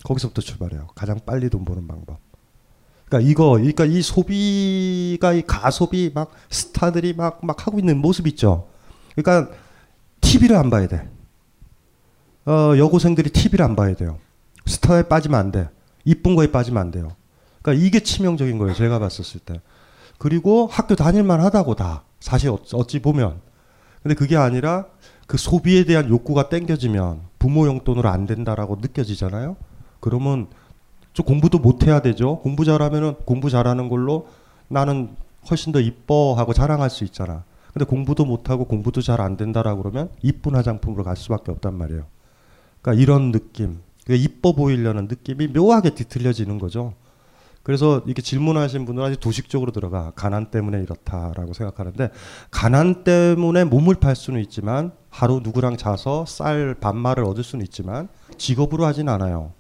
거기서부터 0.03 0.41
출발해요. 0.41 0.87
가장 0.95 1.19
빨리 1.25 1.49
돈 1.49 1.65
버는 1.65 1.87
방법. 1.87 2.19
그러니까 3.05 3.29
이거, 3.29 3.51
그러니까 3.53 3.85
이 3.85 4.01
소비가 4.01 5.33
이 5.33 5.41
가소비 5.41 6.11
막 6.13 6.31
스타들이 6.49 7.13
막, 7.13 7.39
막 7.43 7.65
하고 7.65 7.79
있는 7.79 7.97
모습 7.97 8.27
있죠. 8.27 8.67
그러니까 9.15 9.51
TV를 10.21 10.55
안 10.55 10.69
봐야 10.69 10.87
돼. 10.87 11.09
어, 12.45 12.77
여고생들이 12.77 13.31
TV를 13.31 13.65
안 13.65 13.75
봐야 13.75 13.95
돼요. 13.95 14.19
스타에 14.65 15.03
빠지면 15.03 15.39
안 15.39 15.51
돼. 15.51 15.69
이쁜 16.05 16.35
거에 16.35 16.51
빠지면 16.51 16.81
안 16.81 16.91
돼요. 16.91 17.09
그러니까 17.61 17.85
이게 17.85 17.99
치명적인 18.01 18.57
거예요. 18.57 18.73
제가 18.73 18.99
봤었을 18.99 19.39
때. 19.41 19.59
그리고 20.17 20.67
학교 20.71 20.95
다닐만 20.95 21.41
하다고 21.41 21.75
다. 21.75 22.03
사실 22.19 22.49
어- 22.49 22.59
어찌 22.73 22.99
보면. 22.99 23.41
근데 24.03 24.15
그게 24.15 24.37
아니라 24.37 24.85
그 25.29 25.37
소비에 25.37 25.83
대한 25.83 26.09
욕구가 26.09 26.49
땡겨지면 26.49 27.21
부모 27.37 27.67
용돈으로 27.67 28.09
안 28.09 28.25
된다라고 28.25 28.77
느껴지잖아요. 28.81 29.57
그러면 29.99 30.47
좀 31.13 31.23
공부도 31.23 31.59
못 31.59 31.85
해야 31.85 32.01
되죠. 32.01 32.39
공부 32.39 32.65
잘하면은 32.65 33.13
공부 33.25 33.51
잘하는 33.51 33.89
걸로 33.89 34.25
나는 34.69 35.09
훨씬 35.47 35.71
더 35.71 35.79
이뻐하고 35.79 36.53
자랑할 36.53 36.89
수 36.89 37.03
있잖아. 37.03 37.43
근데 37.71 37.85
공부도 37.85 38.25
못 38.25 38.49
하고 38.49 38.65
공부도 38.65 39.03
잘 39.03 39.21
안 39.21 39.37
된다라고 39.37 39.83
그러면 39.83 40.09
이쁜 40.23 40.55
화장품으로 40.55 41.03
갈 41.03 41.15
수밖에 41.15 41.51
없단 41.51 41.75
말이에요. 41.75 42.05
그러니까 42.81 42.99
이런 42.99 43.31
느낌, 43.31 43.81
그 44.07 44.15
이뻐 44.15 44.53
보이려는 44.53 45.07
느낌이 45.07 45.49
묘하게 45.49 45.91
뒤틀려지는 45.91 46.57
거죠. 46.57 46.95
그래서 47.69 48.01
이렇게 48.07 48.23
질문하신 48.23 48.85
분은 48.85 49.03
아주 49.03 49.19
도식적으로 49.19 49.71
들어가 49.71 50.11
가난 50.15 50.49
때문에 50.49 50.81
이렇다라고 50.81 51.53
생각하는데 51.53 52.09
가난 52.49 53.03
때문에 53.03 53.63
몸을 53.63 53.93
팔 53.93 54.15
수는 54.15 54.41
있지만 54.41 54.91
하루 55.11 55.39
누구랑 55.43 55.77
자서 55.77 56.25
쌀 56.25 56.73
반말을 56.73 57.23
얻을 57.25 57.43
수는 57.43 57.63
있지만 57.65 58.09
직업으로 58.39 58.85
하진 58.85 59.07
않아요. 59.07 59.51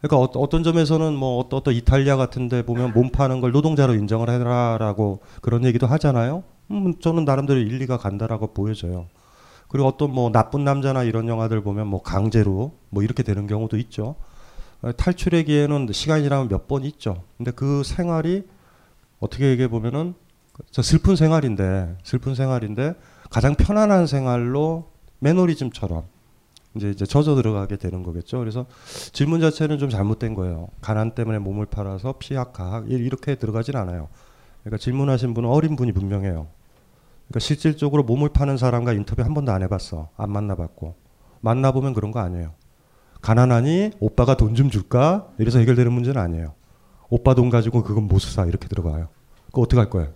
그러니까 0.00 0.38
어, 0.38 0.48
떤 0.48 0.62
점에서는 0.62 1.12
뭐 1.16 1.40
어떤, 1.40 1.58
어떤 1.58 1.74
이탈리아 1.74 2.16
같은데 2.16 2.64
보면 2.64 2.92
몸 2.92 3.10
파는 3.10 3.40
걸 3.40 3.50
노동자로 3.50 3.96
인정을 3.96 4.30
해라라고 4.30 5.22
그런 5.40 5.64
얘기도 5.64 5.88
하잖아요. 5.88 6.44
음, 6.70 7.00
저는 7.00 7.24
나름대로 7.24 7.58
일리가 7.58 7.96
간다라고 7.96 8.54
보여져요. 8.54 9.08
그리고 9.66 9.88
어떤 9.88 10.12
뭐 10.12 10.30
나쁜 10.30 10.62
남자나 10.62 11.02
이런 11.02 11.26
영화들 11.26 11.64
보면 11.64 11.88
뭐 11.88 12.00
강제로 12.00 12.74
뭐 12.90 13.02
이렇게 13.02 13.24
되는 13.24 13.48
경우도 13.48 13.76
있죠. 13.78 14.14
어, 14.82 14.92
탈출의 14.92 15.44
기회는 15.44 15.88
시간이 15.92 16.28
라면 16.28 16.48
몇 16.48 16.66
번 16.66 16.84
있죠. 16.84 17.24
근데 17.36 17.50
그 17.50 17.82
생활이 17.84 18.44
어떻게 19.20 19.50
얘기해 19.50 19.68
보면은 19.68 20.14
저 20.70 20.82
슬픈 20.82 21.16
생활인데 21.16 21.96
슬픈 22.02 22.34
생활인데 22.34 22.94
가장 23.30 23.54
편안한 23.54 24.06
생활로 24.06 24.90
매너리즘처럼 25.20 26.04
이제 26.74 26.90
이제 26.90 27.04
젖어 27.06 27.34
들어가게 27.34 27.76
되는 27.76 28.02
거겠죠. 28.02 28.38
그래서 28.38 28.66
질문 29.12 29.40
자체는 29.40 29.78
좀 29.78 29.90
잘못된 29.90 30.34
거예요. 30.34 30.68
가난 30.80 31.14
때문에 31.14 31.38
몸을 31.38 31.66
팔아서 31.66 32.14
피약학 32.18 32.90
이- 32.90 32.94
이렇게 32.94 33.34
들어가진 33.36 33.76
않아요. 33.76 34.08
그러니까 34.62 34.78
질문하신 34.78 35.34
분은 35.34 35.48
어린 35.48 35.76
분이 35.76 35.92
분명해요. 35.92 36.48
그러니까 37.28 37.38
실질적으로 37.40 38.02
몸을 38.02 38.30
파는 38.30 38.56
사람과 38.56 38.92
인터뷰 38.94 39.22
한 39.22 39.34
번도 39.34 39.52
안 39.52 39.62
해봤어. 39.62 40.08
안 40.16 40.30
만나봤고 40.30 40.94
만나보면 41.40 41.94
그런 41.94 42.10
거 42.10 42.20
아니에요. 42.20 42.52
가난하니 43.22 43.92
오빠가 44.00 44.36
돈 44.36 44.54
좀 44.54 44.68
줄까? 44.70 45.28
이래서 45.38 45.58
해결되는 45.58 45.90
문제는 45.92 46.20
아니에요. 46.20 46.54
오빠 47.08 47.34
돈 47.34 47.50
가지고 47.50 47.82
그건 47.82 48.04
못 48.08 48.18
사. 48.20 48.44
이렇게 48.44 48.68
들어가요. 48.68 49.08
그거 49.46 49.62
어떻게 49.62 49.78
할 49.78 49.88
거예요? 49.90 50.10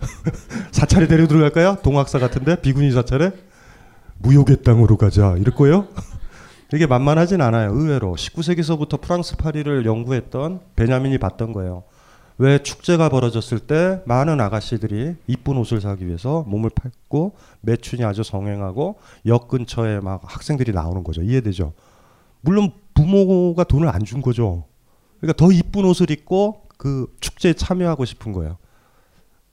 사찰에 0.72 1.06
데려 1.06 1.26
들어갈까요? 1.26 1.76
동학사 1.82 2.18
같은데? 2.18 2.60
비구니 2.60 2.90
사찰에? 2.92 3.32
무욕의 4.18 4.62
땅으로 4.62 4.96
가자. 4.96 5.36
이럴 5.38 5.54
거예요? 5.54 5.88
이게 6.72 6.86
만만하진 6.86 7.40
않아요. 7.40 7.72
의외로. 7.72 8.14
19세기서부터 8.14 9.00
프랑스 9.00 9.36
파리를 9.36 9.84
연구했던 9.84 10.60
베냐민이 10.76 11.18
봤던 11.18 11.52
거예요. 11.52 11.84
왜 12.38 12.58
축제가 12.62 13.08
벌어졌을 13.08 13.58
때 13.58 14.02
많은 14.04 14.40
아가씨들이 14.40 15.16
이쁜 15.26 15.56
옷을 15.56 15.80
사기 15.80 16.06
위해서 16.06 16.44
몸을 16.46 16.70
팔고 16.70 17.34
매춘이 17.62 18.04
아주 18.04 18.22
성행하고 18.22 18.96
역 19.26 19.48
근처에 19.48 20.00
막 20.00 20.20
학생들이 20.24 20.72
나오는 20.72 21.02
거죠. 21.02 21.22
이해되죠? 21.22 21.72
물론 22.46 22.70
부모가 22.94 23.64
돈을 23.64 23.88
안 23.88 24.04
준 24.04 24.22
거죠. 24.22 24.64
그러니까 25.20 25.36
더 25.36 25.52
이쁜 25.52 25.84
옷을 25.84 26.10
입고 26.10 26.62
그 26.78 27.14
축제에 27.20 27.52
참여하고 27.52 28.04
싶은 28.04 28.32
거예요. 28.32 28.56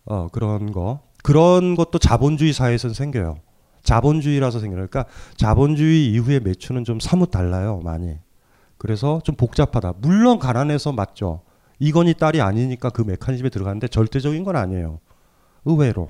어, 0.06 0.28
그런 0.32 0.72
거. 0.72 1.02
그런 1.24 1.76
것도 1.76 1.99
자본주의 1.99 2.53
사회에서는 2.53 2.94
생겨요. 2.94 3.38
자본주의라서 3.84 4.60
생겨요. 4.60 4.88
그러니까 4.88 5.06
자본주의 5.36 6.11
이후의 6.11 6.41
매춘은 6.41 6.84
좀 6.84 6.99
사뭇 6.99 7.32
달라요, 7.32 7.80
많이. 7.84 8.15
그래서 8.78 9.22
좀 9.24 9.36
복잡하다. 9.36 9.94
물론 9.99 10.40
가난해서 10.40 10.91
맞죠. 10.91 11.41
이건희 11.80 12.14
딸이 12.14 12.41
아니니까 12.41 12.90
그 12.90 13.02
메커니즘에 13.02 13.49
들어가는데 13.49 13.88
절대적인 13.88 14.44
건 14.44 14.56
아니에요. 14.56 14.99
의외로. 15.65 16.10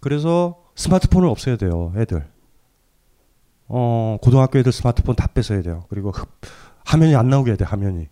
그래서 0.00 0.62
스마트폰을 0.74 1.28
없애야 1.28 1.56
돼요, 1.56 1.92
애들. 1.96 2.26
어, 3.68 4.18
고등학교 4.20 4.58
애들 4.58 4.72
스마트폰 4.72 5.16
다 5.16 5.28
뺏어야 5.28 5.62
돼요. 5.62 5.84
그리고 5.88 6.10
흡, 6.10 6.28
화면이 6.84 7.14
안 7.16 7.28
나오게 7.28 7.50
해야 7.52 7.56
돼, 7.56 7.64
화면이. 7.64 8.08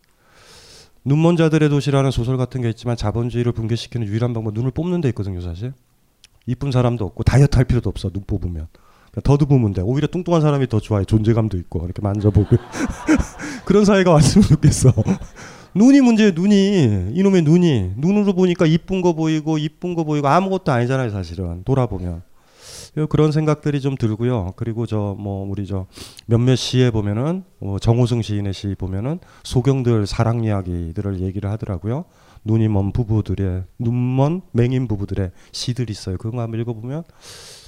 눈먼 1.05 1.37
자들의 1.37 1.69
도시라는 1.69 2.11
소설 2.11 2.37
같은 2.37 2.61
게 2.61 2.69
있지만 2.71 2.97
자본주의를 2.97 3.53
붕괴시키는 3.53 4.07
유일한 4.07 4.33
방법 4.33 4.55
눈을 4.55 4.71
뽑는 4.71 5.01
데 5.01 5.09
있거든요, 5.11 5.41
사실. 5.41 5.73
이쁜 6.47 6.71
사람도 6.71 7.05
없고 7.05 7.23
다이어트 7.23 7.57
할 7.57 7.65
필요도 7.65 7.89
없어, 7.89 8.11
눈 8.11 8.25
뽑으면. 8.27 8.69
그냥 9.13 9.23
더듬으면 9.25 9.73
돼. 9.73 9.83
오히려 9.83 10.07
뚱뚱한 10.07 10.41
사람이 10.41 10.69
더 10.69 10.79
좋아해. 10.81 11.05
존재감도 11.05 11.57
있고 11.59 11.85
이렇게 11.85 12.01
만져보고 12.01 12.57
그런 13.65 13.85
사회가 13.85 14.13
왔으면 14.13 14.47
좋겠어. 14.47 14.93
눈이 15.75 16.01
문제예요. 16.01 16.33
눈이 16.33 17.13
이놈의 17.15 17.43
눈이 17.43 17.95
눈으로 17.97 18.33
보니까 18.35 18.67
이쁜 18.67 19.03
거 19.03 19.13
보이고 19.13 19.59
이쁜 19.59 19.95
거 19.95 20.05
보이고 20.05 20.29
아무것도 20.29 20.73
아니잖아요. 20.73 21.11
사실은 21.11 21.65
돌아보면 21.65 22.23
그런 23.09 23.31
생각들이 23.33 23.81
좀 23.81 23.97
들고요. 23.97 24.53
그리고 24.57 24.87
저 24.87 25.15
뭐 25.19 25.47
우리 25.49 25.67
저 25.67 25.87
몇몇 26.27 26.57
시에 26.57 26.91
보면은 26.91 27.45
뭐 27.59 27.79
정호승 27.79 28.23
시인의 28.23 28.53
시 28.53 28.75
보면은 28.75 29.19
소경들 29.45 30.07
사랑 30.07 30.45
이야기들을 30.45 31.21
얘기를 31.21 31.51
하더라고요. 31.51 32.05
눈이 32.45 32.69
먼 32.69 32.93
부부들의 32.93 33.65
눈먼 33.79 34.43
맹인 34.53 34.89
부부들의 34.89 35.31
시들이 35.53 35.93
있어요. 35.93 36.17
그런 36.17 36.37
거 36.37 36.43
한번 36.43 36.61
읽어보면 36.61 37.05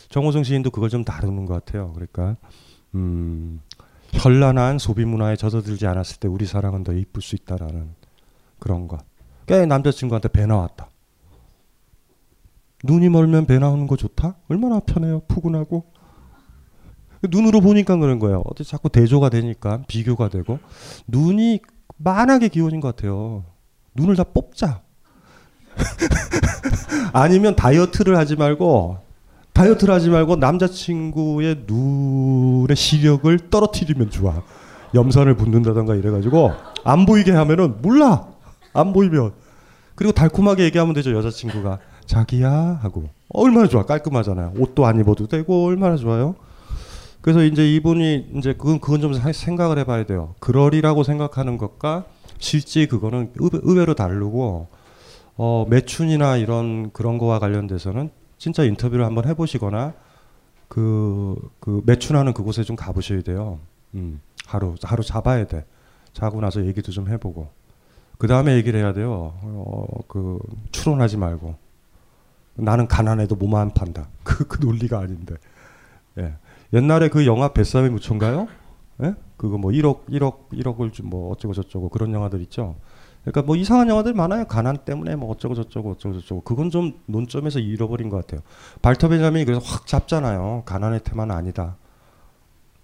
정호승 0.09 0.44
시인도 0.44 0.70
그걸 0.70 0.89
좀 0.89 1.05
다루는 1.05 1.47
것 1.47 1.55
같아요. 1.55 1.93
그러니까 1.94 2.36
음, 2.94 3.61
현란한 4.12 4.78
소비 4.78 5.05
문화에 5.05 5.36
젖어들지 5.36 5.86
않았을 5.86 6.20
때 6.20 6.28
우리 6.28 6.47
사랑은 6.47 6.85
더 6.85 6.93
이쁠 6.93 7.23
수 7.23 7.35
있다라는 7.35 7.90
그런 8.59 8.89
것. 8.89 9.01
꽤 9.47 9.66
남자친구한테 9.66 10.28
배 10.28 10.47
나왔다. 10.47 10.89
눈이 12.82 13.09
멀면 13.09 13.46
배 13.46 13.59
나오는 13.59 13.86
거 13.86 13.96
좋다? 13.96 14.36
얼마나 14.48 14.80
편해요. 14.80 15.22
푸근하고. 15.28 15.84
눈으로 17.22 17.60
보니까 17.60 17.96
그런 17.96 18.18
거예요. 18.18 18.42
어디 18.46 18.64
자꾸 18.64 18.88
대조가 18.88 19.28
되니까 19.28 19.82
비교가 19.86 20.28
되고 20.28 20.59
눈이 21.06 21.60
만하게 21.96 22.48
기원인 22.48 22.80
것 22.80 22.94
같아요. 22.96 23.44
눈을 23.94 24.16
다 24.16 24.24
뽑자. 24.24 24.82
아니면 27.12 27.54
다이어트를 27.54 28.16
하지 28.16 28.34
말고 28.36 28.98
다이어트를 29.52 29.94
하지 29.94 30.10
말고 30.10 30.36
남자친구의 30.36 31.64
눈의 31.66 32.74
시력을 32.74 33.50
떨어뜨리면 33.50 34.10
좋아. 34.10 34.42
염산을 34.94 35.36
붓는다던가 35.36 35.94
이래가지고 35.94 36.52
안 36.84 37.06
보이게 37.06 37.30
하면은 37.30 37.80
몰라. 37.82 38.26
안 38.72 38.92
보이면 38.92 39.32
그리고 39.94 40.12
달콤하게 40.12 40.64
얘기하면 40.64 40.94
되죠 40.94 41.14
여자친구가 41.14 41.78
자기야 42.06 42.80
하고 42.82 43.08
얼마나 43.28 43.68
좋아 43.68 43.84
깔끔하잖아요. 43.84 44.54
옷도 44.58 44.86
안 44.86 45.00
입어도 45.00 45.26
되고 45.26 45.64
얼마나 45.64 45.96
좋아요. 45.96 46.34
그래서 47.20 47.44
이제 47.44 47.72
이분이 47.74 48.32
이제 48.36 48.52
그건 48.52 48.80
그건 48.80 49.00
좀 49.00 49.14
생각을 49.14 49.78
해봐야 49.78 50.04
돼요. 50.04 50.34
그러리라고 50.40 51.04
생각하는 51.04 51.56
것과 51.56 52.04
실제 52.38 52.86
그거는 52.86 53.32
의외, 53.36 53.60
의외로 53.62 53.94
다르고 53.94 54.66
어, 55.36 55.66
매춘이나 55.70 56.36
이런 56.36 56.90
그런 56.92 57.18
거와 57.18 57.38
관련돼서는 57.38 58.10
진짜 58.38 58.64
인터뷰를 58.64 59.04
한번 59.04 59.26
해보시거나 59.26 59.94
그, 60.68 61.36
그 61.60 61.82
매춘하는 61.86 62.32
그곳에 62.32 62.64
좀 62.64 62.76
가보셔야 62.76 63.22
돼요. 63.22 63.60
음, 63.94 64.20
하루 64.46 64.74
하루 64.82 65.02
잡아야 65.04 65.46
돼. 65.46 65.64
자고 66.12 66.40
나서 66.40 66.64
얘기도 66.66 66.92
좀 66.92 67.08
해보고 67.08 67.48
그 68.18 68.26
다음에 68.26 68.56
얘기를 68.56 68.80
해야 68.80 68.92
돼요. 68.92 69.34
어, 69.42 69.84
그 70.08 70.38
추론하지 70.72 71.16
말고 71.18 71.54
나는 72.54 72.86
가난해도 72.88 73.36
몸 73.36 73.54
안 73.54 73.72
판다. 73.72 74.08
그, 74.24 74.46
그 74.46 74.64
논리가 74.64 74.98
아닌데. 74.98 75.34
예. 76.18 76.34
옛날에 76.72 77.08
그 77.08 77.26
영화 77.26 77.52
뱃삼의 77.52 77.90
무초인가요? 77.90 78.48
예? 79.02 79.14
그거 79.36 79.58
뭐 79.58 79.70
1억 79.72 80.06
1억 80.08 80.50
1억을 80.52 80.92
좀 80.92 81.06
뭐 81.08 81.32
어쩌고 81.32 81.54
저쩌고 81.54 81.88
그런 81.88 82.12
영화들 82.12 82.40
있죠. 82.42 82.76
그러니까 83.22 83.42
뭐 83.42 83.56
이상한 83.56 83.88
영화들 83.88 84.14
많아요. 84.14 84.46
가난 84.46 84.78
때문에 84.78 85.16
뭐 85.16 85.30
어쩌고 85.30 85.54
저쩌고 85.54 85.92
어쩌고 85.92 86.20
저쩌고. 86.20 86.40
그건 86.42 86.70
좀 86.70 86.92
논점에서 87.06 87.58
잃어버린 87.60 88.08
것 88.08 88.16
같아요. 88.18 88.42
발터 88.82 89.08
베냐민이 89.08 89.44
그래서 89.44 89.60
확 89.64 89.86
잡잖아요. 89.86 90.62
가난의 90.66 91.00
테마는 91.04 91.34
아니다. 91.34 91.76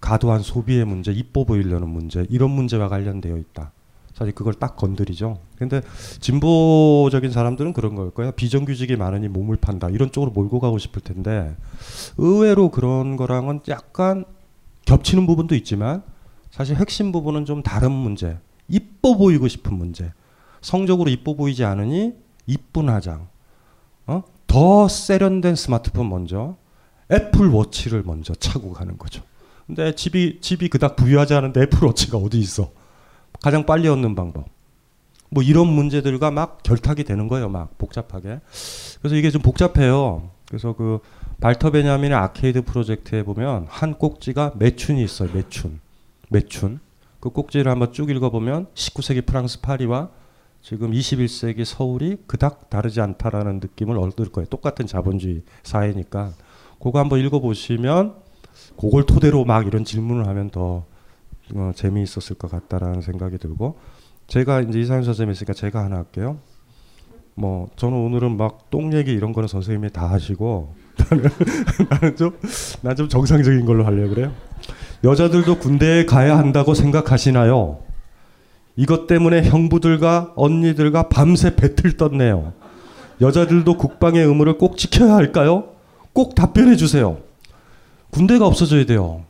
과도한 0.01 0.41
소비의 0.41 0.85
문제, 0.85 1.11
이뻐 1.11 1.43
보이려는 1.43 1.89
문제, 1.89 2.25
이런 2.29 2.51
문제와 2.51 2.87
관련되어 2.87 3.37
있다. 3.37 3.71
사실 4.19 4.35
그걸 4.35 4.53
딱 4.53 4.75
건드리죠. 4.75 5.39
근데 5.57 5.81
진보적인 6.19 7.31
사람들은 7.31 7.71
그런 7.71 7.95
걸 7.95 8.11
거예요. 8.11 8.33
비정규직이 8.33 8.97
많으니 8.97 9.29
몸을 9.29 9.55
판다. 9.55 9.89
이런 9.89 10.11
쪽으로 10.11 10.31
몰고 10.31 10.59
가고 10.59 10.77
싶을 10.77 11.01
텐데 11.01 11.55
의외로 12.17 12.69
그런 12.69 13.15
거랑은 13.15 13.61
약간 13.69 14.25
겹치는 14.83 15.25
부분도 15.25 15.55
있지만 15.55 16.03
사실 16.51 16.75
핵심 16.75 17.13
부분은 17.13 17.45
좀 17.45 17.63
다른 17.63 17.93
문제. 17.93 18.37
이뻐 18.67 19.15
보이고 19.15 19.47
싶은 19.47 19.73
문제. 19.73 20.11
성적으로 20.59 21.09
이뻐 21.09 21.35
보이지 21.35 21.63
않으니 21.63 22.13
이쁜 22.45 22.89
화장. 22.89 23.29
어? 24.05 24.23
더 24.47 24.89
세련된 24.89 25.55
스마트폰 25.55 26.09
먼저 26.09 26.57
애플 27.09 27.47
워치를 27.47 28.03
먼저 28.03 28.35
차고 28.35 28.73
가는 28.73 28.97
거죠. 28.97 29.23
근데 29.65 29.95
집이 29.95 30.39
집이 30.41 30.67
그닥 30.67 30.97
부유하지 30.97 31.35
않은데 31.35 31.61
애플 31.61 31.85
워치가 31.87 32.17
어디 32.17 32.37
있어? 32.39 32.71
가장 33.41 33.65
빨리 33.65 33.87
얻는 33.87 34.15
방법. 34.15 34.45
뭐 35.29 35.43
이런 35.43 35.67
문제들과 35.67 36.31
막 36.31 36.63
결탁이 36.63 37.03
되는 37.03 37.27
거예요. 37.27 37.49
막 37.49 37.77
복잡하게. 37.77 38.39
그래서 38.99 39.15
이게 39.15 39.29
좀 39.29 39.41
복잡해요. 39.41 40.31
그래서 40.47 40.73
그 40.73 40.99
발터 41.39 41.71
베냐민의 41.71 42.17
아케이드 42.17 42.63
프로젝트에 42.63 43.23
보면 43.23 43.67
한 43.69 43.93
꼭지가 43.93 44.53
매춘이 44.57 45.03
있어요. 45.03 45.29
매춘. 45.33 45.79
매춘. 46.29 46.79
그 47.19 47.29
꼭지를 47.29 47.71
한번 47.71 47.93
쭉 47.93 48.09
읽어보면 48.09 48.67
19세기 48.73 49.25
프랑스 49.25 49.61
파리와 49.61 50.09
지금 50.61 50.91
21세기 50.91 51.63
서울이 51.63 52.17
그닥 52.27 52.69
다르지 52.69 52.99
않다라는 53.01 53.59
느낌을 53.59 53.97
얻을 53.97 54.29
거예요. 54.31 54.47
똑같은 54.47 54.87
자본주의 54.87 55.43
사회니까. 55.63 56.33
그거 56.81 56.99
한번 56.99 57.19
읽어보시면 57.19 58.15
그걸 58.77 59.05
토대로 59.05 59.45
막 59.45 59.67
이런 59.67 59.85
질문을 59.85 60.27
하면 60.27 60.49
더 60.49 60.85
어, 61.55 61.71
재미있었을 61.75 62.37
것 62.37 62.49
같다라는 62.51 63.01
생각이 63.01 63.37
들고 63.37 63.77
제가 64.27 64.61
이제 64.61 64.79
이사연 64.79 65.03
선생님 65.03 65.31
있으니까 65.31 65.53
제가 65.53 65.83
하나 65.83 65.97
할게요. 65.97 66.37
뭐 67.35 67.69
저는 67.75 67.97
오늘은 67.97 68.37
막 68.37 68.69
똥 68.69 68.93
얘기 68.93 69.11
이런 69.11 69.33
거는 69.33 69.47
선생님이 69.47 69.91
다 69.91 70.09
하시고 70.11 70.75
나는 71.89 72.15
좀난 72.15 72.95
좀 72.95 73.09
정상적인 73.09 73.65
걸로 73.65 73.85
하려고 73.85 74.09
그래요. 74.13 74.31
여자들도 75.03 75.59
군대에 75.59 76.05
가야 76.05 76.37
한다고 76.37 76.73
생각하시나요? 76.73 77.79
이것 78.75 79.07
때문에 79.07 79.43
형부들과 79.43 80.33
언니들과 80.35 81.09
밤새 81.09 81.55
배틀 81.55 81.97
떴네요. 81.97 82.53
여자들도 83.21 83.77
국방의 83.77 84.23
의무를 84.23 84.57
꼭 84.57 84.77
지켜야 84.77 85.15
할까요? 85.15 85.69
꼭 86.13 86.35
답변해 86.35 86.75
주세요. 86.75 87.17
군대가 88.11 88.45
없어져야 88.45 88.85
돼요. 88.85 89.23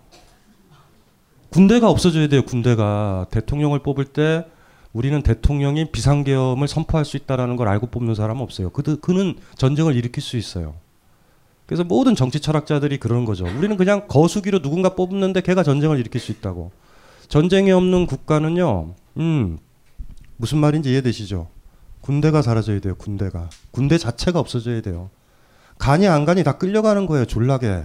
군대가 1.49 1.89
없어져야 1.89 2.27
돼요. 2.27 2.43
군대가 2.43 3.25
대통령을 3.31 3.79
뽑을 3.79 4.05
때 4.05 4.45
우리는 4.93 5.21
대통령이 5.21 5.91
비상계엄을 5.91 6.67
선포할 6.67 7.05
수 7.05 7.17
있다라는 7.17 7.55
걸 7.55 7.67
알고 7.67 7.87
뽑는 7.87 8.15
사람은 8.15 8.41
없어요. 8.41 8.69
그 8.71 8.99
그는 8.99 9.35
전쟁을 9.55 9.95
일으킬 9.95 10.21
수 10.21 10.37
있어요. 10.37 10.75
그래서 11.65 11.83
모든 11.83 12.15
정치 12.15 12.39
철학자들이 12.39 12.97
그러는 12.97 13.25
거죠. 13.25 13.45
우리는 13.45 13.77
그냥 13.77 14.07
거수기로 14.07 14.59
누군가 14.59 14.95
뽑는데 14.95 15.41
걔가 15.41 15.61
전쟁을 15.61 15.99
일으킬 15.99 16.19
수 16.19 16.31
있다고. 16.31 16.71
전쟁이 17.27 17.71
없는 17.71 18.07
국가는요. 18.07 18.95
음. 19.17 19.59
무슨 20.37 20.57
말인지 20.57 20.89
이해되시죠? 20.91 21.47
군대가 22.01 22.41
사라져야 22.41 22.79
돼요. 22.79 22.95
군대가. 22.95 23.49
군대 23.69 23.99
자체가 23.99 24.39
없어져야 24.39 24.81
돼요. 24.81 25.11
간이 25.77 26.07
안 26.07 26.25
간이 26.25 26.43
다 26.43 26.57
끌려가는 26.57 27.05
거예요. 27.05 27.25
졸라게. 27.25 27.83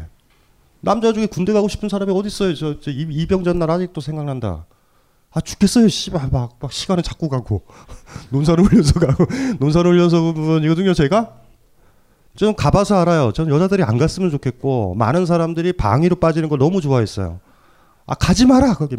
남자 0.85 1.13
중에 1.13 1.27
군대 1.27 1.53
가고 1.53 1.69
싶은 1.69 1.89
사람이 1.89 2.13
어디 2.13 2.29
있어요? 2.29 2.55
저, 2.55 2.79
저 2.81 2.91
이병 2.91 3.45
전 3.45 3.59
날 3.59 3.71
아직도 3.71 4.01
생각난다. 4.01 4.67
아 5.33 5.41
죽겠어요. 5.41 5.89
씨발 5.89 6.29
막, 6.31 6.57
막 6.61 6.73
시간을 6.73 7.03
자꾸 7.03 7.29
가고 7.29 7.63
논산을 8.31 8.61
올려서 8.65 9.01
가고 9.01 9.27
논산을 9.59 9.91
올려서 9.91 10.21
부분이거든요. 10.33 10.95
제가 10.95 11.35
좀 12.37 12.55
가봐서 12.55 12.97
알아요. 13.01 13.33
전 13.33 13.49
여자들이 13.49 13.83
안 13.83 13.97
갔으면 13.99 14.31
좋겠고 14.31 14.95
많은 14.97 15.27
사람들이 15.27 15.73
방위로 15.73 16.17
빠지는 16.17 16.49
걸 16.49 16.59
너무 16.59 16.81
좋아했어요. 16.81 17.41
아 18.07 18.15
가지 18.15 18.45
마라 18.47 18.75
거기 18.75 18.97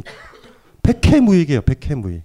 백해무익이에요. 0.84 1.62
백해무익. 1.62 2.24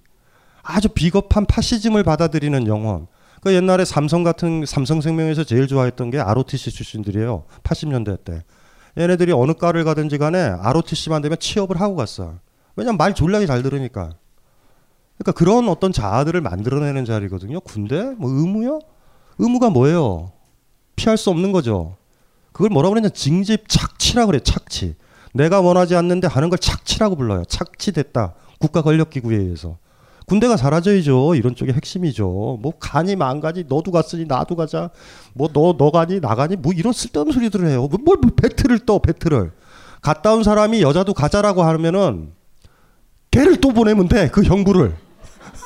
아주 0.62 0.89
비겁한 0.89 1.47
파시즘을 1.47 2.03
받아들이는 2.05 2.66
영혼. 2.66 3.07
그 3.41 3.55
옛날에 3.55 3.85
삼성 3.85 4.23
같은 4.23 4.65
삼성생명에서 4.66 5.45
제일 5.45 5.66
좋아했던 5.66 6.11
게 6.11 6.19
ROTC 6.20 6.70
출신들이에요. 6.70 7.45
80년대 7.62 8.24
때. 8.24 8.43
얘네들이 9.01 9.33
어느 9.33 9.55
과를 9.55 9.85
가든지 9.85 10.19
간에 10.19 10.39
ROTC만 10.39 11.23
되면 11.23 11.39
취업을 11.39 11.81
하고 11.81 11.97
갔어. 11.97 12.35
왜냐면 12.77 12.99
말 12.99 13.15
졸라게 13.15 13.47
잘 13.47 13.63
들으니까. 13.63 14.11
그러니까 15.17 15.33
그런 15.33 15.69
어떤 15.69 15.93
자아들을 15.93 16.41
만들어내는 16.41 17.05
자리거든요. 17.05 17.61
군대? 17.61 18.03
뭐 18.19 18.31
의무요? 18.31 18.81
의무가 19.39 19.71
뭐예요? 19.71 20.33
피할 20.97 21.17
수 21.17 21.31
없는 21.31 21.53
거죠. 21.53 21.97
그걸 22.53 22.69
뭐라고 22.71 22.95
그랬냐? 22.95 23.09
징집 23.11 23.69
착취라 23.69 24.27
그래. 24.27 24.41
착취. 24.41 24.95
내가 25.33 25.61
원하지 25.61 25.97
않는데 25.97 26.27
하는 26.27 26.51
걸 26.51 26.59
착취라고 26.59 27.17
불러요. 27.17 27.45
착취됐다. 27.45 28.35
국가 28.59 28.83
권력 28.83 29.11
기구에 29.11 29.37
의해서. 29.37 29.79
군대가 30.31 30.57
사라져야죠. 30.57 31.35
이런 31.35 31.57
쪽이 31.57 31.73
핵심이죠. 31.73 32.59
뭐 32.62 32.73
간이 32.78 33.16
망가지 33.16 33.65
너도 33.69 33.90
갔으니 33.90 34.27
나도 34.27 34.55
가자. 34.55 34.90
뭐너너 35.35 35.90
가니 35.90 36.20
나 36.20 36.36
가니 36.36 36.55
뭐 36.55 36.73
이런 36.73 36.93
쓸데없는 36.93 37.32
소리들을 37.32 37.66
해요. 37.66 37.89
뭐, 37.89 37.98
뭘 38.01 38.16
배틀을 38.36 38.86
떠 38.86 39.01
배틀을. 39.01 39.51
갔다 40.01 40.32
온 40.32 40.44
사람이 40.44 40.82
여자도 40.82 41.15
가자라고 41.15 41.65
하면은 41.65 42.31
걔를 43.32 43.61
또 43.61 43.73
보내면 43.73 44.07
돼. 44.07 44.31
그 44.31 44.44
형부를. 44.44 44.94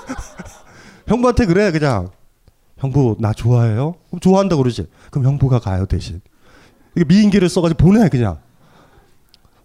형부한테 1.08 1.44
그래 1.44 1.70
그냥. 1.70 2.08
형부 2.78 3.18
나 3.20 3.34
좋아해요? 3.34 3.96
그럼 4.08 4.20
좋아한다 4.20 4.56
그러지. 4.56 4.86
그럼 5.10 5.26
형부가 5.26 5.58
가요 5.58 5.84
대신. 5.84 6.22
이게 6.96 7.04
미인계를 7.04 7.50
써가지고 7.50 7.84
보내 7.84 8.08
그냥. 8.08 8.38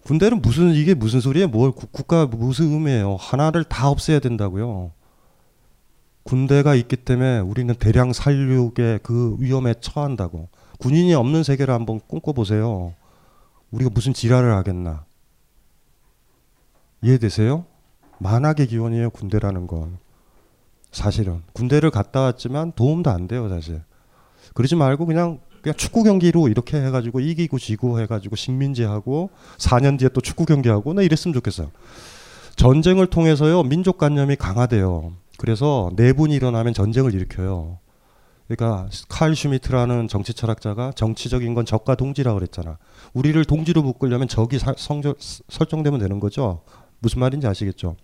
군대는 0.09 0.41
무슨 0.41 0.73
이게 0.73 0.95
무슨 0.95 1.19
소리예요? 1.19 1.49
뭘 1.49 1.71
국가 1.71 2.25
무슨 2.25 2.71
의미예요? 2.71 3.17
하나를 3.17 3.63
다 3.63 3.89
없애야 3.89 4.17
된다고요. 4.17 4.91
군대가 6.23 6.73
있기 6.73 6.95
때문에 6.95 7.37
우리는 7.37 7.75
대량 7.75 8.11
살육의 8.11 9.01
그 9.03 9.35
위험에 9.37 9.75
처한다고. 9.79 10.49
군인이 10.79 11.13
없는 11.13 11.43
세계를 11.43 11.71
한번 11.75 11.99
꿈꿔보세요. 12.07 12.95
우리가 13.69 13.91
무슨 13.93 14.11
지랄을 14.11 14.51
하겠나. 14.55 15.05
이해되세요? 17.03 17.65
만악의 18.17 18.65
기원이에요, 18.65 19.11
군대라는 19.11 19.67
건. 19.67 19.99
사실은. 20.91 21.43
군대를 21.53 21.91
갔다 21.91 22.21
왔지만 22.21 22.71
도움도 22.71 23.11
안 23.11 23.27
돼요, 23.27 23.47
사실. 23.47 23.83
그러지 24.55 24.75
말고 24.75 25.05
그냥 25.05 25.39
그냥 25.61 25.75
축구 25.75 26.03
경기로 26.03 26.47
이렇게 26.47 26.81
해가지고 26.81 27.19
이기고 27.19 27.59
지고 27.59 27.99
해가지고 27.99 28.35
식민지하고 28.35 29.29
4년 29.57 29.99
뒤에 29.99 30.09
또 30.09 30.21
축구 30.21 30.45
경기하고 30.45 30.93
나 30.93 31.01
이랬으면 31.01 31.33
좋겠어요. 31.33 31.71
전쟁을 32.55 33.07
통해서요 33.07 33.63
민족관념이 33.63 34.35
강화돼요. 34.35 35.13
그래서 35.37 35.91
내분이 35.95 36.35
일어나면 36.35 36.73
전쟁을 36.73 37.13
일으켜요. 37.13 37.79
그러니까 38.49 38.89
칼 39.07 39.35
슈미트라는 39.35 40.07
정치 40.07 40.33
철학자가 40.33 40.91
정치적인 40.93 41.53
건 41.53 41.65
적과 41.65 41.95
동지라 41.95 42.33
그랬잖아. 42.33 42.77
우리를 43.13 43.43
동지로 43.45 43.83
묶으려면 43.83 44.27
적이 44.27 44.57
사, 44.57 44.73
성적, 44.75 45.17
설정되면 45.19 45.99
되는 45.99 46.19
거죠. 46.19 46.61
무슨 46.99 47.19
말인지 47.19 47.45
아시겠죠? 47.45 47.95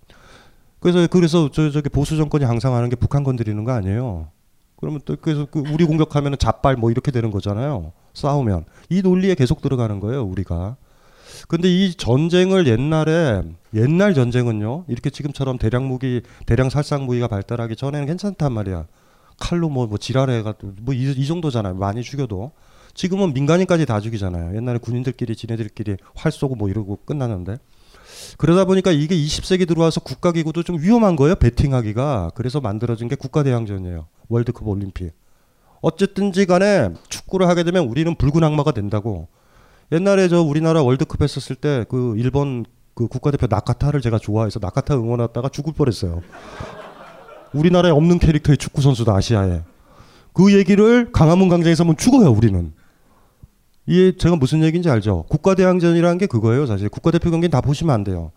그래서 0.80 1.08
그래서 1.08 1.50
저 1.52 1.72
저기 1.72 1.90
보수 1.90 2.16
정권이 2.16 2.46
항상 2.46 2.76
하는 2.76 2.90
게 2.90 2.96
북한 2.96 3.24
건드리는 3.24 3.64
거 3.64 3.72
아니에요. 3.72 4.28
그러면 4.86 5.02
또 5.04 5.16
그래서 5.20 5.48
그 5.50 5.64
우리 5.74 5.84
공격하면은 5.84 6.38
잡발 6.38 6.76
뭐 6.76 6.92
이렇게 6.92 7.10
되는 7.10 7.32
거잖아요. 7.32 7.92
싸우면 8.14 8.66
이 8.90 9.02
논리에 9.02 9.34
계속 9.34 9.60
들어가는 9.60 10.00
거예요, 10.00 10.24
우리가. 10.24 10.76
근데 11.48 11.68
이 11.68 11.96
전쟁을 11.96 12.68
옛날에 12.68 13.42
옛날 13.74 14.14
전쟁은요. 14.14 14.86
이렇게 14.88 15.10
지금처럼 15.10 15.58
대량 15.58 15.88
무기, 15.88 16.22
대량 16.46 16.70
살상 16.70 17.08
무기가 17.08 17.28
발달하기 17.28 17.76
전에는 17.76 18.06
괜찮단 18.06 18.54
말이야. 18.54 18.86
칼로 19.40 19.70
뭐, 19.70 19.88
뭐 19.88 19.98
지랄해가 19.98 20.54
뭐이 20.82 21.14
이 21.18 21.26
정도잖아요. 21.26 21.74
많이 21.74 22.04
죽여도. 22.04 22.52
지금은 22.94 23.34
민간인까지 23.34 23.88
다 23.88 24.00
죽이잖아요. 24.00 24.56
옛날에 24.56 24.78
군인들끼리 24.78 25.36
지네들끼리 25.36 25.98
활 26.14 26.32
쏘고 26.32 26.54
뭐 26.54 26.70
이러고 26.70 27.00
끝나는데. 27.06 27.58
그러다 28.38 28.66
보니까 28.66 28.92
이게 28.92 29.16
20세기 29.16 29.68
들어와서 29.68 30.00
국가기구도 30.02 30.62
좀 30.62 30.80
위험한 30.80 31.16
거예요. 31.16 31.34
배팅하기가. 31.34 32.34
그래서 32.36 32.62
만들어진 32.62 33.08
게 33.08 33.16
국가대항전이에요. 33.16 34.06
월드컵 34.30 34.68
올림픽. 34.68 35.14
어쨌든지 35.82 36.46
간에 36.46 36.94
축구를 37.10 37.48
하게 37.48 37.64
되면 37.64 37.86
우리는 37.86 38.14
붉은 38.16 38.44
악마가 38.44 38.72
된다고. 38.72 39.28
옛날에 39.92 40.28
저 40.28 40.42
우리나라 40.42 40.82
월드컵 40.82 41.22
했었을 41.22 41.56
때 41.56 41.86
그 41.88 42.16
일본 42.18 42.66
그 42.96 43.08
국가대표 43.08 43.48
나카타를 43.50 44.02
제가 44.02 44.18
좋아해서 44.18 44.60
나카타 44.60 44.96
응원하다가 44.96 45.50
죽을 45.50 45.74
뻔했어요. 45.74 46.22
우리나라에 47.54 47.92
없는 47.92 48.20
캐릭터의 48.20 48.58
축구 48.58 48.82
선수다 48.82 49.14
아시아에. 49.16 49.62
그 50.34 50.54
얘기를 50.54 51.12
강화문 51.12 51.50
광장에서 51.50 51.84
하면 51.84 51.98
죽어요 51.98 52.32
우리는. 52.32 52.74
이게 53.86 54.18
제가 54.18 54.36
무슨 54.38 54.64
얘기인지 54.64 54.90
알죠? 54.90 55.26
국가대항전이라는 55.30 56.18
게 56.18 56.26
그거예요, 56.26 56.66
사실. 56.66 56.90
국가대표 56.90 57.30
경기는 57.30 57.52
다 57.52 57.62
보시면 57.62 57.94
안 57.94 58.04
돼요. 58.04 58.32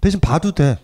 대신 0.00 0.20
봐도 0.20 0.52
돼. 0.52 0.78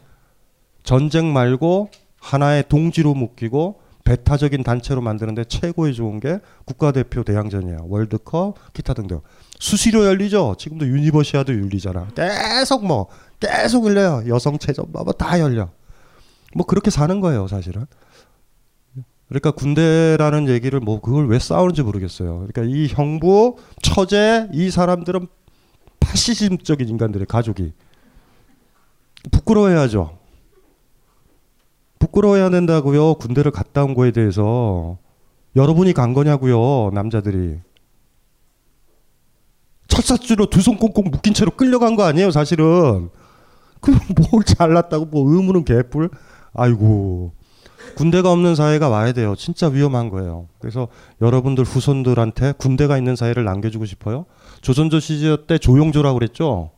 전쟁 0.82 1.32
말고 1.32 1.90
하나의 2.20 2.64
동지로 2.68 3.14
묶이고 3.14 3.80
배타적인 4.08 4.62
단체로 4.62 5.02
만드는데 5.02 5.44
최고의 5.44 5.92
좋은 5.92 6.18
게 6.18 6.40
국가대표 6.64 7.24
대항전이야. 7.24 7.80
월드컵, 7.82 8.54
기타 8.72 8.94
등등. 8.94 9.20
수시로 9.60 10.06
열리죠. 10.06 10.54
지금도 10.58 10.86
유니버시아드도 10.86 11.52
열리잖아. 11.52 12.08
계속 12.14 12.86
뭐 12.86 13.08
계속 13.38 13.84
열려요. 13.84 14.24
여성체전 14.26 14.86
뭐다 14.88 15.40
열려. 15.40 15.68
뭐 16.54 16.64
그렇게 16.64 16.90
사는 16.90 17.20
거예요, 17.20 17.48
사실은. 17.48 17.84
그러니까 19.28 19.50
군대라는 19.50 20.48
얘기를 20.48 20.80
뭐 20.80 21.02
그걸 21.02 21.28
왜 21.28 21.38
싸우는지 21.38 21.82
모르겠어요. 21.82 22.46
그러니까 22.50 22.62
이 22.62 22.86
형부, 22.88 23.56
처제 23.82 24.48
이 24.54 24.70
사람들은 24.70 25.26
파시즘적인 26.00 26.88
인간들의 26.88 27.26
가족이 27.26 27.74
부끄러워해야죠. 29.30 30.17
부끄러워해야 31.98 32.50
된다고요. 32.50 33.14
군대를 33.14 33.50
갔다 33.50 33.84
온 33.84 33.94
거에 33.94 34.10
대해서 34.12 34.98
여러분이 35.56 35.92
간 35.92 36.12
거냐고요. 36.14 36.90
남자들이 36.94 37.56
철사주로 39.88 40.46
두 40.46 40.60
손 40.60 40.76
꽁꽁 40.78 41.10
묶인 41.10 41.34
채로 41.34 41.50
끌려간 41.52 41.96
거 41.96 42.04
아니에요. 42.04 42.30
사실은 42.30 43.08
그뭘 43.80 44.44
잘났다고 44.46 45.06
뭐 45.06 45.32
의무는 45.32 45.64
개뿔. 45.64 46.10
아이고 46.54 47.32
군대가 47.96 48.30
없는 48.32 48.54
사회가 48.54 48.88
와야 48.88 49.12
돼요. 49.12 49.34
진짜 49.36 49.66
위험한 49.68 50.10
거예요. 50.10 50.48
그래서 50.58 50.88
여러분들 51.22 51.64
후손들한테 51.64 52.52
군대가 52.58 52.98
있는 52.98 53.16
사회를 53.16 53.44
남겨주고 53.44 53.86
싶어요. 53.86 54.26
조선조 54.60 55.00
시절 55.00 55.46
때 55.46 55.58
조용조라고 55.58 56.18
그랬죠. 56.18 56.70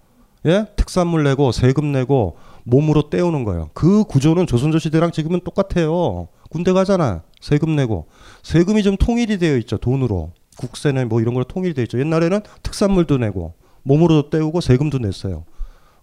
예? 0.46 0.66
특산물 0.76 1.24
내고 1.24 1.52
세금 1.52 1.92
내고 1.92 2.36
몸으로 2.70 3.10
때우는 3.10 3.44
거예요. 3.44 3.70
그 3.74 4.04
구조는 4.04 4.46
조선조 4.46 4.78
시대랑 4.78 5.10
지금은 5.10 5.40
똑같아요. 5.44 6.28
군대 6.50 6.72
가잖아. 6.72 7.22
세금 7.40 7.76
내고. 7.76 8.06
세금이 8.42 8.82
좀 8.82 8.96
통일이 8.96 9.38
되어 9.38 9.56
있죠. 9.58 9.76
돈으로. 9.76 10.30
국세는 10.58 11.08
뭐 11.08 11.20
이런 11.20 11.34
걸로 11.34 11.44
통일이 11.44 11.74
되어 11.74 11.84
있죠. 11.84 11.98
옛날에는 11.98 12.40
특산물도 12.62 13.18
내고 13.18 13.54
몸으로도 13.82 14.30
때우고 14.30 14.60
세금도 14.60 14.98
냈어요. 14.98 15.44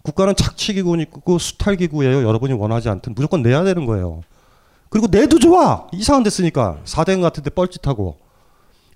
국가는 0.03 0.35
착취기구고 0.35 1.37
수탈기구예요. 1.37 2.23
여러분이 2.27 2.53
원하지 2.53 2.89
않든 2.89 3.13
무조건 3.15 3.41
내야 3.41 3.63
되는 3.63 3.85
거예요. 3.85 4.21
그리고 4.89 5.07
내도 5.07 5.37
좋아. 5.39 5.87
이상한 5.91 6.23
데 6.23 6.29
쓰니까 6.29 6.79
사대강 6.85 7.21
같은 7.21 7.43
데 7.43 7.49
뻘짓하고. 7.49 8.17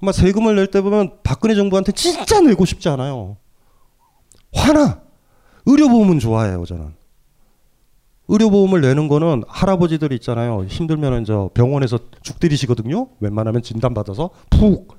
막 0.01 0.13
세금을 0.13 0.55
낼 0.55 0.67
때 0.67 0.81
보면 0.81 1.17
박근혜 1.21 1.53
정부한테 1.53 1.91
진짜 1.91 2.39
내고 2.41 2.65
싶지 2.65 2.89
않아요. 2.89 3.37
화나. 4.53 5.01
의료보험은 5.65 6.19
좋아해요, 6.19 6.65
저는. 6.65 7.00
의료보험을 8.27 8.81
내는 8.81 9.07
거는 9.07 9.43
할아버지들 9.47 10.13
있잖아요. 10.13 10.63
힘들면 10.65 11.25
저 11.25 11.49
병원에서 11.53 11.99
죽 12.21 12.39
들이시거든요. 12.39 13.09
웬만하면 13.19 13.61
진단받아서 13.61 14.29
푹. 14.49 14.97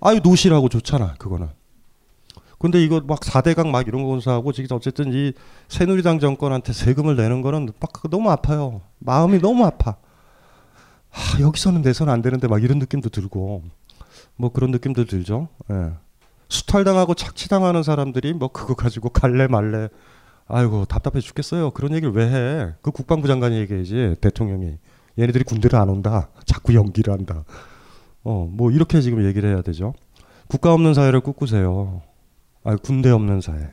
아유, 0.00 0.20
노시라고 0.22 0.68
좋잖아, 0.68 1.14
그거는. 1.18 1.48
근데 2.58 2.82
이거 2.82 3.02
막 3.06 3.20
4대강 3.20 3.68
막 3.68 3.86
이런 3.86 4.02
거 4.02 4.08
건사하고 4.08 4.52
지금 4.52 4.76
어쨌든 4.76 5.12
이 5.12 5.32
새누리당 5.68 6.18
정권한테 6.18 6.72
세금을 6.72 7.16
내는 7.16 7.42
거는 7.42 7.70
막 7.78 7.90
너무 8.10 8.30
아파요. 8.30 8.80
마음이 9.00 9.40
너무 9.40 9.66
아파. 9.66 9.96
하, 11.10 11.40
여기서는 11.40 11.82
내선 11.82 12.08
안 12.08 12.22
되는데 12.22 12.48
막 12.48 12.62
이런 12.62 12.78
느낌도 12.78 13.10
들고 13.10 13.62
뭐 14.36 14.50
그런 14.50 14.70
느낌도 14.70 15.04
들죠. 15.04 15.48
예. 15.70 15.92
수탈당하고 16.48 17.14
착취당하는 17.14 17.82
사람들이 17.82 18.32
뭐 18.32 18.48
그거 18.48 18.74
가지고 18.74 19.10
갈래 19.10 19.46
말래 19.46 19.88
아이고 20.46 20.84
답답해 20.84 21.20
죽겠어요. 21.20 21.70
그런 21.70 21.92
얘기를 21.92 22.12
왜 22.12 22.26
해? 22.30 22.74
그 22.82 22.90
국방부 22.90 23.28
장관이 23.28 23.56
얘기해야지 23.58 24.16
대통령이 24.20 24.78
얘네들이 25.18 25.44
군대를 25.44 25.78
안 25.78 25.88
온다. 25.88 26.28
자꾸 26.44 26.74
연기를 26.74 27.12
한다. 27.12 27.44
어 28.24 28.46
뭐 28.50 28.70
이렇게 28.70 29.00
지금 29.00 29.24
얘기를 29.24 29.50
해야 29.50 29.62
되죠. 29.62 29.94
국가 30.48 30.72
없는 30.74 30.94
사회를 30.94 31.20
꿈꾸세요. 31.20 32.02
아 32.62 32.76
군대 32.76 33.10
없는 33.10 33.40
사회. 33.40 33.72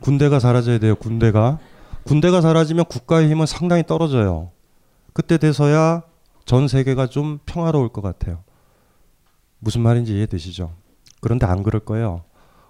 군대가 0.00 0.38
사라져야 0.40 0.78
돼요. 0.78 0.94
군대가 0.96 1.58
군대가 2.04 2.40
사라지면 2.40 2.86
국가의 2.86 3.30
힘은 3.30 3.46
상당히 3.46 3.82
떨어져요. 3.86 4.50
그때 5.12 5.36
돼서야 5.38 6.02
전 6.46 6.66
세계가 6.68 7.08
좀 7.08 7.38
평화로울 7.44 7.90
것 7.90 8.00
같아요. 8.00 8.42
무슨 9.58 9.82
말인지 9.82 10.16
이해되시죠? 10.16 10.72
그런데 11.20 11.44
안 11.46 11.62
그럴 11.62 11.80
거예요. 11.84 12.24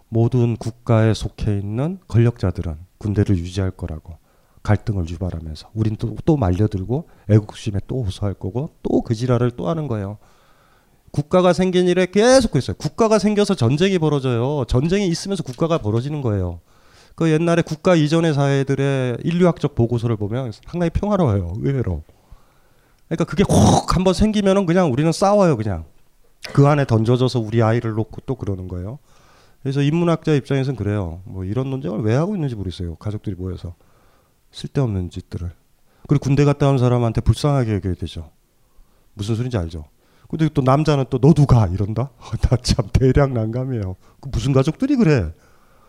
모든 0.09 0.57
국가에 0.57 1.15
속해 1.15 1.57
있는 1.59 2.01
권력자들은 2.09 2.77
군대를 3.01 3.36
유지할 3.39 3.72
거라고 3.72 4.18
갈등을 4.62 5.09
유발하면서 5.09 5.70
우린 5.74 5.97
또, 5.97 6.14
또 6.24 6.36
말려들고 6.36 7.09
애국심에 7.31 7.81
또 7.89 8.05
호소할 8.05 8.35
거고 8.35 8.70
또 8.82 9.01
그 9.01 9.14
지랄을 9.14 9.52
또 9.52 9.68
하는 9.68 9.89
거예요. 9.89 10.18
국가가 11.10 11.52
생긴 11.52 11.89
일에 11.89 12.06
계속 12.06 12.52
그랬어요. 12.52 12.77
국가가 12.77 13.18
생겨서 13.18 13.55
전쟁이 13.55 13.98
벌어져요. 13.98 14.64
전쟁이 14.68 15.09
있으면서 15.09 15.43
국가가 15.43 15.78
벌어지는 15.78 16.20
거예요. 16.22 16.60
그 17.16 17.31
옛날에 17.31 17.62
국가 17.62 17.97
이전의 17.97 18.35
사회들의 18.35 19.18
인류학적 19.24 19.74
보고서를 19.74 20.16
보면 20.16 20.52
상당히 20.68 20.90
평화로워요. 20.90 21.55
의외로. 21.59 22.02
그러니까 23.09 23.24
그게 23.24 23.43
혹 23.48 23.97
한번 23.97 24.14
생기면은 24.14 24.66
그냥 24.66 24.93
우리는 24.93 25.10
싸워요. 25.10 25.56
그냥 25.56 25.85
그 26.52 26.68
안에 26.68 26.85
던져져서 26.85 27.40
우리 27.40 27.62
아이를 27.62 27.93
놓고 27.93 28.20
또 28.27 28.36
그러는 28.36 28.68
거예요. 28.68 28.98
그래서 29.62 29.82
인문학자 29.82 30.35
입장에서는 30.35 30.77
그래요. 30.77 31.20
뭐 31.24 31.45
이런 31.45 31.70
논쟁을 31.70 32.01
왜 32.01 32.15
하고 32.15 32.35
있는지 32.35 32.55
모르겠어요. 32.55 32.95
가족들이 32.97 33.37
모여서 33.37 33.74
쓸데없는 34.53 35.11
짓들을. 35.11 35.51
그리고 36.09 36.23
군대 36.23 36.45
갔다 36.45 36.69
온 36.69 36.78
사람한테 36.78 37.20
불쌍하게 37.20 37.74
여겨야 37.74 37.95
되죠. 37.95 38.31
무슨 39.15 39.35
소린지 39.37 39.57
알죠? 39.57 39.85
근데 40.28 40.49
또 40.55 40.62
남자는 40.62 41.07
또 41.11 41.19
너도 41.20 41.45
가 41.45 41.66
이런다? 41.66 42.11
나 42.49 42.57
참 42.62 42.89
대략 42.93 43.32
난감해요. 43.32 43.97
그 44.20 44.28
무슨 44.32 44.53
가족들이 44.53 44.97
그래? 44.97 45.32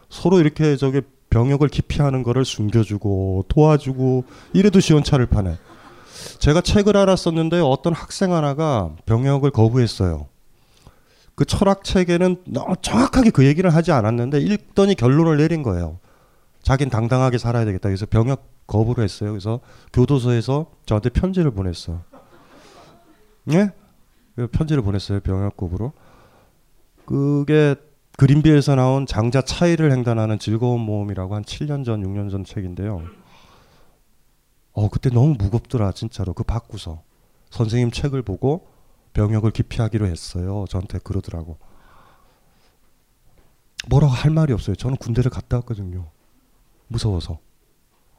서로 0.10 0.40
이렇게 0.40 0.76
저게 0.76 1.02
병역을 1.30 1.70
기피하는 1.70 2.24
거를 2.24 2.44
숨겨주고 2.44 3.46
도와주고 3.48 4.26
이래도 4.54 4.80
시원찮을 4.80 5.28
판에. 5.28 5.58
제가 6.40 6.62
책을 6.62 6.94
썼는데 7.18 7.62
어떤 7.62 7.94
학생 7.94 8.34
하나가 8.34 8.92
병역을 9.06 9.52
거부했어요. 9.52 10.28
그 11.42 11.46
철학 11.46 11.84
책에는 11.84 12.44
너무 12.46 12.76
정확하게 12.84 13.32
그 13.32 13.48
얘기를 13.48 13.74
하지 13.74 13.92
않았는데 13.92 14.42
읽더니 14.42 14.94
결론을 14.94 15.38
내린 15.38 15.64
거예요. 15.64 15.98
자긴 16.62 16.92
당당하게 16.92 17.40
살아야 17.40 17.66
되겠다. 17.66 17.90
그래서 17.90 18.06
병역 18.06 18.48
거부를 18.68 19.04
했어요. 19.04 19.32
그래서 19.32 19.60
교도소에서 19.92 20.68
저한테 20.86 21.10
편지를 21.10 21.50
보냈어. 21.50 22.04
예? 23.54 23.72
편지를 24.52 24.84
보냈어요. 24.84 25.20
병역 25.22 25.58
거부로. 25.58 25.94
그게 27.06 27.74
그린비에서 28.18 28.76
나온 28.76 29.08
장자 29.08 29.42
차이를 29.42 29.92
횡단하는 29.92 30.38
즐거운 30.38 30.80
모험이라고 30.82 31.34
한 31.34 31.44
7년 31.44 31.84
전, 31.84 32.04
6년 32.04 32.30
전 32.30 32.46
책인데요. 32.46 33.02
어, 34.74 34.90
그때 34.90 35.10
너무 35.10 35.34
무겁더라, 35.40 35.94
진짜로. 35.94 36.34
그 36.34 36.44
바꾸서. 36.44 37.02
선생님 37.50 37.90
책을 37.90 38.22
보고 38.22 38.71
병역을 39.14 39.52
기피하기로 39.52 40.08
했어요. 40.08 40.66
저한테 40.70 41.00
그러더라고. 41.00 41.58
뭐라고 43.90 44.14
할 44.14 44.32
말이 44.32 44.54
없어요. 44.54 44.76
저는 44.76 44.98
군대를 44.98 45.32
갔다 45.32 45.58
왔거든요. 45.58 46.10
무서워서. 46.88 47.40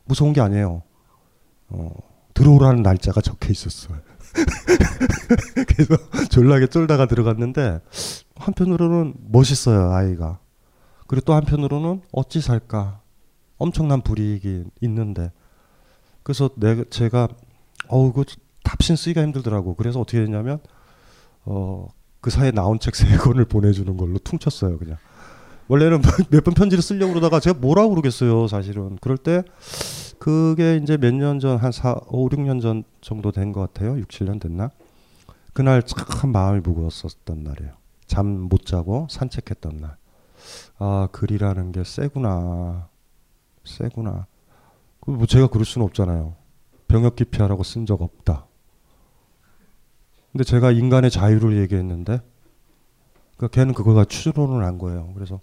무서운 0.04 0.32
게 0.32 0.40
아니에요. 0.40 0.82
어, 1.68 1.90
들어오라는 2.34 2.82
날짜가 2.82 3.20
적혀 3.20 3.50
있었어요. 3.50 3.98
그래서 5.68 5.96
졸라게 6.30 6.66
쫄다가 6.66 7.06
들어갔는데 7.06 7.80
한편으로는 8.36 9.14
멋있어요 9.28 9.92
아이가. 9.92 10.38
그리고 11.06 11.24
또 11.26 11.34
한편으로는 11.34 12.02
어찌 12.12 12.40
살까 12.40 13.00
엄청난 13.58 14.00
불이익이 14.00 14.64
있는데 14.80 15.30
그래서 16.22 16.50
내가 16.56 16.84
제가 16.90 17.28
어우 17.88 18.12
그 18.12 18.24
답신 18.64 18.96
쓰기가 18.96 19.22
힘들더라고. 19.22 19.74
그래서 19.74 20.00
어떻게 20.00 20.20
했냐면 20.20 20.60
어 21.44 21.88
그 22.20 22.30
사이에 22.30 22.52
나온 22.52 22.78
책 22.78 22.94
세 22.94 23.16
권을 23.16 23.44
보내주는 23.46 23.96
걸로 23.96 24.16
퉁쳤어요 24.18 24.78
그냥. 24.78 24.96
원래는 25.68 26.00
몇 26.30 26.44
번 26.44 26.54
편지를 26.54 26.80
쓰려고 26.82 27.12
그러다가 27.14 27.40
제가 27.40 27.58
뭐라고 27.58 27.90
그러겠어요 27.90 28.46
사실은. 28.46 28.96
그럴 29.00 29.16
때 29.18 29.42
그게 30.20 30.76
이제 30.76 30.96
몇 30.96 31.12
년 31.14 31.40
전, 31.40 31.56
한 31.58 31.72
4, 31.72 31.96
5, 32.06 32.28
6년 32.28 32.62
전 32.62 32.84
정도 33.00 33.32
된 33.32 33.52
것 33.52 33.60
같아요. 33.60 33.98
6, 33.98 34.06
7년 34.08 34.40
됐나? 34.40 34.70
그날 35.52 35.82
참 35.82 36.30
마음이 36.30 36.60
무거웠었던 36.60 37.42
날이에요. 37.42 37.72
잠 38.06 38.26
못 38.48 38.64
자고 38.66 39.08
산책했던 39.10 39.78
날. 39.78 39.96
아, 40.78 41.08
글이라는 41.10 41.72
게 41.72 41.82
세구나. 41.82 42.88
세구나. 43.64 44.26
뭐 45.06 45.26
제가 45.26 45.48
그럴 45.48 45.64
수는 45.64 45.84
없잖아요. 45.86 46.36
병역 46.86 47.16
기피하라고 47.16 47.64
쓴 47.64 47.84
적 47.84 48.00
없다. 48.00 48.46
근데 50.32 50.44
제가 50.44 50.70
인간의 50.72 51.10
자유를 51.10 51.58
얘기했는데, 51.58 52.20
그 53.36 53.48
걔는 53.48 53.74
그거가 53.74 54.04
추론을 54.04 54.64
한 54.64 54.78
거예요. 54.78 55.12
그래서, 55.14 55.40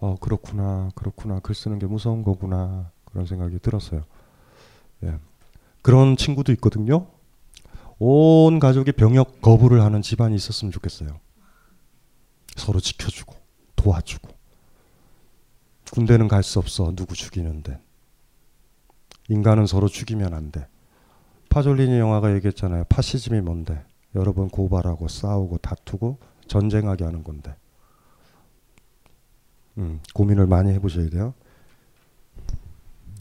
어, 0.00 0.16
그렇구나, 0.20 0.90
그렇구나. 0.94 1.40
글 1.40 1.54
쓰는 1.54 1.78
게 1.78 1.86
무서운 1.86 2.22
거구나. 2.22 2.90
그런 3.04 3.26
생각이 3.26 3.58
들었어요. 3.58 4.02
예. 5.04 5.18
그런 5.82 6.16
친구도 6.16 6.52
있거든요. 6.52 7.06
온 7.98 8.58
가족이 8.58 8.92
병역 8.92 9.40
거부를 9.42 9.82
하는 9.82 10.02
집안이 10.02 10.34
있었으면 10.34 10.72
좋겠어요. 10.72 11.20
서로 12.56 12.80
지켜주고 12.80 13.34
도와주고 13.76 14.28
군대는 15.92 16.28
갈 16.28 16.42
수 16.42 16.58
없어 16.58 16.92
누구 16.94 17.14
죽이는데 17.14 17.80
인간은 19.28 19.66
서로 19.66 19.88
죽이면 19.88 20.34
안 20.34 20.50
돼. 20.50 20.66
파졸리니 21.50 21.98
영화가 21.98 22.34
얘기했잖아요. 22.36 22.84
파시즘이 22.88 23.40
뭔데? 23.40 23.84
여러 24.14 24.32
번 24.32 24.48
고발하고 24.48 25.08
싸우고 25.08 25.58
다투고 25.58 26.18
전쟁하게 26.46 27.04
하는 27.04 27.22
건데. 27.24 27.54
음, 29.78 30.00
고민을 30.14 30.46
많이 30.46 30.70
해보셔야 30.72 31.08
돼요. 31.08 31.34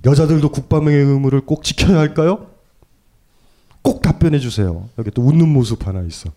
여자들도 0.03 0.49
국방의 0.51 0.95
의무를 0.95 1.41
꼭 1.45 1.63
지켜야 1.63 1.99
할까요? 1.99 2.49
꼭 3.81 4.01
답변해 4.01 4.39
주세요. 4.39 4.89
여기 4.97 5.11
또 5.11 5.21
웃는 5.21 5.47
모습 5.47 5.87
하나 5.87 6.01
있어. 6.01 6.29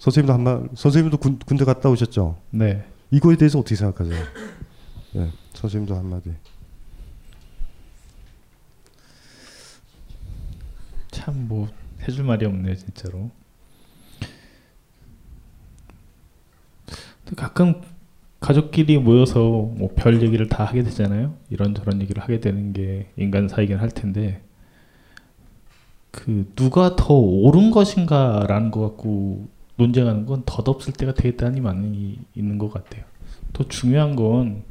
선생님도 0.00 0.32
한말 0.32 0.68
선생님도 0.74 1.16
군, 1.18 1.38
군대 1.38 1.64
갔다 1.64 1.88
오셨죠? 1.88 2.38
네. 2.50 2.84
이거에 3.10 3.36
대해서 3.36 3.58
어떻게 3.58 3.76
생각하세요? 3.76 4.22
네, 5.14 5.30
선생님도 5.54 5.94
한마디. 5.96 6.32
참 11.10 11.46
뭐 11.46 11.68
해줄 12.06 12.24
말이 12.24 12.44
없네 12.46 12.74
진짜로. 12.76 13.30
가끔 17.36 17.80
가족끼리 18.40 18.98
모여서 18.98 19.40
뭐 19.40 19.90
별 19.94 20.20
얘기를 20.22 20.48
다 20.48 20.64
하게 20.64 20.82
되잖아요. 20.82 21.34
이런저런 21.50 22.00
얘기를 22.02 22.22
하게 22.22 22.40
되는 22.40 22.72
게 22.72 23.10
인간 23.16 23.48
사이긴 23.48 23.78
할 23.78 23.88
텐데 23.90 24.42
그 26.10 26.50
누가 26.56 26.96
더 26.96 27.14
옳은 27.14 27.70
것인가라는 27.70 28.70
것 28.70 28.80
갖고 28.80 29.48
논쟁하는 29.76 30.26
건 30.26 30.42
덧없을 30.44 30.92
때가 30.92 31.14
대단히 31.14 31.60
많이 31.60 32.18
있는 32.34 32.58
것 32.58 32.72
같아요. 32.72 33.04
더 33.52 33.64
중요한 33.68 34.16
건 34.16 34.64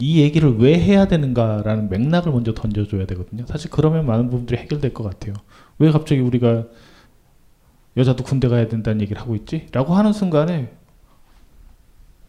이 0.00 0.20
얘기를 0.22 0.56
왜 0.58 0.80
해야 0.80 1.06
되는가라는 1.06 1.90
맥락을 1.90 2.32
먼저 2.32 2.54
던져줘야 2.54 3.04
되거든요. 3.06 3.44
사실 3.46 3.70
그러면 3.70 4.06
많은 4.06 4.30
부분들이 4.30 4.58
해결될 4.58 4.94
것 4.94 5.04
같아요. 5.04 5.34
왜 5.78 5.90
갑자기 5.90 6.22
우리가 6.22 6.64
여자도 7.96 8.24
군대 8.24 8.48
가야 8.48 8.66
된다는 8.68 9.02
얘기를 9.02 9.20
하고 9.20 9.34
있지? 9.34 9.66
라고 9.72 9.94
하는 9.94 10.12
순간에 10.12 10.72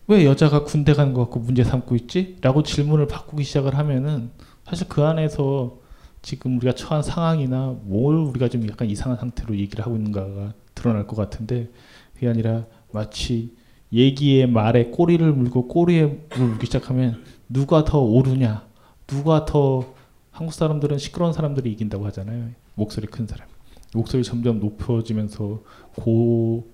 왜 0.08 0.26
여자가 0.26 0.64
군대 0.64 0.94
가는 0.94 1.14
것 1.14 1.22
같고 1.22 1.40
문제 1.40 1.64
삼고 1.64 1.96
있지? 1.96 2.38
라고 2.42 2.64
질문을 2.64 3.08
바꾸기 3.08 3.44
시작을 3.44 3.78
하면은 3.78 4.32
사실 4.66 4.88
그 4.88 5.04
안에서 5.04 5.80
지금 6.22 6.58
우리가 6.58 6.76
처한 6.76 7.02
상황이나 7.02 7.76
뭘 7.84 8.16
우리가 8.16 8.48
좀 8.48 8.68
약간 8.68 8.90
이상한 8.90 9.18
상태로 9.18 9.58
얘기를 9.58 9.84
하고 9.86 9.96
있는가가 9.96 10.54
드러날 10.76 11.08
것 11.08 11.16
같은데 11.16 11.70
그게 12.14 12.28
아니라 12.28 12.66
마치 12.92 13.56
얘기의 13.94 14.48
말에 14.48 14.86
꼬리를 14.86 15.32
물고 15.34 15.68
꼬리에 15.68 16.20
물기 16.38 16.66
시작하면 16.66 17.24
누가 17.50 17.84
더 17.84 18.00
옳으냐 18.00 18.66
누가 19.08 19.46
더 19.46 19.94
한국 20.32 20.54
사람들은 20.54 20.98
시끄러운 20.98 21.34
사람들이 21.34 21.72
이긴다고 21.72 22.06
하잖아요 22.08 22.50
목소리 22.76 23.08
큰 23.08 23.28
사람 23.28 23.48
목소리 23.94 24.24
점점 24.24 24.60
높아지면서 24.60 25.62
고 25.96 26.72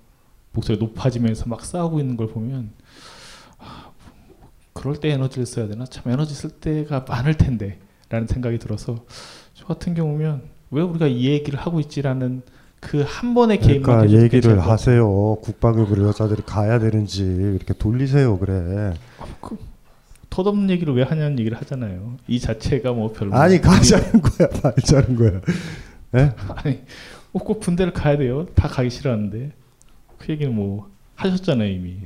목소리 0.52 0.78
높아지면서 0.78 1.46
막 1.48 1.66
싸우고 1.66 2.00
있는 2.00 2.18
걸 2.18 2.28
보면 2.28 2.72
아, 2.76 3.17
그럴 4.78 4.96
때 4.98 5.10
에너지를 5.10 5.46
써야 5.46 5.68
되나 5.68 5.86
참 5.86 6.12
에너지 6.12 6.34
쓸 6.36 6.50
때가 6.52 7.06
많을 7.08 7.36
텐데 7.36 7.80
라는 8.10 8.28
생각이 8.28 8.60
들어서 8.60 9.04
저 9.54 9.66
같은 9.66 9.94
경우면 9.96 10.44
왜 10.72 10.82
우리가 10.82 11.08
이 11.08 11.26
얘기를 11.26 11.60
하고 11.60 11.80
있지라는 11.80 12.42
그 12.80 13.04
한 13.04 13.34
번의 13.34 13.60
게임만 13.60 13.82
그러니까 14.08 14.22
얘기를. 14.24 14.60
하세요. 14.60 15.36
국방부를 15.42 16.04
여자들이 16.06 16.44
가야 16.46 16.78
되는지 16.78 17.24
이렇게 17.24 17.74
돌리세요. 17.74 18.38
그래. 18.38 18.94
덧없는 20.30 20.70
얘기를 20.70 20.94
왜 20.94 21.04
하냐는 21.04 21.40
얘기를 21.40 21.58
하잖아요. 21.60 22.18
이 22.28 22.40
자체가 22.40 22.94
뭐 22.94 23.12
별로 23.12 23.34
아니 23.34 23.60
가자는 23.60 24.22
거야, 24.22 24.48
말자는 24.64 25.16
거야. 25.16 25.42
예? 26.16 26.32
아니 26.50 26.82
뭐꼭 27.32 27.60
군대를 27.62 27.94
가야 27.94 28.18
돼요. 28.18 28.46
다 28.54 28.68
가기 28.68 28.90
싫어하는데 28.92 29.52
그 30.20 30.32
얘기는 30.32 30.54
뭐 30.54 30.88
하셨잖아요 31.16 31.70
이미. 31.70 31.98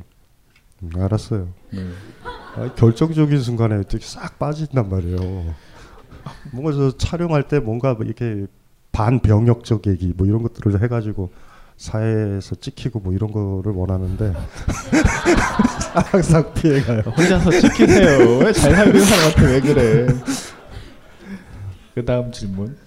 음, 0.83 0.89
알았어요. 0.97 1.49
네. 1.71 1.85
아, 2.55 2.73
결정적인 2.75 3.39
순간에 3.41 3.75
어떻게 3.75 4.03
싹 4.05 4.37
빠진단 4.39 4.89
말이에요. 4.89 5.53
뭔가 6.51 6.71
저 6.73 6.97
촬영할 6.97 7.47
때 7.47 7.59
뭔가 7.59 7.93
뭐 7.93 8.05
이렇게 8.05 8.45
반병역적 8.91 9.87
얘기 9.87 10.13
뭐 10.15 10.27
이런 10.27 10.41
것들을 10.43 10.81
해가지고 10.83 11.31
사회에서 11.77 12.55
찍히고 12.55 12.99
뭐 12.99 13.13
이런 13.13 13.31
거를 13.31 13.71
원하는데 13.71 14.33
싹싹 16.21 16.53
피해가요. 16.55 17.01
혼자서 17.01 17.51
지키세요. 17.51 18.37
왜 18.39 18.51
잘 18.53 18.75
살고 18.75 18.89
있는 18.97 19.05
사람한테 19.05 19.45
왜 19.45 19.61
그래? 19.61 20.07
그 21.95 22.05
다음 22.05 22.31
질문. 22.31 22.77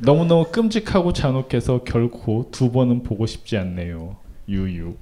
너무너무 0.00 0.46
끔찍하고 0.50 1.12
잔혹해서 1.12 1.84
결코 1.84 2.48
두 2.50 2.72
번은 2.72 3.02
보고 3.02 3.26
싶지 3.26 3.56
않네요. 3.58 4.16
유유. 4.48 4.94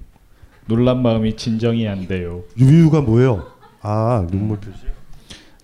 놀란 0.69 1.01
마음이 1.03 1.36
진정이 1.36 1.89
안 1.89 2.07
돼요. 2.07 2.45
유유가 2.59 3.01
뭐예요? 3.01 3.51
아 3.81 4.27
눈물 4.31 4.59
표시. 4.61 4.81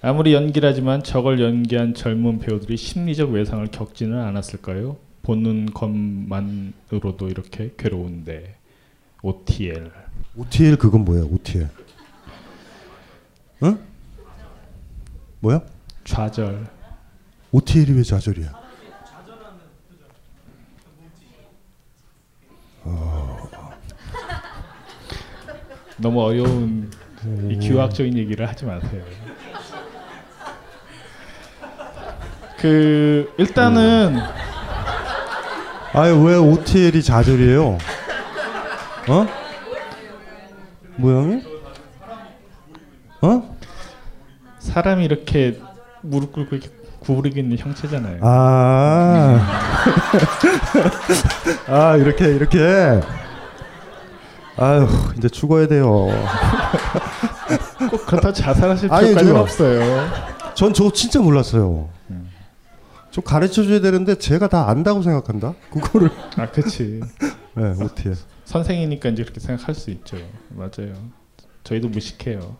아무리 0.01 0.33
연기라지만 0.33 1.03
저걸 1.03 1.41
연기한 1.41 1.95
젊은 1.95 2.39
배우들이 2.39 2.77
심리적 2.77 3.31
외상을 3.31 3.67
겪지는 3.69 4.19
않았을까요? 4.19 4.97
보는 5.23 5.67
것만으로도 5.67 7.29
이렇게 7.29 7.73
괴로운데 7.77 8.57
OTL 9.23 9.91
OTL 10.37 10.77
그건 10.77 11.05
뭐야? 11.05 11.23
OTL. 11.23 11.69
응? 13.63 13.79
뭐야? 15.41 15.61
좌절 16.05 16.67
OTL이 17.53 17.93
왜 17.93 18.03
좌절이야? 18.03 18.65
너무 25.97 26.23
어려운 26.23 26.91
이 27.51 27.59
기하학적인 27.59 28.17
얘기를 28.19 28.49
하지 28.49 28.65
마세요. 28.65 29.03
그 32.59 33.33
일단은 33.39 34.19
아유 35.93 36.21
왜 36.23 36.35
OTL이 36.37 37.03
좌절이에요? 37.03 37.79
어? 39.09 39.27
모양이? 40.97 41.43
어? 43.21 43.57
사람이 44.59 45.05
이렇게 45.05 45.61
무릎 46.01 46.33
꿇고 46.33 46.57
이렇게 46.57 46.71
구부리고 47.01 47.39
있는 47.39 47.59
형체잖아요. 47.59 48.19
아, 48.23 49.39
아 51.69 51.97
이렇게 51.97 52.27
이렇게. 52.35 53.01
아유 54.57 54.87
이제 55.19 55.29
죽어야 55.29 55.67
돼요. 55.67 56.09
꼭 57.91 58.07
그렇다 58.07 58.33
자살하실 58.33 58.89
필요까지는 58.89 59.37
없어요. 59.37 60.09
전 60.55 60.73
저거 60.73 60.93
진짜 60.93 61.21
몰랐어요. 61.21 61.91
좀 63.11 63.23
가르쳐 63.23 63.63
줘야 63.63 63.81
되는데 63.81 64.17
제가 64.17 64.49
다 64.49 64.69
안다고 64.69 65.03
생각한다. 65.03 65.55
그거를. 65.73 66.11
아, 66.37 66.51
그렇지. 66.51 67.01
네, 67.55 67.75
OTL. 67.81 68.17
선생이니까 68.45 69.11
이제 69.11 69.23
그렇게 69.23 69.39
생각할 69.41 69.75
수 69.77 69.91
있죠. 69.91 70.17
맞아요. 70.51 70.95
저희도 71.63 71.89
무식해요. 71.89 72.57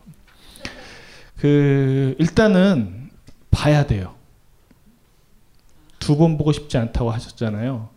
그 1.37 2.15
일단은 2.19 3.09
봐야 3.51 3.85
돼요. 3.85 4.15
두 5.99 6.15
번 6.17 6.37
보고 6.37 6.51
싶지 6.53 6.77
않다고 6.77 7.11
하셨잖아요. 7.11 7.89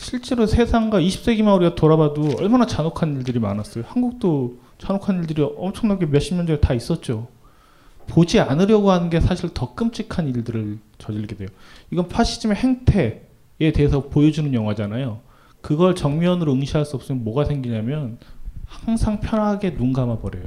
실제로 0.00 0.46
세상과 0.46 1.00
20세기만 1.00 1.54
우리가 1.56 1.74
돌아봐도 1.74 2.36
얼마나 2.38 2.66
잔혹한 2.66 3.16
일들이 3.16 3.38
많았어요. 3.38 3.84
한국도 3.86 4.58
잔혹한 4.78 5.18
일들이 5.20 5.42
엄청나게 5.42 6.06
몇십 6.06 6.34
년 6.36 6.46
전에 6.46 6.58
다 6.58 6.72
있었죠. 6.74 7.28
보지 8.06 8.40
않으려고 8.40 8.90
하는 8.90 9.10
게 9.10 9.20
사실 9.20 9.50
더 9.52 9.74
끔찍한 9.74 10.28
일들을 10.28 10.78
저질게 10.98 11.36
돼요. 11.36 11.48
이건 11.90 12.08
파시즘의 12.08 12.56
행태에 12.56 13.20
대해서 13.74 14.08
보여주는 14.08 14.52
영화잖아요. 14.52 15.20
그걸 15.60 15.94
정면으로 15.94 16.52
응시할 16.54 16.86
수 16.86 16.96
없으면 16.96 17.22
뭐가 17.22 17.44
생기냐면 17.44 18.18
항상 18.64 19.20
편하게 19.20 19.74
눈 19.74 19.92
감아 19.92 20.18
버려요. 20.18 20.44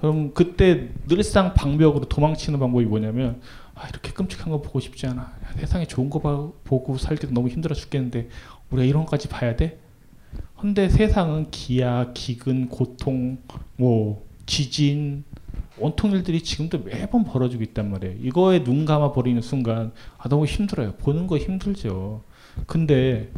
그럼 0.00 0.32
그때 0.34 0.88
늘상 1.06 1.54
방벽으로 1.54 2.06
도망치는 2.06 2.58
방법이 2.58 2.84
뭐냐면 2.84 3.40
아, 3.74 3.88
이렇게 3.88 4.12
끔찍한 4.12 4.50
거 4.50 4.60
보고 4.60 4.80
싶지 4.80 5.06
않아. 5.06 5.22
야, 5.22 5.52
세상에 5.56 5.86
좋은 5.86 6.10
거 6.10 6.20
봐, 6.20 6.50
보고 6.64 6.98
살기도 6.98 7.32
너무 7.32 7.48
힘들어 7.48 7.74
죽겠는데 7.74 8.28
우리가 8.70 8.84
이런 8.84 9.04
것까지 9.04 9.28
봐야 9.28 9.56
돼? 9.56 9.78
근데 10.58 10.88
세상은 10.88 11.50
기아, 11.50 12.12
기근, 12.14 12.68
고통, 12.68 13.38
뭐 13.76 14.24
지진, 14.46 15.24
온통 15.78 16.12
일들이 16.12 16.42
지금도 16.42 16.84
매번 16.84 17.24
벌어지고 17.24 17.62
있단 17.62 17.90
말이에요. 17.90 18.16
이거에 18.20 18.62
눈 18.62 18.84
감아 18.84 19.12
버리는 19.12 19.40
순간 19.42 19.92
아 20.18 20.28
너무 20.28 20.44
힘들어요. 20.44 20.94
보는 20.96 21.26
거 21.26 21.38
힘들죠. 21.38 22.22
근데 22.66 23.32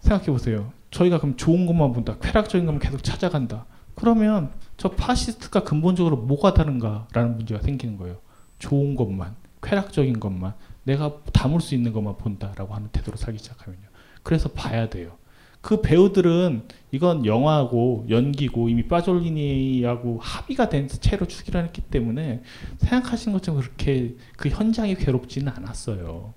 생각해 0.00 0.26
보세요. 0.26 0.72
저희가 0.90 1.18
그럼 1.18 1.36
좋은 1.36 1.66
것만 1.66 1.92
본다. 1.92 2.16
쾌락적인 2.20 2.64
것만 2.66 2.80
계속 2.80 3.02
찾아간다. 3.02 3.66
그러면 3.94 4.50
저 4.76 4.90
파시스트가 4.90 5.64
근본적으로 5.64 6.16
뭐가 6.16 6.54
다른가라는 6.54 7.36
문제가 7.36 7.60
생기는 7.60 7.96
거예요. 7.96 8.18
좋은 8.60 8.94
것만, 8.94 9.34
쾌락적인 9.62 10.20
것만, 10.20 10.54
내가 10.84 11.16
담을 11.32 11.60
수 11.60 11.74
있는 11.74 11.92
것만 11.92 12.16
본다라고 12.18 12.74
하는 12.74 12.88
태도로 12.92 13.16
살기 13.16 13.38
시작하면요. 13.40 13.82
그래서 14.22 14.48
봐야 14.50 14.88
돼요. 14.88 15.18
그 15.60 15.82
배우들은 15.82 16.62
이건 16.90 17.26
영화고 17.26 18.06
연기고 18.08 18.68
이미 18.68 18.88
빠졸리니하고 18.88 20.18
합의가 20.20 20.68
된 20.70 20.88
채로 20.88 21.26
추기를 21.26 21.64
했기 21.64 21.82
때문에 21.82 22.42
생각하신 22.78 23.32
것처럼 23.32 23.60
그렇게 23.60 24.14
그 24.36 24.48
현장이 24.48 24.94
괴롭지는 24.94 25.52
않았어요. 25.52 26.32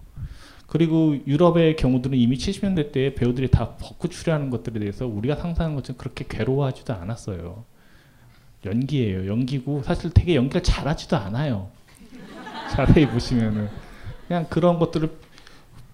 그리고 0.67 1.15
유럽의 1.27 1.75
경우들은 1.75 2.17
이미 2.17 2.35
70년대 2.35 2.91
때 2.91 3.13
배우들이 3.13 3.49
다 3.49 3.75
벗고 3.75 4.07
출연하는 4.07 4.49
것들에 4.49 4.79
대해서 4.79 5.05
우리가 5.07 5.35
상상하는 5.35 5.75
것처럼 5.77 5.97
그렇게 5.97 6.25
괴로워하지도 6.27 6.93
않았어요. 6.93 7.63
연기예요. 8.65 9.27
연기고 9.27 9.83
사실 9.83 10.09
되게 10.09 10.35
연기를 10.35 10.63
잘하지도 10.63 11.15
않아요. 11.15 11.69
자세히 12.71 13.07
보시면은 13.07 13.69
그냥 14.27 14.45
그런 14.49 14.79
것들을 14.79 15.09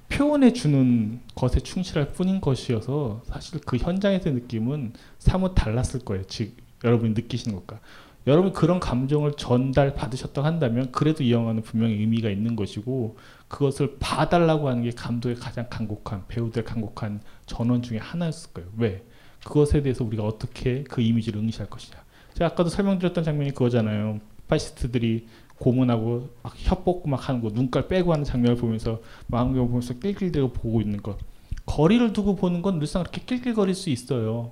표현해 0.09 0.53
주는 0.53 1.21
것에 1.35 1.59
충실할 1.59 2.13
뿐인 2.13 2.41
것이어서 2.41 3.21
사실 3.25 3.59
그 3.61 3.77
현장에서의 3.77 4.35
느낌은 4.35 4.93
사뭇 5.19 5.53
달랐을 5.55 6.03
거예요. 6.03 6.23
즉 6.27 6.55
여러분이 6.83 7.13
느끼시는 7.13 7.55
것과 7.57 7.79
여러분 8.27 8.51
그런 8.51 8.79
감정을 8.79 9.33
전달 9.37 9.93
받으셨다고 9.93 10.45
한다면 10.45 10.91
그래도 10.91 11.23
이 11.23 11.31
영화는 11.31 11.61
분명히 11.61 11.95
의미가 11.95 12.29
있는 12.29 12.55
것이고 12.55 13.17
그것을 13.47 13.97
봐달라고 13.99 14.67
하는 14.69 14.83
게 14.83 14.91
감독의 14.91 15.37
가장 15.37 15.67
간곡한 15.69 16.25
배우들의 16.27 16.65
간곡한 16.65 17.21
전원 17.45 17.81
중에 17.81 17.97
하나였을 17.97 18.53
거예요. 18.53 18.69
왜? 18.77 19.03
그것에 19.43 19.81
대해서 19.81 20.03
우리가 20.03 20.23
어떻게 20.23 20.83
그 20.83 21.01
이미지를 21.01 21.39
응시할 21.39 21.69
것이냐. 21.69 21.97
제가 22.33 22.51
아까도 22.51 22.69
설명드렸던 22.69 23.23
장면이 23.23 23.51
그거잖아요. 23.51 24.19
파시스트들이 24.47 25.27
고문하고 25.59 26.29
막 26.41 26.53
혀뽑고 26.55 27.09
막 27.09 27.29
하는 27.29 27.41
거, 27.41 27.49
눈깔 27.49 27.87
빼고 27.87 28.11
하는 28.11 28.23
장면을 28.23 28.57
보면서 28.57 29.01
마음을 29.27 29.55
보면서 29.67 29.93
낄낄대고 29.99 30.53
보고 30.53 30.81
있는 30.81 31.01
것. 31.01 31.17
거리를 31.65 32.13
두고 32.13 32.35
보는 32.35 32.61
건 32.61 32.79
늘상 32.79 33.03
그렇게 33.03 33.21
낄낄거릴 33.25 33.75
수 33.75 33.89
있어요. 33.89 34.51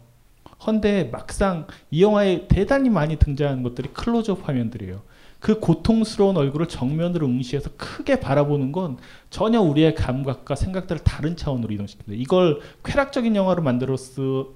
헌데 0.65 1.05
막상 1.05 1.67
이 1.91 2.01
영화에 2.01 2.47
대단히 2.47 2.89
많이 2.89 3.17
등장하는 3.17 3.63
것들이 3.63 3.89
클로즈업 3.93 4.47
화면들이에요. 4.47 5.01
그 5.39 5.59
고통스러운 5.59 6.35
얼굴을 6.35 6.67
정면으로 6.67 7.27
응시해서 7.27 7.69
크게 7.77 8.19
바라보는 8.19 8.71
건 8.71 8.97
전혀 9.29 9.61
우리의 9.61 9.93
감각과 9.93 10.55
생각들을 10.55 11.03
다른 11.03 11.35
차원으로 11.35 11.75
이동시킵니다. 11.75 12.13
이걸 12.13 12.59
쾌락적인 12.83 13.35
영화로 13.35 13.61
만들었으려고 13.61 14.55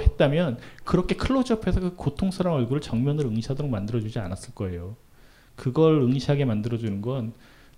했다면 0.00 0.58
그렇게 0.84 1.14
클로즈업해서 1.14 1.80
그 1.80 1.94
고통스러운 1.96 2.60
얼굴을 2.60 2.80
정면으로 2.80 3.28
응시하도록 3.28 3.70
만들어주지 3.70 4.18
않았을 4.18 4.54
거예요. 4.54 4.96
그걸 5.56 6.02
응시하게 6.02 6.44
만들어주는 6.44 7.02
건 7.02 7.32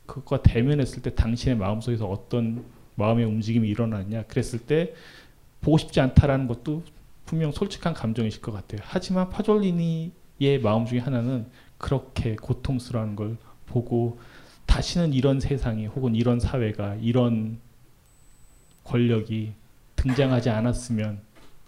그것과 0.06 0.42
대면했을 0.42 1.02
때 1.02 1.14
당신의 1.14 1.56
마음속에서 1.56 2.06
어떤 2.06 2.64
마음의 2.96 3.24
움직임이 3.24 3.68
일어나냐 3.68 4.24
그랬을 4.24 4.60
때 4.60 4.94
보고 5.60 5.78
싶지 5.78 6.00
않다라는 6.00 6.46
것도 6.46 6.82
분명 7.26 7.52
솔직한 7.52 7.94
감정이실 7.94 8.42
것 8.42 8.52
같아요. 8.52 8.80
하지만 8.84 9.30
파졸리니의 9.30 10.60
마음 10.62 10.84
중에 10.84 10.98
하나는 10.98 11.46
그렇게 11.78 12.36
고통스러운 12.36 13.16
걸 13.16 13.36
보고 13.66 14.18
다시는 14.66 15.12
이런 15.12 15.40
세상이 15.40 15.86
혹은 15.86 16.14
이런 16.14 16.38
사회가 16.38 16.96
이런 16.96 17.58
권력이 18.84 19.52
등장하지 19.96 20.50
않았으면 20.50 21.20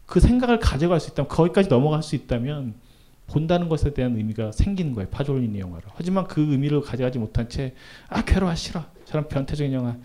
그 0.05 0.21
생각을 0.21 0.59
가져갈 0.59 1.01
수 1.01 1.11
있다면 1.11 1.29
거기까지 1.29 1.69
넘어갈 1.69 2.03
수 2.03 2.15
있다면 2.15 2.75
본다는 3.27 3.69
것에 3.69 3.93
대한 3.95 4.17
의미가 4.17 4.53
생기는 4.53 4.95
거예요. 4.95 5.09
파졸리니 5.11 5.59
영화로. 5.61 5.83
하지만 5.95 6.27
그 6.27 6.41
의미를 6.41 6.81
가져가지 6.81 7.19
못한 7.19 7.49
채 7.49 7.75
아 8.09 8.23
괴로워 8.25 8.55
싫어. 8.55 8.85
저런 9.05 9.29
변태적인 9.29 9.73
영화 9.73 9.97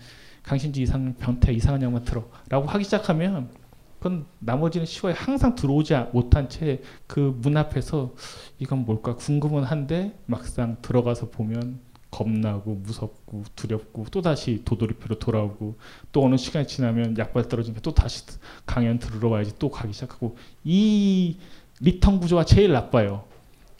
강신지 0.42 0.82
이상 0.82 1.14
변태 1.14 1.52
이상한 1.52 1.82
영화 1.82 2.00
틀어 2.00 2.28
라고 2.48 2.66
하기 2.66 2.84
시작하면 2.84 3.50
그건 3.98 4.26
나머지는 4.40 4.84
쉬워요. 4.86 5.14
항상 5.16 5.54
들어오지 5.54 5.94
못한 6.12 6.48
채 6.48 6.80
그 7.06 7.32
문 7.42 7.56
앞에서 7.56 8.14
이건 8.58 8.84
뭘까 8.84 9.14
궁금은 9.14 9.62
한데 9.64 10.18
막상 10.26 10.76
들어가서 10.82 11.30
보면 11.30 11.78
겁나고 12.10 12.74
무섭고 12.74 13.44
두렵고 13.56 14.06
또 14.10 14.20
다시 14.20 14.62
도돌이표로 14.66 15.18
돌아오고 15.18 15.78
또 16.10 16.24
어느 16.24 16.36
시간이 16.36 16.66
지나면 16.66 17.16
약발 17.16 17.48
떨어지니까 17.48 17.80
또 17.80 17.94
다시 17.94 18.24
강연 18.66 18.98
들으러 18.98 19.30
와야지 19.30 19.52
또 19.58 19.70
가기 19.70 19.92
시작하고 19.94 20.36
이 20.64 21.38
return 21.82 22.20
구조가 22.20 22.44
제일 22.44 22.72
나빠요. 22.72 23.24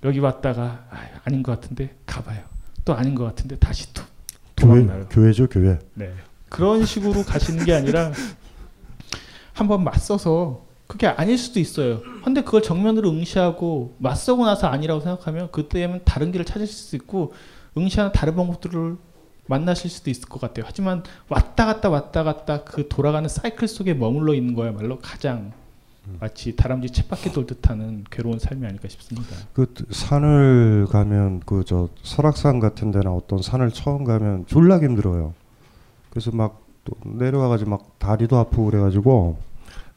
여기 0.04 0.18
왔다가 0.18 0.84
아, 0.90 1.08
아닌 1.24 1.42
것 1.42 1.52
같은데 1.60 1.94
가봐요. 2.04 2.40
또 2.84 2.94
아닌 2.94 3.14
것 3.14 3.24
같은데 3.24 3.56
다시 3.56 3.92
또 3.94 4.02
교회 4.56 4.80
도망나요. 4.82 5.06
교회죠 5.08 5.48
교회. 5.48 5.78
네. 5.94 6.12
그런 6.48 6.84
식으로 6.84 7.22
가시는 7.22 7.64
게 7.64 7.72
아니라 7.72 8.12
한번 9.52 9.84
맞서서 9.84 10.66
그게 10.88 11.06
아닐 11.06 11.38
수도 11.38 11.60
있어요. 11.60 12.02
근데 12.24 12.42
그걸 12.42 12.62
정면으로 12.62 13.08
응시하고 13.10 13.96
맞서고 13.98 14.44
나서 14.44 14.66
아니라고 14.66 15.00
생각하면 15.00 15.50
그때면 15.52 16.02
다른 16.04 16.32
길을 16.32 16.44
찾으실 16.44 16.74
수 16.74 16.96
있고 16.96 17.32
응시하는 17.78 18.12
다른 18.12 18.34
방법들을 18.34 18.96
만나실 19.46 19.90
수도 19.90 20.10
있을 20.10 20.28
것 20.28 20.40
같아요. 20.40 20.64
하지만 20.66 21.04
왔다 21.28 21.66
갔다 21.66 21.88
왔다 21.88 22.24
갔다 22.24 22.64
그 22.64 22.88
돌아가는 22.88 23.26
사이클 23.28 23.68
속에 23.68 23.94
머물러 23.94 24.34
있는 24.34 24.54
거야말로 24.54 24.98
가장 24.98 25.52
마치 26.20 26.56
다람쥐 26.56 26.90
쳇바퀴 26.90 27.32
돌듯 27.32 27.70
하는 27.70 28.04
괴로운 28.10 28.38
삶이 28.38 28.66
아닐까 28.66 28.88
싶습니다. 28.88 29.36
그 29.52 29.72
산을 29.90 30.86
가면 30.90 31.40
그 31.40 31.62
저 31.64 31.88
설악산 32.02 32.58
같은 32.60 32.90
데나 32.90 33.12
어떤 33.12 33.40
산을 33.40 33.70
처음 33.70 34.04
가면 34.04 34.46
졸라 34.46 34.78
힘들어요. 34.80 35.32
그래서 36.10 36.30
막또 36.32 36.94
내려와가지고 37.04 37.70
막 37.70 37.98
다리도 37.98 38.36
아프고 38.36 38.66
그래가지고 38.66 39.38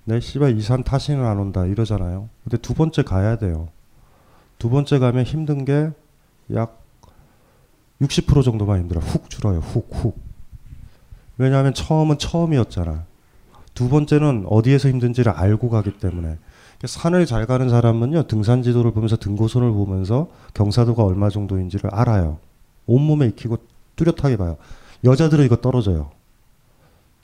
내 0.06 0.19
씨발 0.19 0.57
이 0.57 0.61
산 0.61 0.84
다시는 0.84 1.26
안 1.26 1.40
온다 1.40 1.65
이러잖아요. 1.65 2.30
근데 2.44 2.57
두 2.57 2.73
번째 2.76 3.02
가야 3.03 3.38
돼요. 3.38 3.69
두 4.60 4.69
번째 4.69 4.99
가면 4.99 5.23
힘든 5.26 5.65
게 5.65 5.90
약 6.53 6.82
60% 8.02 8.44
정도만 8.44 8.80
힘들어. 8.82 9.02
훅 9.02 9.30
줄어요. 9.32 9.60
훅 9.60 9.88
훅. 9.91 10.18
왜냐하면 11.40 11.73
처음은 11.73 12.19
처음이었잖아. 12.19 13.06
두 13.76 13.89
번째는 13.89 14.45
어디에서 14.49 14.89
힘든지를 14.89 15.31
알고 15.31 15.69
가기 15.69 15.99
때문에 15.99 16.39
산을 16.84 17.26
잘 17.26 17.45
가는 17.45 17.69
사람은요 17.69 18.23
등산 18.23 18.64
지도를 18.64 18.91
보면서 18.91 19.18
등고선을 19.18 19.72
보면서 19.72 20.30
경사도가 20.53 21.03
얼마 21.03 21.30
정도인지를 21.30 21.89
알아요. 21.93 22.39
온몸에 22.88 23.27
익히고 23.27 23.57
뚜렷하게 23.95 24.38
봐요. 24.38 24.57
여자들은 25.03 25.45
이거 25.45 25.57
떨어져요. 25.57 26.11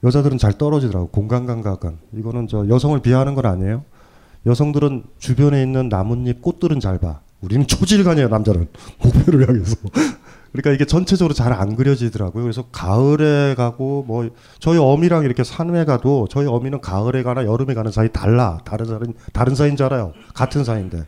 여자들은 0.04 0.38
잘 0.38 0.54
떨어지더라고 0.58 1.08
공간 1.10 1.46
감각은 1.46 1.98
이거는 2.14 2.48
저 2.48 2.68
여성을 2.68 3.00
비하하는 3.02 3.36
건 3.36 3.46
아니에요. 3.46 3.84
여성들은 4.46 5.04
주변에 5.20 5.62
있는 5.62 5.90
나뭇잎 5.90 6.42
꽃들은 6.42 6.80
잘 6.80 6.98
봐. 7.00 7.20
우리는 7.42 7.66
초질간이에요 7.66 8.28
남자는 8.28 8.68
목표를 9.04 9.48
향해서. 9.48 9.76
그러니까 10.52 10.72
이게 10.72 10.86
전체적으로 10.86 11.34
잘 11.34 11.52
안 11.54 11.76
그려지더라고요. 11.76 12.44
그래서 12.44 12.64
가을에 12.72 13.56
가고 13.56 14.04
뭐 14.08 14.30
저희 14.60 14.78
어미랑 14.78 15.24
이렇게 15.24 15.44
산에 15.44 15.86
가도 15.86 16.28
저희 16.30 16.48
어미는 16.48 16.82
가을에 16.82 17.24
가나 17.24 17.46
여름에 17.46 17.74
가는 17.74 17.92
사이 17.92 18.10
달라. 18.12 18.60
다른 18.66 18.86
사인 18.86 19.14
다른 19.34 19.56
사이인 19.56 19.76
줄 19.76 19.86
알아요. 19.88 20.14
같은 20.34 20.64
사이인데. 20.64 21.04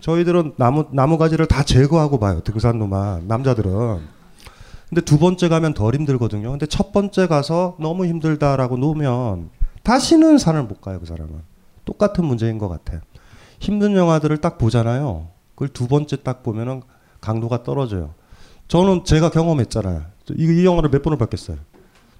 저희들은 0.00 0.54
나무 0.56 0.86
나무 0.92 1.18
가지를 1.18 1.46
다 1.46 1.62
제거하고 1.62 2.18
봐요. 2.18 2.40
등산로만 2.42 3.28
남자들은. 3.28 4.00
근데 4.88 5.00
두 5.02 5.18
번째 5.18 5.48
가면 5.48 5.74
덜 5.74 5.94
힘들거든요. 5.94 6.50
근데 6.50 6.66
첫 6.66 6.92
번째 6.92 7.26
가서 7.26 7.76
너무 7.78 8.06
힘들다라고 8.06 8.76
놓으면 8.76 9.50
다시는 9.82 10.38
산을 10.38 10.64
못 10.64 10.80
가요. 10.80 10.98
그 10.98 11.06
사람은. 11.06 11.42
똑같은 11.84 12.24
문제인 12.24 12.58
것 12.58 12.68
같아. 12.68 13.00
힘든 13.58 13.94
영화들을 13.94 14.36
딱 14.38 14.56
보잖아요. 14.58 15.28
그걸 15.54 15.68
두 15.68 15.86
번째 15.86 16.22
딱 16.22 16.42
보면은 16.42 16.82
강도가 17.20 17.62
떨어져요. 17.62 18.14
저는 18.70 19.04
제가 19.04 19.30
경험했잖아요. 19.30 20.02
이, 20.36 20.44
이 20.44 20.64
영화를 20.64 20.90
몇 20.90 21.02
번을 21.02 21.18
봤겠어요. 21.18 21.56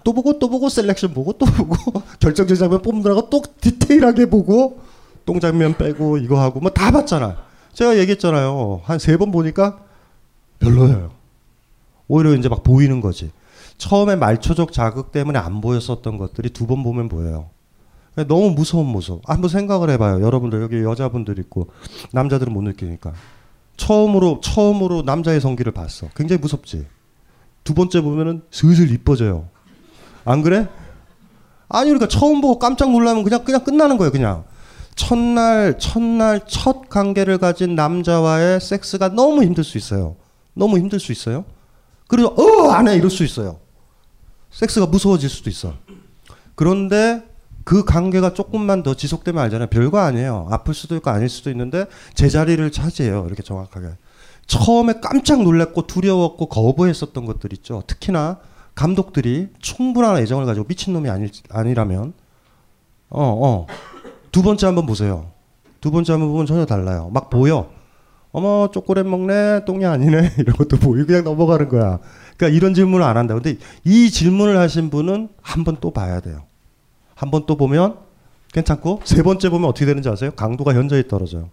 또 0.03 0.13
보고 0.13 0.39
또 0.41 0.49
보고 0.49 0.69
selection 0.69 1.15
보고 1.15 1.33
또 1.35 1.47
보고 1.47 1.77
결정적 2.19 2.57
장면 2.59 2.83
뽑느라고 2.83 3.31
또 3.31 3.43
디테일하게 3.61 4.27
보고 4.27 4.81
똥 5.25 5.39
장면 5.39 5.77
빼고 5.77 6.19
이거 6.19 6.41
하고 6.41 6.59
뭐 6.61 6.71
다 6.71 6.91
봤잖아. 6.91 7.37
제가 7.73 7.99
얘기했잖아요. 7.99 8.81
한 8.85 8.99
세 8.99 9.17
번 9.17 9.31
보니까 9.31 9.79
별로예요. 10.59 11.13
오히려 12.09 12.35
이제 12.35 12.49
막 12.49 12.65
보이는 12.65 13.01
거지. 13.01 13.31
처음에 13.79 14.17
말초적 14.17 14.73
자극 14.73 15.13
때문에 15.13 15.39
안 15.39 15.61
보였었던 15.61 16.19
것들이 16.19 16.51
두 16.51 16.67
번 16.67 16.83
보면 16.83 17.09
보여요. 17.09 17.51
너무 18.27 18.51
무서운 18.51 18.87
모습. 18.87 19.21
한번 19.31 19.49
생각을 19.49 19.89
해봐요. 19.91 20.21
여러분들 20.21 20.61
여기 20.63 20.83
여자분들 20.83 21.39
있고 21.39 21.69
남자들은 22.13 22.53
못 22.53 22.63
느끼니까. 22.63 23.13
처음으로 23.81 24.41
처음으로 24.43 25.03
남자의 25.03 25.41
성기를 25.41 25.73
봤어. 25.73 26.09
굉장히 26.15 26.39
무섭지. 26.39 26.87
두 27.65 27.73
번째 27.73 28.03
보면은 28.03 28.43
슬슬 28.51 28.91
이뻐져요. 28.91 29.49
안 30.27 30.43
그래? 30.43 30.69
아니 31.69 31.89
그러니까 31.89 32.07
처음 32.07 32.43
보고 32.43 32.59
깜짝 32.59 32.91
놀라면 32.91 33.25
그냥 33.25 33.43
그냥 33.43 33.65
끝나는 33.65 33.97
거예요. 33.97 34.13
그냥 34.13 34.45
첫날 34.97 35.79
첫날 35.79 36.43
첫 36.47 36.91
관계를 36.91 37.39
가진 37.39 37.75
남자와의 37.75 38.61
섹스가 38.61 39.09
너무 39.09 39.45
힘들 39.45 39.65
수 39.65 39.79
있어요. 39.79 40.17
너무 40.53 40.77
힘들 40.77 41.01
수 41.01 41.11
있어요. 41.11 41.47
그리고 42.07 42.35
어안 42.37 42.87
해 42.87 42.97
이럴 42.97 43.09
수 43.09 43.25
있어요. 43.25 43.61
섹스가 44.51 44.87
무서워질 44.87 45.31
수도 45.31 45.49
있어. 45.49 45.73
그런데 46.55 47.23
그 47.65 47.85
관계가 47.85 48.35
조금만 48.35 48.83
더 48.83 48.95
지속되면 48.95 49.43
알잖아요. 49.45 49.69
별거 49.69 49.99
아니에요. 49.99 50.49
아플 50.51 50.75
수도 50.75 50.97
있고 50.97 51.11
아닐 51.11 51.29
수도 51.29 51.51
있는데 51.51 51.87
제자리를 52.15 52.71
차지해요. 52.71 53.25
이렇게 53.27 53.43
정확하게. 53.43 53.89
처음에 54.47 54.95
깜짝 55.01 55.43
놀랐고 55.43 55.87
두려웠고 55.87 56.47
거부했었던 56.47 57.25
것들 57.25 57.53
있죠. 57.55 57.83
특히나 57.87 58.39
감독들이 58.75 59.49
충분한 59.61 60.17
애정을 60.19 60.47
가지고 60.47 60.67
미친놈이 60.69 61.09
아니, 61.09 61.29
아니라면 61.51 62.15
어, 63.11 63.23
어. 63.23 63.67
두 64.33 64.43
번째 64.43 64.67
한번 64.67 64.87
보세요. 64.87 65.31
두 65.81 65.91
번째 65.91 66.13
한번 66.13 66.31
보면 66.31 66.47
전혀 66.47 66.67
달라요. 66.67 67.11
막 67.13 67.31
보여. 67.31 67.71
어머, 68.33 68.71
초콜릿 68.73 69.07
먹네, 69.07 69.65
똥이 69.65 69.85
아니네. 69.85 70.33
이런 70.39 70.57
것도 70.57 70.79
보이고 70.79 71.07
그냥 71.07 71.25
넘어가는 71.25 71.69
거야. 71.69 71.99
그러니까 72.37 72.57
이런 72.57 72.75
질문을 72.75 73.05
안 73.05 73.17
한다. 73.17 73.35
근데 73.35 73.57
이 73.85 74.11
질문을 74.11 74.57
하신 74.57 74.91
분은 74.91 75.31
한번 75.43 75.79
또 75.81 75.91
봐야 75.91 76.21
돼요. 76.21 76.43
한 77.21 77.31
번 77.31 77.45
또 77.45 77.57
보면 77.57 77.99
괜찮고 78.55 79.03
세 79.05 79.23
번째 79.23 79.51
보면 79.51 79.69
어떻게 79.69 79.85
되는지 79.85 80.09
아세요? 80.09 80.31
강도가 80.31 80.73
현저히 80.75 81.07
떨어져요. 81.07 81.51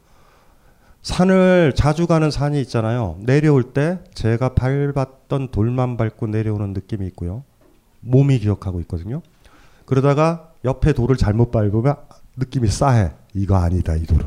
산을 1.01 1.73
자주 1.75 2.07
가는 2.07 2.31
산이 2.31 2.59
있잖아요. 2.61 3.17
내려올 3.19 3.63
때 3.63 3.99
제가 4.13 4.55
밟았던 4.55 5.49
돌만 5.51 5.97
밟고 5.97 6.27
내려오는 6.27 6.71
느낌이 6.71 7.05
있고요. 7.07 7.43
몸이 7.99 8.39
기억하고 8.39 8.79
있거든요. 8.81 9.21
그러다가 9.85 10.51
옆에 10.63 10.93
돌을 10.93 11.17
잘못 11.17 11.51
밟으면 11.51 11.95
느낌이 12.37 12.69
싸해. 12.69 13.11
이거 13.33 13.57
아니다, 13.57 13.95
이 13.95 14.05
돌은. 14.05 14.25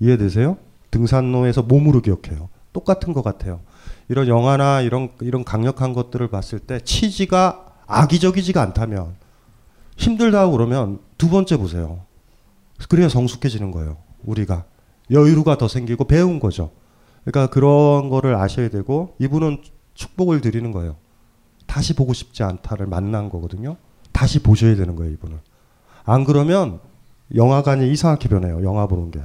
이해되세요? 0.00 0.58
등산로에서 0.90 1.62
몸으로 1.62 2.00
기억해요. 2.02 2.50
똑같은 2.74 3.12
것 3.14 3.22
같아요. 3.22 3.60
이런 4.08 4.28
영화나 4.28 4.82
이런 4.82 5.08
이런 5.20 5.44
강력한 5.44 5.94
것들을 5.94 6.28
봤을 6.28 6.58
때 6.58 6.78
치지가 6.80 7.66
악의적이지가 7.86 8.60
않다면 8.60 9.14
힘들다고 9.96 10.52
그러면 10.52 11.00
두 11.18 11.28
번째 11.28 11.56
보세요. 11.56 12.00
그래야 12.88 13.08
성숙해지는 13.08 13.70
거예요. 13.70 13.96
우리가 14.24 14.64
여유가 15.10 15.56
더 15.56 15.68
생기고 15.68 16.04
배운 16.04 16.40
거죠. 16.40 16.70
그러니까 17.24 17.52
그런 17.52 18.08
거를 18.08 18.36
아셔야 18.36 18.68
되고 18.68 19.14
이분은 19.18 19.62
축복을 19.94 20.40
드리는 20.40 20.70
거예요. 20.72 20.96
다시 21.66 21.94
보고 21.94 22.12
싶지 22.12 22.42
않다를 22.42 22.86
만난 22.86 23.28
거거든요. 23.28 23.76
다시 24.12 24.42
보셔야 24.42 24.76
되는 24.76 24.94
거예요, 24.96 25.12
이분은. 25.12 25.38
안 26.04 26.24
그러면 26.24 26.80
영화관이 27.34 27.90
이상하게 27.90 28.28
변해요. 28.28 28.62
영화 28.62 28.86
보는 28.86 29.10
게. 29.10 29.20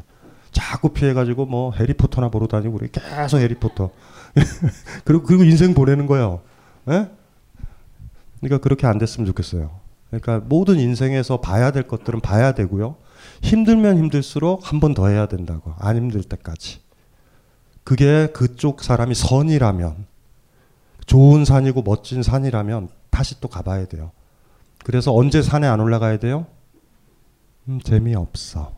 자꾸 0.51 0.89
피해가지고 0.89 1.45
뭐 1.45 1.71
해리포터나 1.73 2.29
보러 2.29 2.47
다니고 2.47 2.77
그래. 2.77 2.89
계속 2.91 3.37
해리포터. 3.37 3.91
그리고 5.05 5.23
그리고 5.23 5.43
인생 5.43 5.73
보내는 5.73 6.07
거예요. 6.07 6.41
예? 6.89 7.09
그러니까 8.39 8.57
그렇게 8.57 8.87
안 8.87 8.97
됐으면 8.97 9.27
좋겠어요. 9.27 9.80
그러니까 10.11 10.41
모든 10.45 10.79
인생에서 10.79 11.39
봐야 11.41 11.71
될 11.71 11.87
것들은 11.87 12.19
봐야 12.21 12.51
되고요. 12.53 12.97
힘들면 13.41 13.97
힘들수록 13.97 14.71
한 14.71 14.79
번 14.79 14.93
더 14.93 15.07
해야 15.07 15.25
된다고. 15.27 15.73
안 15.79 15.95
힘들 15.95 16.21
때까지. 16.23 16.81
그게 17.83 18.27
그쪽 18.33 18.83
사람이 18.83 19.15
선이라면 19.15 20.05
좋은 21.05 21.45
산이고 21.45 21.81
멋진 21.81 22.21
산이라면 22.23 22.89
다시 23.09 23.39
또 23.41 23.47
가봐야 23.47 23.85
돼요. 23.87 24.11
그래서 24.83 25.13
언제 25.13 25.41
산에 25.41 25.67
안 25.67 25.79
올라가야 25.79 26.17
돼요? 26.19 26.45
음, 27.67 27.79
재미없어. 27.81 28.71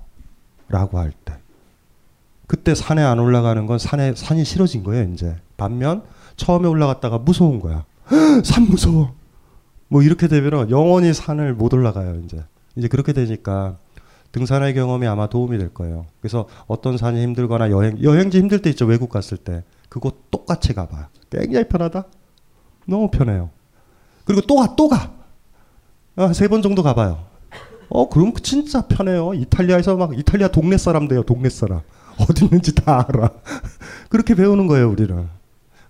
라고 0.70 1.00
할 1.00 1.12
때. 1.26 1.34
그때 2.48 2.76
산에 2.76 3.02
안 3.02 3.20
올라가는 3.20 3.66
건 3.66 3.80
산에, 3.80 4.14
산이 4.16 4.44
싫어진 4.46 4.84
거예요, 4.84 5.12
이제. 5.12 5.36
반면 5.58 6.04
처음에 6.36 6.68
올라갔다가 6.68 7.18
무서운 7.20 7.60
거야. 7.60 7.86
산 8.44 8.64
무서워. 8.68 9.14
뭐 9.94 10.02
이렇게 10.02 10.28
되면 10.28 10.72
영원히 10.72 11.14
산을 11.14 11.54
못 11.54 11.72
올라가요, 11.72 12.20
이제. 12.26 12.44
이제 12.76 12.88
그렇게 12.88 13.14
되니까 13.14 13.78
등산의 14.32 14.74
경험이 14.74 15.06
아마 15.06 15.28
도움이 15.28 15.60
될 15.60 15.72
거예요. 15.72 16.08
그래서 16.20 16.48
어떤 16.66 16.98
산이 16.98 17.22
힘들거나 17.22 17.70
여행, 17.70 18.02
여행지 18.02 18.40
힘들 18.40 18.60
때 18.64 18.72
있죠, 18.72 18.86
외국 18.86 19.10
갔을 19.12 19.38
때. 19.38 19.64
그거 19.90 20.12
똑같이 20.32 20.74
가봐요. 20.74 21.06
굉장히 21.30 21.68
편하다? 21.68 22.06
너무 22.88 23.12
편해요. 23.12 23.52
그리고 24.26 24.42
또 24.42 24.56
가, 24.56 24.76
또 24.76 24.90
가! 24.90 25.12
아, 26.16 26.34
세 26.34 26.48
번 26.48 26.64
정도 26.64 26.82
가봐요. 26.82 27.26
어, 27.90 28.10
그럼 28.10 28.34
진짜 28.42 28.88
편해요. 28.88 29.36
이탈리아에서 29.36 29.96
막 29.96 30.18
이탈리아 30.18 30.48
동네 30.48 30.78
사람 30.78 31.08
돼요, 31.08 31.22
동네 31.22 31.50
사람. 31.50 31.82
어디 32.18 32.46
있는지 32.46 32.74
다 32.74 33.06
알아. 33.08 33.30
그렇게 34.10 34.34
배우는 34.34 34.66
거예요, 34.66 34.90
우리는. 34.90 35.28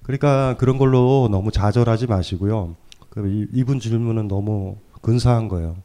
그러니까 0.02 0.58
그런 0.58 0.78
걸로 0.78 1.30
너무 1.32 1.52
좌절하지 1.52 2.08
마시고요. 2.08 2.76
그 3.14 3.48
이분 3.53 3.80
질문은 3.80 4.27
너무 4.27 4.77
근사한 5.03 5.48
거예요. 5.48 5.76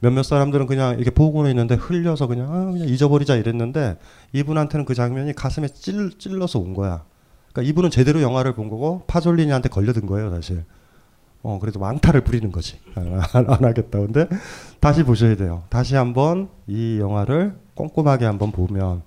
몇몇 0.00 0.22
사람들은 0.22 0.66
그냥 0.66 0.94
이렇게 0.94 1.10
보고는 1.10 1.50
있는데 1.50 1.74
흘려서 1.74 2.26
그냥 2.26 2.50
아, 2.50 2.72
그냥 2.72 2.88
잊어버리자 2.88 3.36
이랬는데 3.36 3.98
이분한테는 4.32 4.86
그 4.86 4.94
장면이 4.94 5.34
가슴에 5.34 5.68
찔, 5.68 6.18
찔러서 6.18 6.58
온 6.58 6.72
거야. 6.72 7.04
그러니까 7.52 7.68
이분은 7.68 7.90
제대로 7.90 8.22
영화를 8.22 8.54
본 8.54 8.70
거고 8.70 9.02
파졸리니한테 9.06 9.68
걸려든 9.68 10.06
거예요, 10.06 10.30
사실. 10.30 10.64
어, 11.42 11.58
그래도 11.60 11.80
왕타를 11.80 12.22
부리는 12.22 12.50
거지. 12.50 12.78
안, 12.94 13.12
안 13.46 13.64
하겠다. 13.64 13.98
근데 13.98 14.26
다시 14.80 15.02
보셔야 15.02 15.36
돼요. 15.36 15.64
다시 15.68 15.96
한번 15.96 16.48
이 16.66 16.98
영화를 16.98 17.58
꼼꼼하게 17.74 18.24
한번 18.24 18.52
보면 18.52 19.02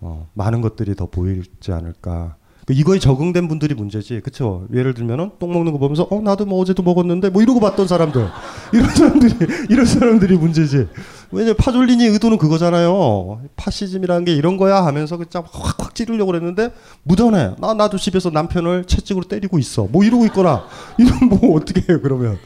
어, 0.00 0.28
많은 0.34 0.60
것들이 0.60 0.94
더 0.94 1.06
보이지 1.06 1.72
않을까. 1.72 2.36
그 2.66 2.72
이거에 2.72 2.98
적응된 2.98 3.46
분들이 3.46 3.74
문제지, 3.74 4.20
그렇죠? 4.20 4.66
예를 4.74 4.92
들면은 4.92 5.30
똥 5.38 5.52
먹는 5.52 5.70
거 5.70 5.78
보면서 5.78 6.08
어 6.10 6.20
나도 6.20 6.46
뭐 6.46 6.60
어제도 6.60 6.82
먹었는데 6.82 7.30
뭐 7.30 7.40
이러고 7.40 7.60
봤던 7.60 7.86
사람들, 7.86 8.28
이런 8.74 8.90
사람들이 8.90 9.34
이런 9.70 9.86
사람들이 9.86 10.36
문제지. 10.36 10.88
왜냐 11.30 11.54
파졸리니 11.54 12.06
의도는 12.06 12.38
그거잖아요. 12.38 13.42
파시즘이라는 13.54 14.24
게 14.24 14.34
이런 14.34 14.56
거야 14.56 14.84
하면서 14.84 15.16
확확 15.32 15.94
찌르려고 15.94 16.32
그랬는데 16.32 16.72
묻어내. 17.04 17.54
나 17.60 17.72
나도 17.72 17.98
집에서 17.98 18.30
남편을 18.30 18.86
채찍으로 18.86 19.28
때리고 19.28 19.60
있어. 19.60 19.84
뭐 19.84 20.02
이러고 20.02 20.26
있거나 20.26 20.64
이런 20.98 21.28
뭐 21.28 21.56
어떻게 21.56 21.80
해요 21.88 22.00
그러면? 22.02 22.36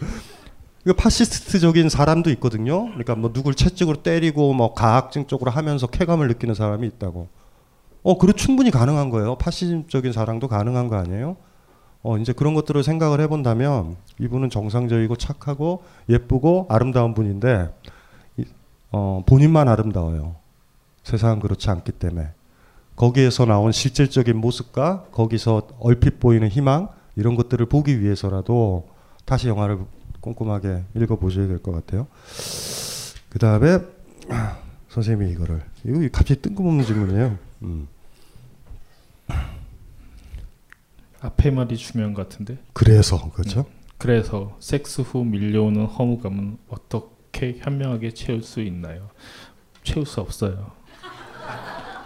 그 0.84 0.92
파시스트적인 0.92 1.88
사람도 1.88 2.28
있거든요. 2.32 2.86
그러니까 2.88 3.14
뭐 3.14 3.32
누굴 3.32 3.54
채찍으로 3.54 4.02
때리고 4.02 4.52
뭐 4.52 4.74
가학증적으로 4.74 5.50
하면서 5.50 5.86
쾌감을 5.86 6.28
느끼는 6.28 6.54
사람이 6.54 6.86
있다고. 6.86 7.39
어, 8.02 8.18
그래 8.18 8.32
충분히 8.32 8.70
가능한 8.70 9.10
거예요. 9.10 9.36
파시즘적인 9.36 10.12
사랑도 10.12 10.48
가능한 10.48 10.88
거 10.88 10.96
아니에요? 10.96 11.36
어, 12.02 12.16
이제 12.16 12.32
그런 12.32 12.54
것들을 12.54 12.82
생각을 12.82 13.20
해본다면 13.20 13.96
이분은 14.18 14.48
정상적이고 14.50 15.16
착하고 15.16 15.82
예쁘고 16.08 16.66
아름다운 16.70 17.12
분인데 17.14 17.74
이, 18.38 18.44
어, 18.90 19.22
본인만 19.26 19.68
아름다워요. 19.68 20.36
세상은 21.02 21.40
그렇지 21.40 21.68
않기 21.70 21.92
때문에 21.92 22.28
거기에서 22.96 23.44
나온 23.44 23.72
실질적인 23.72 24.36
모습과 24.36 25.06
거기서 25.12 25.68
얼핏 25.78 26.20
보이는 26.20 26.48
희망 26.48 26.88
이런 27.16 27.34
것들을 27.34 27.66
보기 27.66 28.00
위해서라도 28.00 28.88
다시 29.24 29.48
영화를 29.48 29.80
꼼꼼하게 30.20 30.84
읽어보셔야 30.96 31.48
될 31.48 31.58
것 31.58 31.72
같아요. 31.72 32.06
그 33.28 33.38
다음에 33.38 33.78
선생님이 34.88 35.32
이거를 35.32 35.62
이거 35.84 35.98
갑자기 36.12 36.40
뜬금없는 36.42 36.84
질문이에요. 36.84 37.49
음. 37.62 37.88
앞에 41.20 41.50
말이 41.50 41.76
중요한 41.76 42.14
것 42.14 42.28
같은데. 42.28 42.58
그래서 42.72 43.30
그렇죠. 43.30 43.60
음. 43.60 43.64
그래서 43.98 44.56
섹스 44.60 45.02
후 45.02 45.24
밀려오는 45.24 45.84
허무감은 45.84 46.58
어떻게 46.68 47.58
현명하게 47.58 48.12
채울 48.14 48.42
수 48.42 48.62
있나요? 48.62 49.10
채울 49.84 50.06
수 50.06 50.20
없어요. 50.20 50.72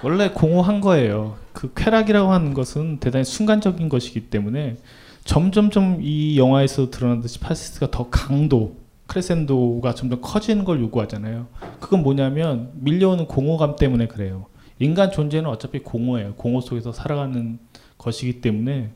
원래 0.03 0.31
공허한 0.31 0.81
거예요. 0.81 1.37
그 1.53 1.73
쾌락이라고 1.75 2.33
하는 2.33 2.53
것은 2.53 2.99
대단히 2.99 3.25
순간적인 3.25 3.89
것이기 3.89 4.29
때문에 4.29 4.77
점점점 5.25 6.01
이 6.03 6.37
영화에서 6.39 6.91
드러나듯이 6.91 7.39
파시스트가 7.39 7.91
더 7.91 8.11
강도, 8.11 8.77
크레센도가 9.07 9.95
점점 9.95 10.21
커지는 10.21 10.65
걸 10.65 10.81
요구하잖아요. 10.81 11.47
그건 11.81 12.03
뭐냐면 12.03 12.73
밀려오는 12.75 13.27
공허감 13.27 13.77
때문에 13.77 14.09
그래요. 14.09 14.47
인간 14.79 15.11
존재는 15.11 15.49
어차피 15.49 15.81
공허예요. 15.81 16.35
공허 16.35 16.61
속에서 16.61 16.93
살아가는 16.93 17.59
것이기 17.99 18.41
때문에 18.41 18.93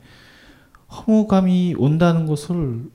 허무감이 0.89 1.75
온다는 1.77 2.25
것을 2.25 2.89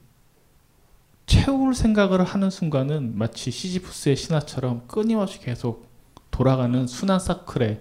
채울 1.26 1.74
생각을 1.74 2.22
하는 2.22 2.50
순간은 2.50 3.16
마치 3.16 3.50
시지푸스의 3.50 4.16
신화처럼 4.16 4.82
끊임없이 4.86 5.40
계속 5.40 5.88
돌아가는 6.30 6.86
순환 6.86 7.18
사이클에 7.18 7.80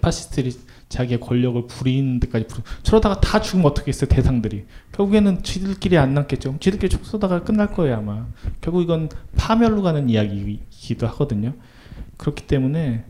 파시스트들이 0.00 0.52
자기의 0.88 1.20
권력을 1.20 1.66
부리는 1.66 2.20
데까지 2.20 2.46
부리... 2.46 2.62
저러다가 2.82 3.20
다 3.20 3.40
죽으면 3.40 3.66
어떻겠어요 3.66 4.08
대상들이? 4.08 4.64
결국에는 4.92 5.42
지들끼리 5.42 5.98
안 5.98 6.14
남겠죠. 6.14 6.56
지들끼리 6.60 6.88
총 6.90 7.04
쏘다가 7.04 7.42
끝날 7.42 7.72
거예요 7.72 7.96
아마. 7.96 8.26
결국 8.60 8.82
이건 8.82 9.08
파멸로 9.36 9.82
가는 9.82 10.08
이야기이기도 10.08 11.06
하거든요. 11.08 11.54
그렇기 12.16 12.46
때문에 12.46 13.04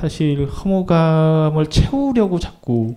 사실 0.00 0.46
허무감을 0.46 1.66
채우려고 1.70 2.38
자꾸 2.38 2.96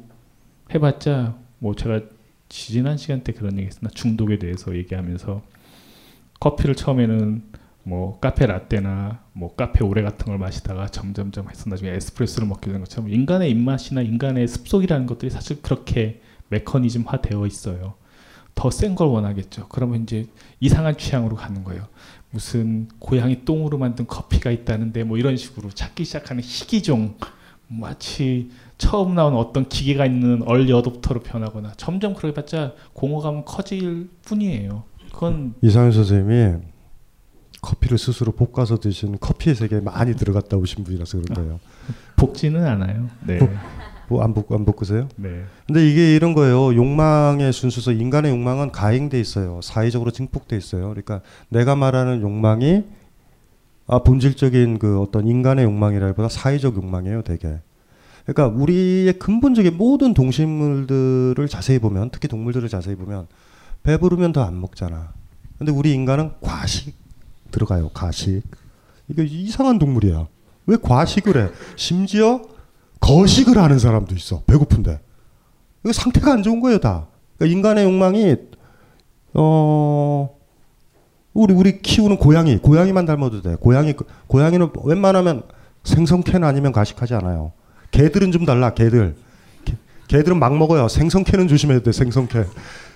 해봤자 0.73 1.35
뭐 1.57 1.75
제가 1.75 2.01
지지난 2.47 2.97
시간 2.97 3.23
때 3.23 3.33
그런 3.33 3.57
얘기 3.57 3.65
했었나 3.67 3.89
중독에 3.89 4.37
대해서 4.37 4.75
얘기하면서 4.75 5.41
커피를 6.39 6.75
처음에는 6.75 7.43
뭐 7.83 8.19
카페 8.19 8.45
라떼나 8.45 9.23
뭐 9.33 9.55
카페 9.55 9.83
오레 9.83 10.03
같은 10.03 10.27
걸 10.27 10.37
마시다가 10.37 10.87
점점점 10.89 11.49
해서 11.49 11.69
나중에 11.71 11.89
에스프레소를 11.91 12.47
먹게 12.47 12.67
되는 12.67 12.81
것처럼 12.81 13.09
인간의 13.09 13.49
입맛이나 13.49 14.01
인간의 14.01 14.47
습속이라는 14.47 15.07
것들이 15.07 15.31
사실 15.31 15.61
그렇게 15.63 16.21
메커니즘화 16.49 17.21
되어 17.21 17.47
있어요. 17.47 17.95
더 18.53 18.69
센 18.69 18.93
걸 18.93 19.07
원하겠죠. 19.07 19.69
그러면 19.69 20.03
이제 20.03 20.27
이상한 20.59 20.95
취향으로 20.97 21.35
가는 21.35 21.63
거예요. 21.63 21.87
무슨 22.31 22.87
고양이 22.99 23.43
똥으로 23.45 23.77
만든 23.77 24.07
커피가 24.07 24.51
있다는데 24.51 25.03
뭐 25.03 25.17
이런 25.17 25.37
식으로 25.37 25.69
찾기 25.69 26.05
시작하는 26.05 26.41
희귀종 26.43 27.15
마치 27.67 28.49
처음 28.77 29.15
나온 29.15 29.35
어떤 29.35 29.69
기계가 29.69 30.05
있는 30.05 30.41
얼리 30.43 30.71
어답터로 30.73 31.21
변하거나 31.21 31.73
점점 31.77 32.13
그렇게 32.13 32.33
봤자 32.33 32.73
공허감은 32.93 33.45
커질 33.45 34.09
뿐이에요. 34.25 34.83
그건 35.13 35.53
이상현 35.61 35.91
선생님이 35.91 36.61
커피를 37.61 37.97
스스로 37.97 38.31
볶아서 38.31 38.77
드신 38.77 39.19
커피의 39.19 39.55
세계에 39.55 39.81
많이 39.81 40.15
들어갔다 40.15 40.57
오신 40.57 40.83
분이라서 40.83 41.19
그런 41.19 41.35
거예요. 41.35 41.59
볶지는 42.15 42.65
않아요. 42.65 43.07
네. 43.25 43.39
뭐안 44.11 44.33
볶, 44.33 44.51
안 44.51 44.65
볶으세요? 44.65 45.07
네. 45.15 45.43
근데 45.65 45.89
이게 45.89 46.15
이런 46.15 46.33
거예요. 46.33 46.75
욕망의 46.75 47.53
순수서, 47.53 47.93
인간의 47.93 48.31
욕망은 48.31 48.71
가행돼 48.71 49.19
있어요. 49.19 49.61
사회적으로 49.63 50.11
증폭돼 50.11 50.57
있어요. 50.57 50.89
그러니까 50.89 51.21
내가 51.49 51.75
말하는 51.75 52.21
욕망이 52.21 52.83
아, 53.87 53.99
본질적인 53.99 54.79
그 54.79 55.01
어떤 55.01 55.27
인간의 55.27 55.65
욕망이라기보다 55.65 56.29
사회적 56.29 56.75
욕망이에요, 56.75 57.23
되게. 57.23 57.59
그러니까 58.25 58.47
우리의 58.47 59.13
근본적인 59.19 59.75
모든 59.75 60.13
동식물들을 60.13 61.47
자세히 61.49 61.79
보면, 61.79 62.09
특히 62.11 62.27
동물들을 62.27 62.69
자세히 62.69 62.95
보면, 62.95 63.27
배부르면 63.83 64.31
더 64.31 64.43
안 64.43 64.61
먹잖아. 64.61 65.11
근데 65.57 65.71
우리 65.71 65.93
인간은 65.93 66.31
과식 66.41 66.95
들어가요, 67.51 67.89
과식. 67.93 68.43
이게 69.09 69.23
이상한 69.25 69.77
동물이야. 69.79 70.27
왜 70.67 70.77
과식을 70.81 71.37
해? 71.37 71.49
심지어 71.75 72.41
거식을 73.01 73.57
하는 73.57 73.77
사람도 73.79 74.15
있어. 74.15 74.43
배고픈데. 74.47 74.99
이거 75.83 75.93
상태가 75.93 76.31
안 76.33 76.43
좋은 76.43 76.59
거예요, 76.61 76.79
다. 76.79 77.07
그러니까 77.37 77.57
인간의 77.57 77.83
욕망이 77.85 78.35
어 79.33 80.29
우리 81.33 81.53
우리 81.53 81.81
키우는 81.81 82.17
고양이, 82.17 82.57
고양이만 82.57 83.05
닮아도 83.05 83.41
돼. 83.41 83.55
고양이 83.55 83.93
고양이는 84.27 84.69
웬만하면 84.83 85.43
생선캔 85.83 86.43
아니면 86.43 86.71
가식하지 86.71 87.15
않아요. 87.15 87.53
개들은 87.91 88.31
좀 88.31 88.45
달라. 88.45 88.73
개들. 88.73 89.15
개, 89.65 89.73
개들은 90.07 90.37
막 90.39 90.55
먹어요. 90.55 90.87
생선캔은 90.87 91.47
조심해야 91.47 91.79
돼. 91.81 91.91
생선캔. 91.91 92.45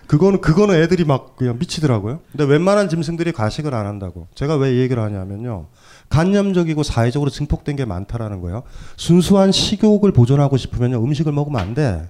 그거는 0.08 0.40
그거는 0.40 0.76
애들이 0.76 1.04
막 1.04 1.36
그냥 1.36 1.58
미치더라고요. 1.58 2.20
근데 2.32 2.44
웬만한 2.46 2.90
짐승들이 2.90 3.32
가식을 3.32 3.74
안 3.74 3.88
한다고. 3.88 4.28
제가 4.36 4.56
왜 4.58 4.74
이 4.76 4.80
얘기를 4.82 5.02
하냐면요. 5.02 5.66
간념적이고 6.10 6.84
사회적으로 6.84 7.30
증폭된 7.30 7.76
게 7.76 7.86
많다라는 7.86 8.42
거예요. 8.42 8.64
순수한 8.98 9.52
식욕을 9.52 10.12
보존하고 10.12 10.58
싶으면요. 10.58 11.04
음식을 11.04 11.32
먹으면 11.32 11.60
안 11.60 11.74
돼. 11.74 12.10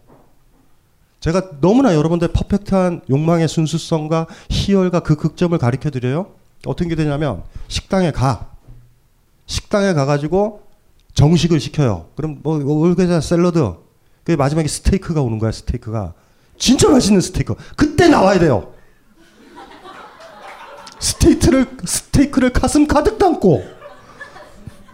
제가 1.19 1.59
너무나 1.59 1.95
여러분들 1.95 2.27
퍼펙트한 2.27 3.01
욕망의 3.09 3.47
순수성과 3.47 4.27
희열과 4.49 4.99
그 4.99 5.15
극점을 5.15 5.57
가르쳐 5.57 5.89
드려요. 5.89 6.27
어떤 6.65 6.87
게 6.87 6.95
되냐면 6.95 7.43
식당에 7.67 8.11
가. 8.11 8.51
식당에 9.47 9.93
가가지고 9.93 10.61
정식을 11.13 11.59
시켜요. 11.59 12.09
그럼 12.15 12.39
뭐 12.43 12.63
올게자 12.63 13.21
샐러드. 13.21 13.73
그 14.23 14.31
마지막에 14.33 14.67
스테이크가 14.67 15.21
오는 15.21 15.39
거야. 15.39 15.51
스테이크가 15.51 16.13
진짜 16.57 16.89
맛있는 16.89 17.21
스테이크. 17.21 17.55
그때 17.75 18.07
나와야 18.07 18.39
돼요. 18.39 18.73
스테이크를 20.99 21.67
스테이크를 21.85 22.51
가슴 22.51 22.87
가득 22.87 23.17
담고 23.17 23.63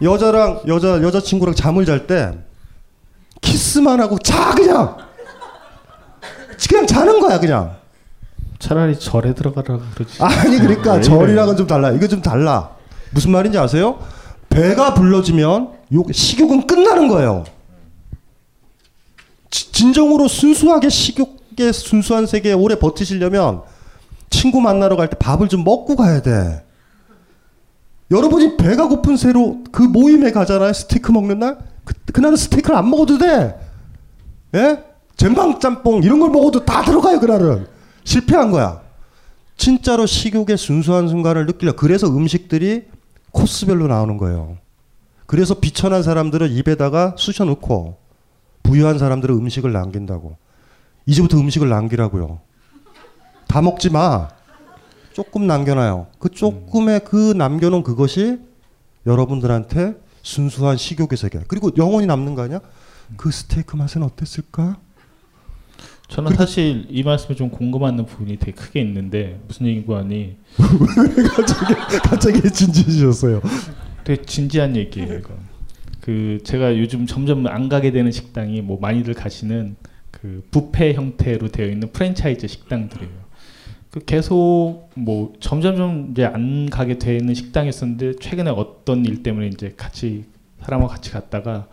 여자랑 0.02 0.62
여자 0.66 1.00
여자 1.02 1.20
친구랑 1.20 1.54
잠을 1.54 1.84
잘 1.84 2.06
때 2.06 2.32
키스만 3.40 4.00
하고 4.00 4.18
자 4.18 4.54
그냥 4.54 4.96
그냥 6.68 6.86
자는 6.86 7.20
거야 7.20 7.38
그냥. 7.40 7.76
차라리 8.58 8.96
절에 8.98 9.34
들어가라 9.34 9.80
그러지. 9.94 10.22
아니 10.22 10.58
그러니까? 10.58 11.00
절이랑은 11.00 11.56
좀 11.56 11.66
달라. 11.66 11.90
이거 11.90 12.06
좀 12.06 12.22
달라. 12.22 12.70
무슨 13.10 13.32
말인지 13.32 13.58
아세요? 13.58 13.98
배가 14.48 14.94
불러지면 14.94 15.72
요 15.94 16.02
식욕은 16.12 16.66
끝나는 16.68 17.08
거예요. 17.08 17.44
지- 19.50 19.72
진정으로 19.72 20.28
순수하게 20.28 20.88
식욕의 20.88 21.72
순수한 21.72 22.26
세계에 22.26 22.52
오래 22.52 22.78
버티시려면 22.78 23.62
친구 24.30 24.60
만나러 24.60 24.96
갈 24.96 25.08
때 25.10 25.16
밥을 25.18 25.48
좀 25.48 25.64
먹고 25.64 25.96
가야 25.96 26.22
돼. 26.22 26.64
여러분이 28.12 28.58
배가 28.58 28.88
고픈 28.88 29.16
새로 29.16 29.64
그 29.72 29.82
모임에 29.82 30.32
가잖아요. 30.32 30.72
스테이크 30.72 31.10
먹는 31.10 31.38
날. 31.38 31.58
그, 31.84 31.94
그날은 32.12 32.36
스테이크를 32.36 32.76
안 32.76 32.88
먹어도 32.90 33.18
돼. 33.18 33.58
예? 34.54 34.84
젠방 35.16 35.58
짬뽕 35.58 36.02
이런 36.02 36.20
걸 36.20 36.30
먹어도 36.30 36.64
다 36.64 36.82
들어가요. 36.82 37.18
그날은. 37.18 37.66
실패한 38.04 38.50
거야. 38.50 38.82
진짜로 39.56 40.04
식욕의 40.04 40.58
순수한 40.58 41.08
순간을 41.08 41.46
느끼려. 41.46 41.74
그래서 41.74 42.06
음식들이 42.08 42.84
코스별로 43.30 43.86
나오는 43.86 44.18
거예요. 44.18 44.58
그래서 45.26 45.54
비천한 45.54 46.02
사람들은 46.02 46.50
입에다가 46.50 47.14
쑤셔 47.16 47.46
넣고 47.46 47.96
부유한 48.62 48.98
사람들은 48.98 49.34
음식을 49.34 49.72
남긴다고. 49.72 50.36
이제부터 51.06 51.38
음식을 51.38 51.68
남기라고요. 51.68 52.40
다 53.48 53.62
먹지 53.62 53.90
마. 53.90 54.28
조금 55.12 55.46
남겨놔요. 55.46 56.06
그 56.18 56.28
조금의 56.30 57.00
그 57.04 57.32
남겨놓은 57.36 57.82
그것이 57.82 58.38
여러분들한테 59.06 59.94
순수한 60.22 60.76
식욕의 60.76 61.16
세계. 61.16 61.40
그리고 61.48 61.70
영원히 61.76 62.06
남는 62.06 62.34
거 62.34 62.42
아니야? 62.42 62.60
그 63.16 63.30
스테이크 63.30 63.76
맛은 63.76 64.02
어땠을까? 64.02 64.78
저는 66.08 66.34
사실 66.34 66.86
이 66.90 67.02
말씀에 67.02 67.34
좀 67.34 67.48
공감하는 67.50 68.04
부분이 68.04 68.36
되게 68.36 68.52
크게 68.52 68.80
있는데 68.82 69.40
무슨 69.46 69.66
얘기고 69.66 69.96
하니 69.96 70.36
갑자기 71.34 71.74
갑자기 72.02 72.50
진지해지셨어요. 72.50 73.40
되게 74.04 74.22
진지한 74.22 74.76
얘기예요. 74.76 75.14
이거. 75.14 75.30
그 76.00 76.38
제가 76.44 76.76
요즘 76.78 77.06
점점 77.06 77.46
안 77.46 77.68
가게 77.68 77.92
되는 77.92 78.10
식당이 78.10 78.60
뭐 78.60 78.78
많이들 78.78 79.14
가시는 79.14 79.76
그 80.10 80.46
뷔페 80.50 80.94
형태로 80.94 81.48
되어 81.48 81.68
있는 81.68 81.90
프랜차이즈 81.92 82.46
식당들이에요. 82.46 83.21
그 83.92 84.00
계속 84.06 84.88
뭐 84.94 85.34
점점점 85.38 86.08
이제 86.12 86.24
안 86.24 86.70
가게 86.70 86.98
되는 86.98 87.34
식당이었었는데 87.34 88.16
최근에 88.20 88.50
어떤 88.50 89.04
일 89.04 89.22
때문에 89.22 89.48
이제 89.48 89.74
같이 89.76 90.24
사람하고 90.62 90.90
같이 90.90 91.10
갔다가 91.10 91.68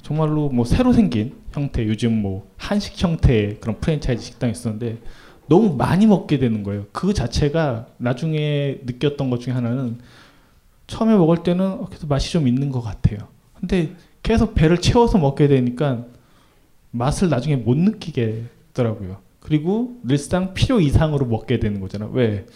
정말로 0.00 0.48
뭐 0.48 0.64
새로 0.64 0.94
생긴 0.94 1.34
형태 1.52 1.86
요즘 1.86 2.22
뭐 2.22 2.48
한식 2.56 3.00
형태의 3.02 3.58
그런 3.60 3.78
프랜차이즈 3.78 4.22
식당이 4.22 4.52
있었는데 4.52 4.98
너무 5.46 5.76
많이 5.76 6.06
먹게 6.06 6.38
되는 6.38 6.62
거예요. 6.62 6.86
그 6.92 7.12
자체가 7.12 7.88
나중에 7.98 8.78
느꼈던 8.86 9.28
것 9.28 9.40
중에 9.40 9.52
하나는 9.52 9.98
처음에 10.86 11.14
먹을 11.14 11.42
때는 11.42 11.64
어, 11.66 11.86
그래도 11.86 12.06
맛이 12.06 12.32
좀 12.32 12.48
있는 12.48 12.70
것 12.70 12.80
같아요. 12.80 13.18
근데 13.60 13.92
계속 14.22 14.54
배를 14.54 14.78
채워서 14.78 15.18
먹게 15.18 15.46
되니까 15.48 16.06
맛을 16.90 17.28
나중에 17.28 17.56
못 17.56 17.76
느끼겠더라고요. 17.76 19.18
그리고 19.44 19.98
늘상 20.02 20.54
필요 20.54 20.80
이상으로 20.80 21.26
먹게 21.26 21.60
되는 21.60 21.80
거잖아. 21.80 22.08
왜? 22.12 22.46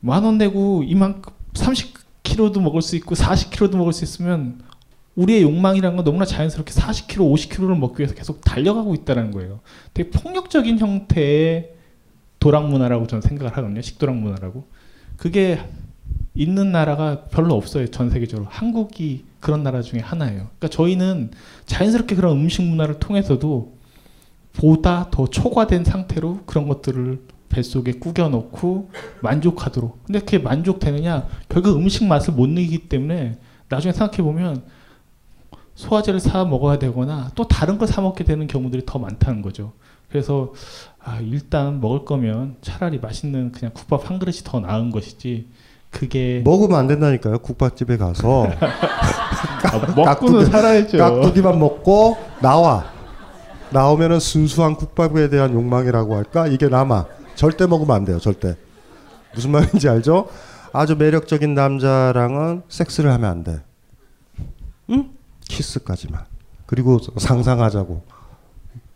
만 0.00 0.24
원 0.24 0.38
내고 0.38 0.82
이만큼 0.82 1.32
30kg도 1.54 2.60
먹을 2.62 2.80
수 2.82 2.96
있고 2.96 3.14
40kg도 3.14 3.76
먹을 3.76 3.92
수 3.92 4.02
있으면 4.02 4.60
우리의 5.14 5.42
욕망이라는 5.42 5.96
건 5.96 6.04
너무나 6.04 6.24
자연스럽게 6.24 6.72
40kg, 6.72 7.18
50kg를 7.18 7.78
먹기 7.78 8.00
위해서 8.00 8.14
계속 8.14 8.40
달려가고 8.42 8.94
있다는 8.94 9.30
거예요. 9.30 9.60
되게 9.94 10.10
폭력적인 10.10 10.78
형태의 10.78 11.70
도락 12.38 12.68
문화라고 12.68 13.06
저는 13.06 13.22
생각을 13.22 13.52
하거든요. 13.56 13.80
식도락 13.82 14.16
문화라고. 14.16 14.64
그게 15.16 15.60
있는 16.34 16.72
나라가 16.72 17.24
별로 17.30 17.54
없어요. 17.54 17.86
전 17.90 18.10
세계적으로. 18.10 18.46
한국이 18.50 19.24
그런 19.40 19.62
나라 19.62 19.80
중에 19.82 20.00
하나예요. 20.00 20.48
그러니까 20.58 20.68
저희는 20.68 21.30
자연스럽게 21.66 22.14
그런 22.14 22.32
음식 22.38 22.62
문화를 22.62 22.98
통해서도 22.98 23.75
보다 24.56 25.08
더 25.10 25.26
초과된 25.26 25.84
상태로 25.84 26.40
그런 26.46 26.66
것들을 26.68 27.20
뱃속에 27.48 27.92
꾸겨 27.92 28.28
넣고 28.28 28.90
만족하도록. 29.20 30.04
근데 30.04 30.18
그게 30.20 30.38
만족되느냐? 30.38 31.26
결국 31.48 31.76
음식 31.76 32.04
맛을 32.04 32.34
못 32.34 32.48
느끼기 32.48 32.88
때문에 32.88 33.38
나중에 33.68 33.92
생각해 33.92 34.22
보면 34.22 34.62
소화제를 35.74 36.20
사 36.20 36.44
먹어야 36.44 36.78
되거나 36.78 37.30
또 37.34 37.46
다른 37.46 37.78
걸 37.78 37.86
사 37.88 38.00
먹게 38.00 38.24
되는 38.24 38.46
경우들이 38.46 38.84
더 38.86 38.98
많다는 38.98 39.42
거죠. 39.42 39.72
그래서 40.08 40.52
아, 41.02 41.18
일단 41.20 41.80
먹을 41.80 42.04
거면 42.04 42.56
차라리 42.62 42.98
맛있는 42.98 43.52
그냥 43.52 43.72
국밥 43.74 44.10
한 44.10 44.18
그릇이 44.18 44.38
더 44.44 44.60
나은 44.60 44.90
것이지. 44.90 45.48
그게 45.90 46.42
먹으면 46.44 46.78
안 46.78 46.86
된다니까요. 46.88 47.38
국밥집에 47.38 47.96
가서 47.96 48.46
아, 48.58 49.92
먹고는 49.94 50.46
살아야죠. 50.46 50.98
깍두기만 50.98 51.58
먹고 51.58 52.16
나와. 52.40 52.95
나오면은 53.70 54.20
순수한 54.20 54.76
국밥에 54.76 55.28
대한 55.28 55.52
욕망이라고 55.52 56.16
할까? 56.16 56.46
이게 56.46 56.68
남아. 56.68 57.06
절대 57.34 57.66
먹으면 57.66 57.94
안 57.96 58.04
돼요. 58.04 58.18
절대. 58.18 58.56
무슨 59.34 59.50
말인지 59.50 59.88
알죠? 59.88 60.28
아주 60.72 60.96
매력적인 60.96 61.54
남자랑은 61.54 62.62
섹스를 62.68 63.12
하면 63.12 63.30
안 63.30 63.44
돼. 63.44 63.62
응? 64.90 65.10
키스까지만. 65.48 66.24
그리고 66.66 66.98
상상하자고. 67.16 68.02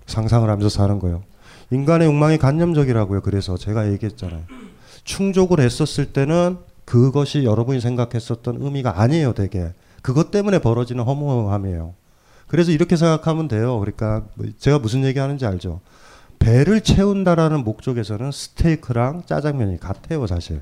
상상을 0.06 0.48
하면서 0.48 0.68
사는 0.68 0.98
거예요. 0.98 1.22
인간의 1.70 2.08
욕망이 2.08 2.38
간념적이라고요. 2.38 3.20
그래서 3.20 3.56
제가 3.56 3.92
얘기했잖아요. 3.92 4.42
충족을 5.04 5.60
했었을 5.60 6.12
때는 6.12 6.58
그것이 6.84 7.44
여러분이 7.44 7.80
생각했었던 7.80 8.60
의미가 8.60 9.00
아니에요, 9.00 9.34
되게. 9.34 9.72
그것 10.02 10.30
때문에 10.30 10.58
벌어지는 10.58 11.04
허무함이에요. 11.04 11.94
그래서 12.50 12.72
이렇게 12.72 12.96
생각하면 12.96 13.46
돼요. 13.46 13.78
그러니까 13.78 14.24
뭐 14.34 14.44
제가 14.58 14.80
무슨 14.80 15.04
얘기 15.04 15.20
하는지 15.20 15.46
알죠? 15.46 15.80
배를 16.40 16.80
채운다라는 16.80 17.62
목적에서는 17.62 18.32
스테이크랑 18.32 19.22
짜장면이 19.24 19.78
같아요, 19.78 20.26
사실. 20.26 20.60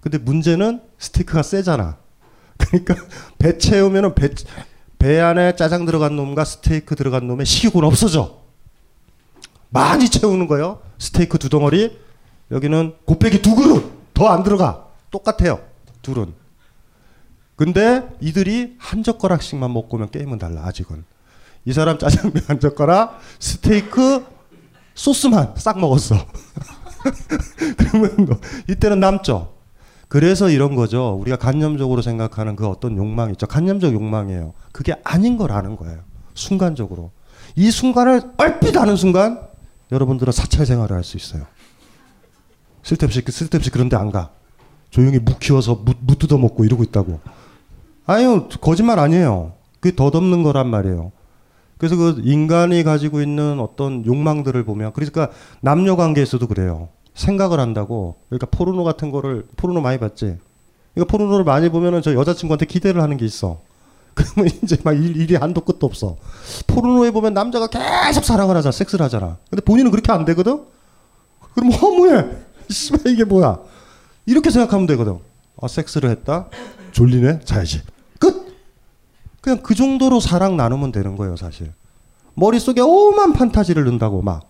근데 0.00 0.18
문제는 0.18 0.80
스테이크가 0.98 1.44
세잖아. 1.44 1.98
그러니까 2.58 2.96
배 3.38 3.58
채우면은 3.58 4.16
배, 4.16 4.28
배 4.98 5.20
안에 5.20 5.54
짜장 5.54 5.84
들어간 5.84 6.16
놈과 6.16 6.44
스테이크 6.44 6.96
들어간 6.96 7.28
놈의 7.28 7.46
식욕은 7.46 7.84
없어져. 7.84 8.40
많이 9.70 10.08
채우는 10.10 10.48
거예요. 10.48 10.80
스테이크 10.98 11.38
두 11.38 11.48
덩어리, 11.48 11.96
여기는 12.50 12.92
곱빼기 13.04 13.40
두 13.40 13.54
그릇 13.54 13.88
더 14.14 14.26
안 14.30 14.42
들어가. 14.42 14.88
똑같아요. 15.12 15.60
둘은. 16.02 16.34
근데 17.56 18.08
이들이 18.20 18.76
한 18.78 19.02
젓가락씩만 19.02 19.72
먹고 19.72 19.96
오면 19.96 20.10
게임은 20.10 20.38
달라 20.38 20.64
아직은. 20.66 21.04
이 21.66 21.72
사람 21.72 21.98
짜장면 21.98 22.42
한 22.46 22.60
젓가락, 22.60 23.20
스테이크 23.38 24.26
소스만 24.94 25.54
싹 25.56 25.78
먹었어. 25.78 26.16
그러면 27.78 28.14
뭐 28.26 28.40
이때는 28.68 29.00
남죠. 29.00 29.54
그래서 30.08 30.48
이런 30.50 30.74
거죠. 30.74 31.16
우리가 31.20 31.36
간념적으로 31.36 32.02
생각하는 32.02 32.54
그 32.56 32.66
어떤 32.68 32.96
욕망 32.96 33.30
있죠. 33.30 33.46
간념적 33.46 33.92
욕망이에요. 33.92 34.52
그게 34.72 34.94
아닌 35.02 35.36
걸 35.36 35.52
아는 35.52 35.76
거예요. 35.76 36.00
순간적으로. 36.34 37.10
이 37.56 37.70
순간을 37.70 38.22
얼핏 38.36 38.76
아는 38.76 38.96
순간 38.96 39.40
여러분들은 39.90 40.32
사찰 40.32 40.66
생활을 40.66 40.96
할 40.96 41.04
수 41.04 41.16
있어요. 41.16 41.46
쓸데없이 42.82 43.22
쓸데없이 43.26 43.70
그런데 43.70 43.96
안 43.96 44.10
가. 44.10 44.30
조용히 44.90 45.18
묵 45.18 45.40
키워서 45.40 45.76
무, 45.84 45.94
무 46.00 46.16
뜯어 46.16 46.36
먹고 46.38 46.64
이러고 46.64 46.84
있다고. 46.84 47.20
아니요 48.06 48.48
거짓말 48.60 48.98
아니에요. 48.98 49.52
그게 49.80 49.94
덧없는 49.96 50.42
거란 50.42 50.68
말이에요. 50.68 51.12
그래서 51.78 51.96
그 51.96 52.20
인간이 52.24 52.82
가지고 52.82 53.20
있는 53.20 53.60
어떤 53.60 54.04
욕망들을 54.06 54.64
보면 54.64 54.92
그러니까 54.92 55.30
남녀 55.60 55.96
관계에서도 55.96 56.46
그래요. 56.46 56.88
생각을 57.14 57.60
한다고. 57.60 58.16
그러니까 58.28 58.46
포르노 58.46 58.84
같은 58.84 59.10
거를 59.10 59.46
포르노 59.56 59.80
많이 59.80 59.98
봤지. 59.98 60.36
그러니까 60.94 61.10
포르노를 61.10 61.44
많이 61.44 61.68
보면은 61.68 62.02
저 62.02 62.14
여자친구한테 62.14 62.66
기대를 62.66 63.02
하는 63.02 63.16
게 63.16 63.24
있어. 63.24 63.60
그러면 64.14 64.52
이제 64.62 64.76
막 64.84 64.92
일, 64.92 65.16
일이 65.16 65.34
한도 65.34 65.62
끝도 65.62 65.86
없어. 65.86 66.16
포르노에 66.68 67.10
보면 67.10 67.34
남자가 67.34 67.66
계속 67.66 68.24
사랑을 68.24 68.56
하잖아, 68.56 68.70
섹스를 68.70 69.04
하잖아. 69.04 69.38
근데 69.50 69.62
본인은 69.62 69.90
그렇게 69.90 70.12
안 70.12 70.24
되거든. 70.24 70.62
그럼 71.54 71.72
허무해. 71.72 72.24
씨발 72.70 73.12
이게 73.12 73.24
뭐야? 73.24 73.58
이렇게 74.26 74.50
생각하면 74.50 74.86
되거든. 74.86 75.18
아 75.60 75.68
섹스를 75.68 76.10
했다. 76.10 76.48
졸리네. 76.92 77.40
자야지. 77.40 77.82
끝. 79.44 79.50
그냥 79.50 79.58
그 79.62 79.74
정도로 79.74 80.20
사랑 80.20 80.56
나누면 80.56 80.90
되는 80.90 81.16
거예요, 81.16 81.36
사실. 81.36 81.72
머릿속에 82.34 82.80
오만 82.80 83.34
판타지를 83.34 83.84
넣는다고 83.84 84.22
막. 84.22 84.46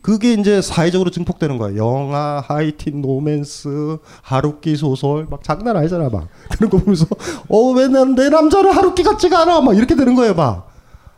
그게 0.00 0.34
이제 0.34 0.62
사회적으로 0.62 1.10
증폭되는 1.10 1.58
거야. 1.58 1.76
영화, 1.76 2.42
하이틴, 2.46 3.02
노맨스, 3.02 3.98
하루키 4.22 4.76
소설, 4.76 5.26
막 5.28 5.42
장난 5.42 5.76
아니잖아, 5.76 6.08
막. 6.08 6.28
그런 6.56 6.70
거 6.70 6.78
보면서, 6.78 7.06
어, 7.48 7.72
왜난내 7.72 8.28
남자를 8.28 8.74
하루키 8.74 9.02
같지가 9.02 9.42
않아? 9.42 9.62
막 9.62 9.76
이렇게 9.76 9.96
되는 9.96 10.14
거예요, 10.14 10.34
막. 10.34 10.70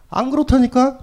안 0.09 0.31
그렇다니까? 0.31 0.99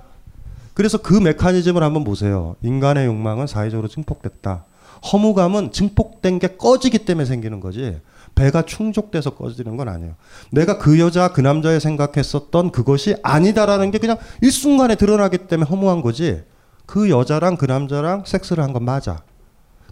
그래서 0.74 0.98
그 0.98 1.14
메커니즘을 1.14 1.84
한번 1.84 2.04
보세요. 2.04 2.56
인간의 2.64 3.06
욕망은 3.06 3.46
사회적으로 3.46 3.88
증폭됐다. 3.88 4.66
허무감은 5.14 5.72
증폭된 5.72 6.40
게 6.40 6.58
꺼지기 6.58 7.06
때문에 7.06 7.26
생기는 7.26 7.60
거지. 7.60 8.00
배가 8.36 8.64
충족돼서 8.64 9.32
꺼지는 9.32 9.78
건 9.78 9.88
아니에요. 9.88 10.16
내가 10.52 10.78
그 10.78 11.00
여자, 11.00 11.30
그 11.30 11.42
남자에 11.42 11.80
생각했었던 11.80 12.72
그것이 12.72 13.16
아니다라는 13.24 13.92
게 13.92 13.98
그냥 13.98 14.18
일순간에 14.42 14.96
드러나기 14.96 15.38
때문에 15.48 15.70
허무한 15.70 16.02
거지. 16.02 16.44
그 16.86 17.10
여자랑 17.10 17.56
그 17.58 17.66
남자랑 17.66 18.24
섹스를 18.26 18.64
한 18.64 18.74
건 18.74 18.84
맞아. 18.84 19.24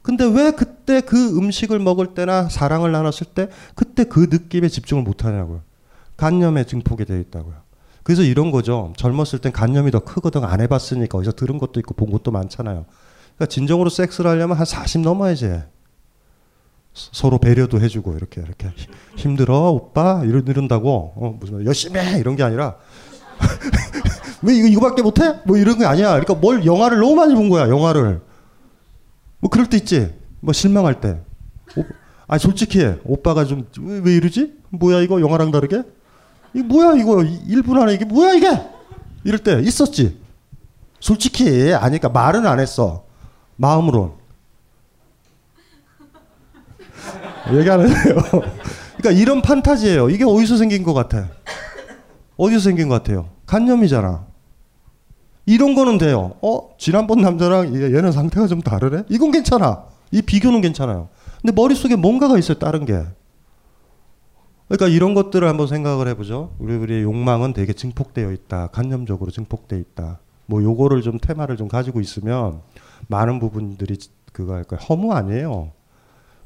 근데 0.02 0.26
왜 0.26 0.52
그때 0.52 0.99
그 0.99 1.38
음식을 1.38 1.80
먹을 1.80 2.14
때나 2.14 2.49
사랑을 2.49 2.91
나눴을 2.91 3.22
때 3.34 3.48
그때 3.74 4.03
그 4.03 4.28
느낌에 4.30 4.68
집중을 4.68 5.02
못 5.02 5.24
하냐고요. 5.24 5.61
간념에 6.18 6.65
증폭이 6.65 7.06
되어 7.06 7.18
있다고요. 7.20 7.56
그래서 8.03 8.22
이런 8.22 8.52
거죠. 8.52 8.91
젊었을 8.98 9.40
땐 9.40 9.53
간념이 9.53 9.91
더 9.91 9.99
크거든. 9.99 10.44
안 10.44 10.60
해봤으니까 10.60 11.18
어디서 11.18 11.32
들은 11.32 11.57
것도 11.57 11.80
있고 11.80 11.94
본 11.94 12.11
것도 12.11 12.32
많잖아요. 12.32 12.84
그러니까 13.36 13.45
진정으로 13.48 13.90
섹스를 13.90 14.30
하려면 14.30 14.57
한 14.57 14.65
40 14.65 15.02
넘어야지. 15.02 15.61
서로 16.94 17.38
배려도 17.40 17.82
해주고 17.82 18.15
이렇게 18.15 18.41
이렇게 18.41 18.72
힘들어 19.15 19.72
오빠 19.72 20.24
이런 20.26 20.45
이런다고 20.48 21.14
어, 21.15 21.38
무슨 21.40 21.65
열심히 21.65 21.99
해 21.99 22.20
이런 22.20 22.36
게 22.36 22.44
아니라 22.44 22.76
왜 24.44 24.56
이거 24.56 24.68
이거밖에 24.68 25.02
못해? 25.02 25.40
뭐 25.45 25.57
이런 25.57 25.78
게 25.80 25.86
아니야. 25.86 26.10
그러니까 26.11 26.36
뭘 26.36 26.65
영화를 26.65 26.99
너무 26.99 27.15
많이 27.15 27.34
본 27.34 27.49
거야. 27.49 27.68
영화를. 27.70 28.22
뭐 29.40 29.49
그럴 29.49 29.68
때 29.70 29.78
있지. 29.78 30.14
뭐 30.41 30.53
실망할 30.53 30.99
때. 31.02 31.22
오, 31.78 31.84
아 32.28 32.38
솔직히 32.38 32.86
오빠가 33.06 33.45
좀 33.45 33.65
왜 33.78 34.15
이러지? 34.15 34.53
뭐야 34.70 35.02
이거 35.02 35.20
영화랑 35.22 35.52
다르게? 35.52 35.84
이 36.53 36.60
뭐야 36.60 36.94
이거 37.02 37.15
1분 37.18 37.82
안에 37.82 37.94
이게 37.94 38.06
뭐야 38.06 38.34
이게? 38.34 38.48
이럴 39.24 39.40
때 39.40 39.60
있었지. 39.61 40.20
솔직히 40.99 41.74
아니까 41.74 42.10
말은 42.10 42.45
안 42.45 42.60
했어. 42.60 43.06
마음으로. 43.56 44.18
얘기 47.52 47.70
안 47.70 47.82
해요. 47.82 47.94
그러니까 48.98 49.11
이런 49.22 49.41
판타지예요. 49.41 50.10
이게 50.10 50.24
어디서 50.24 50.57
생긴 50.57 50.84
것 50.84 50.94
같아? 50.94 51.30
어디서 52.38 52.61
생긴 52.61 52.88
것 52.88 52.95
같아요? 52.95 53.30
간념이잖아. 53.45 54.26
이런 55.45 55.76
거는 55.76 55.98
돼요. 55.98 56.36
어? 56.41 56.70
지난번 56.78 57.20
남자랑 57.22 57.76
얘는 57.76 58.11
상태가 58.11 58.48
좀 58.48 58.61
다르네? 58.61 59.03
이건 59.10 59.32
괜찮아. 59.32 59.84
이 60.11 60.22
비교는 60.22 60.61
괜찮아요. 60.61 61.10
근데 61.41 61.53
머릿속에 61.53 61.95
뭔가가 61.95 62.38
있어요, 62.38 62.57
다른 62.57 62.86
게. 62.86 63.03
그러니까 64.70 64.88
이런 64.88 65.14
것들을 65.14 65.45
한번 65.48 65.68
생각을 65.68 66.07
해보죠. 66.10 66.56
우리, 66.60 66.76
우리의 66.76 67.03
욕망은 67.03 67.53
되게 67.53 67.74
증폭되어 67.74 68.32
있다. 68.32 68.68
간념적으로 68.68 69.30
증폭되어 69.32 69.78
있다. 69.78 70.20
뭐 70.45 70.64
요거를 70.64 71.02
좀 71.02 71.20
테마를 71.20 71.57
좀 71.57 71.68
가지고 71.68 71.99
있으면 71.99 72.61
많은 73.07 73.40
부분들이 73.40 73.98
그거 74.32 74.53
할까 74.53 74.78
허무 74.78 75.14
아니에요. 75.14 75.72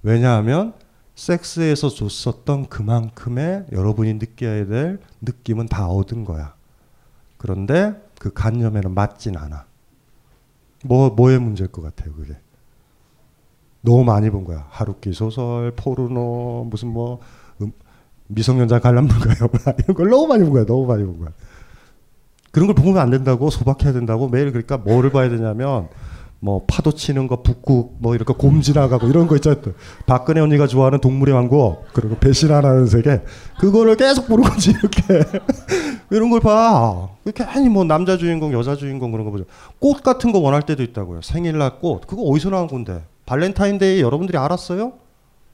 왜냐하면 0.01 0.73
섹스에서 1.17 1.89
줬었던 1.89 2.69
그만큼의 2.69 3.65
여러분이 3.71 4.13
느껴야 4.13 4.67
될 4.67 4.99
느낌은 5.21 5.65
다 5.65 5.87
얻은 5.87 6.23
거야. 6.23 6.53
그런데 7.37 7.99
그 8.19 8.31
간념에는 8.31 8.93
맞진 8.93 9.35
않아. 9.35 9.65
뭐 10.85 11.09
뭐의 11.09 11.39
문제일 11.39 11.71
것 11.71 11.81
같아요, 11.81 12.13
그게. 12.13 12.37
너무 13.81 14.03
많이 14.03 14.29
본 14.29 14.43
거야. 14.43 14.67
하루키 14.69 15.11
소설, 15.13 15.71
포르노, 15.71 16.67
무슨 16.69 16.89
뭐 16.89 17.19
음, 17.61 17.71
미성년자 18.27 18.79
관람물가요 18.79 19.49
이런 19.79 19.97
걸 19.97 20.09
너무 20.09 20.27
많이 20.27 20.43
본 20.43 20.53
거야. 20.53 20.65
너무 20.65 20.85
많이 20.85 21.03
본 21.03 21.17
거야. 21.17 21.29
그런 22.51 22.67
걸 22.67 22.75
보면 22.75 22.99
안 22.99 23.09
된다고 23.09 23.49
소박해야 23.49 23.91
된다고 23.91 24.29
매일 24.29 24.51
그러니까 24.51 24.77
뭐를 24.77 25.11
봐야 25.11 25.29
되냐면 25.29 25.89
뭐 26.39 26.63
파도 26.67 26.91
치는 26.91 27.27
거 27.27 27.41
북극 27.41 27.95
뭐 27.99 28.13
이렇게 28.13 28.33
곰 28.33 28.61
지나가고 28.61 29.07
이런 29.07 29.27
거 29.27 29.35
있잖아요. 29.35 29.61
박근혜 30.05 30.41
언니가 30.41 30.67
좋아하는 30.67 30.99
동물의 31.01 31.33
왕국 31.33 31.85
그리고 31.93 32.15
배신하라는 32.17 32.85
세계 32.87 33.21
그거를 33.59 33.95
계속 33.97 34.27
보는 34.27 34.43
거지 34.43 34.71
이렇게 34.71 35.01
이런 36.11 36.29
걸 36.29 36.39
봐. 36.39 37.09
괜히 37.33 37.69
뭐 37.69 37.83
남자 37.83 38.17
주인공 38.17 38.53
여자 38.53 38.75
주인공 38.75 39.11
그런 39.11 39.25
거 39.25 39.31
보죠. 39.31 39.45
꽃 39.79 40.03
같은 40.03 40.31
거 40.31 40.39
원할 40.39 40.61
때도 40.61 40.83
있다고요. 40.83 41.21
생일날 41.21 41.79
꽃 41.79 42.05
그거 42.05 42.21
어디서 42.23 42.51
나온 42.51 42.67
건데? 42.67 43.03
발렌타인데이 43.25 44.01
여러분들이 44.01 44.37
알았어요? 44.37 44.93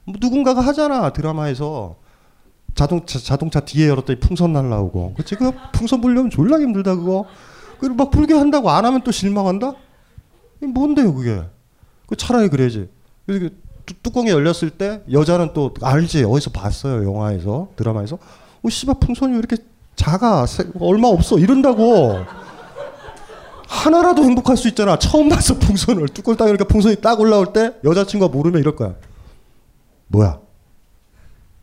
뭐 0.04 0.16
누군가가 0.20 0.60
하잖아 0.60 1.12
드라마에서 1.14 1.96
자동차 2.74 3.18
자동차 3.18 3.60
뒤에 3.60 3.88
열었더니 3.88 4.20
풍선 4.20 4.52
날라오고 4.52 5.14
그치 5.16 5.34
그 5.36 5.52
풍선 5.72 6.00
불려면 6.00 6.30
졸라 6.30 6.58
힘들다 6.58 6.96
그거 6.96 7.24
그리고 7.78 7.94
막 7.94 8.10
불게 8.10 8.34
한다고 8.34 8.70
안 8.70 8.84
하면 8.84 9.02
또 9.02 9.10
실망한다? 9.10 9.72
뭔데요 10.66 11.14
그게? 11.14 11.42
그 12.06 12.16
차라리 12.16 12.48
그래야지. 12.48 12.88
그래서 13.26 13.48
뚜, 13.86 13.94
뚜껑이 14.02 14.30
열렸을 14.30 14.70
때 14.70 15.02
여자는 15.10 15.52
또 15.52 15.74
알지 15.82 16.24
어디서 16.24 16.50
봤어요 16.50 17.04
영화에서 17.04 17.68
드라마에서 17.76 18.18
어 18.62 18.68
씨발 18.68 18.96
풍선이 19.00 19.32
왜 19.32 19.38
이렇게 19.38 19.56
작아 19.96 20.46
세, 20.46 20.64
얼마 20.80 21.08
없어 21.08 21.38
이런다고 21.38 22.18
하나라도 23.66 24.24
행복할 24.24 24.56
수 24.56 24.68
있잖아 24.68 24.98
처음 24.98 25.28
나서 25.28 25.58
풍선을 25.58 26.08
뚜껑 26.08 26.36
딱 26.36 26.48
이렇게 26.48 26.64
풍선이 26.64 26.96
딱 26.96 27.20
올라올 27.20 27.52
때 27.52 27.74
여자친구가 27.84 28.32
모르면 28.32 28.60
이럴 28.60 28.76
거야 28.76 28.94
뭐야 30.08 30.44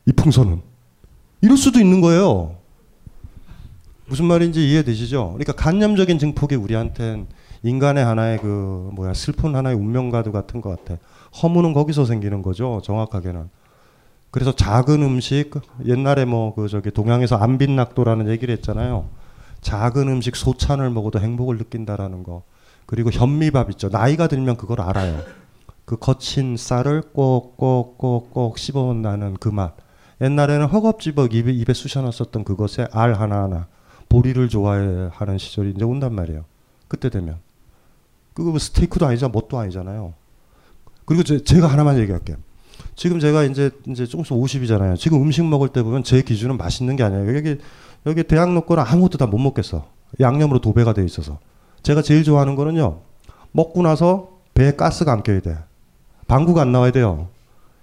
이 0.06 0.12
풍선은. 0.12 0.62
이럴 1.42 1.58
수도 1.58 1.80
있는 1.80 2.02
거예요. 2.02 2.56
무슨 4.08 4.26
말인지 4.26 4.70
이해되시죠? 4.70 5.30
그러니까 5.34 5.54
간념적인 5.54 6.20
증폭이 6.20 6.56
우리한텐 6.56 7.28
인간의 7.64 8.04
하나의 8.04 8.40
그 8.40 8.90
뭐야 8.94 9.14
슬픈 9.14 9.56
하나의 9.56 9.76
운명가드 9.76 10.32
같은 10.32 10.62
것 10.62 10.70
같아. 10.70 11.00
허무는 11.42 11.74
거기서 11.74 12.06
생기는 12.06 12.42
거죠. 12.42 12.82
정확하게는. 12.84 13.50
그래서 14.32 14.56
작은 14.56 15.04
음식 15.04 15.52
옛날에 15.86 16.26
뭐 16.26 16.54
그 16.56 16.68
저기 16.68 16.92
동양에서 16.92 17.36
안빈낙도라는 17.38 18.30
얘기를 18.30 18.56
했잖아요. 18.56 19.10
작은 19.62 20.08
음식 20.08 20.36
소찬을 20.36 20.90
먹어도 20.90 21.20
행복을 21.20 21.58
느낀다라는 21.58 22.24
거. 22.24 22.44
그리고 22.86 23.12
현미밥 23.12 23.70
있죠. 23.72 23.90
나이가 23.90 24.28
들면 24.28 24.58
그걸 24.58 24.82
알아요. 24.82 25.22
그 25.86 25.98
거친 25.98 26.58
쌀을 26.58 27.02
꼭꼭꼭꼭 27.14 28.58
씹어 28.58 28.94
나는 28.96 29.36
그 29.40 29.50
맛. 29.50 29.76
옛날에는 30.22 30.68
허겁지겁 30.68 31.34
입에, 31.34 31.52
입에 31.52 31.74
쑤셔 31.74 32.02
넣었던 32.02 32.44
그것에 32.44 32.88
알 32.92 33.14
하나하나 33.14 33.68
보리를 34.10 34.50
좋아하는 34.50 35.38
시절이 35.38 35.74
이제 35.76 35.84
온단 35.84 36.14
말이에요. 36.14 36.46
그때 36.88 37.10
되면. 37.10 37.38
그거 38.42 38.52
뭐 38.52 38.60
스테이크도 38.60 39.06
아니잖아, 39.06 39.32
뭣도 39.32 39.58
아니잖아요. 39.60 40.14
그리고 41.06 41.24
제, 41.24 41.44
제가 41.44 41.68
하나만 41.68 41.98
얘기할게요. 42.00 42.38
지금 42.96 43.20
제가 43.20 43.44
이제 43.44 43.72
이제 43.88 44.06
조금씩 44.06 44.34
50이잖아요. 44.34 44.98
지금 44.98 45.22
음식 45.22 45.46
먹을 45.46 45.70
때 45.70 45.82
보면 45.84 46.04
제 46.04 46.22
기준은 46.22 46.58
맛있는 46.58 46.96
게 46.96 47.04
아니에요. 47.04 47.36
여기 47.36 47.58
여기 48.06 48.24
대학 48.24 48.52
놓 48.54 48.66
거는 48.66 48.84
아무것도 48.84 49.18
다 49.18 49.28
못 49.28 49.38
먹겠어. 49.38 49.88
양념으로 50.20 50.60
도배가 50.60 50.94
돼 50.94 51.06
있어서. 51.06 51.40
제가 51.84 52.02
제일 52.02 52.24
좋아하는 52.24 52.56
거는요. 52.56 53.02
먹고 53.52 53.82
나서 53.84 54.40
배에 54.54 54.76
가스가 54.76 55.12
안 55.12 55.24
껴야 55.24 55.42
돼. 55.42 55.58
방구가 56.28 56.62
안 56.62 56.72
나와야 56.72 56.92
돼요. 56.92 57.30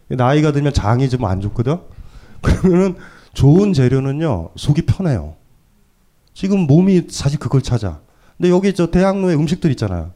나이가 0.08 0.52
들면 0.52 0.72
장이 0.72 1.08
좀 1.08 1.24
안 1.24 1.40
좋거든. 1.40 1.78
그러면은 2.42 2.96
좋은 3.34 3.72
재료는요. 3.72 4.50
속이 4.56 4.82
편해요. 4.82 5.34
지금 6.34 6.60
몸이 6.60 7.06
사실 7.10 7.38
그걸 7.38 7.62
찾아. 7.62 8.00
근데 8.36 8.50
여기 8.50 8.72
저 8.74 8.90
대학로에 8.90 9.34
음식들 9.34 9.70
있잖아요. 9.72 10.12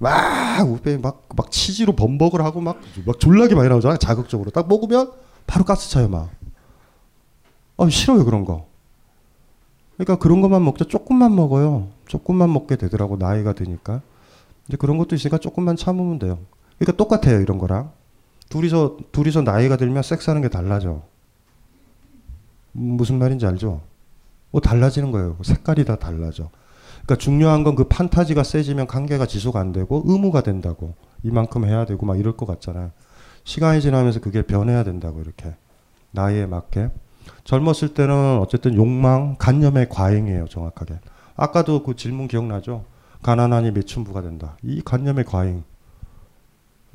막 0.00 0.68
우배 0.68 0.98
막, 0.98 1.28
막 1.36 1.50
치즈로 1.50 1.94
범벅을 1.94 2.42
하고 2.42 2.60
막, 2.60 2.80
막 3.04 3.18
졸라게 3.18 3.54
많이 3.54 3.68
나오잖아요. 3.68 3.98
자극적으로. 3.98 4.50
딱 4.50 4.68
먹으면 4.68 5.12
바로 5.46 5.64
가스 5.64 5.90
차요, 5.90 6.08
막. 6.08 6.30
아, 7.76 7.88
싫어요, 7.88 8.24
그런 8.24 8.44
거. 8.44 8.66
그러니까 9.96 10.16
그런 10.18 10.40
것만 10.40 10.64
먹자. 10.64 10.84
조금만 10.84 11.34
먹어요. 11.34 11.88
조금만 12.06 12.52
먹게 12.52 12.76
되더라고, 12.76 13.16
나이가 13.16 13.52
드니까. 13.52 14.02
이제 14.68 14.76
그런 14.76 14.98
것도 14.98 15.16
있으니까 15.16 15.38
조금만 15.38 15.76
참으면 15.76 16.18
돼요. 16.18 16.38
그러니까 16.78 16.96
똑같아요, 16.96 17.40
이런 17.40 17.58
거랑. 17.58 17.90
둘이서, 18.48 18.98
둘이서 19.12 19.42
나이가 19.42 19.76
들면 19.76 20.02
섹스하는 20.02 20.42
게 20.42 20.48
달라져. 20.48 21.02
무슨 22.72 23.18
말인지 23.18 23.46
알죠? 23.46 23.80
뭐 24.50 24.60
달라지는 24.60 25.10
거예요. 25.10 25.36
색깔이 25.42 25.84
다 25.84 25.96
달라져. 25.96 26.50
그러니까 27.08 27.16
중요한 27.16 27.64
건 27.64 27.74
그 27.74 27.84
판타지가 27.84 28.42
세지면 28.42 28.86
관계가 28.86 29.24
지속 29.26 29.56
안 29.56 29.72
되고 29.72 30.02
의무가 30.04 30.42
된다고. 30.42 30.94
이만큼 31.22 31.64
해야 31.64 31.86
되고 31.86 32.04
막 32.04 32.18
이럴 32.18 32.36
것 32.36 32.44
같잖아요. 32.44 32.90
시간이 33.44 33.80
지나면서 33.80 34.20
그게 34.20 34.42
변해야 34.42 34.84
된다고 34.84 35.20
이렇게. 35.22 35.54
나이에 36.10 36.44
맞게. 36.44 36.90
젊었을 37.44 37.94
때는 37.94 38.38
어쨌든 38.40 38.74
욕망, 38.74 39.36
간념의 39.38 39.88
과잉이에요, 39.88 40.48
정확하게. 40.48 40.98
아까도 41.34 41.82
그 41.82 41.96
질문 41.96 42.28
기억나죠? 42.28 42.84
가난하니 43.22 43.70
매춘부가 43.70 44.20
된다. 44.20 44.56
이 44.62 44.82
관념의 44.82 45.24
과잉. 45.24 45.62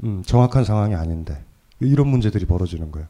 음, 0.04 0.24
정확한 0.26 0.64
상황이 0.64 0.94
아닌데. 0.94 1.44
이런 1.80 2.08
문제들이 2.08 2.46
벌어지는 2.46 2.92
거예요. 2.92 3.08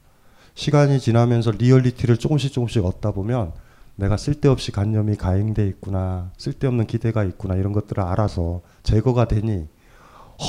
시간이 0.55 0.99
지나면서 0.99 1.51
리얼리티를 1.51 2.17
조금씩 2.17 2.53
조금씩 2.53 2.85
얻다 2.85 3.11
보면 3.11 3.51
내가 3.95 4.18
쓸데없이 4.18 4.72
관념이 4.72 5.15
과잉돼 5.18 5.68
있구나, 5.68 6.32
쓸데없는 6.38 6.88
기대가 6.88 7.24
있구나 7.24 7.56
이런 7.56 7.74
것들을 7.74 8.02
알아서 8.03 8.61
제거가 8.84 9.28
되니 9.28 9.68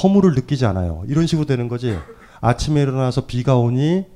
허무를 0.03 0.33
느끼지 0.35 0.65
않아요. 0.67 1.03
이런 1.07 1.27
식으로 1.27 1.47
되는 1.47 1.69
거지. 1.69 1.97
아침에 2.41 2.83
일어나서 2.83 3.27
비가 3.27 3.57
오니 3.59 4.07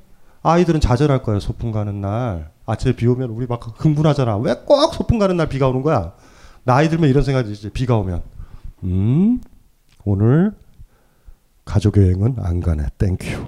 아이들은 0.41 0.79
좌절할 0.79 1.21
거예요. 1.23 1.39
소풍 1.39 1.71
가는 1.71 2.01
날. 2.01 2.51
아침에 2.65 2.95
비 2.95 3.05
오면 3.07 3.29
우리 3.29 3.45
막 3.45 3.61
흥분하잖아. 3.83 4.37
왜 4.37 4.53
꼭 4.65 4.93
소풍 4.93 5.19
가는 5.19 5.35
날 5.37 5.47
비가 5.49 5.67
오는 5.67 5.81
거야? 5.81 6.13
나이 6.63 6.89
들면 6.89 7.09
이런 7.09 7.23
생각이 7.23 7.47
들지. 7.47 7.69
비가 7.71 7.97
오면. 7.97 8.21
음, 8.83 9.41
오늘 10.05 10.53
가족 11.65 11.97
여행은 11.97 12.35
안 12.39 12.61
가네. 12.61 12.85
Thank 12.97 13.25
you. 13.25 13.47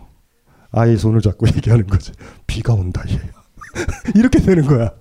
아이 0.72 0.96
손을 0.98 1.22
잡고 1.22 1.48
얘기하는 1.56 1.88
거지. 1.88 2.12
비가 2.46 2.74
온다, 2.74 3.04
얘. 3.10 3.20
이렇게 4.16 4.40
되는 4.40 4.66
거야. 4.66 4.92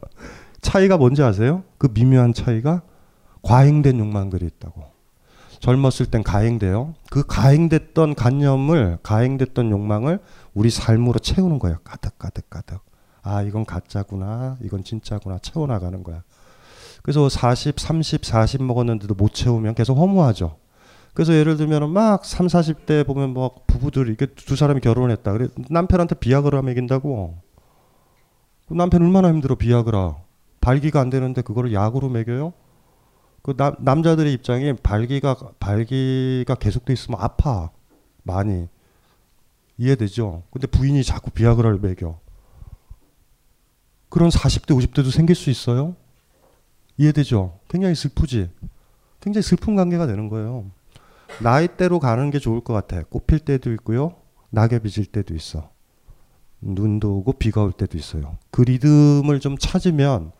차이가 0.60 0.96
뭔지 0.96 1.22
아세요? 1.22 1.64
그 1.78 1.88
미묘한 1.92 2.32
차이가 2.34 2.82
과잉된 3.42 3.98
욕망들이 3.98 4.46
있다고. 4.46 4.84
젊었을 5.60 6.06
땐 6.06 6.22
과잉돼요. 6.22 6.94
그 7.10 7.22
과잉됐던 7.26 8.14
관념을, 8.14 8.98
과잉됐던 9.02 9.70
욕망을 9.70 10.20
우리 10.54 10.70
삶으로 10.70 11.18
채우는 11.18 11.58
거예요. 11.58 11.78
가득, 11.84 12.18
가득, 12.18 12.48
가득. 12.48 12.80
아, 13.22 13.42
이건 13.42 13.66
가짜구나. 13.66 14.56
이건 14.62 14.84
진짜구나. 14.84 15.38
채워나가는 15.38 16.02
거야. 16.02 16.22
그래서 17.02 17.28
40, 17.28 17.78
30, 17.78 18.24
40 18.24 18.62
먹었는데도 18.62 19.14
못 19.14 19.34
채우면 19.34 19.74
계속 19.74 19.98
허무하죠. 19.98 20.56
그래서 21.12 21.34
예를 21.34 21.56
들면 21.56 21.90
막 21.90 22.24
3, 22.24 22.46
40대 22.46 23.06
보면 23.06 23.30
뭐 23.30 23.62
부부들이 23.66 24.12
이게 24.12 24.26
두 24.26 24.56
사람이 24.56 24.80
결혼했다. 24.80 25.32
그래 25.32 25.48
남편한테 25.68 26.14
비아그라 26.14 26.62
먹인다고. 26.62 27.36
남편 28.70 29.02
얼마나 29.02 29.28
힘들어 29.28 29.56
비아그라. 29.56 30.16
발기가 30.60 31.00
안 31.00 31.10
되는데 31.10 31.42
그거를 31.42 31.72
약으로 31.72 32.08
먹여요? 32.08 32.52
그 33.42 33.56
남, 33.56 33.74
남자들의 33.78 34.32
입장에 34.32 34.74
발기가 34.74 35.34
발기가 35.58 36.54
계속돼 36.54 36.92
있으면 36.92 37.20
아파 37.20 37.70
많이 38.22 38.68
이해되죠. 39.78 40.42
근데 40.50 40.66
부인이 40.66 41.02
자꾸 41.02 41.30
비아그라를 41.30 41.78
먹여. 41.78 42.20
그런 44.10 44.28
40대 44.28 44.76
50대도 44.76 45.10
생길 45.10 45.34
수 45.34 45.48
있어요. 45.48 45.96
이해되죠. 46.98 47.58
굉장히 47.68 47.94
슬프지. 47.94 48.50
굉장히 49.20 49.42
슬픈 49.42 49.76
관계가 49.76 50.06
되는 50.06 50.28
거예요. 50.28 50.70
나이대로 51.42 51.98
가는 51.98 52.30
게 52.30 52.38
좋을 52.38 52.60
것 52.60 52.74
같아. 52.74 53.02
꽃필 53.04 53.38
때도 53.40 53.72
있고요. 53.72 54.16
낙엽이 54.50 54.90
질 54.90 55.06
때도 55.06 55.34
있어. 55.34 55.70
눈도 56.60 57.16
오고 57.18 57.34
비가 57.34 57.62
올 57.62 57.72
때도 57.72 57.96
있어요. 57.96 58.36
그 58.50 58.62
리듬을 58.62 59.40
좀 59.40 59.56
찾으면 59.56 60.32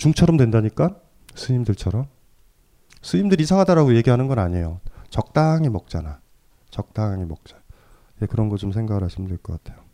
중처럼 0.00 0.38
된다니까? 0.38 0.96
스님들처럼. 1.34 2.06
스님들 3.02 3.38
이상하다라고 3.42 3.94
얘기하는 3.96 4.28
건 4.28 4.38
아니에요. 4.38 4.80
적당히 5.10 5.68
먹잖아. 5.68 6.20
적당히 6.70 7.26
먹자. 7.26 7.56
예, 8.22 8.26
그런 8.26 8.48
거 8.48 8.56
좀 8.56 8.72
생각을 8.72 9.04
하시면 9.04 9.28
될 9.28 9.36
것 9.38 9.62
같아요. 9.62 9.84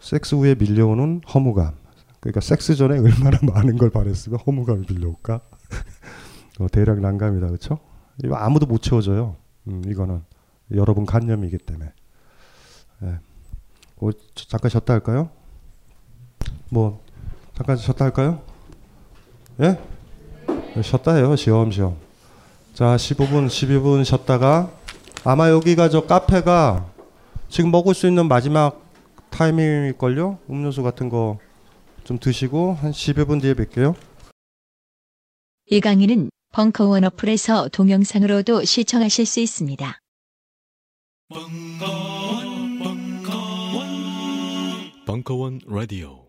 섹스 0.00 0.34
후에 0.34 0.54
밀려오는 0.54 1.20
허무감. 1.34 1.74
그러니까 2.20 2.40
섹스 2.40 2.74
전에 2.74 2.98
얼마나 2.98 3.38
많은 3.42 3.76
걸 3.76 3.90
바랬으면 3.90 4.38
허무감이 4.40 4.86
밀려올까? 4.88 5.40
어, 6.60 6.68
대략 6.72 7.00
난감이다, 7.00 7.48
그렇죠? 7.48 7.78
이거 8.24 8.34
아무도 8.36 8.64
못 8.64 8.80
채워줘요. 8.80 9.36
음, 9.68 9.82
이거는 9.86 10.22
여러분 10.72 11.04
간념이기 11.04 11.58
때문에. 11.58 11.92
예. 13.02 13.18
어, 13.98 14.10
잠깐 14.34 14.70
쉬었다 14.70 14.94
할까요? 14.94 15.28
뭐 16.70 17.04
잠깐 17.58 17.76
쉬었다 17.76 18.06
할까요? 18.06 18.42
예? 19.60 19.78
쉬었다 20.82 21.14
해요. 21.14 21.36
시험시험. 21.36 21.96
자, 22.72 22.96
15분, 22.96 23.48
12분 23.48 24.04
쉬었다가 24.04 24.70
아마 25.24 25.50
여기가 25.50 25.88
저 25.90 26.06
카페가 26.06 26.86
지금 27.50 27.70
먹을 27.70 27.94
수 27.94 28.06
있는 28.06 28.26
마지막 28.28 28.80
타이밍일걸요? 29.30 30.38
음료수 30.48 30.82
같은 30.82 31.10
거 31.10 31.38
좀 32.08 32.18
드시고 32.18 32.72
한 32.72 32.90
10여 32.90 33.38
뒤에 33.42 33.52
뵐게요. 33.52 33.94
이 35.66 35.78
강의는 35.78 36.30
벙커원 36.54 37.04
어플에서 37.04 37.68
동영상으로도 37.68 38.64
시청하실 38.64 39.26
수 39.26 39.40
있습니다. 39.40 39.98
벙커원, 41.28 42.78
벙커원, 42.78 43.86
벙커원 45.04 45.60
라디오. 45.66 46.27